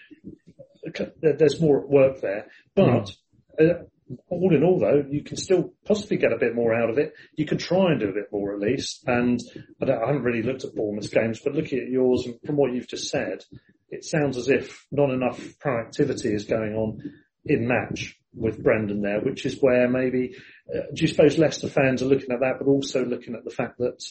there's 1.21 1.61
more 1.61 1.83
at 1.83 1.89
work 1.89 2.21
there. 2.21 2.49
But, 2.75 3.15
uh, 3.61 3.85
all 4.29 4.55
in 4.55 4.63
all 4.63 4.79
though, 4.79 5.05
you 5.09 5.23
can 5.23 5.37
still 5.37 5.73
possibly 5.85 6.17
get 6.17 6.33
a 6.33 6.39
bit 6.39 6.55
more 6.55 6.75
out 6.75 6.91
of 6.91 6.99
it. 6.99 7.15
You 7.37 7.47
can 7.47 7.59
try 7.59 7.93
and 7.93 8.01
do 8.01 8.09
a 8.09 8.15
bit 8.15 8.33
more 8.33 8.55
at 8.55 8.61
least. 8.61 9.05
And 9.07 9.41
I, 9.81 9.91
I 9.91 10.07
haven't 10.07 10.23
really 10.23 10.43
looked 10.43 10.65
at 10.65 10.75
Bournemouth's 10.75 11.09
games, 11.09 11.41
but 11.41 11.55
looking 11.55 11.79
at 11.79 11.89
yours 11.89 12.27
and 12.27 12.39
from 12.45 12.57
what 12.57 12.73
you've 12.73 12.89
just 12.89 13.09
said, 13.09 13.45
it 13.89 14.05
sounds 14.05 14.37
as 14.37 14.49
if 14.49 14.87
not 14.91 15.11
enough 15.11 15.39
proactivity 15.59 16.35
is 16.35 16.45
going 16.45 16.75
on 16.75 17.13
in 17.45 17.67
match 17.67 18.19
with 18.35 18.63
Brendan 18.63 19.03
there, 19.03 19.21
which 19.21 19.45
is 19.45 19.61
where 19.61 19.89
maybe, 19.89 20.35
uh, 20.75 20.81
do 20.95 21.03
you 21.03 21.09
suppose 21.09 21.37
Leicester 21.37 21.69
fans 21.69 22.03
are 22.03 22.07
looking 22.07 22.31
at 22.33 22.41
that, 22.41 22.59
but 22.59 22.67
also 22.67 23.05
looking 23.05 23.35
at 23.35 23.45
the 23.45 23.51
fact 23.51 23.79
that 23.79 24.03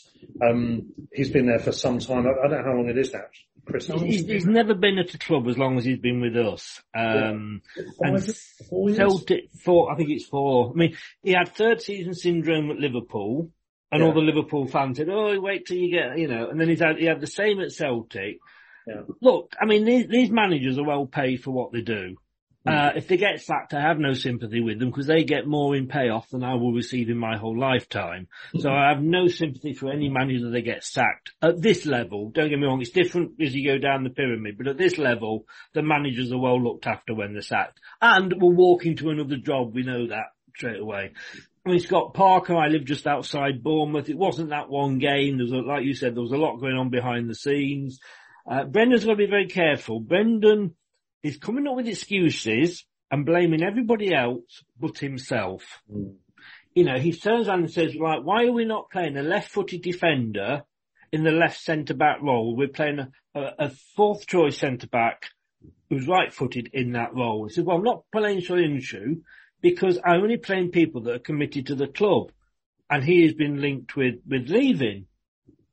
um, 0.43 0.91
he's 1.11 1.31
been 1.31 1.47
there 1.47 1.59
for 1.59 1.71
some 1.71 1.99
time. 1.99 2.27
I, 2.27 2.45
I 2.45 2.47
don't 2.47 2.59
know 2.59 2.71
how 2.71 2.77
long 2.77 2.89
it 2.89 2.97
is 2.97 3.13
now. 3.13 3.23
Chris 3.65 3.87
He's, 3.87 4.25
he's 4.25 4.45
never 4.45 4.73
been 4.73 4.97
at 4.97 5.13
a 5.13 5.17
club 5.17 5.47
as 5.47 5.57
long 5.57 5.77
as 5.77 5.85
he's 5.85 5.99
been 5.99 6.21
with 6.21 6.35
us. 6.35 6.81
Um, 6.95 7.61
and 7.99 8.23
Five, 8.23 8.35
four? 8.69 8.91
Celtic, 8.93 9.51
four, 9.63 9.91
I 9.91 9.95
think 9.95 10.09
it's 10.09 10.25
four. 10.25 10.71
I 10.71 10.73
mean, 10.73 10.97
he 11.23 11.31
had 11.31 11.49
third 11.55 11.81
season 11.81 12.13
syndrome 12.13 12.71
at 12.71 12.77
Liverpool, 12.77 13.51
and 13.91 14.01
Yeah. 14.01 14.07
all 14.07 14.13
the 14.13 14.21
Liverpool 14.21 14.67
fans 14.67 14.97
said, 14.97 15.09
"Oh, 15.09 15.39
wait 15.39 15.65
till 15.65 15.77
you 15.77 15.91
get," 15.91 16.17
you 16.17 16.27
know. 16.27 16.49
And 16.49 16.59
then 16.59 16.69
he's 16.69 16.79
had 16.79 16.97
he 16.97 17.05
had 17.05 17.21
the 17.21 17.27
same 17.27 17.59
at 17.61 17.71
Celtic. 17.71 18.37
Yeah. 18.87 19.01
Look, 19.21 19.53
I 19.61 19.65
mean, 19.65 19.85
these, 19.85 20.07
these 20.07 20.31
managers 20.31 20.77
are 20.79 20.83
well 20.83 21.05
paid 21.05 21.43
for 21.43 21.51
what 21.51 21.71
they 21.71 21.81
do. 21.81 22.15
Uh, 22.65 22.91
if 22.95 23.07
they 23.07 23.17
get 23.17 23.41
sacked, 23.41 23.73
I 23.73 23.81
have 23.81 23.97
no 23.97 24.13
sympathy 24.13 24.61
with 24.61 24.77
them 24.77 24.91
because 24.91 25.07
they 25.07 25.23
get 25.23 25.47
more 25.47 25.75
in 25.75 25.87
payoff 25.87 26.29
than 26.29 26.43
I 26.43 26.53
will 26.53 26.73
receive 26.73 27.09
in 27.09 27.17
my 27.17 27.35
whole 27.35 27.57
lifetime. 27.57 28.27
So 28.59 28.69
I 28.69 28.89
have 28.89 29.01
no 29.01 29.27
sympathy 29.27 29.73
for 29.73 29.91
any 29.91 30.09
manager 30.09 30.51
that 30.51 30.61
gets 30.61 30.87
sacked 30.87 31.31
at 31.41 31.59
this 31.59 31.87
level. 31.87 32.29
Don't 32.29 32.49
get 32.49 32.59
me 32.59 32.67
wrong, 32.67 32.81
it's 32.81 32.91
different 32.91 33.41
as 33.41 33.55
you 33.55 33.67
go 33.67 33.79
down 33.79 34.03
the 34.03 34.11
pyramid, 34.11 34.59
but 34.59 34.67
at 34.67 34.77
this 34.77 34.99
level, 34.99 35.45
the 35.73 35.81
managers 35.81 36.31
are 36.31 36.37
well 36.37 36.61
looked 36.61 36.85
after 36.85 37.15
when 37.15 37.33
they're 37.33 37.41
sacked 37.41 37.79
and 37.99 38.39
will 38.39 38.53
walk 38.53 38.85
into 38.85 39.09
another 39.09 39.37
job. 39.37 39.73
We 39.73 39.81
know 39.81 40.07
that 40.09 40.27
straight 40.55 40.79
away. 40.79 41.13
I 41.65 41.69
mean, 41.69 41.79
Scott 41.79 42.13
Parker, 42.13 42.55
I 42.55 42.67
live 42.67 42.85
just 42.85 43.07
outside 43.07 43.63
Bournemouth. 43.63 44.09
It 44.09 44.17
wasn't 44.17 44.49
that 44.49 44.69
one 44.69 44.99
game. 44.99 45.37
There 45.37 45.45
was, 45.45 45.51
a, 45.51 45.57
like 45.57 45.83
you 45.83 45.95
said, 45.95 46.15
there 46.15 46.23
was 46.23 46.31
a 46.31 46.37
lot 46.37 46.57
going 46.57 46.75
on 46.75 46.89
behind 46.89 47.29
the 47.29 47.35
scenes. 47.35 47.99
Uh, 48.49 48.65
Brendan's 48.65 49.05
got 49.05 49.11
to 49.11 49.17
be 49.17 49.27
very 49.27 49.47
careful. 49.47 49.99
Brendan 49.99 50.75
is 51.23 51.37
coming 51.37 51.67
up 51.67 51.75
with 51.75 51.87
excuses 51.87 52.85
and 53.09 53.25
blaming 53.25 53.63
everybody 53.63 54.13
else 54.13 54.63
but 54.79 54.97
himself. 54.97 55.63
Mm. 55.91 56.15
You 56.73 56.85
know, 56.85 56.97
he 56.97 57.11
turns 57.11 57.47
around 57.47 57.59
and 57.59 57.71
says, 57.71 57.95
right, 57.99 58.23
why 58.23 58.45
are 58.45 58.51
we 58.51 58.65
not 58.65 58.89
playing 58.89 59.17
a 59.17 59.23
left-footed 59.23 59.81
defender 59.81 60.63
in 61.11 61.23
the 61.23 61.31
left 61.31 61.59
centre-back 61.59 62.21
role? 62.21 62.55
We're 62.55 62.69
playing 62.69 62.99
a, 62.99 63.39
a, 63.39 63.53
a 63.59 63.71
fourth 63.95 64.25
choice 64.25 64.57
centre-back 64.57 65.25
who's 65.89 66.07
right-footed 66.07 66.69
in 66.71 66.93
that 66.93 67.13
role. 67.13 67.45
He 67.45 67.53
says, 67.53 67.65
well, 67.65 67.77
I'm 67.77 67.83
not 67.83 68.05
playing 68.11 68.39
Soyuncu 68.39 69.21
because 69.61 69.99
I'm 70.03 70.21
only 70.21 70.37
playing 70.37 70.71
people 70.71 71.01
that 71.01 71.15
are 71.15 71.19
committed 71.19 71.67
to 71.67 71.75
the 71.75 71.87
club. 71.87 72.31
And 72.89 73.03
he 73.03 73.23
has 73.23 73.33
been 73.33 73.61
linked 73.61 73.95
with, 73.95 74.15
with 74.25 74.49
leaving. 74.49 75.07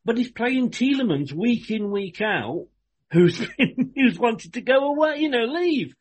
But 0.04 0.18
he's 0.18 0.30
playing 0.30 0.70
Tielemans 0.70 1.32
week 1.32 1.70
in, 1.70 1.90
week 1.90 2.20
out, 2.20 2.66
who's 3.10 3.38
been, 3.56 3.92
who's 3.96 4.18
wanted 4.18 4.54
to 4.54 4.60
go 4.60 4.86
away, 4.88 5.18
you 5.18 5.28
know, 5.30 5.44
leave. 5.44 5.94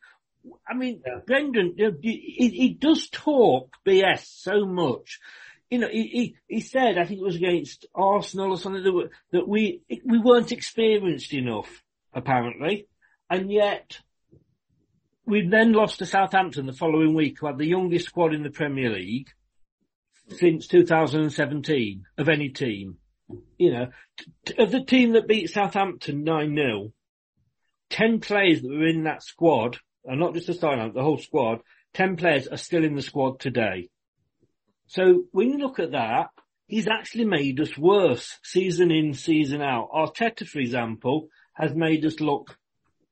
I 0.66 0.74
mean, 0.74 1.02
Yeah. 1.06 1.18
Brendan, 1.26 1.74
you 1.76 1.90
know, 1.90 1.96
he, 2.00 2.48
he 2.54 2.68
does 2.70 3.08
talk 3.10 3.70
BS 3.86 4.24
so 4.26 4.64
much. 4.66 5.18
You 5.70 5.78
know, 5.80 5.88
he, 5.88 6.02
he, 6.06 6.36
he 6.56 6.60
said, 6.60 6.96
I 6.96 7.04
think 7.04 7.20
it 7.20 7.24
was 7.24 7.36
against 7.36 7.86
Arsenal 7.94 8.50
or 8.52 8.56
something, 8.56 8.82
that, 8.82 8.92
we- 8.92 9.08
that 9.32 9.46
we, 9.48 9.82
we 10.04 10.18
weren't 10.18 10.52
experienced 10.52 11.34
enough, 11.34 11.82
apparently. 12.14 12.86
And 13.28 13.52
yet, 13.52 13.98
we 15.26 15.46
then 15.46 15.72
lost 15.74 15.98
to 15.98 16.06
Southampton 16.06 16.64
the 16.64 16.72
following 16.72 17.12
week, 17.14 17.38
who 17.40 17.46
had 17.48 17.58
the 17.58 17.66
youngest 17.66 18.06
squad 18.06 18.32
in 18.32 18.42
the 18.42 18.50
Premier 18.50 18.90
League 18.90 19.28
since 20.36 20.66
2017 20.68 22.04
of 22.16 22.28
any 22.30 22.48
team. 22.48 22.96
You 23.58 23.72
know, 23.72 23.86
t- 24.16 24.32
t- 24.46 24.54
of 24.62 24.70
the 24.70 24.82
team 24.82 25.12
that 25.12 25.28
beat 25.28 25.50
Southampton 25.50 26.24
9-0, 26.24 26.92
10 27.90 28.20
players 28.20 28.62
that 28.62 28.70
were 28.70 28.86
in 28.86 29.04
that 29.04 29.22
squad, 29.22 29.78
and 30.04 30.20
not 30.20 30.34
just 30.34 30.46
the 30.46 30.54
starting, 30.54 30.92
the 30.92 31.02
whole 31.02 31.18
squad, 31.18 31.60
10 31.94 32.16
players 32.16 32.46
are 32.46 32.56
still 32.56 32.84
in 32.84 32.94
the 32.94 33.02
squad 33.02 33.40
today. 33.40 33.88
So 34.86 35.24
when 35.32 35.50
you 35.50 35.58
look 35.58 35.78
at 35.78 35.92
that, 35.92 36.28
he's 36.66 36.88
actually 36.88 37.24
made 37.24 37.60
us 37.60 37.76
worse 37.76 38.38
season 38.42 38.90
in, 38.90 39.14
season 39.14 39.62
out. 39.62 39.90
Arteta, 39.90 40.46
for 40.46 40.60
example, 40.60 41.28
has 41.54 41.74
made 41.74 42.04
us 42.04 42.20
look 42.20 42.56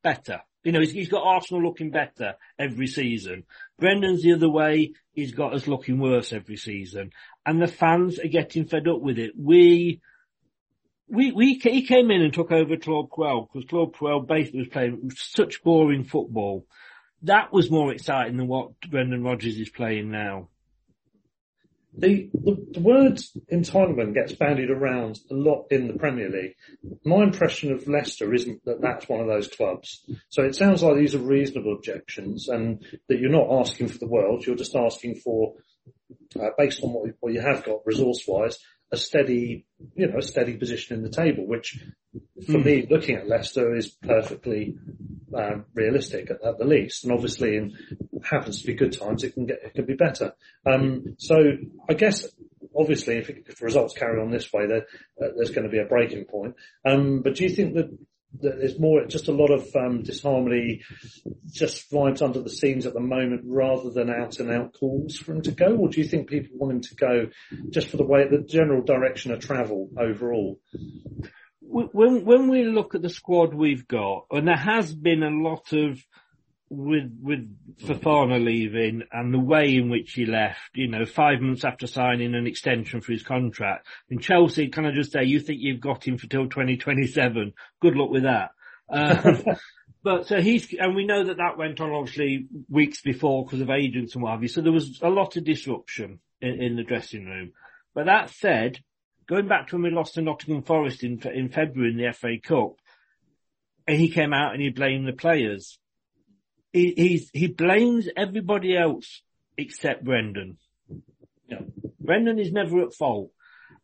better. 0.02 0.40
You 0.62 0.72
know, 0.72 0.80
he's, 0.80 0.92
he's 0.92 1.08
got 1.08 1.26
Arsenal 1.26 1.62
looking 1.62 1.90
better 1.90 2.34
every 2.58 2.86
season. 2.86 3.44
Brendan's 3.78 4.22
the 4.22 4.32
other 4.32 4.50
way. 4.50 4.94
He's 5.12 5.32
got 5.32 5.54
us 5.54 5.66
looking 5.66 5.98
worse 5.98 6.32
every 6.32 6.56
season. 6.56 7.10
And 7.44 7.60
the 7.62 7.66
fans 7.66 8.18
are 8.18 8.28
getting 8.28 8.66
fed 8.66 8.88
up 8.88 9.00
with 9.00 9.18
it. 9.18 9.32
We, 9.38 10.00
we, 11.08 11.32
we, 11.32 11.54
he 11.54 11.86
came 11.86 12.10
in 12.10 12.22
and 12.22 12.32
took 12.32 12.50
over 12.50 12.76
Claude 12.76 13.10
Puel 13.10 13.48
because 13.52 13.68
Claude 13.68 13.94
Puel 13.94 14.26
basically 14.26 14.60
was 14.60 14.68
playing 14.68 15.10
such 15.16 15.62
boring 15.62 16.04
football. 16.04 16.66
That 17.22 17.52
was 17.52 17.70
more 17.70 17.92
exciting 17.92 18.36
than 18.36 18.48
what 18.48 18.80
Brendan 18.80 19.22
Rodgers 19.22 19.58
is 19.58 19.70
playing 19.70 20.10
now. 20.10 20.48
The, 21.98 22.28
the, 22.34 22.66
the 22.72 22.80
word 22.80 23.18
entitlement 23.50 24.12
gets 24.12 24.32
bandied 24.32 24.70
around 24.70 25.18
a 25.30 25.34
lot 25.34 25.68
in 25.70 25.86
the 25.86 25.94
Premier 25.94 26.28
League. 26.28 26.54
My 27.06 27.22
impression 27.22 27.72
of 27.72 27.88
Leicester 27.88 28.34
isn't 28.34 28.64
that 28.66 28.82
that's 28.82 29.08
one 29.08 29.20
of 29.20 29.28
those 29.28 29.48
clubs. 29.48 30.04
So 30.28 30.42
it 30.42 30.54
sounds 30.54 30.82
like 30.82 30.96
these 30.96 31.14
are 31.14 31.20
reasonable 31.20 31.72
objections 31.72 32.48
and 32.48 32.84
that 33.08 33.18
you're 33.18 33.30
not 33.30 33.50
asking 33.60 33.88
for 33.88 33.98
the 33.98 34.08
world, 34.08 34.44
you're 34.44 34.56
just 34.56 34.76
asking 34.76 35.20
for, 35.24 35.54
uh, 36.38 36.50
based 36.58 36.82
on 36.82 36.90
what, 36.90 37.10
what 37.20 37.32
you 37.32 37.40
have 37.40 37.64
got 37.64 37.86
resource-wise, 37.86 38.58
a 38.92 38.96
steady, 38.96 39.66
you 39.94 40.06
know, 40.06 40.18
a 40.18 40.22
steady 40.22 40.56
position 40.56 40.96
in 40.96 41.02
the 41.02 41.10
table, 41.10 41.46
which 41.46 41.78
for 42.46 42.58
me, 42.58 42.86
looking 42.88 43.16
at 43.16 43.28
Leicester 43.28 43.74
is 43.74 43.88
perfectly 43.88 44.76
um, 45.36 45.64
realistic 45.74 46.30
at, 46.30 46.42
at 46.44 46.58
the 46.58 46.64
least. 46.64 47.04
And 47.04 47.12
obviously, 47.12 47.56
in 47.56 47.76
happens 48.24 48.60
to 48.60 48.66
be 48.66 48.74
good 48.74 48.92
times, 48.92 49.24
it 49.24 49.34
can 49.34 49.46
get 49.46 49.58
it 49.64 49.74
can 49.74 49.86
be 49.86 49.94
better. 49.94 50.34
Um, 50.64 51.16
so 51.18 51.36
I 51.88 51.94
guess 51.94 52.26
obviously, 52.76 53.16
if, 53.16 53.28
it, 53.30 53.44
if 53.46 53.58
the 53.58 53.64
results 53.64 53.94
carry 53.96 54.20
on 54.20 54.30
this 54.30 54.52
way, 54.52 54.66
there, 54.66 54.86
uh, 55.22 55.32
there's 55.36 55.50
going 55.50 55.64
to 55.64 55.70
be 55.70 55.78
a 55.80 55.84
breaking 55.84 56.24
point. 56.24 56.54
Um, 56.84 57.22
but 57.22 57.34
do 57.34 57.44
you 57.44 57.50
think 57.50 57.74
that? 57.74 57.96
There's 58.40 58.78
more, 58.78 59.04
just 59.06 59.28
a 59.28 59.32
lot 59.32 59.50
of 59.50 59.74
um, 59.76 60.02
disharmony, 60.02 60.82
just 61.50 61.90
vibes 61.90 62.22
under 62.22 62.40
the 62.40 62.50
scenes 62.50 62.86
at 62.86 62.94
the 62.94 63.00
moment, 63.00 63.42
rather 63.44 63.90
than 63.90 64.10
out 64.10 64.38
and 64.40 64.50
out 64.50 64.74
calls 64.78 65.16
for 65.16 65.32
him 65.32 65.42
to 65.42 65.52
go. 65.52 65.76
Or 65.76 65.88
do 65.88 66.00
you 66.00 66.06
think 66.06 66.28
people 66.28 66.58
want 66.58 66.74
him 66.74 66.80
to 66.82 66.94
go 66.94 67.26
just 67.70 67.88
for 67.88 67.96
the 67.96 68.04
way, 68.04 68.26
the 68.28 68.38
general 68.38 68.82
direction 68.82 69.32
of 69.32 69.40
travel 69.40 69.90
overall? 69.98 70.60
when 71.68 72.24
when 72.24 72.48
we 72.48 72.64
look 72.64 72.94
at 72.94 73.02
the 73.02 73.10
squad 73.10 73.52
we've 73.52 73.86
got, 73.86 74.26
and 74.30 74.48
there 74.48 74.56
has 74.56 74.94
been 74.94 75.22
a 75.22 75.30
lot 75.30 75.72
of 75.72 76.00
with 76.68 77.16
with 77.22 77.48
Fofana 77.80 78.42
leaving 78.42 79.02
and 79.12 79.32
the 79.32 79.38
way 79.38 79.76
in 79.76 79.88
which 79.88 80.12
he 80.12 80.26
left, 80.26 80.70
you 80.74 80.88
know, 80.88 81.04
five 81.04 81.40
months 81.40 81.64
after 81.64 81.86
signing 81.86 82.34
an 82.34 82.46
extension 82.46 83.00
for 83.00 83.12
his 83.12 83.22
contract. 83.22 83.86
And 84.10 84.20
Chelsea, 84.20 84.68
can 84.68 84.86
I 84.86 84.92
just 84.92 85.12
say, 85.12 85.24
you 85.24 85.40
think 85.40 85.60
you've 85.60 85.80
got 85.80 86.06
him 86.06 86.18
for 86.18 86.26
till 86.26 86.48
2027? 86.48 87.52
Good 87.80 87.96
luck 87.96 88.10
with 88.10 88.24
that. 88.24 88.50
Um, 88.88 89.44
but 90.02 90.26
so 90.26 90.40
he's, 90.40 90.72
and 90.74 90.96
we 90.96 91.06
know 91.06 91.24
that 91.24 91.36
that 91.36 91.58
went 91.58 91.80
on 91.80 91.92
obviously 91.92 92.46
weeks 92.68 93.00
before 93.00 93.44
because 93.44 93.60
of 93.60 93.70
agents 93.70 94.14
and 94.14 94.22
what 94.22 94.32
have 94.32 94.42
you. 94.42 94.48
So 94.48 94.60
there 94.60 94.72
was 94.72 95.00
a 95.02 95.08
lot 95.08 95.36
of 95.36 95.44
disruption 95.44 96.20
in, 96.40 96.62
in 96.62 96.76
the 96.76 96.84
dressing 96.84 97.26
room. 97.26 97.52
But 97.94 98.06
that 98.06 98.30
said, 98.30 98.80
going 99.28 99.48
back 99.48 99.68
to 99.68 99.76
when 99.76 99.82
we 99.84 99.90
lost 99.90 100.14
to 100.14 100.22
Nottingham 100.22 100.62
Forest 100.62 101.04
in, 101.04 101.20
in 101.32 101.48
February 101.48 101.92
in 101.92 101.96
the 101.96 102.12
FA 102.12 102.38
Cup, 102.42 102.76
and 103.86 103.98
he 103.98 104.10
came 104.10 104.32
out 104.32 104.52
and 104.52 104.62
he 104.62 104.70
blamed 104.70 105.06
the 105.06 105.12
players. 105.12 105.78
He, 106.76 106.92
he's, 106.94 107.30
he 107.32 107.46
blames 107.46 108.06
everybody 108.14 108.76
else 108.76 109.22
except 109.56 110.04
Brendan. 110.04 110.58
Yeah. 111.48 111.60
Brendan 111.98 112.38
is 112.38 112.52
never 112.52 112.82
at 112.82 112.92
fault. 112.92 113.30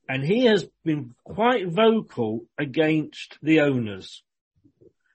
And 0.06 0.22
he 0.22 0.44
has 0.44 0.68
been 0.84 1.14
quite 1.24 1.68
vocal 1.68 2.44
against 2.58 3.38
the 3.40 3.60
owners. 3.60 4.22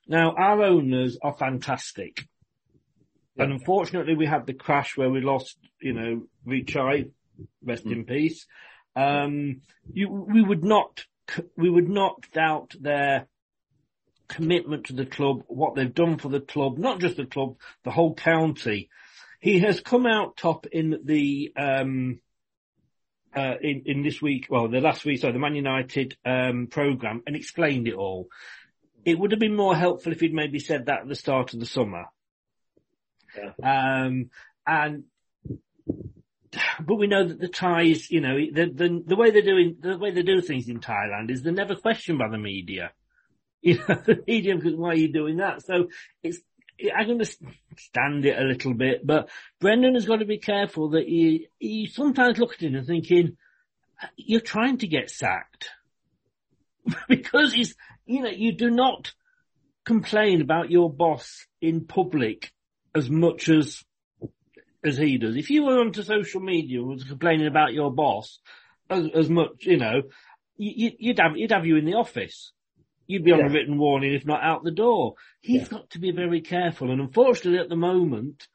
Now, 0.07 0.33
our 0.35 0.63
owners 0.63 1.19
are 1.21 1.37
fantastic. 1.37 2.25
And 3.37 3.51
unfortunately, 3.51 4.15
we 4.15 4.25
had 4.25 4.47
the 4.47 4.53
crash 4.53 4.97
where 4.97 5.11
we 5.11 5.21
lost, 5.21 5.59
you 5.79 5.93
know, 5.93 6.23
Vichai, 6.47 7.11
rest 7.63 7.85
in 7.85 8.05
peace. 8.05 8.47
Um, 8.95 9.61
you, 9.93 10.09
we 10.09 10.41
would 10.41 10.63
not, 10.63 11.05
we 11.55 11.69
would 11.69 11.89
not 11.89 12.25
doubt 12.33 12.73
their 12.79 13.27
commitment 14.27 14.85
to 14.85 14.93
the 14.93 15.05
club, 15.05 15.43
what 15.47 15.75
they've 15.75 15.93
done 15.93 16.17
for 16.17 16.29
the 16.29 16.41
club, 16.41 16.77
not 16.77 16.99
just 16.99 17.17
the 17.17 17.25
club, 17.25 17.57
the 17.83 17.91
whole 17.91 18.13
county. 18.13 18.89
He 19.39 19.59
has 19.59 19.79
come 19.79 20.05
out 20.05 20.37
top 20.37 20.65
in 20.71 20.99
the, 21.05 21.53
um, 21.55 22.19
uh, 23.35 23.55
in, 23.61 23.83
in 23.85 24.03
this 24.03 24.21
week, 24.21 24.47
well, 24.49 24.67
the 24.67 24.81
last 24.81 25.05
week, 25.05 25.21
sorry, 25.21 25.33
the 25.33 25.39
Man 25.39 25.55
United, 25.55 26.17
um, 26.25 26.67
program 26.67 27.21
and 27.27 27.35
explained 27.35 27.87
it 27.87 27.93
all. 27.93 28.27
It 29.05 29.17
would 29.17 29.31
have 29.31 29.39
been 29.39 29.55
more 29.55 29.75
helpful 29.75 30.11
if 30.11 30.19
he'd 30.19 30.33
maybe 30.33 30.59
said 30.59 30.87
that 30.87 31.01
at 31.01 31.07
the 31.07 31.15
start 31.15 31.53
of 31.53 31.59
the 31.59 31.65
summer. 31.65 32.05
Um, 33.63 34.31
and, 34.65 35.03
but 36.81 36.95
we 36.95 37.07
know 37.07 37.27
that 37.27 37.39
the 37.39 37.47
Thais, 37.47 38.09
you 38.09 38.21
know, 38.21 38.35
the, 38.37 38.65
the, 38.65 39.03
the 39.05 39.15
way 39.15 39.31
they're 39.31 39.41
doing, 39.41 39.77
the 39.79 39.97
way 39.97 40.11
they 40.11 40.23
do 40.23 40.41
things 40.41 40.67
in 40.67 40.79
Thailand 40.79 41.29
is 41.29 41.43
they're 41.43 41.53
never 41.53 41.75
questioned 41.75 42.19
by 42.19 42.29
the 42.29 42.37
media. 42.37 42.91
You 43.61 43.77
know, 43.77 43.95
the 44.05 44.23
media, 44.27 44.55
because 44.55 44.75
why 44.75 44.89
are 44.89 44.95
you 44.95 45.11
doing 45.11 45.37
that? 45.37 45.63
So 45.63 45.89
it's, 46.23 46.39
I 46.95 47.03
can 47.03 47.13
understand 47.13 48.25
it 48.25 48.37
a 48.39 48.43
little 48.43 48.73
bit, 48.73 49.05
but 49.05 49.29
Brendan 49.59 49.95
has 49.95 50.05
got 50.05 50.17
to 50.17 50.25
be 50.25 50.37
careful 50.37 50.91
that 50.91 51.07
he, 51.07 51.47
he 51.57 51.87
sometimes 51.87 52.37
looks 52.37 52.57
at 52.57 52.63
it 52.63 52.75
and 52.75 52.85
thinking, 52.85 53.37
you're 54.15 54.41
trying 54.41 54.77
to 54.79 54.87
get 54.87 55.09
sacked. 55.09 55.69
because 57.09 57.53
he's, 57.53 57.75
you 58.05 58.21
know, 58.21 58.29
you 58.29 58.53
do 58.53 58.69
not 58.69 59.13
complain 59.85 60.41
about 60.41 60.69
your 60.69 60.91
boss 60.91 61.45
in 61.61 61.85
public 61.85 62.51
as 62.93 63.09
much 63.09 63.49
as 63.49 63.83
as 64.83 64.97
he 64.97 65.17
does. 65.17 65.35
If 65.35 65.49
you 65.49 65.65
were 65.65 65.79
onto 65.79 66.03
social 66.03 66.41
media 66.41 66.79
and 66.79 66.89
was 66.89 67.03
complaining 67.03 67.47
about 67.47 67.73
your 67.73 67.91
boss 67.91 68.39
as, 68.89 69.07
as 69.13 69.29
much, 69.29 69.49
you 69.65 69.77
know, 69.77 70.03
you, 70.55 70.91
you'd 70.97 71.19
have 71.19 71.35
you'd 71.35 71.51
have 71.51 71.65
you 71.65 71.77
in 71.77 71.85
the 71.85 71.95
office. 71.95 72.51
You'd 73.07 73.23
be 73.23 73.31
on 73.31 73.39
Yeah. 73.39 73.45
a 73.47 73.49
written 73.49 73.77
warning, 73.77 74.13
if 74.13 74.25
not 74.25 74.43
out 74.43 74.63
the 74.63 74.71
door. 74.71 75.15
He's 75.41 75.63
Yeah. 75.63 75.67
got 75.69 75.89
to 75.91 75.99
be 75.99 76.11
very 76.11 76.41
careful, 76.41 76.91
and 76.91 76.99
unfortunately, 77.01 77.59
at 77.59 77.69
the 77.69 77.75
moment, 77.77 78.47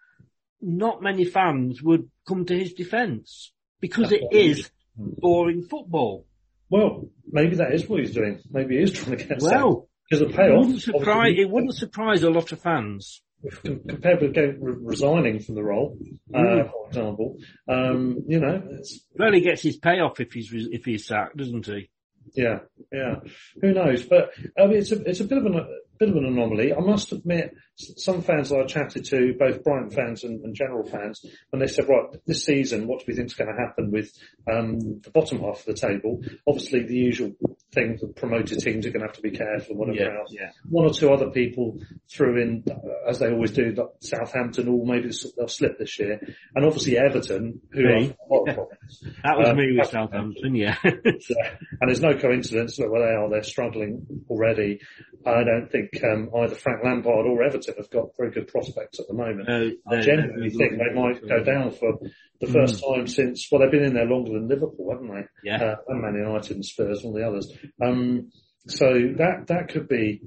not 0.61 1.03
many 1.03 1.25
fans 1.25 1.83
would 1.83 2.09
come 2.29 2.45
to 2.47 2.59
his 2.59 2.75
defence 2.75 3.53
because 3.81 4.11
That's 4.11 4.23
it 4.31 4.71
what 4.97 5.21
boring 5.21 5.63
football. 5.63 6.27
Well, 6.71 7.09
maybe 7.31 7.57
that 7.57 7.73
is 7.75 7.89
what 7.89 8.01
he's 8.01 8.15
doing. 8.15 8.41
Maybe 8.51 8.77
he 8.77 8.83
is 8.83 8.93
trying 8.93 9.17
to 9.19 9.25
get 9.25 9.41
Well, 9.43 9.89
because 10.09 10.21
the 10.21 10.29
it 10.31 10.37
payoff 10.37 10.59
wouldn't 10.67 10.83
surprise 10.83 11.35
it 11.37 11.51
wouldn't 11.51 11.75
surprise 11.75 12.23
a 12.23 12.31
lot 12.31 12.53
of 12.53 12.61
fans. 12.61 13.23
compared 13.65 14.21
with 14.23 14.35
going, 14.35 14.57
resigning 14.61 15.41
from 15.41 15.57
the 15.57 15.65
role, 15.65 15.99
uh, 16.33 16.39
Mm. 16.39 16.71
for 16.71 16.87
example. 16.89 17.37
Um, 17.67 18.23
you 18.29 18.39
know, 18.39 18.63
it's, 18.71 19.05
Well, 19.19 19.33
he 19.33 19.41
gets 19.41 19.63
his 19.63 19.79
payoff 19.79 20.21
if 20.21 20.33
he's 20.33 20.53
if 20.71 20.85
he's 20.85 21.07
sacked, 21.07 21.39
doesn't 21.39 21.67
he? 21.67 21.91
Yeah, 22.35 22.61
yeah. 22.93 23.17
Who 23.61 23.73
knows? 23.73 24.03
But 24.05 24.33
I 24.59 24.67
mean, 24.67 24.79
it's 24.79 24.93
a 24.93 25.03
it's 25.03 25.21
a 25.21 25.25
bit 25.25 25.39
of 25.39 25.47
an 25.47 25.67
bit 25.99 26.09
of 26.09 26.17
an 26.17 26.27
anomaly. 26.27 26.73
I 26.73 26.81
must 26.81 27.13
admit, 27.13 27.55
some 27.77 28.23
fans 28.23 28.51
that 28.51 28.61
I 28.61 28.67
chatted 28.67 29.05
to, 29.07 29.35
both 29.39 29.65
Brighton 29.65 29.91
fans 29.91 30.25
and, 30.25 30.45
and 30.45 30.55
general 30.55 30.85
fans, 30.85 31.25
when 31.51 31.61
they 31.61 31.67
said, 31.67 31.89
right, 31.89 32.07
this 32.27 32.45
season, 32.45 32.87
what 32.87 33.01
do 33.01 33.05
we 33.09 33.15
think 33.15 33.27
is 33.27 33.35
going 33.35 33.55
to 33.55 33.61
happen 33.61 33.91
with 33.91 34.13
um, 34.51 35.01
the 35.01 35.11
bottom 35.11 35.41
half 35.41 35.61
of 35.61 35.65
the 35.65 35.75
table? 35.75 36.21
Obviously, 36.47 36.85
the 36.85 36.95
usual 36.95 37.33
thing, 37.73 37.99
the 38.01 38.09
promoted 38.09 38.59
teams 38.59 38.87
are 38.87 38.91
going 38.91 39.01
to 39.01 39.07
have 39.07 39.17
to 39.17 39.23
be 39.23 39.31
careful 39.31 39.71
and 39.71 39.79
whatever 39.79 40.19
else. 40.19 40.29
yeah. 40.33 40.51
one 40.69 40.87
or 40.87 40.93
two 40.93 41.11
other 41.11 41.31
people 41.31 41.79
threw 42.11 42.41
in, 42.41 42.65
as 43.09 43.19
they 43.19 43.31
always 43.31 43.53
do, 43.53 43.75
Southampton, 44.01 44.69
or 44.69 44.85
maybe 44.85 45.11
they'll 45.37 45.49
slip 45.49 45.79
this 45.79 45.99
year, 45.99 46.21
and 46.55 46.65
obviously 46.65 46.99
Everton, 46.99 47.61
who 47.73 47.85
Me. 47.85 48.07
have 48.09 48.17
a 48.31 48.35
lot 48.35 48.49
of 48.49 48.55
problems. 48.55 49.05
That 49.25 49.39
was 49.39 49.49
Um, 49.49 49.57
me 49.57 49.77
with 49.79 49.89
Southampton, 49.89 50.55
yeah. 50.55 50.77
Yeah. 50.85 51.55
And 51.81 51.89
there's 51.89 52.01
no 52.01 52.19
coincidence 52.19 52.77
that 52.77 52.91
where 52.91 53.07
they 53.07 53.15
are, 53.15 53.31
they're 53.31 53.43
struggling 53.43 54.07
already. 54.29 54.81
I 55.25 55.45
don't 55.45 55.71
think 55.71 55.82
um, 56.05 56.31
either 56.37 56.55
Frank 56.55 56.85
Lampard 56.85 57.27
or 57.27 57.43
Everton 57.43 57.75
have 57.77 57.91
got 57.91 58.17
very 58.17 58.31
good 58.31 58.49
prospects 58.49 58.99
at 59.01 59.07
the 59.09 59.15
moment. 59.15 59.49
Uh, 59.49 59.71
I 59.95 60.01
genuinely 60.01 60.51
think 60.51 60.73
they 60.79 60.95
might 60.95 61.27
go 61.27 61.43
down 61.43 61.71
for 61.73 61.99
the 62.41 62.47
Mm. 62.47 62.53
first 62.53 62.83
time 62.85 63.07
since, 63.07 63.49
well, 63.51 63.61
they've 63.61 63.71
been 63.71 63.85
in 63.85 63.95
there 63.95 64.05
longer 64.07 64.33
than 64.33 64.49
Liverpool, 64.49 64.91
haven't 64.91 65.09
they? 65.15 65.25
Yeah. 65.45 65.63
Uh, 65.63 65.77
and 65.89 66.03
Man 66.03 66.15
United 66.15 66.57
and 66.57 66.65
Spurs 66.65 67.05
and 67.05 67.07
all 67.07 67.13
the 67.13 67.27
others. 67.27 67.53
Um, 67.81 68.31
so 68.67 68.93
that, 69.19 69.47
that 69.49 69.69
could 69.69 69.89
be 69.89 70.23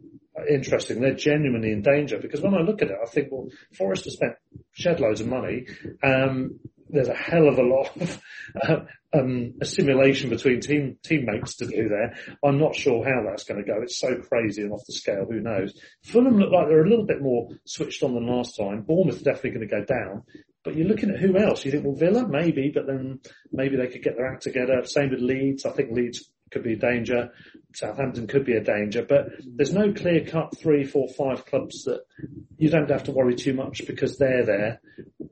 interesting. 0.50 1.02
They're 1.02 1.14
genuinely 1.16 1.72
in 1.72 1.82
danger 1.82 2.18
because 2.20 2.42
when 2.42 2.54
I 2.54 2.62
look 2.62 2.82
at 2.82 2.90
it, 2.90 2.98
I 3.02 3.08
think, 3.10 3.30
well, 3.32 3.48
Forest 3.78 4.06
has 4.06 4.14
spent 4.14 4.34
shed 4.74 5.00
loads 5.00 5.22
of 5.22 5.28
money. 5.28 5.68
Um, 6.04 6.60
there's 6.90 7.08
a 7.08 7.16
hell 7.16 7.48
of 7.48 7.58
a 7.58 7.64
lot 7.64 8.02
of 8.02 8.22
uh, 8.68 8.80
um, 9.14 9.54
assimilation 9.62 10.30
between 10.30 10.62
team 10.62 10.98
teammates 11.04 11.56
to 11.58 11.66
do 11.66 11.90
there. 11.90 12.16
I'm 12.44 12.60
not 12.60 12.76
sure 12.76 13.04
how 13.04 13.24
that's 13.28 13.44
going 13.44 13.64
to 13.64 13.68
go. 13.68 13.82
It's 13.82 14.00
so 14.00 14.16
crazy 14.18 14.62
and 14.62 14.72
off 14.72 14.86
the 14.86 14.94
scale. 14.94 15.26
Who 15.30 15.40
knows? 15.40 15.80
Fulham 16.04 16.38
look 16.38 16.52
like 16.52 16.68
they're 16.68 16.86
a 16.86 16.90
little 16.90 17.06
bit 17.06 17.22
more 17.22 17.50
switched 17.66 18.04
on 18.04 18.14
than 18.14 18.28
last 18.28 18.58
time. 18.58 18.82
Bournemouth 18.82 19.24
definitely 19.24 19.52
going 19.52 19.68
to 19.68 19.76
go 19.76 19.86
down. 19.86 20.24
But 20.64 20.76
you're 20.76 20.88
looking 20.88 21.12
at 21.12 21.20
who 21.20 21.38
else? 21.38 21.64
You 21.64 21.72
think, 21.72 21.86
well, 21.86 21.96
Villa, 21.96 22.28
maybe, 22.28 22.72
but 22.74 22.88
then 22.88 23.20
maybe 23.52 23.78
they 23.78 23.88
could 23.88 24.02
get 24.02 24.18
their 24.18 24.34
act 24.34 24.42
together. 24.44 24.84
Same 24.86 25.12
with 25.12 25.22
Leeds. 25.22 25.66
I 25.66 25.72
think 25.72 25.92
Leeds 25.92 26.32
could 26.56 26.64
be 26.64 26.74
a 26.74 26.78
danger. 26.78 27.32
Southampton 27.74 28.28
could 28.28 28.46
be 28.46 28.54
a 28.54 28.64
danger, 28.64 29.04
but 29.08 29.26
there's 29.46 29.74
no 29.74 29.92
clear 29.92 30.24
cut 30.24 30.58
three, 30.58 30.86
four, 30.86 31.10
five 31.10 31.46
clubs 31.46 31.84
that 31.84 32.00
you 32.58 32.70
don't 32.70 32.90
have 32.90 33.04
to 33.04 33.12
worry 33.12 33.36
too 33.36 33.54
much 33.54 33.86
because 33.86 34.18
they're 34.18 34.46
there. 34.46 34.82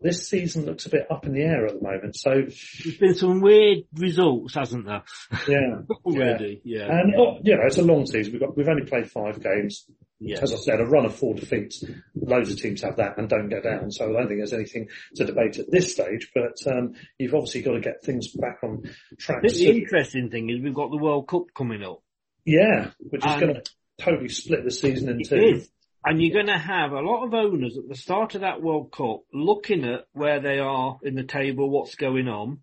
This 0.01 0.27
season 0.27 0.65
looks 0.65 0.85
a 0.85 0.89
bit 0.89 1.07
up 1.09 1.25
in 1.25 1.31
the 1.31 1.43
air 1.43 1.65
at 1.65 1.75
the 1.75 1.81
moment. 1.81 2.17
So 2.17 2.31
There's 2.31 2.97
been 2.99 3.15
some 3.15 3.39
weird 3.39 3.85
results, 3.95 4.55
hasn't 4.55 4.85
there? 4.85 5.03
yeah, 5.47 5.77
Already, 6.05 6.59
yeah. 6.65 6.87
and 6.91 7.15
oh, 7.15 7.37
you 7.41 7.55
know, 7.55 7.63
it's 7.65 7.77
a 7.77 7.81
long 7.83 8.05
season. 8.05 8.33
We've 8.33 8.41
got, 8.41 8.57
we've 8.57 8.67
only 8.67 8.85
played 8.85 9.09
five 9.09 9.41
games. 9.41 9.85
Yeah. 10.25 10.39
As 10.41 10.53
I 10.53 10.55
said, 10.55 10.79
a 10.79 10.85
run 10.85 11.05
of 11.05 11.15
four 11.15 11.35
defeats. 11.35 11.83
Loads 12.15 12.51
of 12.51 12.57
teams 12.57 12.81
have 12.81 12.95
that 12.95 13.17
and 13.17 13.27
don't 13.27 13.49
go 13.49 13.61
down. 13.61 13.91
So 13.91 14.05
I 14.09 14.13
don't 14.13 14.27
think 14.27 14.39
there's 14.39 14.53
anything 14.53 14.87
to 15.15 15.25
debate 15.25 15.59
at 15.59 15.69
this 15.69 15.91
stage. 15.91 16.31
But 16.33 16.55
um, 16.65 16.93
you've 17.17 17.33
obviously 17.33 17.61
got 17.61 17.73
to 17.73 17.81
get 17.81 18.03
things 18.03 18.29
back 18.29 18.59
on 18.63 18.83
track. 19.19 19.39
I 19.43 19.49
the 19.49 19.69
interesting 19.69 20.29
thing 20.29 20.49
is 20.49 20.61
we've 20.61 20.73
got 20.73 20.91
the 20.91 20.97
World 20.97 21.27
Cup 21.27 21.47
coming 21.55 21.83
up. 21.83 22.01
Yeah, 22.45 22.91
which 22.99 23.25
is 23.25 23.39
going 23.39 23.55
to 23.55 23.63
totally 23.99 24.29
split 24.29 24.63
the 24.63 24.71
season 24.71 25.09
in 25.09 25.23
two. 25.23 25.35
is. 25.35 25.69
And 26.05 26.21
you're 26.21 26.33
going 26.33 26.47
to 26.47 26.57
have 26.57 26.91
a 26.91 26.99
lot 26.99 27.25
of 27.25 27.33
owners 27.33 27.77
at 27.77 27.87
the 27.87 27.95
start 27.95 28.35
of 28.35 28.41
that 28.41 28.61
World 28.61 28.91
Cup 28.91 29.21
looking 29.33 29.85
at 29.85 30.05
where 30.11 30.41
they 30.41 30.59
are 30.59 30.99
in 31.03 31.15
the 31.15 31.23
table, 31.23 31.69
what's 31.69 31.95
going 31.95 32.27
on. 32.27 32.59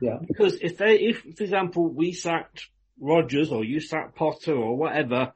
Yeah. 0.00 0.18
Because 0.26 0.58
if 0.60 0.78
they, 0.78 0.96
if, 1.00 1.22
for 1.36 1.42
example, 1.42 1.92
we 1.92 2.12
sacked 2.12 2.68
Rodgers 3.00 3.50
or 3.50 3.64
you 3.64 3.80
sacked 3.80 4.14
Potter 4.16 4.54
or 4.54 4.76
whatever, 4.76 5.32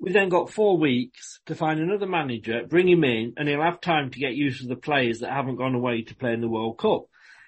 we 0.00 0.12
then 0.12 0.28
got 0.28 0.50
four 0.50 0.78
weeks 0.78 1.40
to 1.46 1.54
find 1.54 1.80
another 1.80 2.06
manager, 2.06 2.62
bring 2.68 2.88
him 2.88 3.04
in, 3.04 3.34
and 3.36 3.48
he'll 3.48 3.62
have 3.62 3.80
time 3.80 4.10
to 4.10 4.18
get 4.18 4.34
used 4.34 4.62
to 4.62 4.68
the 4.68 4.76
players 4.76 5.20
that 5.20 5.32
haven't 5.32 5.56
gone 5.56 5.74
away 5.74 6.02
to 6.02 6.14
play 6.14 6.32
in 6.32 6.40
the 6.40 6.48
World 6.48 6.78
Cup. 6.78 7.06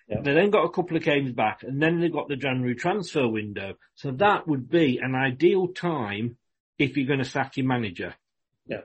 Yeah. 0.09 0.23
They 0.23 0.35
then 0.35 0.51
got 0.51 0.65
a 0.65 0.71
couple 0.71 0.97
of 0.97 1.05
games 1.05 1.33
back, 1.33 1.63
and 1.63 1.81
then 1.81 2.01
they've 2.01 2.13
got 2.13 2.29
the 2.29 2.37
January 2.37 2.75
transfer 2.75 3.29
window. 3.29 3.75
So 3.95 4.11
that 4.13 4.49
would 4.49 4.69
be 4.69 4.99
an 4.99 5.15
ideal 5.15 5.69
time 5.69 6.37
if 6.79 6.97
you're 6.97 7.07
going 7.07 7.21
to 7.21 7.25
sack 7.25 7.57
your 7.57 7.67
manager. 7.67 8.15
Yeah. 8.67 8.81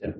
Yeah, 0.00 0.10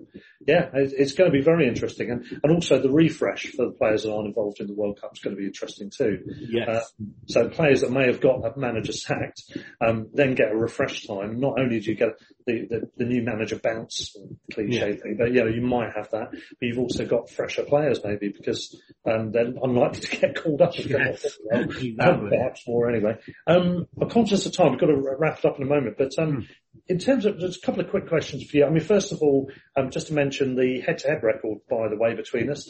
it's, 0.47 0.93
it's 0.93 1.13
going 1.13 1.31
to 1.31 1.37
be 1.37 1.43
very 1.43 1.69
interesting. 1.69 2.11
And, 2.11 2.25
and 2.43 2.53
also 2.53 2.81
the 2.81 2.91
refresh 2.91 3.47
for 3.47 3.67
the 3.67 3.73
players 3.73 4.03
that 4.03 4.13
aren't 4.13 4.29
involved 4.29 4.61
in 4.61 4.67
the 4.67 4.75
World 4.75 5.01
Cup 5.01 5.13
is 5.15 5.21
going 5.21 5.37
to 5.37 5.41
be 5.41 5.47
interesting 5.47 5.91
too. 5.91 6.21
Yes. 6.49 6.69
Uh, 6.69 6.81
so 7.27 7.49
players 7.49 7.81
that 7.83 7.91
may 7.91 8.07
have 8.07 8.21
got 8.21 8.45
a 8.45 8.59
manager 8.59 8.93
sacked, 8.93 9.43
um, 9.81 10.09
then 10.13 10.35
get 10.35 10.51
a 10.53 10.57
refresh 10.57 11.07
time. 11.07 11.41
Not 11.41 11.59
only 11.59 11.81
do 11.81 11.91
you 11.91 11.97
get 11.97 12.11
the, 12.47 12.67
the, 12.69 12.91
the 12.97 13.05
new 13.05 13.23
manager 13.23 13.57
bounce, 13.63 14.17
cliche 14.53 14.97
thing, 14.97 15.17
but 15.19 15.33
you 15.33 15.45
know, 15.45 15.51
you 15.51 15.63
might 15.63 15.93
have 15.95 16.11
that, 16.11 16.31
but 16.33 16.41
you've 16.61 16.79
also 16.79 17.07
got 17.07 17.31
fresher 17.31 17.65
players 17.65 18.01
maybe 18.05 18.29
because, 18.29 18.81
um, 19.07 19.31
they're 19.33 19.53
unlikely 19.63 20.01
to 20.01 20.17
get 20.17 20.43
called 20.43 20.61
up 20.63 20.79
if 20.79 20.87
they're 20.89 20.99
not 20.99 21.23
Yes. 21.23 21.39
well. 21.45 21.63
Exactly. 21.63 22.31
perhaps 22.31 22.67
more 22.67 22.91
anyway. 22.91 23.17
Um, 23.47 23.87
I'm 24.01 24.11
conscious 24.11 24.47
of 24.47 24.53
time. 24.53 24.71
We've 24.73 24.81
got 24.81 24.87
to 24.87 25.17
wrap 25.19 25.39
it 25.39 25.45
up 25.45 25.57
in 25.59 25.63
a 25.65 25.67
moment, 25.67 25.97
but, 25.99 26.13
um, 26.19 26.49
in 26.89 26.99
terms 26.99 27.25
of, 27.25 27.39
just 27.39 27.63
a 27.63 27.67
couple 27.67 27.81
of 27.81 27.91
quick 27.91 28.09
questions 28.09 28.45
for 28.45 28.57
you. 28.57 28.65
I 28.65 28.71
mean, 28.71 28.83
first 28.83 29.13
of 29.13 29.21
all, 29.23 29.51
um, 29.77 29.91
just 29.91 30.09
to 30.09 30.15
mention 30.15 30.57
the 30.57 30.81
head-to-head 30.81 31.23
record, 31.23 31.59
by 31.71 31.89
the 31.89 31.97
way, 31.97 32.15
between 32.15 32.51
us. 32.51 32.69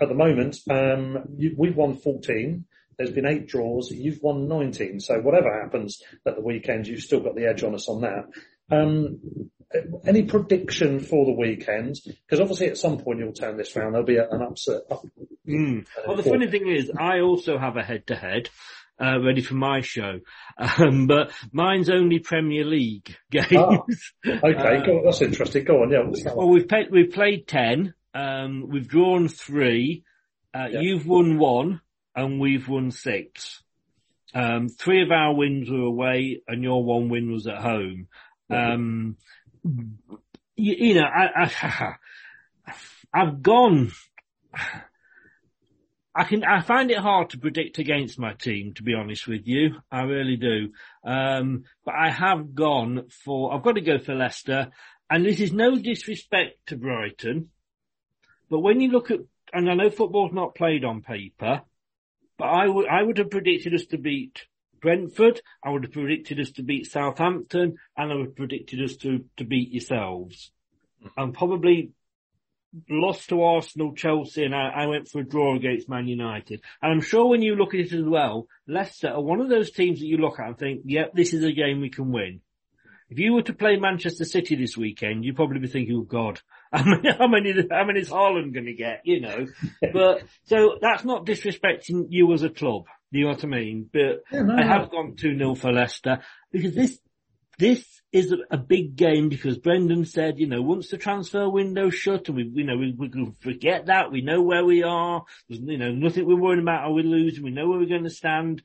At 0.00 0.08
the 0.08 0.14
moment, 0.14 0.56
um, 0.70 1.24
you, 1.36 1.54
we've 1.56 1.76
won 1.76 1.96
14. 1.96 2.64
There's 2.98 3.12
been 3.12 3.26
eight 3.26 3.46
draws. 3.48 3.90
You've 3.90 4.22
won 4.22 4.48
19. 4.48 5.00
So 5.00 5.20
whatever 5.20 5.52
happens 5.60 6.02
at 6.26 6.36
the 6.36 6.42
weekend, 6.42 6.86
you've 6.86 7.00
still 7.00 7.20
got 7.20 7.34
the 7.34 7.46
edge 7.46 7.62
on 7.62 7.74
us 7.74 7.88
on 7.88 8.02
that. 8.02 8.24
Um, 8.70 9.20
any 10.06 10.22
prediction 10.22 11.00
for 11.00 11.26
the 11.26 11.32
weekend? 11.32 11.96
Because 12.04 12.40
obviously 12.40 12.68
at 12.68 12.78
some 12.78 12.98
point 12.98 13.18
you'll 13.18 13.32
turn 13.32 13.56
this 13.56 13.74
round. 13.76 13.94
There'll 13.94 14.06
be 14.06 14.18
an 14.18 14.42
upset. 14.42 14.82
Up, 14.90 15.04
Mm. 15.48 15.86
Well, 16.06 16.16
the 16.16 16.24
funny 16.24 16.48
thing 16.48 16.66
is, 16.66 16.90
I 16.98 17.20
also 17.20 17.56
have 17.56 17.76
a 17.76 17.82
head-to-head 17.82 18.48
uh, 19.00 19.20
ready 19.20 19.42
for 19.42 19.54
my 19.54 19.80
show, 19.80 20.20
um, 20.58 21.06
but 21.06 21.30
mine's 21.52 21.90
only 21.90 22.18
Premier 22.18 22.64
League 22.64 23.14
games. 23.30 23.50
Ah, 23.52 23.82
okay, 24.26 24.86
go 24.86 24.98
on, 24.98 25.04
that's 25.04 25.22
interesting. 25.22 25.64
Go 25.64 25.82
on, 25.82 25.90
yeah. 25.90 26.32
well, 26.34 26.48
we've 26.48 26.68
played, 26.68 26.90
we've 26.90 27.12
played 27.12 27.46
ten. 27.46 27.94
Um, 28.14 28.68
we've 28.68 28.88
drawn 28.88 29.28
three. 29.28 30.04
Uh, 30.54 30.68
Yeah. 30.70 30.80
You've 30.80 31.06
won 31.06 31.38
one, 31.38 31.82
and 32.14 32.40
we've 32.40 32.66
won 32.66 32.90
six. 32.90 33.62
Um, 34.34 34.68
three 34.68 35.02
of 35.02 35.10
our 35.10 35.34
wins 35.34 35.70
were 35.70 35.80
away, 35.80 36.40
and 36.48 36.62
your 36.62 36.82
one 36.82 37.08
win 37.10 37.30
was 37.30 37.46
at 37.46 37.58
home. 37.58 38.08
Um, 38.50 39.16
you, 39.62 39.96
you 40.56 40.94
know, 40.94 41.04
I, 41.04 41.50
I, 41.62 41.94
I've 43.14 43.42
gone. 43.42 43.92
I 46.16 46.24
can, 46.24 46.44
I 46.44 46.62
find 46.62 46.90
it 46.90 46.96
hard 46.96 47.30
to 47.30 47.38
predict 47.38 47.78
against 47.78 48.18
my 48.18 48.32
team, 48.32 48.72
to 48.74 48.82
be 48.82 48.94
honest 48.94 49.28
with 49.28 49.46
you. 49.46 49.76
I 49.92 50.02
really 50.02 50.36
do. 50.36 50.72
Um, 51.04 51.64
but 51.84 51.94
I 51.94 52.10
have 52.10 52.54
gone 52.54 53.08
for, 53.24 53.52
I've 53.52 53.62
got 53.62 53.74
to 53.74 53.82
go 53.82 53.98
for 53.98 54.14
Leicester. 54.14 54.70
And 55.10 55.26
this 55.26 55.40
is 55.40 55.52
no 55.52 55.76
disrespect 55.76 56.68
to 56.68 56.76
Brighton. 56.76 57.50
But 58.48 58.60
when 58.60 58.80
you 58.80 58.90
look 58.90 59.10
at, 59.10 59.20
and 59.52 59.70
I 59.70 59.74
know 59.74 59.90
football's 59.90 60.32
not 60.32 60.54
played 60.54 60.84
on 60.84 61.02
paper, 61.02 61.60
but 62.38 62.46
I 62.46 62.66
would, 62.66 62.86
I 62.88 63.02
would 63.02 63.18
have 63.18 63.30
predicted 63.30 63.74
us 63.74 63.84
to 63.86 63.98
beat 63.98 64.46
Brentford. 64.80 65.42
I 65.62 65.70
would 65.70 65.84
have 65.84 65.92
predicted 65.92 66.40
us 66.40 66.50
to 66.52 66.62
beat 66.62 66.86
Southampton 66.86 67.76
and 67.96 68.12
I 68.12 68.14
would 68.14 68.26
have 68.26 68.36
predicted 68.36 68.82
us 68.82 68.96
to, 68.98 69.24
to 69.36 69.44
beat 69.44 69.70
yourselves. 69.70 70.50
And 71.16 71.34
probably 71.34 71.90
lost 72.90 73.28
to 73.28 73.42
Arsenal, 73.42 73.94
Chelsea, 73.94 74.44
and 74.44 74.54
I, 74.54 74.68
I 74.68 74.86
went 74.86 75.08
for 75.08 75.20
a 75.20 75.24
draw 75.24 75.56
against 75.56 75.88
Man 75.88 76.06
United. 76.08 76.60
And 76.82 76.92
I'm 76.92 77.00
sure 77.00 77.26
when 77.26 77.42
you 77.42 77.54
look 77.56 77.74
at 77.74 77.80
it 77.80 77.92
as 77.92 78.04
well, 78.04 78.46
Leicester 78.66 79.08
are 79.08 79.22
one 79.22 79.40
of 79.40 79.48
those 79.48 79.70
teams 79.70 80.00
that 80.00 80.06
you 80.06 80.18
look 80.18 80.38
at 80.38 80.46
and 80.48 80.58
think, 80.58 80.82
yep, 80.84 81.12
this 81.14 81.32
is 81.32 81.44
a 81.44 81.52
game 81.52 81.80
we 81.80 81.90
can 81.90 82.12
win. 82.12 82.40
If 83.08 83.18
you 83.20 83.34
were 83.34 83.42
to 83.42 83.52
play 83.52 83.76
Manchester 83.76 84.24
City 84.24 84.56
this 84.56 84.76
weekend, 84.76 85.24
you'd 85.24 85.36
probably 85.36 85.60
be 85.60 85.68
thinking, 85.68 85.96
oh 85.96 86.02
God, 86.02 86.40
how 86.72 86.84
many, 86.84 87.12
how 87.16 87.28
many, 87.28 87.54
how 87.70 87.84
many 87.84 88.00
is 88.00 88.10
Haaland 88.10 88.52
going 88.52 88.66
to 88.66 88.74
get, 88.74 89.02
you 89.04 89.20
know? 89.20 89.46
but, 89.92 90.22
so 90.44 90.78
that's 90.80 91.04
not 91.04 91.24
disrespecting 91.24 92.06
you 92.10 92.32
as 92.32 92.42
a 92.42 92.50
club. 92.50 92.84
You 93.12 93.24
know 93.24 93.30
what 93.30 93.44
I 93.44 93.46
mean? 93.46 93.88
But 93.92 94.22
Yeah, 94.32 94.42
no, 94.42 94.54
I 94.54 94.62
no. 94.64 94.66
have 94.66 94.90
gone 94.90 95.14
2-0 95.14 95.56
for 95.56 95.72
Leicester 95.72 96.18
because 96.50 96.74
this, 96.74 96.98
this 97.58 97.84
is 98.12 98.34
a, 98.50 98.56
big 98.56 98.96
game 98.96 99.28
because 99.28 99.58
Brendan 99.58 100.04
said, 100.04 100.38
you 100.38 100.46
know, 100.46 100.62
once 100.62 100.88
the 100.88 100.98
transfer 100.98 101.48
window 101.48 101.90
shut 101.90 102.28
and 102.28 102.36
we, 102.36 102.50
you 102.54 102.64
know, 102.64 102.76
we, 102.76 102.94
we 102.96 103.08
can 103.08 103.32
forget 103.40 103.86
that, 103.86 104.12
we 104.12 104.20
know 104.20 104.42
where 104.42 104.64
we 104.64 104.82
are, 104.82 105.24
there's, 105.48 105.60
you 105.60 105.78
know, 105.78 105.92
nothing 105.92 106.26
we're 106.26 106.36
worrying 106.40 106.62
about, 106.62 106.84
are 106.84 106.92
we 106.92 107.02
losing, 107.02 107.44
we 107.44 107.50
know 107.50 107.68
where 107.68 107.78
we're 107.78 107.86
going 107.86 108.04
to 108.04 108.10
stand. 108.10 108.62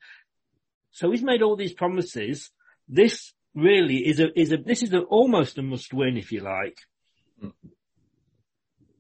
So 0.92 1.12
he's 1.12 1.24
made 1.24 1.42
all 1.42 1.56
these 1.56 1.74
promises. 1.74 2.50
This 2.88 3.34
really 3.56 3.98
is 3.98 4.20
a, 4.20 4.38
is 4.40 4.52
a, 4.52 4.58
this 4.58 4.84
is 4.84 4.94
a, 4.94 5.02
almost 5.02 5.58
a 5.58 5.62
must 5.62 5.94
win 5.94 6.18
if 6.18 6.32
you 6.32 6.42
like. 6.42 6.78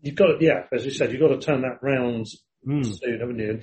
You've 0.01 0.15
got 0.15 0.27
to, 0.27 0.37
yeah, 0.39 0.63
as 0.73 0.85
you 0.85 0.91
said, 0.91 1.11
you've 1.11 1.21
got 1.21 1.29
to 1.29 1.39
turn 1.39 1.61
that 1.61 1.79
round 1.81 2.27
Mm. 2.67 2.85
soon, 2.85 3.19
haven't 3.19 3.39
you? 3.39 3.61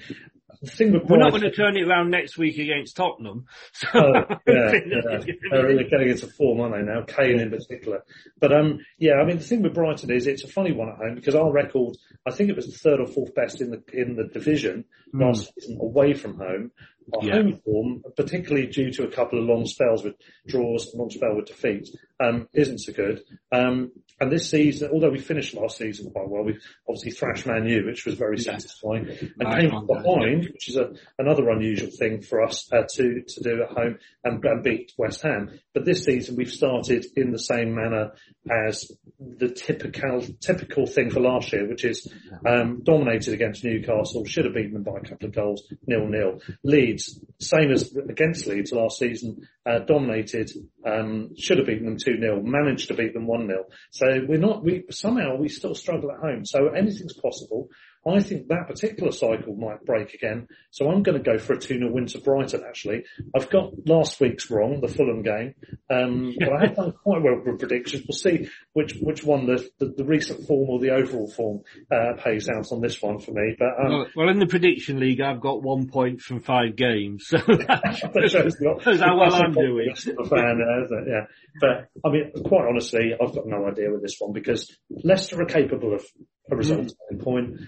And 0.48 0.58
the 0.62 0.70
thing 0.70 0.92
with 0.92 1.04
We're 1.04 1.18
not 1.18 1.30
going 1.30 1.42
to 1.42 1.50
turn 1.50 1.76
it 1.76 1.86
around 1.86 2.10
next 2.10 2.38
week 2.38 2.58
against 2.58 2.96
Tottenham. 2.96 3.46
So 3.74 3.88
oh, 3.94 4.12
yeah, 4.46 4.72
yeah. 4.86 5.18
They're 5.50 5.74
they're 5.74 5.88
getting 5.88 6.08
into 6.08 6.26
form, 6.26 6.60
aren't 6.60 6.74
they 6.74 6.82
now? 6.92 7.02
Kane 7.02 7.40
in 7.40 7.50
particular. 7.50 8.02
But 8.40 8.52
um, 8.52 8.80
yeah, 8.98 9.14
I 9.14 9.24
mean, 9.24 9.38
the 9.38 9.44
thing 9.44 9.62
with 9.62 9.74
Brighton 9.74 10.10
is 10.10 10.26
it's 10.26 10.44
a 10.44 10.48
funny 10.48 10.72
one 10.72 10.88
at 10.88 10.96
home 10.96 11.14
because 11.14 11.34
our 11.34 11.52
record, 11.52 11.96
I 12.26 12.30
think 12.30 12.50
it 12.50 12.56
was 12.56 12.66
the 12.66 12.78
third 12.78 13.00
or 13.00 13.06
fourth 13.06 13.34
best 13.34 13.60
in 13.60 13.70
the 13.70 13.82
in 13.92 14.16
the 14.16 14.24
division 14.24 14.84
last 15.12 15.52
season 15.58 15.78
away 15.80 16.14
from 16.14 16.38
home. 16.38 16.70
Our 17.14 17.24
Yeah. 17.24 17.34
home 17.36 17.60
form, 17.64 18.02
particularly 18.16 18.66
due 18.66 18.90
to 18.92 19.04
a 19.04 19.10
couple 19.10 19.38
of 19.38 19.46
long 19.46 19.64
spells 19.64 20.04
with 20.04 20.14
draws, 20.46 20.94
long 20.94 21.08
spell 21.10 21.36
with 21.36 21.46
defeats, 21.46 21.96
um, 22.20 22.48
isn't 22.52 22.78
so 22.78 22.92
good. 22.92 23.22
Um, 23.52 23.92
and 24.20 24.32
this 24.32 24.50
season, 24.50 24.90
although 24.92 25.10
we 25.10 25.20
finished 25.20 25.54
last 25.54 25.78
season 25.78 26.10
quite 26.10 26.28
well, 26.28 26.42
we 26.42 26.58
obviously 26.88 27.12
thrashed 27.12 27.46
Man 27.46 27.66
U, 27.66 27.86
which 27.86 28.04
was 28.04 28.16
very 28.16 28.38
satisfying, 28.38 29.08
and 29.08 29.32
Nice 29.38 29.60
came 29.60 29.86
behind, 29.86 30.48
which 30.52 30.68
is 30.68 30.76
a, 30.76 30.90
another 31.18 31.48
unusual 31.50 31.90
thing 31.90 32.22
for 32.22 32.42
us 32.42 32.68
uh, 32.72 32.82
to 32.94 33.22
to 33.22 33.42
do 33.42 33.62
at 33.62 33.70
home 33.70 33.98
and, 34.24 34.44
and 34.44 34.62
beat 34.64 34.92
West 34.98 35.22
Ham. 35.22 35.60
But 35.72 35.84
this 35.84 36.02
season 36.02 36.34
we've 36.34 36.50
started 36.50 37.06
in 37.14 37.30
the 37.30 37.38
same 37.38 37.74
manner 37.74 38.12
as 38.50 38.90
the 39.20 39.50
typical 39.50 40.26
typical 40.40 40.86
thing 40.86 41.10
for 41.10 41.20
last 41.20 41.52
year, 41.52 41.68
which 41.68 41.84
is 41.84 42.12
um, 42.44 42.82
dominated 42.82 43.34
against 43.34 43.64
Newcastle, 43.64 44.24
should 44.24 44.46
have 44.46 44.54
beaten 44.54 44.72
them 44.72 44.82
by 44.82 44.98
a 44.98 45.08
couple 45.08 45.28
of 45.28 45.34
goals, 45.34 45.62
nil 45.86 46.08
nil. 46.08 46.40
Leeds, 46.64 47.20
same 47.40 47.70
as 47.70 47.94
against 47.94 48.48
Leeds 48.48 48.72
last 48.72 48.98
season, 48.98 49.46
uh, 49.64 49.78
dominated, 49.80 50.50
um, 50.84 51.30
should 51.36 51.58
have 51.58 51.66
beaten 51.68 51.84
them 51.84 51.98
two 52.08 52.20
0 52.20 52.42
managed 52.42 52.88
to 52.88 52.94
beat 52.94 53.14
them 53.14 53.26
one 53.26 53.46
0 53.46 53.64
So 53.90 54.06
we're 54.26 54.38
not 54.38 54.64
we 54.64 54.84
somehow 54.90 55.36
we 55.36 55.48
still 55.48 55.74
struggle 55.74 56.10
at 56.12 56.18
home. 56.18 56.44
So 56.44 56.68
anything's 56.68 57.14
possible. 57.14 57.68
I 58.06 58.20
think 58.20 58.48
that 58.48 58.66
particular 58.68 59.12
cycle 59.12 59.54
might 59.56 59.84
break 59.84 60.14
again. 60.14 60.48
So 60.70 60.90
I'm 60.90 61.02
going 61.02 61.22
to 61.22 61.24
go 61.24 61.38
for 61.38 61.54
a 61.54 61.58
2-0 61.58 61.90
win 61.92 62.06
to 62.06 62.20
Brighton 62.20 62.62
actually. 62.66 63.04
I've 63.34 63.50
got 63.50 63.72
last 63.86 64.20
week's 64.20 64.50
wrong, 64.50 64.80
the 64.80 64.88
Fulham 64.88 65.22
game. 65.22 65.54
Um, 65.90 66.34
but 66.40 66.52
I 66.52 66.66
have 66.66 66.76
done 66.76 66.92
quite 66.92 67.22
well 67.22 67.40
with 67.44 67.58
predictions. 67.58 68.04
We'll 68.08 68.16
see 68.16 68.48
which, 68.72 68.94
which 69.00 69.24
one 69.24 69.46
the, 69.46 69.68
the, 69.78 69.94
the 69.96 70.04
recent 70.04 70.46
form 70.46 70.68
or 70.70 70.78
the 70.78 70.90
overall 70.90 71.30
form, 71.30 71.62
uh, 71.90 72.14
pays 72.22 72.48
out 72.48 72.66
on 72.72 72.80
this 72.80 73.00
one 73.02 73.18
for 73.18 73.32
me. 73.32 73.56
But, 73.58 73.68
um, 73.84 73.90
Well, 73.92 74.06
well, 74.16 74.28
in 74.28 74.38
the 74.38 74.46
prediction 74.46 75.00
league, 75.00 75.20
I've 75.20 75.40
got 75.40 75.62
one 75.62 75.88
point 75.88 76.20
from 76.20 76.40
five 76.40 76.76
games, 76.76 77.26
so 77.28 77.38
that 77.38 78.10
But 78.14 78.30
shows 78.30 78.56
not- 78.60 78.82
how 79.00 79.18
well 79.18 79.34
I'm 79.34 79.52
doing. 79.52 79.88
confidence 79.88 80.06
of 80.06 80.26
a 80.26 80.28
fan, 80.28 80.60
uh. 80.62 81.04
Yeah. 81.06 81.26
But 81.60 81.88
I 82.04 82.12
mean, 82.12 82.32
quite 82.44 82.66
honestly, 82.68 83.12
I've 83.20 83.34
got 83.34 83.46
no 83.46 83.66
idea 83.66 83.90
with 83.90 84.02
this 84.02 84.16
one 84.18 84.32
because 84.32 84.76
Leicester 84.90 85.40
are 85.40 85.46
capable 85.46 85.94
of 85.94 86.04
a 86.50 86.56
result 86.56 86.92
at 87.10 87.18
point. 87.18 87.58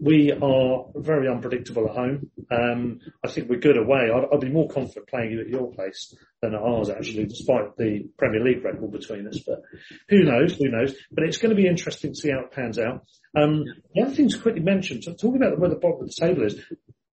We 0.00 0.32
are 0.32 0.84
very 0.94 1.28
unpredictable 1.28 1.88
at 1.88 1.96
home. 1.96 2.30
Um, 2.50 3.00
I 3.24 3.28
think 3.28 3.48
we're 3.48 3.58
good 3.58 3.76
away. 3.76 4.10
I'd, 4.14 4.26
I'd 4.32 4.40
be 4.40 4.50
more 4.50 4.68
confident 4.68 5.08
playing 5.08 5.32
you 5.32 5.40
at 5.40 5.48
your 5.48 5.72
place 5.72 6.14
than 6.40 6.54
at 6.54 6.60
ours 6.60 6.90
actually, 6.90 7.26
despite 7.26 7.76
the 7.76 8.08
Premier 8.16 8.42
League 8.42 8.64
record 8.64 8.92
between 8.92 9.26
us. 9.26 9.40
But 9.46 9.62
who 10.08 10.24
knows? 10.24 10.56
Who 10.56 10.68
knows? 10.68 10.94
But 11.10 11.24
it's 11.24 11.38
going 11.38 11.54
to 11.54 11.60
be 11.60 11.68
interesting 11.68 12.12
to 12.12 12.16
see 12.16 12.30
how 12.30 12.40
it 12.40 12.52
pans 12.52 12.78
out. 12.78 13.04
Um, 13.36 13.64
the 13.94 14.06
thing 14.10 14.28
to 14.28 14.38
quickly 14.38 14.62
mention, 14.62 15.00
talking 15.00 15.36
about 15.36 15.58
where 15.58 15.70
the 15.70 15.76
bottom 15.76 16.02
of 16.02 16.08
the 16.08 16.26
table 16.26 16.44
is, 16.44 16.60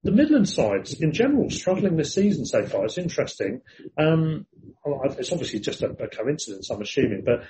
the 0.03 0.11
Midland 0.11 0.47
sides 0.47 1.01
in 1.01 1.11
general 1.13 1.49
struggling 1.49 1.97
this 1.97 2.13
season 2.13 2.45
so 2.45 2.63
far. 2.65 2.85
It's 2.85 2.99
interesting. 2.99 3.61
Um, 3.97 4.45
it's 5.17 5.31
obviously 5.31 5.59
just 5.59 5.81
a, 5.81 5.89
a 5.89 6.07
coincidence, 6.07 6.69
I'm 6.69 6.81
assuming, 6.81 7.23
but 7.25 7.43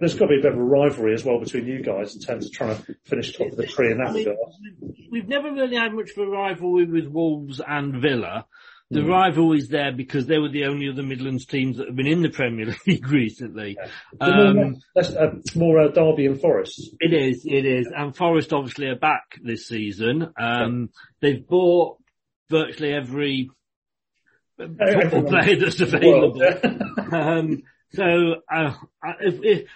there's 0.00 0.14
got 0.14 0.26
to 0.26 0.28
be 0.28 0.38
a 0.38 0.42
bit 0.42 0.52
of 0.52 0.58
a 0.58 0.62
rivalry 0.62 1.14
as 1.14 1.24
well 1.24 1.38
between 1.38 1.66
you 1.66 1.82
guys 1.82 2.14
in 2.14 2.22
terms 2.22 2.46
of 2.46 2.52
trying 2.52 2.76
to 2.76 2.96
finish 3.04 3.36
top 3.36 3.48
of 3.48 3.56
the 3.56 3.66
tree 3.66 3.92
in 3.92 3.98
that 3.98 4.14
regard. 4.14 4.38
we've 5.10 5.28
never 5.28 5.52
really 5.52 5.76
had 5.76 5.92
much 5.92 6.10
of 6.10 6.18
a 6.18 6.26
rivalry 6.26 6.86
with 6.86 7.06
Wolves 7.06 7.60
and 7.64 8.00
Villa. 8.00 8.46
The 8.92 9.04
rivalry 9.04 9.58
is 9.58 9.68
there 9.68 9.92
because 9.92 10.26
they 10.26 10.38
were 10.38 10.48
the 10.48 10.64
only 10.64 10.88
other 10.88 11.04
Midlands 11.04 11.46
teams 11.46 11.76
that 11.76 11.86
have 11.86 11.94
been 11.94 12.08
in 12.08 12.22
the 12.22 12.28
Premier 12.28 12.74
League 12.88 13.08
recently. 13.08 13.78
Um, 14.20 14.80
That's 14.96 15.10
uh, 15.10 15.34
more 15.54 15.78
uh, 15.78 15.88
Derby 15.88 16.26
and 16.26 16.40
Forest. 16.40 16.96
It 16.98 17.12
is, 17.12 17.44
it 17.46 17.64
is. 17.64 17.88
And 17.94 18.16
Forest 18.16 18.52
obviously 18.52 18.88
are 18.88 18.96
back 18.96 19.38
this 19.40 19.68
season. 19.68 20.32
Um, 20.36 20.90
they've 21.20 21.46
bought 21.46 21.98
virtually 22.48 22.92
every 22.92 23.50
football 24.58 25.22
player 25.22 25.56
that's 25.56 25.80
available. 25.80 26.42
um, 27.12 27.62
so, 27.92 28.34
uh, 28.52 28.74
if, 29.20 29.40
if, 29.42 29.68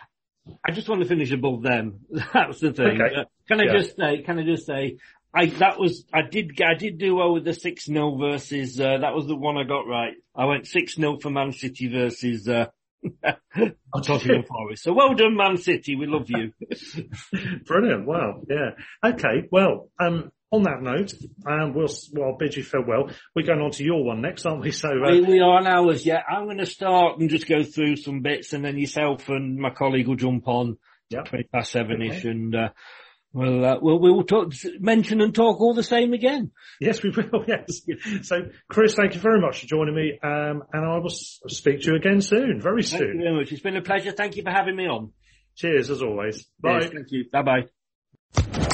I 0.67 0.73
just 0.73 0.89
want 0.89 1.01
to 1.03 1.09
finish 1.09 1.31
above 1.33 1.63
them. 1.63 2.01
That's 2.35 2.61
the 2.61 2.73
thing. 2.73 3.01
Okay. 3.01 3.15
Uh, 3.15 3.25
can 3.49 3.61
I 3.61 3.65
Yeah. 3.65 3.73
just 3.79 3.97
say, 3.97 4.23
can 4.23 4.39
I 4.39 4.45
just 4.45 4.67
say, 4.67 4.97
I, 5.35 5.47
that 5.47 5.79
was, 5.81 6.05
I 6.13 6.23
did, 6.23 6.61
I 6.63 6.75
did 6.75 6.99
do 6.99 7.17
well 7.17 7.33
with 7.33 7.45
the 7.45 7.51
6-0 7.53 8.21
versus, 8.21 8.79
uh, 8.81 8.99
that 8.99 9.15
was 9.15 9.27
the 9.27 9.35
one 9.37 9.57
I 9.57 9.65
got 9.65 9.87
right. 9.87 10.15
I 10.35 10.45
went 10.45 10.65
6-0 10.65 11.21
for 11.23 11.31
Man 11.31 11.53
City 11.53 11.89
versus, 11.89 12.49
uh, 12.49 12.67
Tottenham 14.05 14.45
Forest. 14.49 14.85
So 14.85 14.93
well 14.93 15.15
done, 15.15 15.37
Man 15.37 15.57
City. 15.57 15.97
We 15.97 16.07
love 16.07 16.29
you. 16.31 16.53
Brilliant. 17.67 18.07
Wow. 18.07 18.43
Yeah. 18.49 18.71
Okay. 19.05 19.49
Well, 19.51 19.91
um, 20.01 20.31
on 20.55 20.63
that 20.65 20.83
note, 20.83 21.13
um, 21.47 21.75
we'll, 21.75 21.89
well, 22.13 22.31
I'll 22.31 22.37
bid 22.39 22.57
you 22.57 22.63
farewell. 22.63 23.11
We're 23.35 23.47
going 23.47 23.61
on 23.61 23.71
to 23.73 23.85
your 23.85 24.05
one 24.05 24.21
next, 24.23 24.47
aren't 24.47 24.63
we? 24.63 24.71
So, 24.85 24.89
uh, 24.89 25.11
We, 25.13 25.21
we 25.23 25.41
are 25.41 25.63
now 25.63 25.89
as 25.91 26.05
yet. 26.07 26.23
I'm 26.29 26.45
going 26.45 26.59
to 26.59 26.67
start 26.67 27.19
and 27.19 27.29
just 27.31 27.49
go 27.49 27.63
through 27.63 27.97
some 27.97 28.21
bits 28.23 28.53
and 28.53 28.65
then 28.65 28.79
yourself 28.79 29.29
and 29.29 29.57
my 29.59 29.71
colleague 29.71 30.09
will 30.09 30.17
jump 30.17 30.49
on 30.49 30.79
Yeah. 31.11 31.23
20 31.23 31.45
past 31.53 31.73
seven-ish 31.73 32.25
and, 32.25 32.55
uh, 32.55 32.69
we'll, 33.33 33.65
uh, 33.65 33.79
we'll, 33.81 33.99
we'll 34.01 34.23
talk, 34.25 34.53
mention 34.81 35.21
and 35.21 35.35
talk 35.35 35.61
all 35.61 35.75
the 35.75 35.83
same 35.83 36.13
again. 36.13 36.51
Yes, 36.81 37.03
we 37.03 37.11
will. 37.11 37.45
Yes. 37.49 37.83
So, 38.23 38.43
Chris, 38.69 38.95
thank 38.95 39.15
you 39.15 39.21
very 39.21 39.41
much 39.41 39.61
for 39.61 39.67
joining 39.67 39.95
me, 39.95 40.19
um, 40.23 40.63
and 40.73 40.85
I 40.85 40.99
will 40.99 41.11
speak 41.11 41.81
to 41.83 41.91
you 41.91 41.97
again 41.97 42.21
soon, 42.21 42.61
very 42.61 42.83
soon. 42.83 42.99
Thank 43.01 43.15
you 43.15 43.21
very 43.23 43.37
much. 43.37 43.53
It's 43.53 43.63
been 43.63 43.77
a 43.77 43.83
pleasure. 43.83 44.13
Thank 44.13 44.37
you 44.37 44.43
for 44.43 44.51
having 44.51 44.77
me 44.77 44.87
on. 44.87 45.13
Cheers, 45.57 45.91
as 45.91 46.03
always. 46.03 46.47
Bye. 46.61 46.81
Yes, 46.81 46.91
thank 46.93 47.07
you. 47.11 47.25
Bye 47.33 47.43
bye. 47.43 48.74